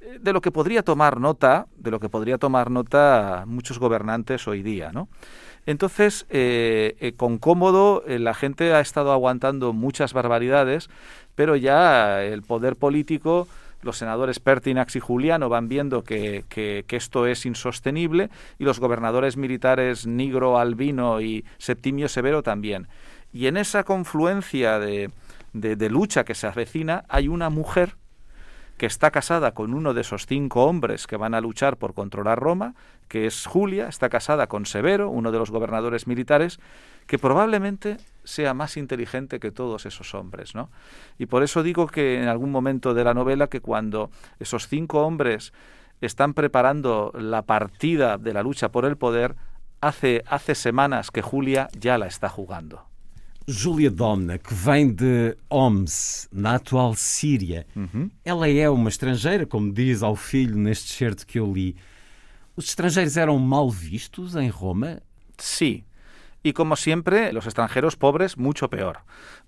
Eh, 0.00 0.18
de 0.20 0.32
lo 0.32 0.40
que 0.40 0.50
podría 0.50 0.82
tomar 0.82 1.20
nota, 1.20 1.66
de 1.76 1.90
lo 1.90 2.00
que 2.00 2.08
podría 2.08 2.38
tomar 2.38 2.70
nota 2.70 3.44
muchos 3.46 3.78
gobernantes 3.78 4.46
hoy 4.48 4.62
día, 4.62 4.90
¿no? 4.92 5.08
Entonces, 5.66 6.26
eh, 6.28 6.96
eh, 7.00 7.12
con 7.16 7.38
cómodo, 7.38 8.02
eh, 8.06 8.18
la 8.18 8.34
gente 8.34 8.74
ha 8.74 8.80
estado 8.80 9.12
aguantando 9.12 9.72
muchas 9.72 10.12
barbaridades, 10.12 10.90
pero 11.34 11.56
ya 11.56 12.22
el 12.22 12.42
poder 12.42 12.76
político, 12.76 13.48
los 13.82 13.96
senadores 13.98 14.40
Pertinax 14.40 14.96
y 14.96 15.00
Juliano 15.00 15.48
van 15.48 15.68
viendo 15.68 16.04
que, 16.04 16.44
que- 16.48 16.84
que 16.86 16.96
esto 16.96 17.26
es 17.26 17.46
insostenible 17.46 18.28
y 18.58 18.64
los 18.64 18.78
gobernadores 18.80 19.36
militares 19.36 20.06
Nigro, 20.06 20.58
Albino 20.58 21.20
y 21.20 21.44
Septimio 21.58 22.08
Severo 22.08 22.42
también. 22.42 22.88
Y 23.32 23.46
en 23.46 23.56
esa 23.56 23.84
confluencia 23.84 24.78
de, 24.78 25.10
de- 25.54 25.88
lucha 25.88 26.24
que 26.24 26.34
se 26.34 26.46
avecina 26.46 27.04
hay 27.08 27.28
una 27.28 27.48
mujer 27.48 27.96
que 28.76 28.86
está 28.86 29.12
casada 29.12 29.54
con 29.54 29.72
uno 29.72 29.94
de 29.94 30.00
esos 30.00 30.26
cinco 30.26 30.64
hombres 30.64 31.06
que 31.06 31.16
van 31.16 31.32
a 31.34 31.40
luchar 31.40 31.76
por 31.76 31.94
controlar 31.94 32.40
Roma, 32.40 32.74
que 33.06 33.26
es 33.26 33.46
Julia, 33.46 33.86
está 33.86 34.08
casada 34.08 34.48
con 34.48 34.66
Severo, 34.66 35.08
uno 35.10 35.30
de 35.30 35.38
los 35.38 35.52
gobernadores 35.52 36.08
militares, 36.08 36.58
que 37.06 37.16
probablemente 37.18 37.98
sea 38.24 38.52
más 38.52 38.76
inteligente 38.76 39.38
que 39.38 39.52
todos 39.52 39.86
esos 39.86 40.12
hombres, 40.14 40.56
¿no? 40.56 40.70
Y 41.18 41.26
por 41.26 41.44
eso 41.44 41.62
digo 41.62 41.86
que 41.86 42.20
en 42.20 42.26
algún 42.26 42.50
momento 42.50 42.94
de 42.94 43.04
la 43.04 43.14
novela 43.14 43.46
que 43.46 43.60
cuando 43.60 44.10
esos 44.40 44.66
cinco 44.66 45.06
hombres 45.06 45.52
están 46.00 46.34
preparando 46.34 47.12
la 47.14 47.42
partida 47.42 48.18
de 48.18 48.32
la 48.32 48.42
lucha 48.42 48.70
por 48.70 48.86
el 48.86 48.96
poder, 48.96 49.36
hace, 49.80 50.24
hace 50.26 50.56
semanas 50.56 51.12
que 51.12 51.22
Julia 51.22 51.68
ya 51.78 51.96
la 51.96 52.06
está 52.06 52.28
jugando. 52.28 52.86
Júlia 53.46 53.90
Domna, 53.90 54.38
que 54.38 54.54
vem 54.54 54.90
de 54.92 55.36
Homs, 55.50 56.28
na 56.32 56.54
atual 56.54 56.94
Síria, 56.94 57.66
Uhum. 57.76 58.10
ela 58.24 58.48
é 58.48 58.68
uma 58.70 58.88
estrangeira, 58.88 59.44
como 59.44 59.72
diz 59.72 60.02
ao 60.02 60.16
filho 60.16 60.56
neste 60.56 60.92
certo 60.92 61.26
que 61.26 61.38
eu 61.38 61.52
li. 61.52 61.76
Os 62.56 62.66
estrangeiros 62.66 63.16
eram 63.16 63.38
mal 63.38 63.70
vistos 63.70 64.34
em 64.34 64.48
Roma? 64.48 65.02
Sí. 65.36 65.84
Y 66.44 66.52
como 66.52 66.76
siempre, 66.76 67.32
los 67.32 67.46
extranjeros 67.46 67.96
pobres, 67.96 68.36
mucho 68.36 68.68
peor. 68.68 68.98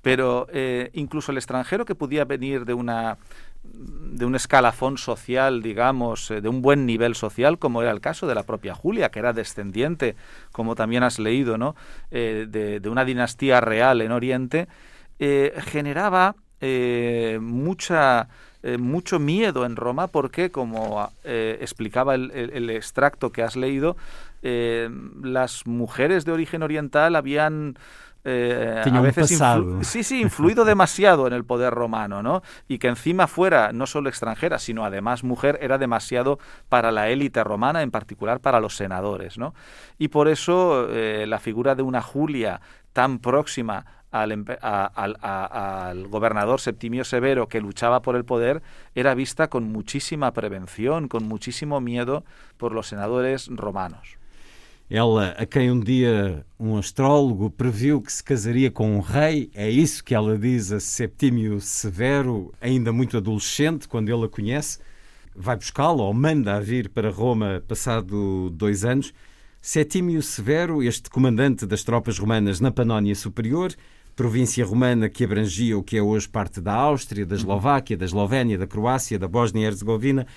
Pero 0.01 0.49
eh, 0.51 0.89
incluso 0.95 1.31
el 1.31 1.37
extranjero 1.37 1.85
que 1.85 1.95
podía 1.95 2.25
venir 2.25 2.65
de 2.65 2.73
una 2.73 3.19
de 3.65 4.25
un 4.25 4.35
escalafón 4.35 4.97
social, 4.97 5.61
digamos, 5.61 6.31
eh, 6.31 6.41
de 6.41 6.49
un 6.49 6.63
buen 6.63 6.87
nivel 6.87 7.15
social, 7.15 7.59
como 7.59 7.83
era 7.83 7.91
el 7.91 8.01
caso 8.01 8.27
de 8.27 8.35
la 8.35 8.45
propia 8.45 8.75
Julia, 8.75 9.11
que 9.11 9.19
era 9.19 9.35
descendiente, 9.35 10.17
como 10.53 10.75
también 10.75 11.03
has 11.03 11.19
leído, 11.19 11.59
¿no? 11.59 11.77
Eh, 12.11 12.47
de, 12.49 12.81
de 12.81 12.89
una 12.89 13.05
dinastía 13.05 13.61
real 13.61 14.01
en 14.01 14.13
Oriente, 14.13 14.67
generaba 15.19 16.35
mucha 17.41 18.29
mucho 18.79 19.19
miedo 19.19 19.65
en 19.65 19.77
Roma 19.77 20.09
porque, 20.09 20.51
como 20.51 21.11
explicaba 21.25 22.15
el 22.15 22.71
extracto 22.71 23.33
que 23.33 23.43
has 23.43 23.57
leído, 23.57 23.97
eh, 24.43 24.89
las 25.23 25.67
mujeres 25.67 26.25
de 26.25 26.33
origen 26.33 26.63
oriental 26.63 27.17
habían 27.17 27.77
eh, 28.29 28.81
a 28.99 29.01
veces 29.03 29.29
sí, 29.83 30.03
sí, 30.03 30.21
influido 30.21 30.65
demasiado 30.65 31.29
en 31.29 31.33
el 31.33 31.45
poder 31.45 31.73
romano, 31.73 32.23
¿no? 32.25 32.43
Y 32.67 32.79
que 32.79 32.89
encima 32.89 33.29
fuera 33.29 33.73
no 33.73 33.87
solo 33.87 34.09
extranjera, 34.09 34.59
sino 34.59 34.85
además 34.85 35.23
mujer, 35.23 35.59
era 35.63 35.79
demasiado 35.79 36.41
para 36.69 36.91
la 36.91 37.09
élite 37.09 37.45
romana, 37.45 37.83
en 37.83 37.93
particular 37.93 38.41
para 38.41 38.59
los 38.61 38.75
senadores, 38.77 39.39
¿no? 39.39 39.55
Y 39.99 40.09
por 40.09 40.27
eso 40.27 40.89
eh, 40.91 41.27
la 41.29 41.39
figura 41.39 41.77
de 41.77 41.83
una 41.83 42.03
Julia 42.03 42.61
tan 42.93 43.21
próxima 43.21 43.87
al, 44.11 44.45
a- 44.61 44.91
a- 44.95 45.89
al 45.91 46.09
gobernador 46.09 46.61
Septimio 46.61 47.05
Severo 47.05 47.47
que 47.49 47.61
luchaba 47.61 48.03
por 48.03 48.17
el 48.17 48.25
poder 48.25 48.61
era 48.95 49.15
vista 49.15 49.49
con 49.49 49.71
muchísima 49.71 50.33
prevención, 50.33 51.07
con 51.07 51.25
muchísimo 51.29 51.81
miedo 51.81 52.25
por 52.57 52.73
los 52.73 52.89
senadores 52.89 53.49
romanos. 53.51 54.19
Ela, 54.89 55.31
a 55.31 55.45
quem 55.45 55.69
um 55.69 55.81
dia 55.81 56.47
um 56.61 56.77
astrólogo 56.77 57.51
previu 57.51 58.01
que 58.01 58.13
se 58.13 58.23
casaria 58.23 58.71
com 58.71 58.97
um 58.97 59.01
rei, 59.01 59.51
é 59.53 59.69
isso 59.69 60.03
que 60.05 60.15
ela 60.15 60.39
diz 60.39 60.71
a 60.71 60.79
Septímio 60.79 61.61
Severo, 61.61 62.55
ainda 62.61 62.93
muito 62.93 63.17
adolescente, 63.17 63.89
quando 63.89 64.09
ele 64.09 64.27
a 64.27 64.29
conhece, 64.29 64.79
vai 65.35 65.57
buscá-la 65.57 66.05
ou 66.05 66.15
manda-a 66.15 66.61
vir 66.61 66.89
para 66.89 67.11
Roma 67.11 67.65
passado 67.67 68.49
dois 68.51 68.85
anos. 68.85 69.13
Septímio 69.61 70.23
Severo, 70.23 70.81
este 70.81 71.11
comandante 71.11 71.67
das 71.67 71.83
tropas 71.83 72.17
romanas 72.17 72.61
na 72.61 72.71
Panónia 72.71 73.17
Superior, 73.17 73.75
província 74.15 74.65
romana 74.65 75.09
que 75.09 75.25
abrangia 75.25 75.77
o 75.77 75.83
que 75.83 75.97
é 75.97 76.03
hoje 76.03 76.29
parte 76.29 76.61
da 76.61 76.73
Áustria, 76.73 77.27
da 77.27 77.35
Eslováquia, 77.35 77.97
da 77.97 78.05
Eslovénia, 78.05 78.57
da 78.57 78.69
Croácia, 78.69 79.19
da 79.19 79.27
Bósnia 79.27 79.65
e 79.65 79.67
Herzegovina, 79.67 80.29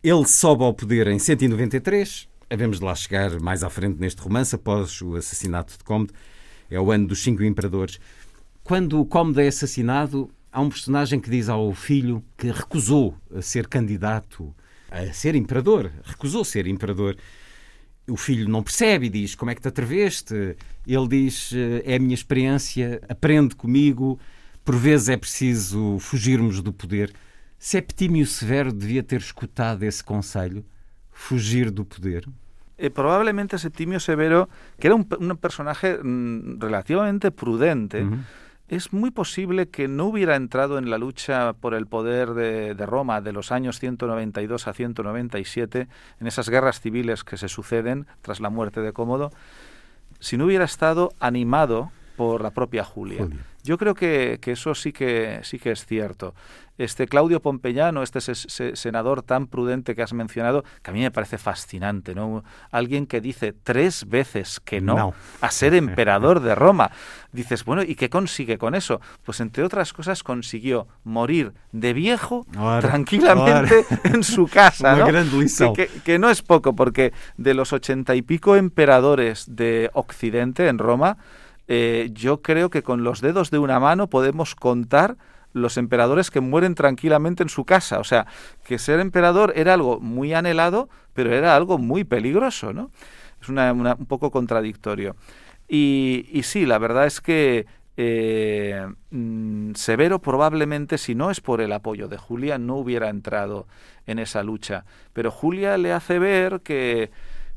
ele 0.00 0.26
sobe 0.26 0.62
ao 0.62 0.72
poder 0.72 1.08
em 1.08 1.18
193. 1.18 2.29
Havemos 2.50 2.80
de 2.80 2.84
lá 2.84 2.94
chegar 2.96 3.38
mais 3.40 3.62
à 3.62 3.70
frente 3.70 4.00
neste 4.00 4.20
romance, 4.20 4.54
após 4.54 5.00
o 5.00 5.14
assassinato 5.14 5.78
de 5.78 5.84
Cómodo. 5.84 6.12
É 6.68 6.80
o 6.80 6.90
ano 6.90 7.06
dos 7.06 7.22
cinco 7.22 7.44
imperadores. 7.44 8.00
Quando 8.64 9.00
o 9.00 9.06
Cómodo 9.06 9.40
é 9.40 9.46
assassinado, 9.46 10.28
há 10.50 10.60
um 10.60 10.68
personagem 10.68 11.20
que 11.20 11.30
diz 11.30 11.48
ao 11.48 11.72
filho 11.72 12.24
que 12.36 12.50
recusou 12.50 13.16
a 13.32 13.40
ser 13.40 13.68
candidato 13.68 14.52
a 14.90 15.12
ser 15.12 15.36
imperador. 15.36 15.92
Recusou 16.02 16.44
ser 16.44 16.66
imperador. 16.66 17.16
O 18.08 18.16
filho 18.16 18.48
não 18.48 18.62
percebe 18.62 19.06
e 19.06 19.10
diz: 19.10 19.36
Como 19.36 19.50
é 19.50 19.54
que 19.54 19.60
te 19.60 19.68
atreveste? 19.68 20.56
Ele 20.86 21.08
diz: 21.08 21.52
É 21.84 21.94
a 21.94 21.98
minha 22.00 22.14
experiência, 22.14 23.00
aprende 23.08 23.54
comigo. 23.54 24.18
Por 24.64 24.76
vezes 24.76 25.08
é 25.08 25.16
preciso 25.16 25.98
fugirmos 26.00 26.60
do 26.60 26.72
poder. 26.72 27.12
Septímio 27.58 28.26
Severo 28.26 28.72
devia 28.72 29.02
ter 29.02 29.20
escutado 29.20 29.82
esse 29.84 30.02
conselho, 30.02 30.64
fugir 31.20 31.70
do 31.70 31.84
poder. 31.84 32.24
Eh, 32.78 32.88
probablemente 32.88 33.58
Septimio 33.58 34.00
Severo, 34.00 34.48
que 34.80 34.88
era 34.88 34.96
un, 34.96 35.06
un 35.20 35.36
personaje 35.36 35.98
mm, 36.02 36.58
relativamente 36.58 37.30
prudente, 37.30 38.02
uh 38.02 38.10
-huh. 38.10 38.24
es 38.68 38.92
muy 38.92 39.10
posible 39.10 39.68
que 39.68 39.86
no 39.86 40.06
hubiera 40.06 40.34
entrado 40.34 40.78
en 40.78 40.88
la 40.88 40.96
lucha 40.96 41.52
por 41.52 41.74
el 41.74 41.86
poder 41.86 42.32
de, 42.32 42.74
de, 42.74 42.86
Roma 42.86 43.20
de 43.20 43.32
los 43.32 43.52
años 43.52 43.78
192 43.78 44.66
a 44.66 44.72
197, 44.72 45.88
en 46.20 46.26
esas 46.26 46.48
guerras 46.48 46.80
civiles 46.80 47.22
que 47.22 47.36
se 47.36 47.48
suceden 47.48 48.06
tras 48.22 48.40
la 48.40 48.48
muerte 48.48 48.80
de 48.80 48.94
Cómodo, 48.94 49.30
si 50.20 50.38
no 50.38 50.46
hubiera 50.46 50.64
estado 50.64 51.12
animado 51.20 51.92
por 52.20 52.42
la 52.42 52.50
propia 52.50 52.84
Julia. 52.84 53.22
Julia. 53.22 53.38
Yo 53.64 53.78
creo 53.78 53.94
que, 53.94 54.36
que, 54.42 54.52
eso 54.52 54.74
sí 54.74 54.92
que 54.92 55.40
sí 55.42 55.58
que 55.58 55.70
es 55.70 55.86
cierto. 55.86 56.34
Este 56.76 57.06
Claudio 57.06 57.40
Pompeyano, 57.40 58.02
este 58.02 58.20
senador 58.20 59.22
tan 59.22 59.46
prudente 59.46 59.94
que 59.94 60.02
has 60.02 60.12
mencionado, 60.12 60.62
que 60.82 60.90
a 60.90 60.92
mí 60.92 61.00
me 61.00 61.10
parece 61.10 61.38
fascinante, 61.38 62.14
¿no? 62.14 62.44
Alguien 62.70 63.06
que 63.06 63.22
dice 63.22 63.54
tres 63.54 64.06
veces 64.06 64.60
que 64.60 64.82
no, 64.82 64.96
no. 64.96 65.14
a 65.40 65.50
ser 65.50 65.72
emperador 65.72 66.40
de 66.40 66.54
Roma. 66.54 66.90
Dices, 67.32 67.64
bueno, 67.64 67.82
¿y 67.82 67.94
qué 67.94 68.10
consigue 68.10 68.58
con 68.58 68.74
eso? 68.74 69.00
Pues 69.24 69.40
entre 69.40 69.64
otras 69.64 69.94
cosas 69.94 70.22
consiguió 70.22 70.88
morir 71.04 71.54
de 71.72 71.94
viejo 71.94 72.44
ahora, 72.54 72.86
tranquilamente 72.86 73.86
ahora. 73.90 74.00
en 74.04 74.24
su 74.24 74.46
casa, 74.46 74.94
¿no? 74.94 75.06
Que, 75.06 75.72
que, 75.74 76.00
que 76.02 76.18
no 76.18 76.28
es 76.28 76.42
poco, 76.42 76.76
porque 76.76 77.14
de 77.38 77.54
los 77.54 77.72
ochenta 77.72 78.14
y 78.14 78.20
pico 78.20 78.56
emperadores 78.56 79.46
de 79.48 79.88
Occidente 79.94 80.68
en 80.68 80.76
Roma, 80.76 81.16
eh, 81.72 82.10
yo 82.12 82.42
creo 82.42 82.68
que 82.68 82.82
con 82.82 83.04
los 83.04 83.20
dedos 83.20 83.52
de 83.52 83.60
una 83.60 83.78
mano 83.78 84.08
podemos 84.08 84.56
contar 84.56 85.16
los 85.52 85.76
emperadores 85.76 86.32
que 86.32 86.40
mueren 86.40 86.74
tranquilamente 86.74 87.44
en 87.44 87.48
su 87.48 87.64
casa. 87.64 88.00
O 88.00 88.04
sea, 88.04 88.26
que 88.64 88.76
ser 88.80 88.98
emperador 88.98 89.52
era 89.54 89.74
algo 89.74 90.00
muy 90.00 90.34
anhelado, 90.34 90.88
pero 91.14 91.32
era 91.32 91.54
algo 91.54 91.78
muy 91.78 92.02
peligroso, 92.02 92.72
¿no? 92.72 92.90
Es 93.40 93.48
un 93.48 94.06
poco 94.08 94.32
contradictorio. 94.32 95.14
Y, 95.68 96.28
y, 96.32 96.42
sí, 96.42 96.66
la 96.66 96.78
verdad 96.78 97.06
es 97.06 97.20
que 97.20 97.66
eh, 97.96 98.84
mm, 99.10 99.74
Severo 99.74 100.20
probablemente, 100.20 100.98
si 100.98 101.14
no 101.14 101.30
es 101.30 101.40
por 101.40 101.60
el 101.60 101.72
apoyo 101.72 102.08
de 102.08 102.18
Julia, 102.18 102.58
no 102.58 102.78
hubiera 102.78 103.10
entrado 103.10 103.68
en 104.08 104.18
esa 104.18 104.42
lucha. 104.42 104.84
Pero 105.12 105.30
Julia 105.30 105.78
le 105.78 105.92
hace 105.92 106.18
ver 106.18 106.62
que, 106.62 107.12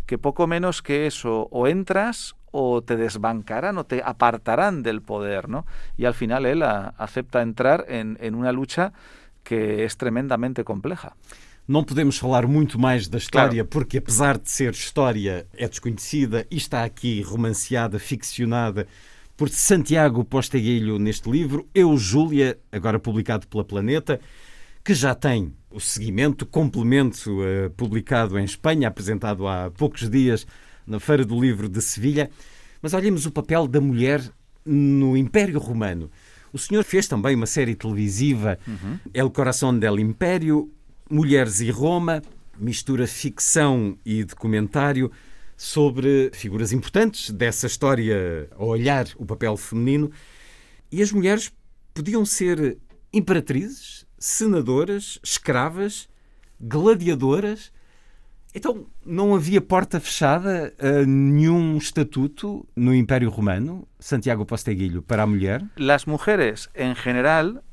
que 0.05 0.19
poco 0.19 0.45
menos 0.45 0.83
que 0.83 1.07
eso, 1.07 1.47
o 1.49 1.67
entras 1.67 2.35
o 2.53 2.81
te 2.81 2.95
desbancarán 2.95 3.77
o 3.77 3.83
te 3.83 4.01
apartarán 4.05 4.83
del 4.83 5.01
poder, 5.01 5.49
¿no? 5.49 5.65
Y 5.97 6.05
al 6.05 6.13
final 6.13 6.45
él 6.45 6.61
a, 6.61 6.93
acepta 6.97 7.41
entrar 7.41 7.85
en, 7.89 8.17
en 8.21 8.35
una 8.35 8.51
lucha 8.51 8.93
que 9.43 9.83
es 9.83 9.97
tremendamente 9.97 10.63
compleja. 10.63 11.17
Não 11.65 11.83
podemos 11.83 12.17
falar 12.17 12.45
muito 12.45 12.77
mais 12.77 13.07
da 13.07 13.17
história, 13.17 13.63
claro. 13.63 13.69
porque 13.69 13.97
apesar 13.97 14.37
de 14.37 14.51
ser 14.51 14.71
história, 14.73 15.47
é 15.55 15.67
desconhecida 15.67 16.45
e 16.51 16.57
está 16.57 16.83
aqui 16.83 17.21
romanceada, 17.21 17.97
ficcionada 17.99 18.85
por 19.37 19.49
Santiago 19.49 20.25
Posteguilho 20.25 20.99
neste 20.99 21.29
livro, 21.31 21.67
Eu, 21.73 21.97
Júlia, 21.97 22.59
agora 22.71 22.99
publicado 22.99 23.47
pela 23.47 23.63
Planeta, 23.63 24.19
que 24.83 24.93
já 24.93 25.15
tem 25.15 25.53
o 25.71 25.79
seguimento, 25.79 26.45
complemento 26.45 27.31
uh, 27.31 27.69
publicado 27.71 28.37
em 28.37 28.43
Espanha, 28.43 28.89
apresentado 28.89 29.47
há 29.47 29.71
poucos 29.71 30.09
dias 30.09 30.45
na 30.85 30.99
Feira 30.99 31.25
do 31.25 31.39
Livro 31.39 31.69
de 31.69 31.81
Sevilha. 31.81 32.29
Mas 32.81 32.93
olhemos 32.93 33.25
o 33.25 33.31
papel 33.31 33.67
da 33.67 33.79
mulher 33.79 34.21
no 34.65 35.15
Império 35.17 35.59
Romano. 35.59 36.09
O 36.51 36.57
senhor 36.57 36.83
fez 36.83 37.07
também 37.07 37.35
uma 37.35 37.45
série 37.45 37.75
televisiva, 37.75 38.59
uhum. 38.67 38.99
El 39.13 39.29
Coração 39.31 39.77
del 39.77 39.99
Império, 39.99 40.71
Mulheres 41.09 41.61
e 41.61 41.71
Roma, 41.71 42.21
mistura 42.59 43.07
ficção 43.07 43.97
e 44.05 44.23
documentário 44.23 45.11
sobre 45.57 46.29
figuras 46.33 46.71
importantes 46.71 47.31
dessa 47.31 47.67
história, 47.67 48.49
a 48.51 48.63
olhar 48.63 49.07
o 49.17 49.25
papel 49.25 49.55
feminino. 49.57 50.11
E 50.91 51.01
as 51.01 51.11
mulheres 51.11 51.51
podiam 51.93 52.25
ser 52.25 52.77
imperatrizes, 53.11 54.05
senadoras, 54.19 55.19
escravas, 55.23 56.07
gladiadoras 56.59 57.71
então, 58.53 58.85
não 59.05 59.35
havia 59.35 59.61
porta 59.61 59.99
fechada 59.99 60.73
a 60.79 61.05
nenhum 61.05 61.77
estatuto 61.77 62.67
no 62.75 62.93
Império 62.93 63.29
Romano, 63.29 63.87
Santiago 63.99 64.45
Posteguillo, 64.45 65.01
para 65.01 65.23
a 65.23 65.27
mulher? 65.27 65.63
Las 65.75 66.05
mujeres, 66.07 66.69
en 66.73 66.95
general, 66.95 67.63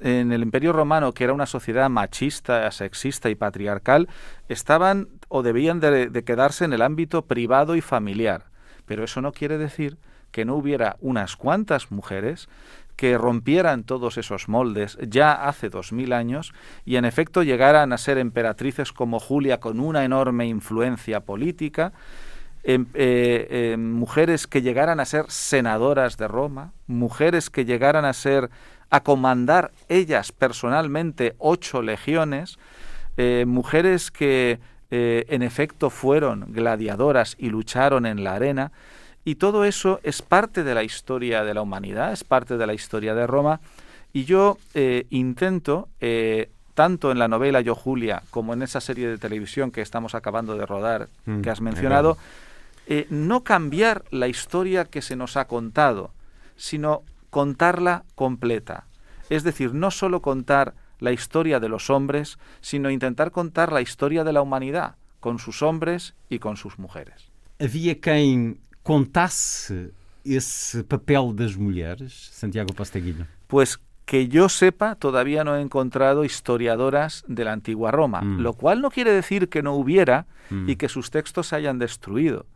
en 0.00 0.32
el 0.32 0.42
Imperio 0.42 0.72
Romano, 0.72 1.12
que 1.12 1.24
era 1.24 1.32
una 1.32 1.46
sociedad 1.46 1.90
machista, 1.90 2.70
sexista 2.70 3.30
y 3.30 3.34
patriarcal, 3.34 4.08
estaban 4.48 5.08
o 5.28 5.42
debían 5.42 5.80
de, 5.80 6.22
quedarse 6.24 6.64
en 6.64 6.72
el 6.72 6.82
ámbito 6.82 7.26
privado 7.26 7.74
y 7.74 7.80
familiar. 7.80 8.44
Pero 8.84 9.04
eso 9.04 9.20
no 9.20 9.32
quiere 9.32 9.58
decir 9.58 9.98
que 10.30 10.44
no 10.44 10.54
hubiera 10.54 10.96
unas 11.00 11.36
cuantas 11.36 11.90
mujeres 11.90 12.48
que 12.96 13.18
rompieran 13.18 13.84
todos 13.84 14.16
esos 14.16 14.48
moldes 14.48 14.98
ya 15.06 15.32
hace 15.32 15.68
dos 15.68 15.92
mil 15.92 16.12
años 16.12 16.52
y 16.84 16.96
en 16.96 17.04
efecto 17.04 17.42
llegaran 17.42 17.92
a 17.92 17.98
ser 17.98 18.18
emperatrices 18.18 18.92
como 18.92 19.20
Julia 19.20 19.60
con 19.60 19.80
una 19.80 20.04
enorme 20.04 20.46
influencia 20.46 21.20
política, 21.20 21.92
eh, 22.64 22.84
eh, 22.94 23.76
mujeres 23.78 24.46
que 24.46 24.62
llegaran 24.62 24.98
a 24.98 25.04
ser 25.04 25.26
senadoras 25.28 26.16
de 26.16 26.26
Roma, 26.26 26.72
mujeres 26.86 27.50
que 27.50 27.64
llegaran 27.64 28.04
a 28.04 28.12
ser 28.12 28.50
a 28.88 29.02
comandar 29.02 29.72
ellas 29.88 30.32
personalmente 30.32 31.34
ocho 31.38 31.82
legiones, 31.82 32.58
eh, 33.16 33.44
mujeres 33.46 34.10
que 34.10 34.58
en 34.88 35.42
efecto 35.42 35.90
fueron 35.90 36.52
gladiadoras 36.52 37.34
y 37.40 37.50
lucharon 37.50 38.06
en 38.06 38.22
la 38.22 38.34
arena, 38.34 38.70
y 39.26 39.34
todo 39.34 39.64
eso 39.64 39.98
es 40.04 40.22
parte 40.22 40.62
de 40.62 40.72
la 40.72 40.84
historia 40.84 41.42
de 41.42 41.52
la 41.52 41.60
humanidad, 41.60 42.12
es 42.12 42.22
parte 42.22 42.56
de 42.56 42.64
la 42.64 42.74
historia 42.74 43.12
de 43.12 43.26
Roma. 43.26 43.60
Y 44.12 44.24
yo 44.24 44.56
eh, 44.72 45.08
intento, 45.10 45.88
eh, 46.00 46.48
tanto 46.74 47.10
en 47.10 47.18
la 47.18 47.26
novela 47.26 47.60
Yo 47.60 47.74
Julia 47.74 48.22
como 48.30 48.54
en 48.54 48.62
esa 48.62 48.80
serie 48.80 49.08
de 49.08 49.18
televisión 49.18 49.72
que 49.72 49.82
estamos 49.82 50.14
acabando 50.14 50.56
de 50.56 50.64
rodar, 50.64 51.08
mm, 51.24 51.40
que 51.40 51.50
has 51.50 51.60
mencionado, 51.60 52.16
eh, 52.86 53.08
no 53.10 53.42
cambiar 53.42 54.04
la 54.12 54.28
historia 54.28 54.84
que 54.84 55.02
se 55.02 55.16
nos 55.16 55.36
ha 55.36 55.48
contado, 55.48 56.12
sino 56.56 57.02
contarla 57.30 58.04
completa. 58.14 58.84
Es 59.28 59.42
decir, 59.42 59.74
no 59.74 59.90
solo 59.90 60.22
contar 60.22 60.74
la 61.00 61.10
historia 61.10 61.58
de 61.58 61.68
los 61.68 61.90
hombres, 61.90 62.38
sino 62.60 62.90
intentar 62.90 63.32
contar 63.32 63.72
la 63.72 63.80
historia 63.80 64.22
de 64.22 64.32
la 64.32 64.42
humanidad, 64.42 64.94
con 65.18 65.40
sus 65.40 65.62
hombres 65.62 66.14
y 66.28 66.38
con 66.38 66.56
sus 66.56 66.78
mujeres. 66.78 67.32
Había 67.58 67.98
quien 67.98 68.60
contasse 68.86 69.90
esse 70.24 70.84
papel 70.84 71.32
das 71.32 71.56
mulheres, 71.56 72.30
Santiago 72.32 72.72
Posteguillo? 72.72 73.26
Pues 73.48 73.80
que 74.04 74.28
yo 74.28 74.48
sepa, 74.48 74.94
todavía 74.94 75.42
no 75.42 75.56
he 75.56 75.60
encontrado 75.60 76.24
historiadoras 76.24 77.24
de 77.26 77.44
la 77.44 77.52
antigua 77.52 77.90
Roma, 77.90 78.22
mm. 78.22 78.38
lo 78.38 78.52
cual 78.52 78.80
no 78.80 78.92
quiere 78.92 79.10
decir 79.10 79.48
que 79.48 79.60
no 79.60 79.74
hubiera 79.74 80.26
mm. 80.50 80.70
y 80.70 80.76
que 80.76 80.88
sus 80.88 81.10
textos 81.10 81.48
se 81.48 81.56
hayan 81.56 81.80
destruido. 81.80 82.46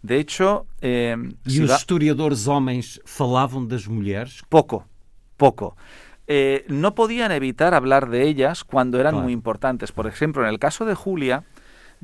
De 0.00 0.18
hecho... 0.18 0.66
Eh, 0.80 1.16
e 1.44 1.50
si 1.50 1.60
os 1.60 1.70
va... 1.70 1.76
historiadores 1.76 2.48
homens 2.48 3.02
falavam 3.04 3.68
das 3.68 3.86
mulheres? 3.86 4.40
Poco, 4.48 4.88
poco. 5.36 5.76
Eh, 6.26 6.64
no 6.68 6.94
podían 6.94 7.30
evitar 7.32 7.74
hablar 7.74 8.08
de 8.08 8.26
ellas 8.26 8.64
cuando 8.64 8.98
eran 8.98 9.12
claro. 9.12 9.24
muy 9.24 9.34
importantes. 9.34 9.92
Por 9.92 10.06
ejemplo, 10.06 10.42
en 10.42 10.48
el 10.48 10.58
caso 10.58 10.86
de 10.86 10.94
Julia, 10.94 11.44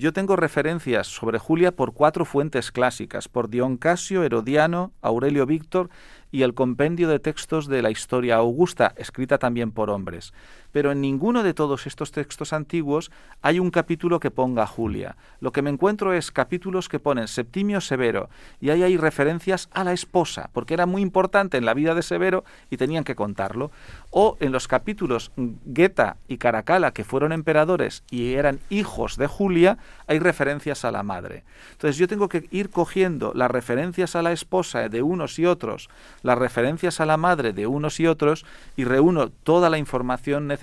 yo 0.01 0.15
tengo 0.15 0.35
referencias 0.35 1.09
sobre 1.09 1.39
Julia 1.39 1.73
por 1.73 1.93
cuatro 1.93 2.25
fuentes 2.25 2.73
clásicas, 2.73 3.29
por 3.29 3.51
Dion 3.51 3.77
Casio, 3.77 4.25
Herodiano, 4.25 4.93
Aurelio 5.03 5.45
Víctor 5.45 5.91
y 6.33 6.41
el 6.41 6.55
compendio 6.55 7.07
de 7.07 7.19
textos 7.19 7.67
de 7.67 7.83
la 7.83 7.91
historia 7.91 8.37
augusta, 8.37 8.95
escrita 8.97 9.37
también 9.37 9.73
por 9.73 9.91
hombres 9.91 10.33
pero 10.73 10.93
en 10.93 11.01
ninguno 11.01 11.43
de 11.43 11.55
todos 11.55 11.87
estos 11.87 12.13
textos 12.13 12.53
antiguos 12.53 13.11
hay 13.43 13.59
un 13.59 13.71
capítulo 13.71 14.21
que 14.21 14.31
ponga 14.31 14.67
Julia. 14.67 15.17
Lo 15.41 15.53
que 15.53 15.63
me 15.63 15.71
encuentro 15.71 16.13
es 16.13 16.31
capítulos 16.31 16.89
que 16.89 17.01
ponen 17.01 17.29
Septimio 17.29 17.81
Severo 17.81 18.29
y 18.61 18.71
ahí 18.71 18.83
hay 18.83 18.97
referencias 18.97 19.69
a 19.73 19.85
la 19.85 19.93
esposa, 19.93 20.51
porque 20.53 20.75
era 20.75 20.87
muy 20.87 21.03
importante 21.03 21.57
en 21.57 21.65
la 21.65 21.75
vida 21.75 21.95
de 21.95 22.03
Severo 22.03 22.45
y 22.71 22.77
tenían 22.77 23.05
que 23.05 23.17
contarlo. 23.17 23.71
O 24.11 24.37
en 24.41 24.53
los 24.53 24.69
capítulos 24.69 25.33
Geta 25.75 26.17
y 26.29 26.39
Caracala, 26.39 26.93
que 26.93 27.05
fueron 27.05 27.33
emperadores 27.33 28.05
y 28.11 28.35
eran 28.35 28.61
hijos 28.71 29.17
de 29.17 29.27
Julia, 29.27 29.79
hay 30.07 30.19
referencias 30.19 30.85
a 30.85 30.91
la 30.91 31.03
madre. 31.03 31.45
Entonces 31.73 31.97
yo 31.97 32.09
tengo 32.09 32.29
que 32.29 32.49
ir 32.51 32.71
cogiendo 32.71 33.33
las 33.35 33.51
referencias 33.51 34.17
a 34.17 34.23
la 34.23 34.33
esposa 34.33 34.89
de 34.89 35.03
unos 35.03 35.39
y 35.39 35.47
otros 35.47 35.89
las 36.23 36.39
referencias 36.39 37.01
a 37.01 37.07
la 37.07 37.17
madre 37.17 37.53
de 37.53 37.67
unos 37.67 38.01
y 38.01 38.07
otros 38.07 38.45
y 38.77 38.85
reúno 38.85 39.29
toda 39.29 39.71
la 39.71 39.79
información 39.79 40.47
necesaria 40.47 40.60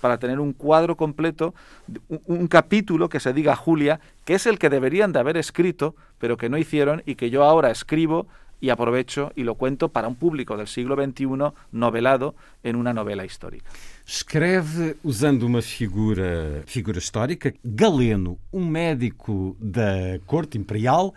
para 0.00 0.18
tener 0.18 0.40
un 0.40 0.52
cuadro 0.52 0.96
completo, 0.96 1.54
un, 2.08 2.20
un 2.26 2.46
capítulo 2.48 3.08
que 3.08 3.20
se 3.20 3.32
diga 3.32 3.56
Julia, 3.56 4.00
que 4.24 4.34
es 4.34 4.46
el 4.46 4.58
que 4.58 4.70
deberían 4.70 5.12
de 5.12 5.18
haber 5.18 5.36
escrito, 5.36 5.94
pero 6.18 6.36
que 6.36 6.48
no 6.48 6.58
hicieron 6.58 7.02
y 7.06 7.14
que 7.14 7.30
yo 7.30 7.44
ahora 7.44 7.70
escribo 7.70 8.26
y 8.60 8.70
aprovecho 8.70 9.32
y 9.36 9.44
lo 9.44 9.54
cuento 9.54 9.88
para 9.88 10.08
un 10.08 10.16
público 10.16 10.56
del 10.56 10.66
siglo 10.66 10.96
XXI 10.96 11.26
novelado 11.72 12.34
en 12.62 12.76
una 12.76 12.92
novela 12.92 13.24
histórica. 13.24 13.70
Escreve 14.06 14.96
usando 15.02 15.46
uma 15.46 15.62
figura, 15.62 16.62
figura 16.66 16.98
histórica, 16.98 17.52
Galeno, 17.62 18.38
um 18.52 18.66
médico 18.66 19.56
da 19.60 20.18
corte 20.26 20.58
imperial, 20.58 21.14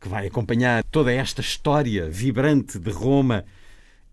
que 0.00 0.08
vai 0.08 0.26
acompanhar 0.26 0.84
toda 0.84 1.12
esta 1.12 1.40
história 1.40 2.08
vibrante 2.08 2.78
de 2.78 2.90
Roma 2.90 3.44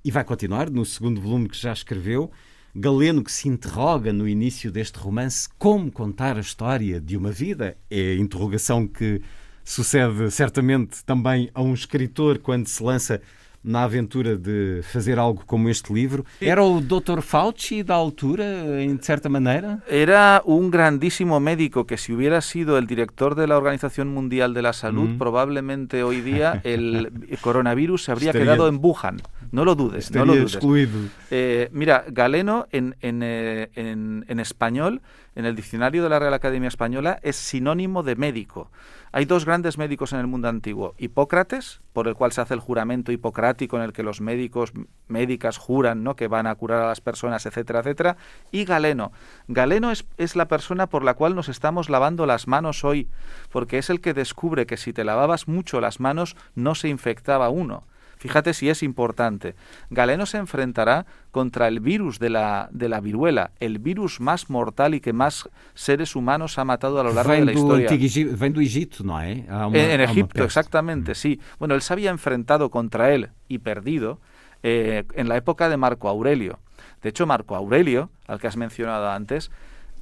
e 0.04 0.12
vai 0.12 0.24
continuar 0.24 0.70
no 0.70 0.86
segundo 0.86 1.20
volume 1.20 1.50
que 1.50 1.58
já 1.58 1.74
escreveu. 1.74 2.32
Galeno 2.78 3.24
que 3.24 3.32
se 3.32 3.48
interroga 3.48 4.12
no 4.12 4.28
início 4.28 4.70
deste 4.70 5.00
romance 5.00 5.48
como 5.58 5.90
contar 5.90 6.36
a 6.36 6.42
história 6.42 7.00
de 7.00 7.16
uma 7.16 7.32
vida. 7.32 7.78
É 7.90 8.12
a 8.12 8.16
interrogação 8.16 8.86
que 8.86 9.22
sucede 9.64 10.30
certamente 10.30 11.02
também 11.06 11.50
a 11.54 11.62
um 11.62 11.74
escritor 11.74 12.38
quando 12.38 12.68
se 12.68 12.84
lança 12.84 13.22
na 13.66 13.84
aventura 13.84 14.36
de 14.38 14.82
fazer 14.84 15.18
algo 15.18 15.44
como 15.46 15.70
este 15.70 15.92
livro. 15.92 16.24
Era 16.40 16.62
o 16.62 16.80
Dr. 16.80 17.22
Fauci 17.22 17.82
da 17.82 17.96
altura, 17.96 18.46
en 18.82 19.00
cierta 19.00 19.28
manera? 19.28 19.80
Era 19.90 20.42
un 20.46 20.70
grandísimo 20.70 21.40
médico 21.40 21.86
que 21.86 21.98
si 21.98 22.14
hubiera 22.14 22.42
sido 22.42 22.78
el 22.78 22.86
director 22.86 23.34
de 23.34 23.48
la 23.48 23.58
Organización 23.58 24.10
Mundial 24.14 24.54
de 24.54 24.62
la 24.62 24.74
Salud, 24.74 25.10
mm. 25.10 25.18
probablemente 25.18 26.04
hoy 26.04 26.22
día 26.22 26.62
el 26.64 27.12
coronavirus 27.42 28.04
se 28.04 28.12
habría 28.12 28.30
Estaría... 28.30 28.54
quedado 28.54 28.68
en 28.70 28.80
Wuhan. 28.82 29.22
No 29.52 29.66
lo 29.66 29.76
dudes, 29.76 30.06
Estaría 30.06 30.26
no 30.26 30.34
lo 30.34 30.40
dudes. 30.40 30.54
Excluido. 30.56 31.00
Eh, 31.32 31.70
mira, 31.72 32.06
Galeno 32.10 32.68
en, 32.72 32.96
en, 33.02 33.22
eh, 33.24 33.70
en, 33.76 34.26
en 34.28 34.40
español, 34.40 35.02
en 35.34 35.46
el 35.46 35.56
diccionario 35.56 36.04
de 36.04 36.10
la 36.10 36.20
Real 36.20 36.34
Academia 36.34 36.68
Española, 36.68 37.20
es 37.24 37.36
sinónimo 37.36 38.04
de 38.04 38.16
médico. 38.16 38.70
Hay 39.16 39.24
dos 39.24 39.46
grandes 39.46 39.78
médicos 39.78 40.12
en 40.12 40.20
el 40.20 40.28
mundo 40.28 40.50
antiguo. 40.50 40.94
Hipócrates, 40.98 41.80
por 41.94 42.10
el 42.10 42.16
cual 42.16 42.34
se 42.34 42.42
hace 42.42 42.54
el 42.54 42.60
juramento 42.60 43.14
hipocrático 43.14 43.78
en 43.78 43.84
el 43.84 43.94
que 43.94 44.04
los 44.04 44.20
médicos, 44.20 44.74
médicas 45.08 45.58
juran 45.58 46.04
¿no? 46.04 46.18
que 46.18 46.28
van 46.28 46.48
a 46.48 46.56
curar 46.56 46.82
a 46.82 46.88
las 46.88 47.00
personas, 47.00 47.46
etcétera, 47.46 47.80
etcétera. 47.80 48.18
Y 48.52 48.66
Galeno. 48.66 49.14
Galeno 49.48 49.90
es, 49.92 50.04
es 50.18 50.36
la 50.36 50.50
persona 50.50 50.88
por 50.88 51.06
la 51.06 51.14
cual 51.14 51.34
nos 51.34 51.48
estamos 51.48 51.90
lavando 51.90 52.26
las 52.26 52.50
manos 52.50 52.84
hoy, 52.84 53.08
porque 53.54 53.78
es 53.78 53.90
el 53.90 54.02
que 54.02 54.14
descubre 54.14 54.66
que 54.66 54.76
si 54.76 54.92
te 54.92 55.06
lavabas 55.06 55.48
mucho 55.48 55.80
las 55.80 56.02
manos 56.02 56.36
no 56.54 56.76
se 56.76 56.90
infectaba 56.90 57.48
uno. 57.48 57.86
Fíjate 58.26 58.54
si 58.54 58.70
es 58.70 58.82
importante. 58.84 59.56
Galeno 59.90 60.26
se 60.26 60.38
enfrentará 60.38 61.06
contra 61.32 61.68
el 61.68 61.80
virus 61.80 62.18
de 62.18 62.30
la, 62.30 62.70
de 62.72 62.90
la 62.90 63.00
viruela, 63.02 63.52
el 63.60 63.80
virus 63.80 64.20
más 64.20 64.50
mortal 64.50 64.96
y 64.96 65.00
que 65.00 65.14
más 65.14 65.50
seres 65.74 66.16
humanos 66.16 66.58
ha 66.58 66.66
matado 66.66 67.00
a 67.00 67.04
lo 67.04 67.14
largo 67.14 67.34
de 67.34 67.46
la 67.46 67.54
historia. 67.54 67.90
Ven 68.38 68.54
do 68.54 68.62
Egipto, 68.62 69.04
¿no 69.04 69.22
eh? 69.22 69.46
en, 69.48 70.02
Egipto, 70.02 70.44
exactamente, 70.44 71.12
mm. 71.12 71.16
sí. 71.16 71.40
Bueno, 71.60 71.76
él 71.76 71.82
se 71.82 71.94
había 71.94 72.10
enfrentado 72.10 72.70
contra 72.72 73.14
él 73.14 73.30
y 73.48 73.60
perdido 73.60 74.20
eh, 74.64 75.04
en 75.14 75.30
la 75.30 75.38
época 75.38 75.70
de 75.70 75.78
Marco 75.78 76.10
Aurelio. 76.10 76.60
De 77.04 77.10
hecho, 77.10 77.28
Marco 77.28 77.56
Aurelio, 77.56 78.10
al 78.28 78.40
que 78.40 78.48
has 78.48 78.58
mencionado 78.58 79.12
antes, 79.12 79.52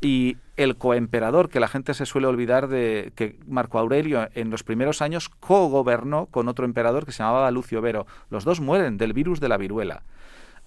y 0.02 0.38
el 0.56 0.78
coemperador, 0.78 1.50
que 1.50 1.60
la 1.60 1.68
gente 1.68 1.94
se 1.94 2.06
suele 2.06 2.28
olvidar 2.28 2.68
de 2.68 3.12
que 3.16 3.40
Marco 3.48 3.80
Aurelio 3.80 4.30
en 4.36 4.50
los 4.50 4.64
primeros 4.64 5.02
años 5.02 5.30
co-gobernó 5.30 6.28
con 6.28 6.48
otro 6.48 6.66
emperador 6.66 7.06
que 7.06 7.12
se 7.12 7.24
llamaba 7.24 7.50
Lucio 7.52 7.82
Vero. 7.82 8.06
Los 8.30 8.44
dos 8.44 8.60
mueren 8.60 8.98
del 8.98 9.14
virus 9.14 9.40
de 9.40 9.50
la 9.50 9.58
viruela. 9.58 10.04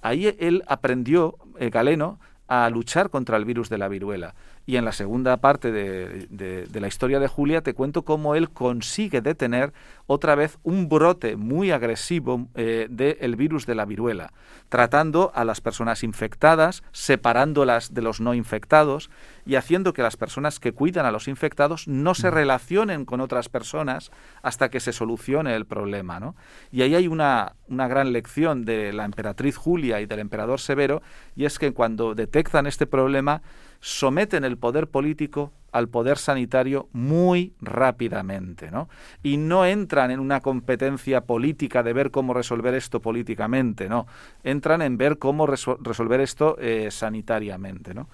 Ahí 0.03 0.35
él 0.41 0.65
aprendió, 0.67 1.37
eh, 1.59 1.71
Galeno, 1.71 2.19
a 2.49 2.69
luchar 2.71 3.11
contra 3.11 3.37
el 3.37 3.45
virus 3.45 3.69
de 3.69 3.79
la 3.79 3.89
viruela. 3.89 4.35
Y 4.69 4.77
en 4.77 4.85
la 4.85 4.91
segunda 4.91 5.37
parte 5.37 5.71
de, 5.71 6.67
la 6.73 6.89
historia 6.89 7.21
de 7.21 7.29
Julia 7.29 7.63
te 7.63 7.73
cuento 7.73 8.03
cómo 8.03 8.35
él 8.35 8.51
consigue 8.51 9.21
detener 9.21 9.73
otra 10.07 10.35
vez 10.35 10.59
un 10.65 10.89
brote 10.89 11.37
muy 11.37 11.71
agresivo 11.71 12.49
eh, 12.57 12.89
del 12.91 13.37
virus 13.37 13.65
de 13.65 13.77
la 13.77 13.85
viruela, 13.85 14.33
tratando 14.69 15.31
a 15.37 15.45
las 15.45 15.61
personas 15.61 16.03
infectadas, 16.03 16.83
separándolas 16.91 17.95
de 17.95 18.03
los 18.03 18.21
no 18.21 18.35
infectados 18.35 19.09
y 19.45 19.55
haciendo 19.55 19.93
que 19.93 20.03
las 20.03 20.17
personas 20.17 20.59
que 20.59 20.73
cuidan 20.73 21.07
a 21.07 21.13
los 21.13 21.29
infectados 21.29 21.87
no 21.87 22.15
se 22.15 22.31
relacionen 22.31 23.05
con 23.05 23.21
otras 23.21 23.49
personas 23.49 24.11
hasta 24.43 24.69
que 24.69 24.81
se 24.81 24.93
solucione 24.93 25.55
el 25.55 25.67
problema. 25.67 26.19
¿no? 26.19 26.35
Y 26.73 26.83
ahí 26.83 26.97
hay 26.97 27.07
una, 27.07 27.55
una 27.69 27.87
gran 27.87 28.13
lección 28.13 28.65
de 28.65 28.93
la 28.93 29.05
emperatriz 29.05 29.57
Julia 29.57 30.01
y 30.01 30.07
del 30.07 30.19
emperador 30.19 30.59
Severo, 30.59 31.03
y 31.37 31.45
es 31.45 31.61
que 31.61 31.73
cuando 31.73 32.17
detectan 32.17 32.67
este 32.67 32.87
problema, 32.87 33.43
someten 33.81 34.45
el 34.45 34.57
poder 34.57 34.89
político 34.89 35.53
al 35.73 35.89
poder 35.89 36.17
sanitario 36.17 36.89
muy 36.93 37.53
rápidamente, 37.61 38.71
¿no? 38.71 38.89
Y 39.23 39.37
no 39.37 39.67
entran 39.67 40.11
en 40.11 40.21
una 40.21 40.41
competencia 40.41 41.23
política 41.23 41.83
de 41.83 41.93
ver 41.93 42.11
cómo 42.11 42.33
resolver 42.33 42.75
esto 42.75 43.01
políticamente, 43.01 43.89
no. 43.89 44.07
Entran 44.43 44.81
en 44.81 44.97
ver 44.97 45.19
cómo 45.19 45.47
resolver 45.47 46.21
esto 46.21 46.57
eh, 46.59 46.89
sanitariamente, 46.91 47.93
¿no? 47.93 48.09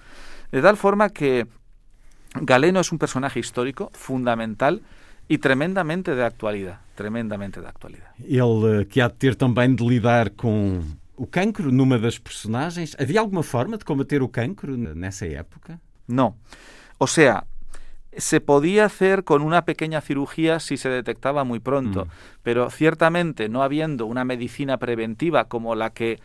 De 0.51 0.61
tal 0.61 0.75
forma 0.75 1.09
que 1.09 1.47
Galeno 2.35 2.81
es 2.81 2.91
un 2.91 2.97
personaje 2.97 3.39
histórico 3.39 3.91
fundamental 3.93 4.81
e 5.29 5.39
tremendamente 5.39 6.15
de 6.15 6.23
actualidade, 6.25 6.79
tremendamente 6.95 7.61
de 7.61 7.67
actualidade. 7.67 8.11
Ele 8.19 8.85
que 8.87 9.01
há 9.01 9.07
de 9.07 9.35
de 9.35 9.83
lidar 9.83 10.31
com 10.31 10.81
o 11.15 11.27
cancro 11.27 11.71
numa 11.71 11.97
das 11.99 12.19
personagens. 12.19 12.95
Havia 12.99 13.21
alguma 13.21 13.43
forma 13.43 13.77
de 13.77 13.85
combater 13.85 14.21
o 14.21 14.29
cancro 14.29 14.75
nessa 14.75 15.25
época? 15.25 15.79
No. 16.07 16.37
O 16.99 17.07
sea, 17.07 17.45
se 18.17 18.41
podía 18.41 18.85
hacer 18.85 19.23
con 19.23 19.41
una 19.41 19.65
pequeña 19.65 20.01
cirugía 20.01 20.59
si 20.59 20.77
se 20.77 20.89
detectaba 20.89 21.43
muy 21.43 21.59
pronto, 21.59 22.05
mm. 22.05 22.09
pero 22.43 22.69
ciertamente 22.69 23.49
no 23.49 23.63
habiendo 23.63 24.05
una 24.05 24.25
medicina 24.25 24.77
preventiva 24.77 25.45
como 25.45 25.75
la 25.75 25.91
que 25.91 26.19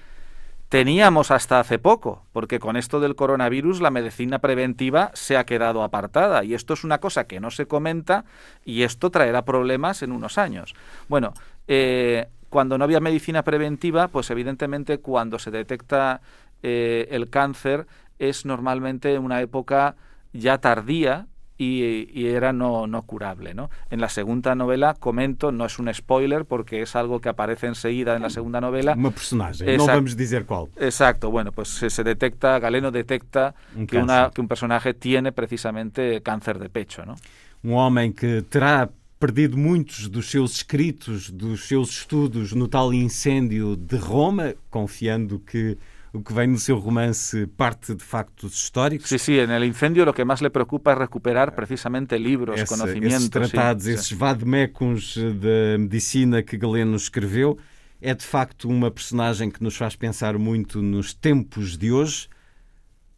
teníamos 0.68 1.30
hasta 1.30 1.60
hace 1.60 1.78
poco, 1.78 2.26
porque 2.32 2.58
con 2.58 2.76
esto 2.76 3.00
del 3.00 3.16
coronavirus 3.16 3.80
la 3.80 3.90
medicina 3.90 4.38
preventiva 4.38 5.10
se 5.14 5.36
ha 5.38 5.44
quedado 5.44 5.82
apartada 5.82 6.44
y 6.44 6.52
esto 6.52 6.74
es 6.74 6.84
una 6.84 6.98
cosa 6.98 7.24
que 7.24 7.40
no 7.40 7.50
se 7.50 7.66
comenta 7.66 8.24
y 8.64 8.82
esto 8.82 9.10
traerá 9.10 9.44
problemas 9.44 10.02
en 10.02 10.12
unos 10.12 10.36
años. 10.36 10.74
Bueno, 11.08 11.32
eh, 11.68 12.28
cuando 12.48 12.78
no 12.78 12.84
había 12.84 13.00
medicina 13.00 13.42
preventiva, 13.42 14.08
pues 14.08 14.30
evidentemente 14.30 14.98
cuando 14.98 15.38
se 15.38 15.50
detecta 15.50 16.20
eh, 16.62 17.08
el 17.10 17.30
cáncer 17.30 17.86
es 18.18 18.44
normalmente 18.44 19.18
una 19.18 19.40
época 19.40 19.96
ya 20.32 20.58
tardía 20.58 21.26
y, 21.60 22.26
era 22.26 22.52
no, 22.52 22.86
no, 22.86 23.02
curable. 23.02 23.52
¿no? 23.52 23.68
En 23.90 24.00
la 24.00 24.08
segunda 24.08 24.54
novela 24.54 24.94
comento, 24.94 25.50
no 25.50 25.66
es 25.66 25.78
un 25.78 25.92
spoiler 25.92 26.44
porque 26.44 26.82
es 26.82 26.94
algo 26.94 27.20
que 27.20 27.28
aparece 27.28 27.66
enseguida 27.66 28.14
en 28.14 28.22
la 28.22 28.30
segunda 28.30 28.60
novela. 28.60 28.94
Un 28.96 29.12
personaje, 29.12 29.76
no 29.76 29.86
vamos 29.86 30.12
a 30.12 30.16
decir 30.16 30.44
cuál. 30.46 30.66
Exacto, 30.76 31.30
bueno, 31.30 31.50
pues 31.50 31.68
se, 31.68 32.04
detecta, 32.04 32.58
Galeno 32.60 32.92
detecta 32.92 33.54
que, 33.88 33.98
una, 33.98 34.30
que 34.32 34.40
un 34.40 34.46
personaje 34.48 34.94
tiene 34.94 35.32
precisamente 35.32 36.22
cáncer 36.22 36.60
de 36.60 36.68
pecho. 36.68 37.04
¿no? 37.04 37.16
Un 37.64 37.74
hombre 37.74 38.12
que 38.12 38.42
terá 38.42 38.88
perdido 39.18 39.56
muitos 39.56 40.08
dos 40.08 40.30
seus 40.30 40.56
escritos, 40.56 41.30
dos 41.30 41.66
seus 41.66 41.90
estudos 41.90 42.52
no 42.52 42.68
tal 42.68 42.94
incêndio 42.94 43.76
de 43.76 43.96
Roma, 43.96 44.54
confiando 44.70 45.38
que 45.40 45.76
o 46.12 46.22
que 46.22 46.32
vem 46.32 46.46
no 46.46 46.58
seu 46.58 46.78
romance 46.78 47.46
parte 47.48 47.94
de 47.94 48.02
factos 48.02 48.54
históricos. 48.54 49.08
Sí, 49.08 49.18
sí, 49.18 49.38
en 49.38 49.50
el 49.50 49.64
incendio 49.64 50.04
lo 50.04 50.14
que 50.14 50.24
más 50.24 50.40
le 50.40 50.50
preocupa 50.50 50.92
es 50.92 50.98
recuperar 50.98 51.54
precisamente 51.54 52.18
libros, 52.18 52.60
Esse, 52.60 52.66
conhecimentos. 52.66 53.18
Esses 53.18 53.30
tratados, 53.30 53.84
sí, 53.84 53.90
esses 53.90 54.06
sí. 54.06 54.14
vademecums 54.14 55.16
da 55.16 55.78
medicina 55.78 56.42
que 56.42 56.56
Galeno 56.56 56.96
escreveu, 56.96 57.58
é 58.00 58.14
de 58.14 58.24
facto 58.24 58.68
uma 58.68 58.90
personagem 58.90 59.50
que 59.50 59.62
nos 59.62 59.76
faz 59.76 59.96
pensar 59.96 60.38
muito 60.38 60.80
nos 60.80 61.12
tempos 61.12 61.76
de 61.76 61.92
hoje. 61.92 62.28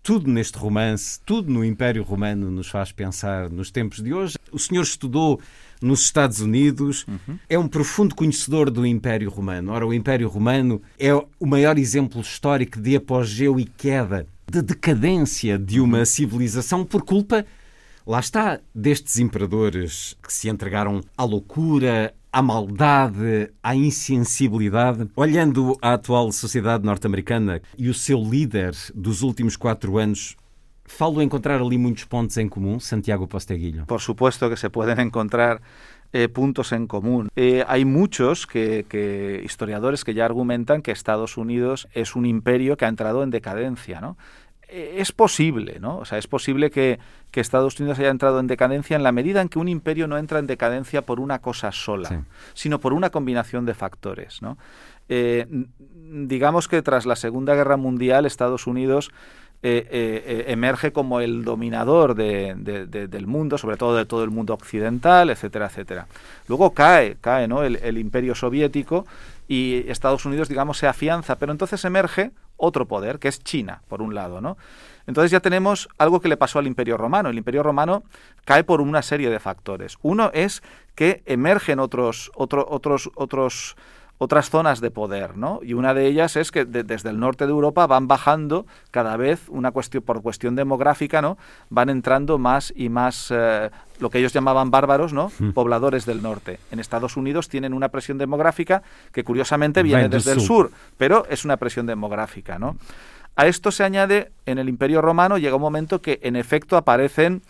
Tudo 0.03 0.31
neste 0.31 0.57
romance, 0.57 1.21
tudo 1.27 1.53
no 1.53 1.63
Império 1.63 2.03
Romano 2.03 2.51
nos 2.51 2.69
faz 2.69 2.91
pensar 2.91 3.51
nos 3.51 3.71
tempos 3.71 4.03
de 4.03 4.15
hoje. 4.15 4.37
O 4.51 4.59
senhor 4.59 4.83
estudou 4.83 5.39
nos 5.83 6.03
Estados 6.03 6.41
Unidos, 6.41 7.07
uhum. 7.07 7.39
é 7.49 7.59
um 7.59 7.69
profundo 7.69 8.15
conhecedor 8.15 8.71
do 8.71 8.87
Império 8.87 9.29
Romano. 9.29 9.73
Ora, 9.73 9.87
o 9.87 9.93
Império 9.93 10.29
Romano 10.29 10.81
é 10.99 11.15
o 11.15 11.47
maior 11.47 11.79
exemplo 11.79 12.21
histórico 12.21 12.81
de 12.81 12.97
apogeu 12.97 13.61
e 13.61 13.67
queda, 13.67 14.27
de 14.51 14.63
decadência 14.63 15.59
de 15.59 15.81
uma 15.81 16.05
civilização 16.07 16.83
por 16.83 17.03
culpa, 17.03 17.45
lá 18.07 18.21
está, 18.21 18.59
destes 18.75 19.19
imperadores 19.19 20.17
que 20.23 20.33
se 20.33 20.49
entregaram 20.49 21.03
à 21.17 21.25
loucura, 21.25 22.15
à 22.33 22.43
maldade, 22.43 23.51
à 23.63 23.75
insensibilidade. 23.75 25.09
Olhando 25.17 25.77
a 25.83 25.95
atual 25.95 26.33
sociedade 26.33 26.85
norte-americana 26.85 27.61
e 27.77 27.89
o 27.89 27.95
seu 27.95 28.23
líder 28.23 28.75
dos 28.95 29.23
últimos 29.23 29.57
quatro 29.57 29.99
anos, 29.99 30.37
falo 30.85 31.23
encontrar 31.23 31.61
ali 31.61 31.79
muchos 31.79 32.05
pontos 32.05 32.37
en 32.37 32.49
común, 32.49 32.81
Santiago 32.81 33.27
Posteguillo. 33.27 33.87
Por 33.87 34.01
supuesto 34.01 34.49
que 34.49 34.57
se 34.57 34.71
pueden 34.71 35.01
encontrar 35.01 35.61
eh, 36.13 36.29
puntos 36.29 36.73
en 36.73 36.87
común. 36.87 37.29
Eh, 37.37 37.65
que, 38.49 38.85
que, 38.89 39.43
historiadores 39.45 40.05
que 40.05 40.15
ya 40.15 40.25
argumentan 40.25 40.83
que 40.83 40.91
Estados 40.91 41.37
Unidos 41.37 41.89
es 41.95 42.17
un 42.17 42.27
imperio 42.27 42.77
que 42.77 42.85
ha 42.85 42.89
entrado 42.89 43.23
en 43.23 43.31
decadencia, 43.31 44.01
¿no? 44.01 44.17
Es 44.73 45.13
posible, 45.13 45.79
¿no? 45.81 45.99
O 45.99 46.05
sea, 46.05 46.19
es 46.19 46.27
posible 46.27 46.71
que, 46.71 46.99
que, 47.31 47.41
Estados 47.41 47.79
Unidos 47.81 47.99
haya 47.99 48.11
entrado 48.11 48.39
en 48.39 48.47
decadencia 48.47 48.97
en 48.97 49.03
la 49.03 49.11
medida 49.11 49.41
en 49.41 49.49
que 49.49 49.59
un 49.59 49.69
imperio 49.69 50.07
no 50.07 50.17
entra 50.17 50.39
en 50.39 50.47
decadencia 50.47 51.03
por 51.03 51.19
una 51.19 51.41
cosa 51.41 51.73
sola, 51.73 52.09
sí. 52.09 52.15
sino 52.55 52.79
por 52.79 52.93
una 52.93 53.11
combinación 53.11 53.67
de 53.67 53.75
factores, 53.75 54.43
¿no? 54.43 54.59
Eh, 55.09 55.47
digamos 55.79 56.69
que 56.69 56.83
tras 56.83 57.05
la 57.05 57.17
Segunda 57.17 57.55
Guerra 57.57 57.77
Mundial, 57.77 58.27
Estados 58.27 58.69
Unidos 58.69 59.11
eh, 59.63 59.87
eh, 59.91 60.45
emerge 60.49 60.91
como 60.91 61.21
el 61.21 61.45
dominador 61.45 62.15
de, 62.15 62.55
de, 62.57 62.87
de, 62.87 63.09
del 63.09 63.27
mundo, 63.27 63.59
sobre 63.59 63.77
todo 63.77 63.95
de 63.95 64.07
todo 64.07 64.25
el 64.25 64.31
mundo 64.31 64.55
occidental, 64.55 65.29
etcétera, 65.29 65.67
etcétera. 65.67 66.07
Luego 66.49 66.71
cae, 66.71 67.17
cae 67.21 67.47
¿no? 67.47 67.63
el, 67.63 67.77
el, 67.77 67.99
imperio 67.99 68.35
soviético 68.35 69.07
y 69.49 69.85
Estados 69.89 70.25
Unidos, 70.25 70.49
digamos, 70.49 70.79
se 70.79 70.87
afianza, 70.87 71.37
pero 71.37 71.53
entonces 71.53 71.85
emerge 71.85 72.31
otro 72.57 72.87
poder, 72.87 73.19
que 73.19 73.29
es 73.29 73.43
China, 73.43 73.83
por 73.89 74.01
un 74.01 74.15
lado, 74.15 74.41
¿no? 74.41 74.57
Entonces 75.07 75.31
ya 75.31 75.41
tenemos 75.41 75.89
algo 75.99 76.21
que 76.21 76.29
le 76.29 76.37
pasó 76.37 76.59
al 76.59 76.67
Imperio 76.67 76.97
Romano. 76.97 77.31
El 77.31 77.39
Imperio 77.39 77.63
Romano 77.63 78.05
cae 78.45 78.65
por 78.65 78.81
una 78.81 79.03
serie 79.03 79.29
de 79.29 79.41
factores. 79.41 79.97
Uno 80.03 80.31
es 80.33 80.63
que 80.95 81.23
emergen 81.27 81.81
otros, 81.81 82.31
otro, 82.35 82.67
otros, 82.69 83.11
otros 83.15 83.77
otras 84.23 84.51
zonas 84.51 84.83
de 84.83 84.91
poder, 84.91 85.39
¿no? 85.39 85.61
Y 85.63 85.73
una 85.73 85.95
de 85.95 86.07
ellas 86.07 86.37
es 86.37 86.53
que 86.53 86.67
de, 86.67 86.85
desde 86.85 87.09
el 87.09 87.19
norte 87.19 87.47
de 87.47 87.53
Europa 87.53 87.87
van 87.87 88.07
bajando 88.07 88.67
cada 88.91 89.17
vez 89.17 89.49
una 89.49 89.71
cuestión 89.71 90.03
por 90.03 90.21
cuestión 90.21 90.55
demográfica, 90.55 91.23
¿no? 91.23 91.39
Van 91.71 91.89
entrando 91.89 92.37
más 92.37 92.71
y 92.77 92.91
más 92.91 93.29
eh, 93.31 93.71
lo 93.99 94.11
que 94.11 94.19
ellos 94.19 94.35
llamaban 94.35 94.71
bárbaros, 94.71 95.15
¿no? 95.15 95.33
Mm. 95.39 95.53
Pobladores 95.53 96.05
del 96.05 96.21
norte. 96.23 96.61
En 96.71 96.81
Estados 96.81 97.17
Unidos 97.17 97.49
tienen 97.49 97.73
una 97.73 97.89
presión 97.89 98.19
demográfica 98.19 98.83
que 99.11 99.25
curiosamente 99.25 99.83
viene 99.83 100.11
desde 100.11 100.33
el 100.33 100.43
sur, 100.43 100.71
pero 100.99 101.25
es 101.31 101.47
una 101.47 101.57
presión 101.57 101.87
demográfica, 101.87 102.59
¿no? 102.59 102.77
A 103.37 103.47
esto 103.47 103.71
se 103.71 103.85
añade 103.85 104.33
en 104.45 104.59
el 104.59 104.69
Imperio 104.69 105.01
Romano 105.01 105.39
llega 105.39 105.57
un 105.57 105.63
momento 105.63 106.03
que 106.03 106.21
en 106.23 106.37
efecto 106.37 106.77
aparecen 106.77 107.41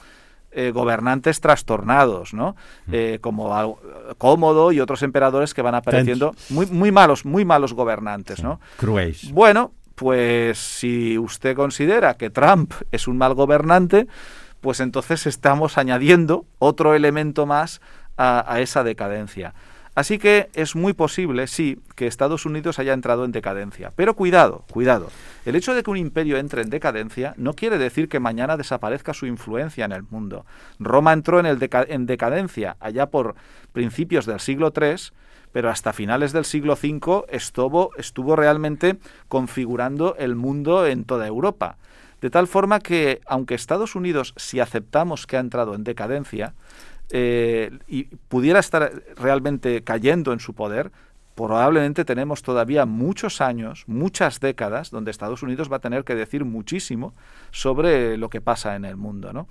eh, 0.53 0.73
gobernantes 0.73 1.41
trastornados, 1.41 2.35
¿no? 2.35 2.57
Eh, 2.91 3.19
como 3.21 3.79
Cómodo 4.19 4.73
y 4.73 4.81
otros 4.81 5.03
emperadores 5.03 5.55
que 5.55 5.63
van 5.63 5.77
apareciendo 5.77 6.35
muy, 6.49 6.67
muy 6.67 6.91
malos, 6.91 7.25
muy 7.25 7.45
malos 7.45 7.73
gobernantes, 7.73 8.43
¿no? 8.43 8.61
Cruéis. 8.77 9.31
Bueno, 9.33 9.73
pues 9.95 10.59
si 10.59 11.19
usted 11.19 11.55
considera 11.55 12.15
que 12.15 12.31
Trump 12.31 12.73
es 12.91 13.07
un 13.07 13.17
mal 13.17 13.35
gobernante, 13.35 14.09
pues 14.61 14.81
entonces 14.81 15.27
estamos 15.27 15.79
añadiendo 15.79 16.47
otro 16.59 16.95
elemento 16.95 17.47
más 17.47 17.81
a, 18.17 18.45
a 18.53 18.61
esa 18.61 18.83
decadencia. 18.83 19.55
Así 19.95 20.19
que 20.19 20.51
es 20.55 20.77
muy 20.77 20.93
posible, 20.93 21.47
sí, 21.49 21.81
que 21.97 22.07
Estados 22.07 22.47
Unidos 22.47 22.79
haya 22.79 22.93
entrado 22.93 23.25
en 23.25 23.33
decadencia. 23.33 23.93
Pero 23.97 24.15
cuidado, 24.15 24.65
cuidado. 24.71 25.11
El 25.45 25.57
hecho 25.57 25.75
de 25.75 25.83
que 25.83 25.91
un 25.91 25.97
imperio 25.97 26.39
entre 26.39 26.63
en 26.63 26.71
decadencia 26.71 27.35
no 27.37 27.55
quiere 27.55 27.77
decir 27.77 28.09
que 28.09 28.21
mañana 28.21 28.57
desaparezca 28.57 29.15
su 29.15 29.27
influencia 29.27 29.85
en 29.85 29.93
el 29.93 30.05
mundo. 30.05 30.47
Roma 30.79 31.13
entró 31.13 31.41
en, 31.41 31.47
el 31.47 31.59
en 31.89 32.07
decadencia 32.07 32.77
allá 32.79 33.07
por 33.07 33.35
principios 33.73 34.27
del 34.27 34.39
siglo 34.39 34.73
III, 34.75 35.13
pero 35.53 35.71
hasta 35.71 35.93
finales 35.93 36.33
del 36.33 36.45
siglo 36.45 36.75
V 36.75 37.25
estuvo, 37.29 37.91
estuvo 37.97 38.37
realmente 38.37 38.99
configurando 39.29 40.15
el 40.19 40.37
mundo 40.37 40.87
en 40.87 41.05
toda 41.05 41.27
Europa. 41.27 41.79
De 42.21 42.31
tal 42.31 42.47
forma 42.47 42.81
que, 42.81 43.21
aunque 43.27 43.55
Estados 43.55 43.95
Unidos, 43.97 44.35
si 44.37 44.61
aceptamos 44.61 45.27
que 45.27 45.37
ha 45.37 45.41
entrado 45.41 45.75
en 45.75 45.85
decadencia, 45.85 46.55
eh, 47.11 47.71
y 47.89 48.05
pudiera 48.05 48.61
estar 48.61 48.93
realmente 49.17 49.83
cayendo 49.83 50.33
en 50.33 50.41
su 50.41 50.55
poder, 50.55 50.93
probablemente 51.35 52.05
tenemos 52.05 52.43
todavía 52.43 52.87
muchos 52.87 53.41
años, 53.41 53.85
muchas 53.87 54.41
décadas, 54.41 54.91
donde 54.91 55.11
Estados 55.11 55.43
Unidos 55.43 55.73
va 55.73 55.77
a 55.77 55.81
tener 55.81 56.05
que 56.05 56.15
decir 56.15 56.45
muchísimo 56.45 57.15
sobre 57.51 58.17
lo 58.17 58.29
que 58.29 58.41
pasa 58.41 58.77
en 58.77 58.85
el 58.85 58.97
mundo. 58.97 59.33
¿no? 59.33 59.49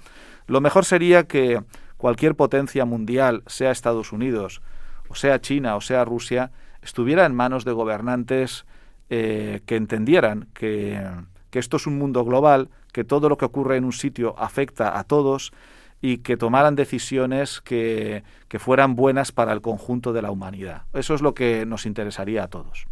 Lo 0.48 0.62
mejor 0.62 0.86
sería 0.86 1.24
que 1.24 1.64
cualquier 1.98 2.36
potencia 2.36 2.86
mundial, 2.86 3.44
sea 3.48 3.72
Estados 3.72 4.14
Unidos, 4.14 4.62
o 5.10 5.16
sea 5.16 5.42
China, 5.42 5.76
o 5.76 5.82
sea 5.82 6.06
Rusia, 6.06 6.52
estuviera 6.82 7.26
en 7.26 7.36
manos 7.36 7.66
de 7.66 7.72
gobernantes 7.72 8.66
eh, 9.10 9.62
que 9.66 9.76
entendieran 9.76 10.48
que, 10.54 11.06
que 11.50 11.60
esto 11.60 11.78
es 11.78 11.88
un 11.88 11.98
mundo 11.98 12.24
global, 12.24 12.70
que 12.94 13.04
todo 13.04 13.30
lo 13.30 13.38
que 13.38 13.46
ocurre 13.46 13.78
en 13.78 13.84
un 13.84 13.94
sitio 13.94 14.36
afecta 14.38 14.98
a 14.98 15.04
todos, 15.04 15.52
y 16.02 16.20
que 16.20 16.38
tomaran 16.38 16.76
decisiones 16.76 17.62
que, 17.62 18.24
que, 18.48 18.60
fueran 18.60 18.96
buenas 18.96 19.32
para 19.32 19.52
el 19.54 19.62
conjunto 19.62 20.14
de 20.14 20.22
la 20.22 20.32
humanidad. 20.32 20.84
Eso 20.94 21.14
es 21.14 21.22
lo 21.22 21.34
que 21.34 21.66
nos 21.66 21.86
interesaría 21.86 22.44
a 22.44 22.48
todos. 22.48 22.86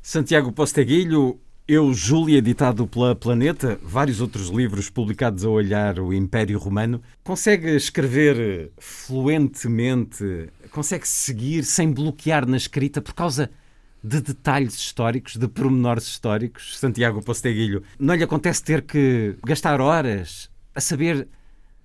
Santiago 0.00 0.52
Posteguilho, 0.52 1.38
Eu, 1.72 1.92
Júlia, 1.94 2.38
editado 2.38 2.84
pela 2.84 3.14
Planeta, 3.14 3.78
vários 3.80 4.20
outros 4.20 4.48
livros 4.48 4.90
publicados 4.90 5.44
a 5.44 5.48
olhar 5.48 6.00
o 6.00 6.12
Império 6.12 6.58
Romano. 6.58 7.00
Consegue 7.22 7.76
escrever 7.76 8.72
fluentemente, 8.76 10.50
consegue 10.72 11.06
seguir 11.06 11.64
sem 11.64 11.92
bloquear 11.92 12.44
na 12.44 12.56
escrita 12.56 13.00
por 13.00 13.14
causa 13.14 13.50
de 14.02 14.20
detalhes 14.20 14.74
históricos, 14.74 15.36
de 15.36 15.46
pormenores 15.46 16.08
históricos, 16.08 16.76
Santiago 16.76 17.22
Posteguilho. 17.22 17.84
Não 18.00 18.14
lhe 18.14 18.24
acontece 18.24 18.64
ter 18.64 18.82
que 18.82 19.36
gastar 19.44 19.80
horas 19.80 20.50
a 20.74 20.80
saber 20.80 21.28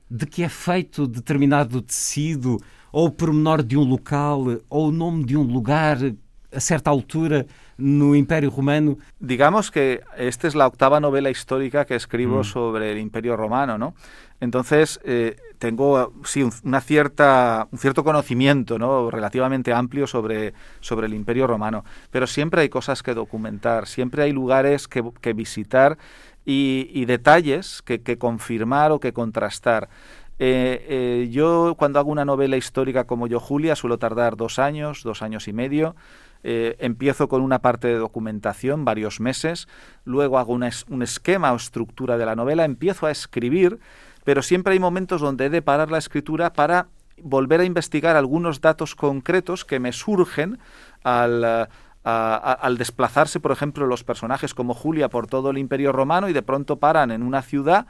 de 0.10 0.26
que 0.26 0.44
é 0.44 0.50
feito 0.50 1.08
determinado 1.08 1.82
tecido, 1.82 2.62
ou 2.92 3.08
o 3.08 3.12
pormenor 3.12 3.64
de 3.64 3.78
um 3.78 3.84
local, 3.84 4.46
ou 4.70 4.88
o 4.88 4.92
nome 4.92 5.26
de 5.26 5.36
um 5.36 5.44
lugar 5.44 5.98
a 6.56 6.60
certa 6.60 6.90
altura 6.90 7.46
no 7.78 8.16
Imperio 8.16 8.50
Romano. 8.50 8.98
Digamos 9.20 9.70
que 9.70 10.02
esta 10.18 10.48
es 10.48 10.56
la 10.56 10.68
octava 10.68 11.00
novela 11.00 11.30
histórica 11.30 11.86
que 11.86 11.96
escribo 11.96 12.40
mm. 12.40 12.44
sobre 12.46 12.92
el 12.92 12.98
Imperio 13.00 13.36
Romano, 13.36 13.78
¿no? 13.78 13.94
Entonces 14.40 15.00
eh, 15.04 15.36
tengo 15.60 16.14
sí 16.24 16.48
una 16.64 16.82
cierta 16.82 17.68
un 17.72 17.80
cierto 17.80 18.04
conocimiento, 18.04 18.80
¿no? 18.80 19.12
Relativamente 19.12 19.74
amplio 19.74 20.08
sobre 20.08 20.54
sobre 20.80 21.08
el 21.08 21.14
Imperio 21.14 21.48
Romano, 21.48 21.84
pero 22.12 22.28
siempre 22.28 22.62
hay 22.62 22.70
cosas 22.70 23.04
que 23.04 23.14
documentar, 23.14 23.88
siempre 23.88 24.24
hay 24.24 24.32
lugares 24.32 24.88
que, 24.88 25.04
que 25.22 25.34
visitar 25.34 25.98
y, 26.46 27.06
detalles 27.06 27.82
que, 27.82 28.02
que, 28.02 28.18
confirmar 28.18 28.92
o 28.92 29.00
que 29.00 29.14
contrastar. 29.14 29.90
Eh, 30.38 30.86
eh, 30.90 31.30
yo 31.32 31.76
cuando 31.78 32.00
hago 32.00 32.12
una 32.12 32.26
novela 32.26 32.58
histórica 32.58 33.06
como 33.06 33.28
yo, 33.28 33.40
Julia, 33.40 33.76
suelo 33.76 33.98
tardar 33.98 34.36
dos 34.36 34.60
años, 34.60 35.02
dos 35.04 35.22
años 35.22 35.48
y 35.48 35.54
medio. 35.54 35.96
Eh, 36.44 36.76
empiezo 36.80 37.28
con 37.28 37.42
una 37.42 37.60
parte 37.60 37.88
de 37.88 37.96
documentación, 37.96 38.86
varios 38.86 39.20
meses, 39.20 39.68
luego 40.04 40.38
hago 40.38 40.54
un 40.54 41.02
esquema 41.02 41.52
o 41.52 41.56
estructura 41.56 42.20
de 42.20 42.26
la 42.28 42.36
novela, 42.36 42.66
empiezo 42.66 43.08
a 43.08 43.12
escribir, 43.12 43.80
pero 44.24 44.44
siempre 44.44 44.74
hay 44.74 44.80
momentos 44.80 45.22
donde 45.22 45.46
he 45.46 45.50
de 45.50 45.64
parar 45.64 45.90
la 45.90 45.98
escritura 45.98 46.54
para 46.54 46.88
volver 47.18 47.62
a 47.62 47.66
investigar 47.66 48.16
algunos 48.16 48.62
datos 48.62 48.94
concretos 48.94 49.66
que 49.66 49.80
me 49.80 49.92
surgen 49.92 50.60
al, 51.04 51.68
al 52.06 52.78
desplazarse, 52.78 53.40
por 53.40 53.52
ejemplo, 53.52 53.88
los 53.88 54.04
personajes 54.04 54.54
como 54.54 54.74
Julia 54.74 55.10
por 55.10 55.28
todo 55.28 55.50
el 55.50 55.58
Imperio 55.58 55.92
Romano 55.92 56.30
y 56.30 56.34
de 56.34 56.44
pronto 56.44 56.78
paran 56.78 57.12
en 57.12 57.24
una 57.24 57.42
ciudad 57.42 57.88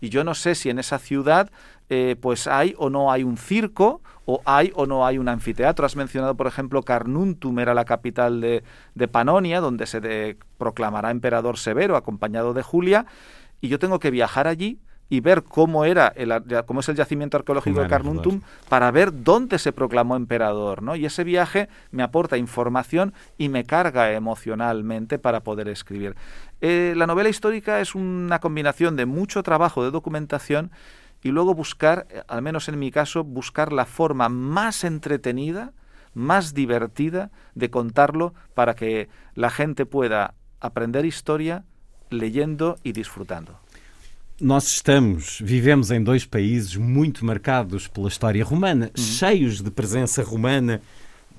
y 0.00 0.08
yo 0.08 0.24
no 0.24 0.34
sé 0.34 0.54
si 0.54 0.70
en 0.70 0.78
esa 0.78 0.98
ciudad 0.98 1.50
eh, 1.90 2.16
pues 2.20 2.46
hay 2.46 2.74
o 2.78 2.88
no 2.88 3.12
hay 3.12 3.22
un 3.22 3.36
circo 3.36 4.00
o 4.24 4.40
hay 4.46 4.72
o 4.74 4.86
no 4.86 5.04
hay 5.04 5.18
un 5.18 5.28
anfiteatro. 5.28 5.84
Has 5.84 5.96
mencionado, 5.96 6.36
por 6.36 6.46
ejemplo, 6.46 6.82
Carnuntum 6.82 7.58
era 7.58 7.74
la 7.74 7.84
capital 7.84 8.40
de, 8.40 8.62
de 8.94 9.08
Panonia, 9.08 9.60
donde 9.60 9.86
se 9.86 10.00
de, 10.00 10.38
proclamará 10.56 11.10
emperador 11.10 11.58
Severo 11.58 11.96
acompañado 11.96 12.54
de 12.54 12.62
Julia, 12.62 13.06
y 13.60 13.68
yo 13.68 13.78
tengo 13.78 13.98
que 13.98 14.10
viajar 14.10 14.46
allí 14.46 14.78
y 15.10 15.20
ver 15.20 15.42
cómo 15.42 15.84
era 15.84 16.08
el, 16.08 16.32
cómo 16.64 16.80
es 16.80 16.88
el 16.88 16.94
yacimiento 16.94 17.36
arqueológico 17.36 17.74
bueno, 17.74 17.88
de 17.88 17.90
Carnuntum 17.90 18.40
para 18.68 18.90
ver 18.92 19.22
dónde 19.24 19.58
se 19.58 19.72
proclamó 19.72 20.14
emperador, 20.16 20.82
¿no? 20.82 20.94
Y 20.94 21.04
ese 21.04 21.24
viaje 21.24 21.68
me 21.90 22.04
aporta 22.04 22.38
información 22.38 23.12
y 23.36 23.48
me 23.48 23.64
carga 23.64 24.12
emocionalmente 24.12 25.18
para 25.18 25.40
poder 25.40 25.68
escribir. 25.68 26.14
Eh, 26.60 26.94
la 26.96 27.08
novela 27.08 27.28
histórica 27.28 27.80
es 27.80 27.96
una 27.96 28.38
combinación 28.38 28.94
de 28.94 29.04
mucho 29.04 29.42
trabajo 29.42 29.84
de 29.84 29.90
documentación 29.90 30.70
y 31.22 31.30
luego 31.30 31.54
buscar, 31.54 32.06
al 32.28 32.40
menos 32.40 32.68
en 32.68 32.78
mi 32.78 32.92
caso, 32.92 33.24
buscar 33.24 33.72
la 33.72 33.86
forma 33.86 34.28
más 34.28 34.84
entretenida, 34.84 35.72
más 36.14 36.54
divertida 36.54 37.30
de 37.56 37.68
contarlo 37.68 38.32
para 38.54 38.74
que 38.74 39.08
la 39.34 39.50
gente 39.50 39.86
pueda 39.86 40.34
aprender 40.60 41.04
historia 41.04 41.64
leyendo 42.10 42.76
y 42.84 42.92
disfrutando. 42.92 43.58
Nós 44.40 44.66
estamos, 44.68 45.38
vivemos 45.38 45.90
em 45.90 46.02
dois 46.02 46.24
países 46.24 46.74
muito 46.74 47.26
marcados 47.26 47.86
pela 47.86 48.08
história 48.08 48.42
romana, 48.42 48.90
uhum. 48.96 49.02
cheios 49.02 49.60
de 49.60 49.70
presença 49.70 50.22
romana. 50.22 50.80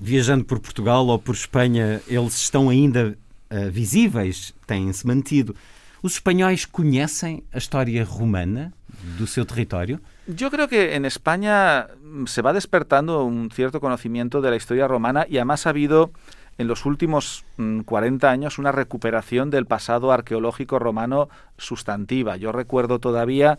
Viajando 0.00 0.44
por 0.44 0.60
Portugal 0.60 1.04
ou 1.08 1.18
por 1.18 1.34
Espanha, 1.34 2.00
eles 2.06 2.34
estão 2.36 2.68
ainda 2.68 3.18
uh, 3.50 3.70
visíveis, 3.72 4.54
têm-se 4.68 5.04
mantido. 5.04 5.54
Os 6.00 6.14
espanhóis 6.14 6.64
conhecem 6.64 7.42
a 7.52 7.58
história 7.58 8.04
romana 8.04 8.72
do 9.18 9.26
seu 9.26 9.44
território? 9.44 10.00
Yo 10.28 10.50
creo 10.50 10.68
que 10.68 10.94
en 10.94 11.04
España 11.04 11.88
se 12.26 12.40
va 12.40 12.52
despertando 12.52 13.24
un 13.24 13.50
cierto 13.50 13.80
conocimiento 13.80 14.40
de 14.40 14.50
la 14.50 14.56
historia 14.56 14.86
romana 14.86 15.26
y 15.28 15.38
además 15.38 15.66
ha 15.66 15.70
habido 15.70 16.12
en 16.58 16.68
los 16.68 16.86
últimos 16.86 17.44
40 17.84 18.26
mm, 18.26 18.30
años 18.30 18.58
una 18.58 18.72
recuperación 18.72 19.50
del 19.50 19.66
pasado 19.66 20.12
arqueológico 20.12 20.78
romano 20.78 21.28
sustantiva. 21.56 22.36
Yo 22.36 22.52
recuerdo 22.52 22.98
todavía 22.98 23.58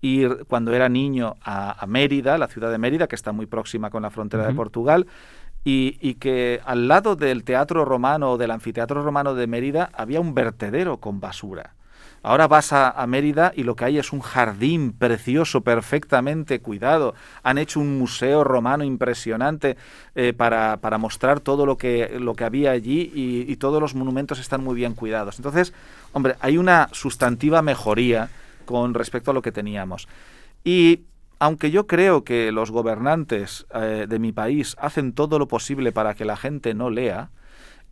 ir 0.00 0.44
cuando 0.48 0.72
era 0.72 0.88
niño 0.88 1.36
a, 1.42 1.84
Mérida, 1.86 2.38
la 2.38 2.48
ciudad 2.48 2.70
de 2.70 2.78
Mérida, 2.78 3.08
que 3.08 3.16
está 3.16 3.32
muy 3.32 3.46
próxima 3.46 3.90
con 3.90 4.02
la 4.02 4.10
frontera 4.10 4.46
de 4.46 4.54
Portugal, 4.54 5.06
y, 5.64 5.98
y, 6.00 6.14
que 6.14 6.60
al 6.64 6.86
lado 6.86 7.16
del 7.16 7.42
teatro 7.42 7.84
romano 7.84 8.32
o 8.32 8.38
del 8.38 8.52
anfiteatro 8.52 9.02
romano 9.02 9.34
de 9.34 9.46
Mérida 9.48 9.90
había 9.92 10.20
un 10.20 10.32
vertedero 10.34 10.98
con 10.98 11.20
basura. 11.20 11.74
Ahora 12.22 12.48
vas 12.48 12.72
a, 12.72 13.06
Mérida 13.06 13.52
y 13.54 13.62
lo 13.62 13.76
que 13.76 13.84
hay 13.84 13.98
es 13.98 14.12
un 14.12 14.20
jardín 14.20 14.92
precioso, 14.92 15.62
perfectamente 15.62 16.60
cuidado. 16.60 17.14
Han 17.42 17.58
hecho 17.58 17.80
un 17.80 17.98
museo 17.98 18.44
romano 18.44 18.84
impresionante 18.84 19.76
eh, 20.14 20.32
para, 20.32 20.78
para, 20.78 20.98
mostrar 20.98 21.40
todo 21.40 21.64
lo 21.64 21.78
que, 21.78 22.18
lo 22.18 22.34
que 22.34 22.44
había 22.44 22.72
allí 22.72 23.12
y, 23.14 23.56
todos 23.56 23.80
los 23.80 23.94
monumentos 23.94 24.38
están 24.38 24.62
muy 24.62 24.76
bien 24.76 24.94
cuidados. 24.94 25.38
Entonces, 25.38 25.72
hombre, 26.12 26.36
hay 26.40 26.58
una 26.58 26.88
sustantiva 26.92 27.60
mejoría 27.60 28.28
con 28.64 28.94
respecto 28.94 29.30
a 29.30 29.34
lo 29.34 29.42
que 29.42 29.50
teníamos. 29.50 30.06
Y 30.62 31.00
aunque 31.40 31.70
yo 31.70 31.86
creo 31.86 32.24
que 32.24 32.52
los 32.52 32.70
gobernantes 32.70 33.66
eh, 33.74 34.06
de 34.08 34.18
mi 34.18 34.32
país 34.32 34.76
hacen 34.78 35.12
todo 35.12 35.38
lo 35.38 35.48
posible 35.48 35.92
para 35.92 36.14
que 36.14 36.24
la 36.24 36.36
gente 36.36 36.74
no 36.74 36.90
lea, 36.90 37.30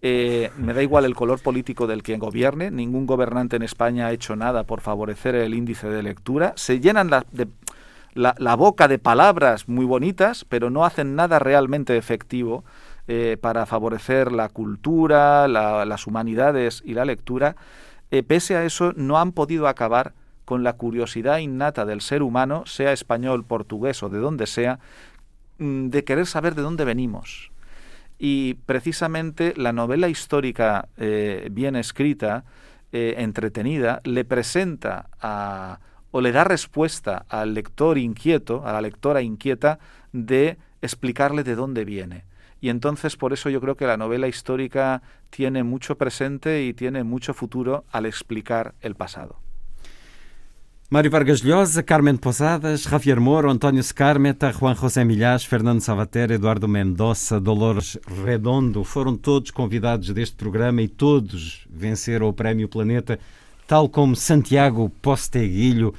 eh, 0.02 0.51
me 0.59 0.74
da 0.74 0.82
igual 0.82 1.05
el 1.06 1.14
color 1.14 1.40
político 1.40 1.86
del 1.86 2.02
quien 2.02 2.18
gobierne, 2.18 2.70
ningún 2.70 3.06
gobernante 3.06 3.56
en 3.56 3.62
España 3.62 4.06
ha 4.06 4.12
hecho 4.12 4.36
nada 4.36 4.64
por 4.64 4.81
favorecer 4.81 5.35
el 5.35 5.55
índice 5.55 5.89
de 5.89 6.02
lectura, 6.02 6.52
se 6.56 6.81
llenan 6.81 7.10
la, 7.10 8.56
boca 8.56 8.89
de 8.89 8.98
palabras 8.98 9.68
muy 9.68 9.86
bonitas, 9.86 10.44
pero 10.44 10.68
no 10.68 10.85
hacen 10.85 11.16
nada 11.16 11.39
realmente 11.39 11.97
efectivo 11.97 12.64
eh, 13.09 13.39
para 13.40 13.64
favorecer 13.64 14.32
la 14.32 14.48
cultura, 14.51 15.48
las 15.48 16.06
humanidades 16.06 16.82
y 16.85 16.94
la 16.94 17.05
lectura. 17.05 17.56
Eh, 18.10 18.23
pese 18.23 18.56
a 18.56 18.64
eso, 18.64 18.93
no 18.97 19.18
han 19.18 19.32
podido 19.32 19.66
acabar 19.66 20.12
con 20.44 20.62
la 20.62 20.74
curiosidad 20.74 21.39
innata 21.39 21.86
del 21.86 22.01
ser 22.02 22.23
humano, 22.23 22.64
sea 22.66 22.93
español, 22.93 23.44
portugués 23.44 24.02
o 24.02 24.09
de 24.09 24.18
donde 24.18 24.47
sea, 24.47 24.78
mm, 25.59 25.89
de 25.89 26.05
querer 26.05 26.27
saber 26.27 26.55
de 26.55 26.62
dónde 26.62 26.85
venimos 26.85 27.51
y 28.18 28.55
precisamente 28.55 29.52
la 29.56 29.72
novela 29.72 30.09
histórica 30.09 30.88
eh, 30.97 31.48
bien 31.51 31.76
escrita, 31.76 32.44
eh, 32.93 33.16
entretenida, 33.18 34.01
le 34.05 34.24
presenta 34.24 35.09
a, 35.20 35.80
o 36.10 36.20
le 36.20 36.32
da 36.32 36.44
respuesta 36.44 37.26
al 37.28 37.55
lector 37.55 37.98
inquieto, 37.98 38.66
a 38.66 38.72
la 38.72 38.80
lectora 38.80 39.22
inquieta, 39.22 39.78
de 40.12 40.56
explicarle 40.80 41.44
de 41.44 41.56
dónde 41.56 41.84
viene. 41.84 42.24
Y 42.60 42.70
entonces 42.70 43.16
por 43.16 43.32
eso 43.32 43.51
yo 43.51 43.60
creo 43.60 43.76
que 43.76 43.86
la 43.86 43.97
novela 43.97 44.28
histórica 44.28 45.02
tiene 45.30 45.62
mucho 45.62 45.98
presente 45.98 46.64
y 46.64 46.72
tiene 46.72 47.05
mucho 47.05 47.34
futuro 47.34 47.84
al 47.90 48.06
explicar 48.06 48.74
el 48.80 48.94
pasado. 48.94 49.45
Mário 50.88 51.10
Vargas 51.10 51.40
Llosa, 51.40 51.82
Carmen 51.82 52.16
Posadas, 52.16 52.86
Javier 52.86 53.18
Moro, 53.18 53.50
António 53.50 53.82
Scarmeta, 53.82 54.52
Juan 54.52 54.76
José 54.76 55.04
Milhas, 55.04 55.44
Fernando 55.44 55.80
Savater, 55.80 56.30
Eduardo 56.30 56.68
Mendonça, 56.68 57.40
Dolores 57.40 57.98
Redondo 58.24 58.84
foram 58.84 59.16
todos 59.16 59.50
convidados 59.50 60.10
deste 60.10 60.36
programa 60.36 60.80
e 60.80 60.86
todos 60.86 61.66
venceram 61.68 62.28
o 62.28 62.32
Prémio 62.32 62.68
Planeta, 62.68 63.18
tal 63.66 63.88
como 63.88 64.14
Santiago 64.14 64.88
Posteguilho 65.02 65.92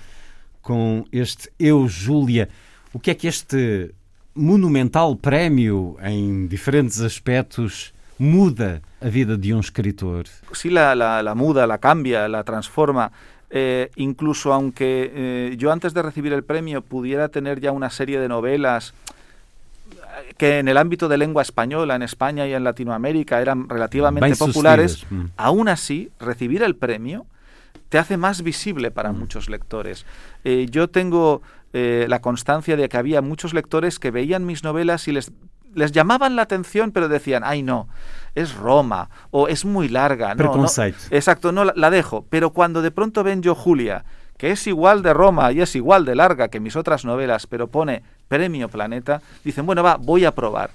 com 0.62 1.04
este 1.12 1.52
Eu 1.60 1.86
Júlia. 1.90 2.48
O 2.94 3.00
que 3.00 3.12
é 3.12 3.14
que 3.14 3.28
este 3.28 3.94
monumental 4.34 5.18
prémio, 5.18 5.98
em 6.02 6.48
diferentes 6.48 7.02
aspectos, 7.02 7.94
muda 8.18 8.82
a 9.02 9.10
vida 9.10 9.38
de 9.38 9.54
um 9.54 9.60
escritor? 9.60 10.24
Sí, 10.54 10.70
la, 10.70 10.96
la, 10.96 11.22
la 11.22 11.36
muda, 11.36 11.68
la 11.68 11.78
cambia, 11.78 12.26
la 12.30 12.46
transforma. 12.46 13.12
Eh, 13.50 13.92
incluso 13.96 14.52
aunque 14.52 15.12
eh, 15.14 15.56
yo 15.58 15.72
antes 15.72 15.94
de 15.94 16.02
recibir 16.02 16.34
el 16.34 16.44
premio 16.44 16.82
pudiera 16.82 17.30
tener 17.30 17.62
ya 17.62 17.72
una 17.72 17.90
serie 17.90 18.20
de 18.20 18.28
novelas 18.28 18.94
que 20.38 20.60
en 20.60 20.68
el 20.68 20.76
ámbito 20.76 21.08
de 21.08 21.18
lengua 21.18 21.44
española, 21.44 21.96
en 21.96 22.02
España 22.02 22.46
y 22.46 22.54
en 22.54 22.66
Latinoamérica 22.66 23.42
eran 23.42 23.70
relativamente 23.70 24.36
populares, 24.36 25.06
mm. 25.10 25.26
aún 25.38 25.70
así, 25.70 26.12
recibir 26.20 26.62
el 26.62 26.76
premio 26.76 27.26
te 27.88 27.98
hace 27.98 28.18
más 28.18 28.42
visible 28.42 28.92
para 28.92 29.14
mm. 29.14 29.20
muchos 29.20 29.50
lectores. 29.50 30.06
Eh, 30.44 30.68
yo 30.70 30.90
tengo 30.90 31.42
la 31.74 32.22
constancia 32.22 32.76
de 32.76 32.90
que 32.90 32.98
había 32.98 33.22
muchos 33.22 33.54
lectores 33.54 34.00
que 34.00 34.10
veían 34.10 34.48
mis 34.48 34.64
novelas 34.64 35.08
y 35.08 35.12
les 35.12 35.32
les 35.78 35.92
llamaban 35.92 36.36
la 36.36 36.42
atención, 36.42 36.92
pero 36.92 37.08
decían, 37.08 37.44
ay 37.46 37.62
no, 37.62 37.88
es 38.34 38.56
Roma, 38.56 39.10
o 39.30 39.48
es 39.48 39.64
muy 39.64 39.88
larga. 39.88 40.34
No, 40.34 40.56
no, 40.56 40.66
exacto, 41.12 41.52
no, 41.52 41.66
la, 41.66 41.90
dejo. 41.92 42.26
Pero 42.30 42.50
cuando 42.50 42.82
de 42.82 42.90
pronto 42.90 43.24
ven 43.24 43.44
yo 43.44 43.54
Julia, 43.54 44.04
que 44.38 44.50
es 44.52 44.66
igual 44.66 45.04
de 45.04 45.14
Roma 45.14 45.52
y 45.52 45.62
es 45.62 45.76
igual 45.76 46.04
de 46.04 46.16
larga 46.16 46.48
que 46.48 46.60
mis 46.60 46.76
otras 46.76 47.06
novelas, 47.06 47.46
pero 47.46 47.68
pone 47.68 48.02
Premio 48.28 48.70
Planeta, 48.70 49.22
dicen, 49.44 49.68
bueno, 49.68 49.84
va, 49.84 49.98
voy 49.98 50.26
a 50.26 50.34
probar. 50.34 50.72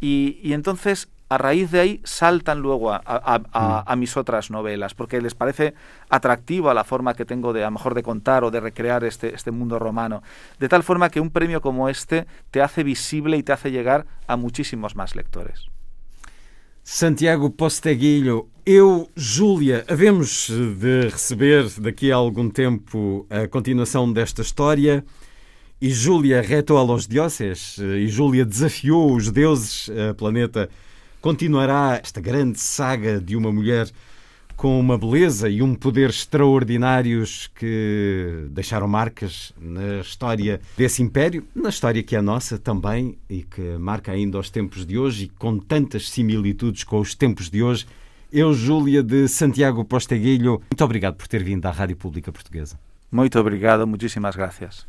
Y, 0.00 0.38
y 0.42 0.52
entonces 0.52 1.08
a 1.34 1.38
raíz 1.38 1.70
de 1.70 1.80
ahí 1.80 2.00
saltan 2.04 2.60
luego 2.60 2.92
a, 2.92 3.00
mm. 3.00 3.90
a, 3.90 3.96
mis 3.96 4.16
otras 4.16 4.50
novelas, 4.50 4.94
porque 4.94 5.20
les 5.20 5.34
parece 5.34 5.74
atractiva 6.08 6.72
la 6.74 6.84
forma 6.84 7.14
que 7.14 7.24
tengo 7.24 7.52
de 7.52 7.62
a 7.62 7.66
lo 7.66 7.72
mejor 7.72 7.94
de 7.94 8.02
contar 8.02 8.44
o 8.44 8.50
de 8.50 8.60
recrear 8.60 9.02
este, 9.04 9.34
este 9.34 9.50
mundo 9.50 9.78
romano. 9.78 10.22
De 10.60 10.68
tal 10.68 10.82
forma 10.82 11.10
que 11.10 11.20
un 11.20 11.30
premio 11.30 11.60
como 11.60 11.88
este 11.88 12.26
te 12.50 12.62
hace 12.62 12.84
visible 12.84 13.36
y 13.36 13.42
te 13.42 13.52
hace 13.52 13.70
llegar 13.70 14.06
a 14.28 14.36
muchísimos 14.36 14.94
más 14.94 15.16
lectores. 15.16 15.68
Santiago 16.84 17.50
Posteguilho, 17.50 18.48
eu, 18.64 19.08
Júlia, 19.16 19.84
havemos 19.88 20.50
de 20.50 21.08
receber 21.08 21.68
daqui 21.80 22.12
a 22.12 22.16
algum 22.16 22.50
tempo 22.50 23.26
a 23.30 23.48
continuação 23.48 24.12
desta 24.12 24.42
história. 24.42 25.04
E 25.80 25.90
Júlia 25.90 26.40
retou 26.40 26.78
a 26.78 26.82
los 26.82 27.06
dioses, 27.06 27.76
e 27.78 28.06
Júlia 28.06 28.44
desafiou 28.44 29.14
os 29.14 29.30
deuses, 29.30 29.90
a 29.90 30.14
planeta 30.14 30.70
Continuará 31.24 31.98
esta 32.02 32.20
grande 32.20 32.60
saga 32.60 33.18
de 33.18 33.34
uma 33.34 33.50
mulher 33.50 33.90
com 34.56 34.78
uma 34.78 34.98
beleza 34.98 35.48
e 35.48 35.62
um 35.62 35.74
poder 35.74 36.10
extraordinários 36.10 37.50
que 37.54 38.46
deixaram 38.50 38.86
marcas 38.86 39.50
na 39.58 40.00
história 40.00 40.60
desse 40.76 41.02
império, 41.02 41.42
na 41.54 41.70
história 41.70 42.02
que 42.02 42.14
é 42.14 42.20
nossa 42.20 42.58
também 42.58 43.16
e 43.26 43.42
que 43.42 43.62
marca 43.78 44.12
ainda 44.12 44.38
os 44.38 44.50
tempos 44.50 44.84
de 44.84 44.98
hoje 44.98 45.24
e 45.24 45.28
com 45.30 45.58
tantas 45.58 46.10
similitudes 46.10 46.84
com 46.84 47.00
os 47.00 47.14
tempos 47.14 47.48
de 47.48 47.62
hoje. 47.62 47.86
Eu, 48.30 48.52
Júlia 48.52 49.02
de 49.02 49.26
Santiago 49.26 49.82
Posteguilho, 49.82 50.60
muito 50.70 50.84
obrigado 50.84 51.14
por 51.14 51.26
ter 51.26 51.42
vindo 51.42 51.64
à 51.64 51.70
Rádio 51.70 51.96
Pública 51.96 52.30
Portuguesa. 52.30 52.78
Muito 53.10 53.40
obrigado, 53.40 53.86
muitíssimas 53.86 54.36
gracias. 54.36 54.86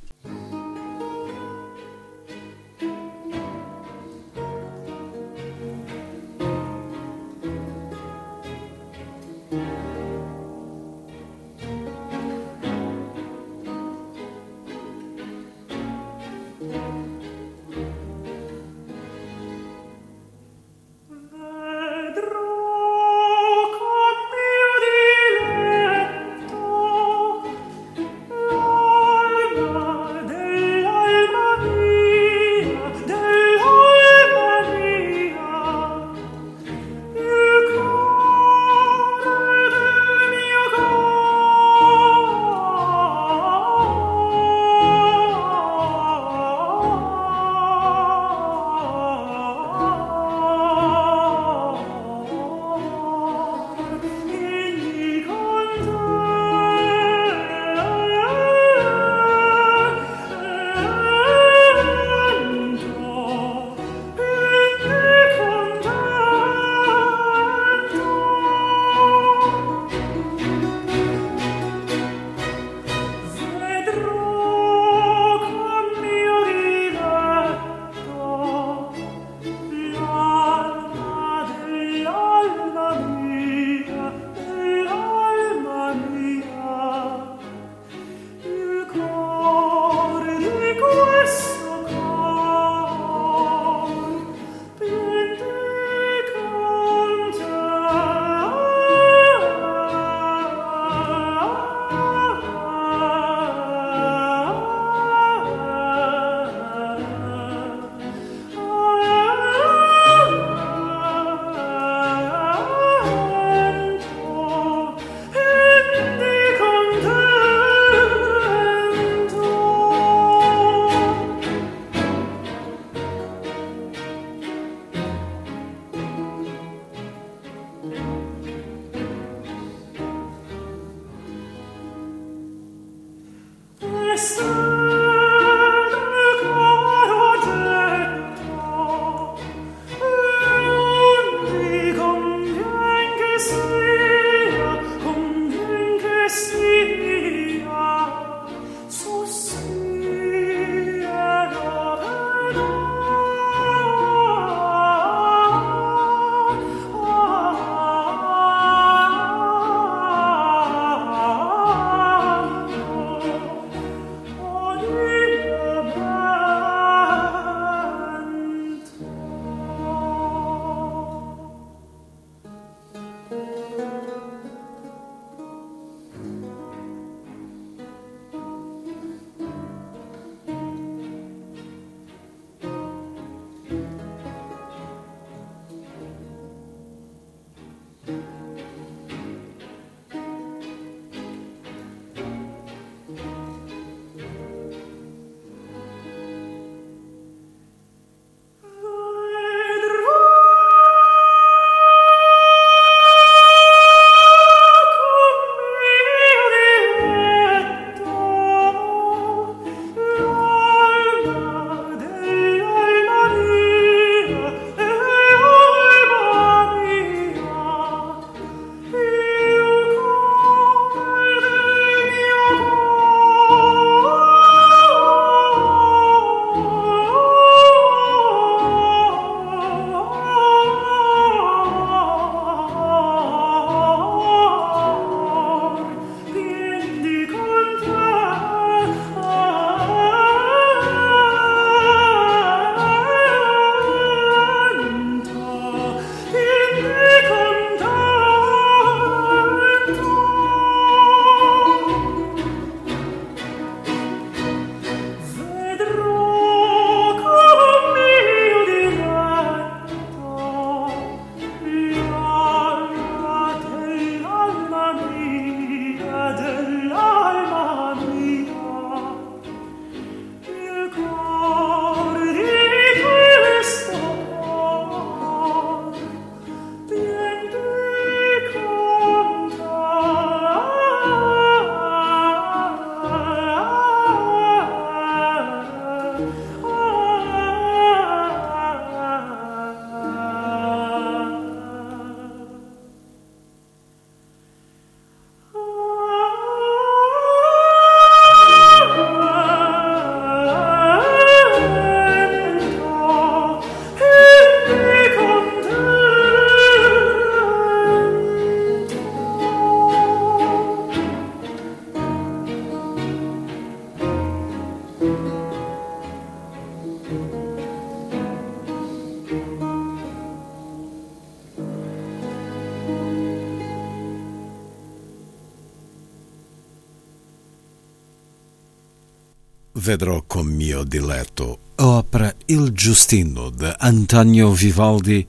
Vedrò 329.86 330.24
con 330.26 330.48
mio 330.48 330.84
diletto 330.84 331.60
a 331.76 331.86
ópera 331.86 332.34
Il 332.48 332.72
Giustino 332.72 333.52
de 333.52 333.72
Antonio 333.78 334.52
Vivaldi, 334.52 335.28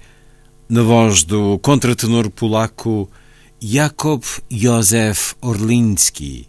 na 0.68 0.80
voz 0.80 1.24
do 1.24 1.58
contratenor 1.60 2.30
polaco 2.30 3.10
Jakob 3.58 4.24
Józef 4.48 5.34
Orlinski 5.40 6.48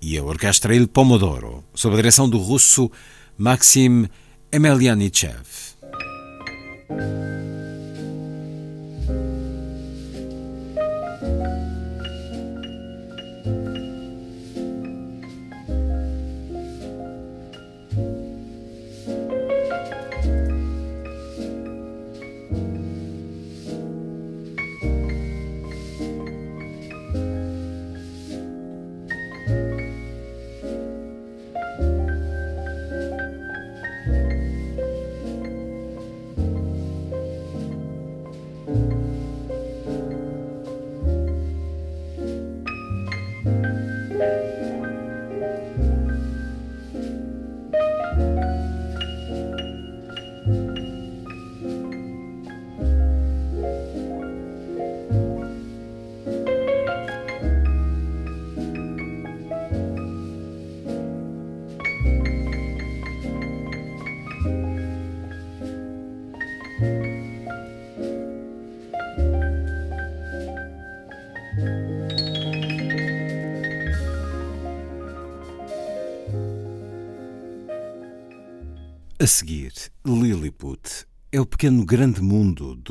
e 0.00 0.18
a 0.18 0.22
orquestra 0.22 0.74
Il 0.74 0.90
Pomodoro, 0.90 1.64
sob 1.72 1.94
a 1.94 1.96
direção 1.96 2.28
do 2.28 2.36
russo 2.36 2.90
Maxim 3.36 4.06
Emelianichev. 4.50 5.69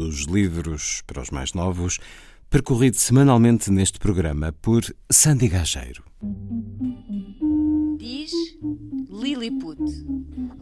Dos 0.10 0.26
livros 0.26 1.04
para 1.06 1.22
os 1.22 1.30
mais 1.30 1.54
novos, 1.54 2.00
percorrido 2.50 2.98
semanalmente 2.98 3.70
neste 3.70 4.00
programa 4.00 4.52
por 4.60 4.84
Sandy 5.12 5.48
Gageiro. 5.48 6.04
Diz 8.00 8.32
Lilliput. 9.12 9.80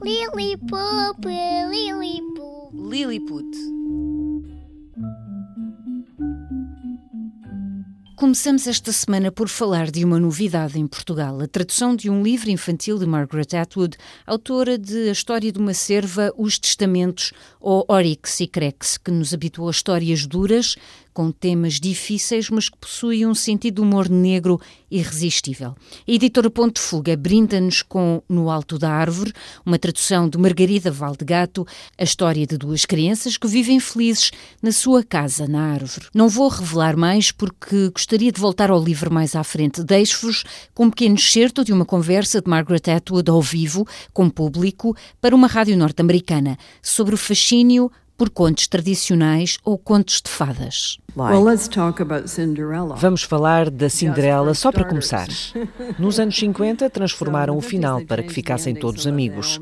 Lilliput, 0.04 1.26
Lilliput. 1.72 2.74
Lilliput. 2.74 3.67
Começamos 8.18 8.66
esta 8.66 8.92
semana 8.92 9.32
por 9.32 9.48
falar 9.48 9.92
de 9.92 10.04
uma 10.04 10.20
novidade 10.20 10.80
em 10.80 10.88
Portugal, 10.88 11.40
a 11.40 11.48
tradução 11.48 11.96
de 11.96 12.10
um 12.10 12.24
livro 12.24 12.50
infantil 12.50 12.98
de 12.98 13.06
Margaret 13.06 13.56
Atwood, 13.56 13.96
autora 14.26 14.76
de 14.76 15.10
A 15.10 15.12
História 15.12 15.52
de 15.52 15.60
uma 15.60 15.76
Cerva, 15.76 16.34
Os 16.36 16.58
Testamentos 16.58 17.32
ou 17.62 17.86
Oryx 17.88 18.40
e 18.40 18.48
Crex, 18.48 18.98
que 18.98 19.12
nos 19.12 19.36
habituou 19.36 19.68
a 19.68 19.72
histórias 19.72 20.26
duras, 20.26 20.76
com 21.18 21.32
temas 21.32 21.80
difíceis, 21.80 22.48
mas 22.52 22.70
que 22.70 22.78
possuem 22.78 23.26
um 23.26 23.34
sentido 23.34 23.78
de 23.78 23.82
humor 23.82 24.08
negro 24.08 24.62
irresistível. 24.92 25.70
A 26.08 26.12
editora 26.12 26.48
Ponte 26.48 26.80
Fuga 26.80 27.18
brinda-nos 27.18 27.82
com 27.82 28.22
No 28.30 28.52
Alto 28.52 28.78
da 28.78 28.92
Árvore, 28.92 29.34
uma 29.66 29.80
tradução 29.80 30.30
de 30.30 30.38
Margarida 30.38 30.92
Valdegato, 30.92 31.66
a 31.98 32.04
história 32.04 32.46
de 32.46 32.56
duas 32.56 32.86
crianças 32.86 33.36
que 33.36 33.48
vivem 33.48 33.80
felizes 33.80 34.30
na 34.62 34.72
sua 34.72 35.04
casa 35.04 35.48
na 35.48 35.74
árvore. 35.74 36.06
Não 36.14 36.30
vou 36.30 36.50
revelar 36.50 36.96
mais 36.96 37.32
porque 37.32 37.90
gostaria 37.90 38.32
de 38.32 38.40
voltar 38.40 38.70
ao 38.70 38.84
livro 38.84 39.12
mais 39.12 39.36
à 39.36 39.44
frente. 39.44 39.84
Deixo-vos 39.84 40.44
com 40.76 40.86
um 40.86 40.90
pequeno 40.92 41.16
excerto 41.16 41.64
de 41.64 41.74
uma 41.74 41.84
conversa 41.84 42.44
de 42.44 42.48
Margaret 42.48 42.92
Atwood 42.96 43.32
ao 43.32 43.42
vivo, 43.42 43.88
com 44.14 44.30
público, 44.30 44.96
para 45.20 45.36
uma 45.36 45.48
rádio 45.48 45.76
norte-americana, 45.76 46.60
sobre 46.80 47.16
o 47.16 47.18
fascínio 47.18 47.92
por 48.18 48.30
contos 48.30 48.68
tradicionais 48.68 49.58
ou 49.64 49.78
contos 49.78 50.22
de 50.22 50.30
fadas. 50.30 50.98
Vamos 52.98 53.24
falar 53.24 53.70
da 53.70 53.90
Cinderela 53.90 54.54
só 54.54 54.72
para 54.72 54.86
começar. 54.86 55.28
Nos 55.98 56.20
anos 56.20 56.38
50 56.38 56.90
transformaram 56.90 57.58
o 57.58 57.62
final 57.62 58.02
para 58.06 58.24
que 58.24 58.34
ficassem 58.34 58.76
todos 58.76 59.08
amigos. 59.08 59.62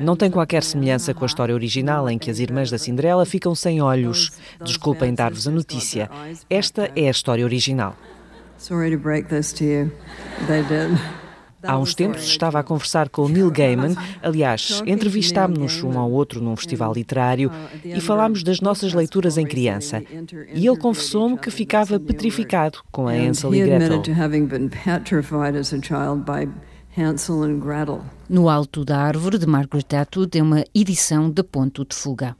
Não 0.00 0.16
tem 0.16 0.30
qualquer 0.30 0.62
semelhança 0.62 1.14
com 1.14 1.24
a 1.24 1.26
história 1.26 1.54
original 1.54 2.08
em 2.08 2.18
que 2.18 2.30
as 2.30 2.38
irmãs 2.38 2.70
da 2.70 2.78
Cinderela 2.78 3.24
ficam 3.24 3.54
sem 3.54 3.80
olhos. 3.80 4.32
Desculpem 4.64 5.14
dar-vos 5.14 5.46
a 5.46 5.50
notícia. 5.50 6.10
Esta 6.50 6.90
é 6.96 7.08
a 7.08 7.10
história 7.10 7.44
original. 7.44 7.96
Sorry 8.58 8.90
to 8.92 8.98
break 8.98 9.28
this 9.28 9.52
to 9.54 9.64
you. 9.64 9.90
They 10.46 10.62
did. 10.62 11.21
Há 11.62 11.78
uns 11.78 11.94
tempos 11.94 12.24
estava 12.24 12.58
a 12.58 12.62
conversar 12.62 13.08
com 13.08 13.28
Neil 13.28 13.50
Gaiman, 13.50 13.94
aliás, 14.22 14.82
entrevistámos-nos 14.86 15.82
um 15.82 15.98
ao 15.98 16.10
outro 16.10 16.40
num 16.40 16.56
festival 16.56 16.92
literário 16.92 17.50
e 17.84 18.00
falámos 18.00 18.42
das 18.42 18.60
nossas 18.60 18.92
leituras 18.92 19.38
em 19.38 19.46
criança. 19.46 20.02
E 20.54 20.66
ele 20.66 20.76
confessou-me 20.76 21.38
que 21.38 21.50
ficava 21.50 21.98
petrificado 22.00 22.78
com 22.90 23.08
a 23.08 23.12
Hansel 23.12 23.54
e 23.54 23.62
Gretel. 23.62 24.02
No 28.28 28.48
Alto 28.48 28.84
da 28.84 28.98
Árvore, 28.98 29.38
de 29.38 29.46
Margaret 29.46 29.96
Atwood, 29.98 30.38
é 30.38 30.42
uma 30.42 30.64
edição 30.74 31.30
de 31.30 31.42
Ponto 31.42 31.84
de 31.84 31.94
Fuga. 31.94 32.36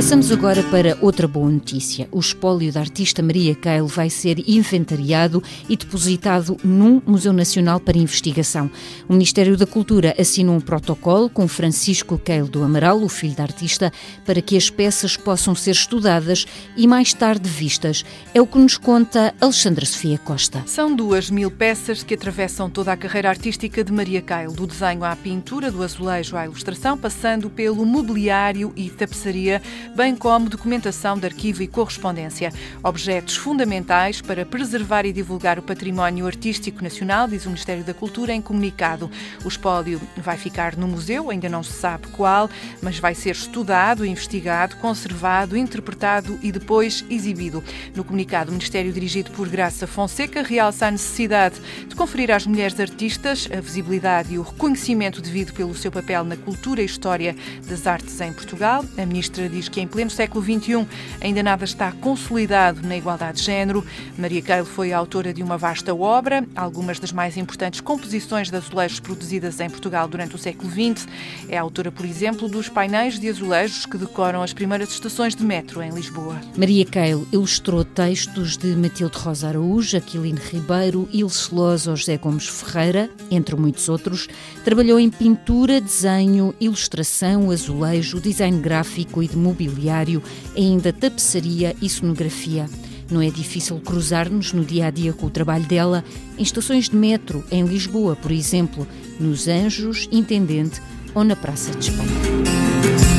Passamos 0.00 0.32
agora 0.32 0.62
para 0.62 0.96
outra 1.02 1.28
boa 1.28 1.50
notícia. 1.50 2.08
O 2.10 2.18
espólio 2.18 2.72
da 2.72 2.80
artista 2.80 3.22
Maria 3.22 3.54
Keil 3.54 3.86
vai 3.86 4.08
ser 4.08 4.42
inventariado 4.48 5.42
e 5.68 5.76
depositado 5.76 6.56
num 6.64 7.02
Museu 7.06 7.34
Nacional 7.34 7.78
para 7.78 7.98
Investigação. 7.98 8.70
O 9.06 9.12
Ministério 9.12 9.58
da 9.58 9.66
Cultura 9.66 10.14
assinou 10.18 10.56
um 10.56 10.60
protocolo 10.60 11.28
com 11.28 11.46
Francisco 11.46 12.16
Keil 12.16 12.48
do 12.48 12.62
Amaral, 12.62 13.02
o 13.02 13.10
filho 13.10 13.36
da 13.36 13.42
artista, 13.42 13.92
para 14.24 14.40
que 14.40 14.56
as 14.56 14.70
peças 14.70 15.18
possam 15.18 15.54
ser 15.54 15.72
estudadas 15.72 16.46
e 16.78 16.86
mais 16.86 17.12
tarde 17.12 17.46
vistas. 17.46 18.02
É 18.32 18.40
o 18.40 18.46
que 18.46 18.58
nos 18.58 18.78
conta 18.78 19.34
Alexandra 19.38 19.84
Sofia 19.84 20.16
Costa. 20.16 20.62
São 20.64 20.96
duas 20.96 21.28
mil 21.28 21.50
peças 21.50 22.02
que 22.02 22.14
atravessam 22.14 22.70
toda 22.70 22.90
a 22.90 22.96
carreira 22.96 23.28
artística 23.28 23.84
de 23.84 23.92
Maria 23.92 24.22
Keil, 24.22 24.52
do 24.52 24.66
desenho 24.66 25.04
à 25.04 25.14
pintura, 25.14 25.70
do 25.70 25.82
azulejo 25.82 26.38
à 26.38 26.46
ilustração, 26.46 26.96
passando 26.96 27.50
pelo 27.50 27.84
mobiliário 27.84 28.72
e 28.74 28.88
tapeçaria 28.88 29.60
bem 29.94 30.14
como 30.14 30.48
documentação 30.48 31.18
de 31.18 31.26
arquivo 31.26 31.62
e 31.62 31.68
correspondência. 31.68 32.52
Objetos 32.82 33.36
fundamentais 33.36 34.20
para 34.20 34.46
preservar 34.46 35.04
e 35.04 35.12
divulgar 35.12 35.58
o 35.58 35.62
património 35.62 36.26
artístico 36.26 36.82
nacional, 36.82 37.26
diz 37.26 37.44
o 37.44 37.48
Ministério 37.48 37.84
da 37.84 37.94
Cultura 37.94 38.32
em 38.32 38.40
comunicado. 38.40 39.10
O 39.44 39.48
espólio 39.48 40.00
vai 40.16 40.36
ficar 40.36 40.76
no 40.76 40.86
museu, 40.86 41.30
ainda 41.30 41.48
não 41.48 41.62
se 41.62 41.72
sabe 41.72 42.08
qual, 42.08 42.48
mas 42.82 42.98
vai 42.98 43.14
ser 43.14 43.30
estudado, 43.30 44.04
investigado, 44.04 44.76
conservado, 44.76 45.56
interpretado 45.56 46.38
e 46.42 46.52
depois 46.52 47.04
exibido. 47.10 47.62
No 47.94 48.04
comunicado, 48.04 48.50
o 48.50 48.52
Ministério, 48.52 48.92
dirigido 48.92 49.30
por 49.32 49.48
Graça 49.48 49.86
Fonseca, 49.86 50.42
realça 50.42 50.86
a 50.86 50.90
necessidade 50.90 51.56
de 51.86 51.94
conferir 51.94 52.30
às 52.30 52.46
mulheres 52.46 52.78
artistas 52.78 53.48
a 53.56 53.60
visibilidade 53.60 54.34
e 54.34 54.38
o 54.38 54.42
reconhecimento 54.42 55.20
devido 55.20 55.52
pelo 55.52 55.74
seu 55.74 55.90
papel 55.90 56.24
na 56.24 56.36
cultura 56.36 56.82
e 56.82 56.84
história 56.84 57.34
das 57.66 57.86
artes 57.86 58.20
em 58.20 58.32
Portugal. 58.32 58.84
A 58.96 59.06
ministra 59.06 59.48
diz 59.48 59.68
que 59.70 59.80
em 59.80 59.86
pleno 59.86 60.10
século 60.10 60.44
XXI 60.44 60.86
ainda 61.20 61.42
nada 61.42 61.64
está 61.64 61.92
consolidado 61.92 62.86
na 62.86 62.96
igualdade 62.96 63.38
de 63.38 63.44
género. 63.44 63.84
Maria 64.18 64.42
Keil 64.42 64.64
foi 64.64 64.92
autora 64.92 65.32
de 65.32 65.42
uma 65.42 65.56
vasta 65.56 65.94
obra, 65.94 66.44
algumas 66.54 66.98
das 66.98 67.12
mais 67.12 67.36
importantes 67.36 67.80
composições 67.80 68.50
de 68.50 68.56
azulejos 68.56 69.00
produzidas 69.00 69.60
em 69.60 69.70
Portugal 69.70 70.08
durante 70.08 70.34
o 70.34 70.38
século 70.38 70.70
XX. 70.70 71.06
É 71.48 71.56
autora, 71.56 71.90
por 71.92 72.04
exemplo, 72.04 72.48
dos 72.48 72.68
painéis 72.68 73.18
de 73.18 73.28
azulejos 73.28 73.86
que 73.86 73.96
decoram 73.96 74.42
as 74.42 74.52
primeiras 74.52 74.90
estações 74.90 75.34
de 75.34 75.44
metro 75.44 75.82
em 75.82 75.90
Lisboa. 75.90 76.40
Maria 76.56 76.84
Keil 76.84 77.26
ilustrou 77.32 77.84
textos 77.84 78.56
de 78.56 78.74
Matilde 78.76 79.16
Rosa 79.16 79.48
Araújo, 79.48 79.96
Aquilino 79.96 80.40
Ribeiro, 80.50 81.08
Ilse 81.12 81.54
Loz 81.54 81.86
ou 81.86 81.96
José 81.96 82.16
Gomes 82.16 82.48
Ferreira, 82.48 83.10
entre 83.30 83.56
muitos 83.56 83.88
outros. 83.88 84.28
Trabalhou 84.64 84.98
em 84.98 85.10
pintura, 85.10 85.80
desenho, 85.80 86.54
ilustração, 86.60 87.50
azulejo, 87.50 88.20
design 88.20 88.60
gráfico 88.60 89.22
e 89.22 89.28
de 89.28 89.36
mobiliário 89.68 90.22
ainda 90.56 90.92
tapeçaria 90.92 91.74
e 91.80 91.88
sonografia. 91.88 92.66
Não 93.10 93.20
é 93.20 93.28
difícil 93.28 93.78
cruzar-nos 93.80 94.52
no 94.52 94.64
dia 94.64 94.86
a 94.86 94.90
dia 94.90 95.12
com 95.12 95.26
o 95.26 95.30
trabalho 95.30 95.64
dela 95.64 96.04
em 96.38 96.42
estações 96.42 96.88
de 96.88 96.96
metro, 96.96 97.44
em 97.50 97.64
Lisboa, 97.64 98.14
por 98.14 98.30
exemplo, 98.30 98.86
nos 99.18 99.48
Anjos, 99.48 100.08
Intendente 100.12 100.80
ou 101.14 101.24
na 101.24 101.34
Praça 101.34 101.72
de 101.72 101.90
Espanha. 101.90 103.09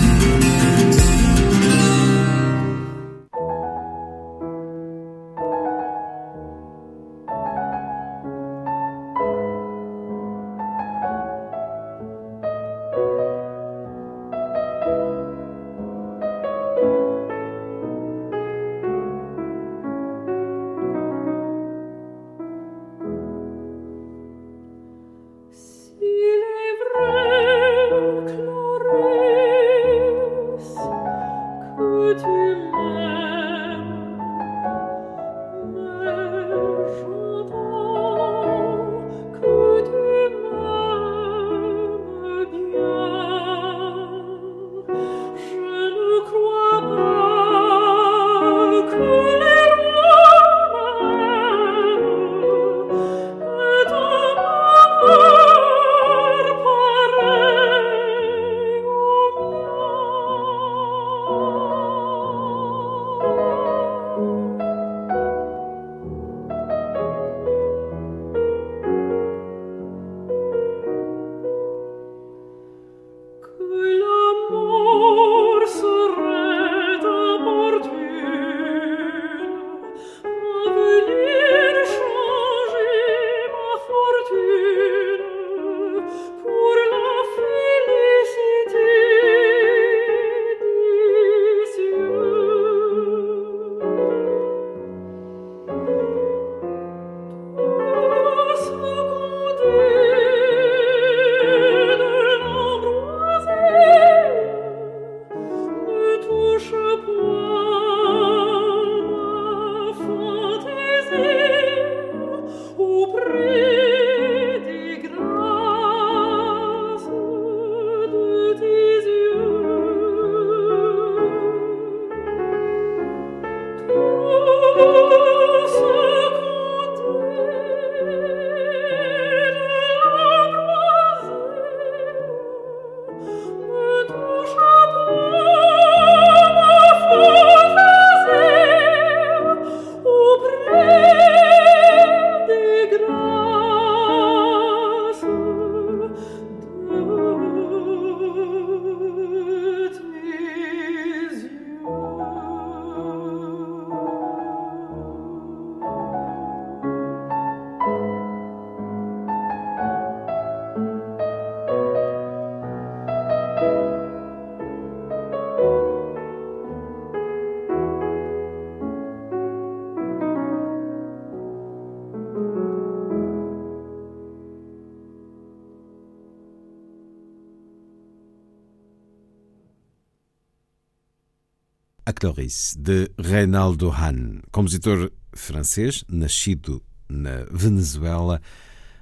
De 182.78 183.10
Reinaldo 183.18 183.90
Hahn, 183.90 184.42
compositor 184.52 185.12
francês, 185.34 186.04
nascido 186.08 186.84
na 187.10 187.46
Venezuela. 187.50 188.40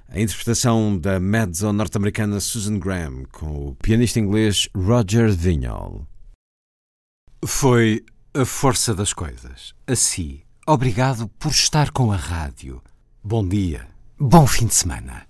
A 0.08 0.18
interpretação 0.18 0.98
da 0.98 1.20
mezzo 1.20 1.70
norte-americana 1.70 2.40
Susan 2.40 2.78
Graham 2.78 3.24
com 3.30 3.68
o 3.68 3.74
pianista 3.74 4.18
inglês 4.18 4.70
Roger 4.74 5.30
Vignol. 5.32 6.06
Foi 7.44 8.02
a 8.32 8.46
força 8.46 8.94
das 8.94 9.12
coisas. 9.12 9.74
Assim, 9.86 10.40
obrigado 10.66 11.28
por 11.28 11.50
estar 11.50 11.90
com 11.90 12.10
a 12.10 12.16
rádio. 12.16 12.82
Bom 13.22 13.46
dia, 13.46 13.86
bom 14.18 14.46
fim 14.46 14.66
de 14.66 14.74
semana. 14.74 15.29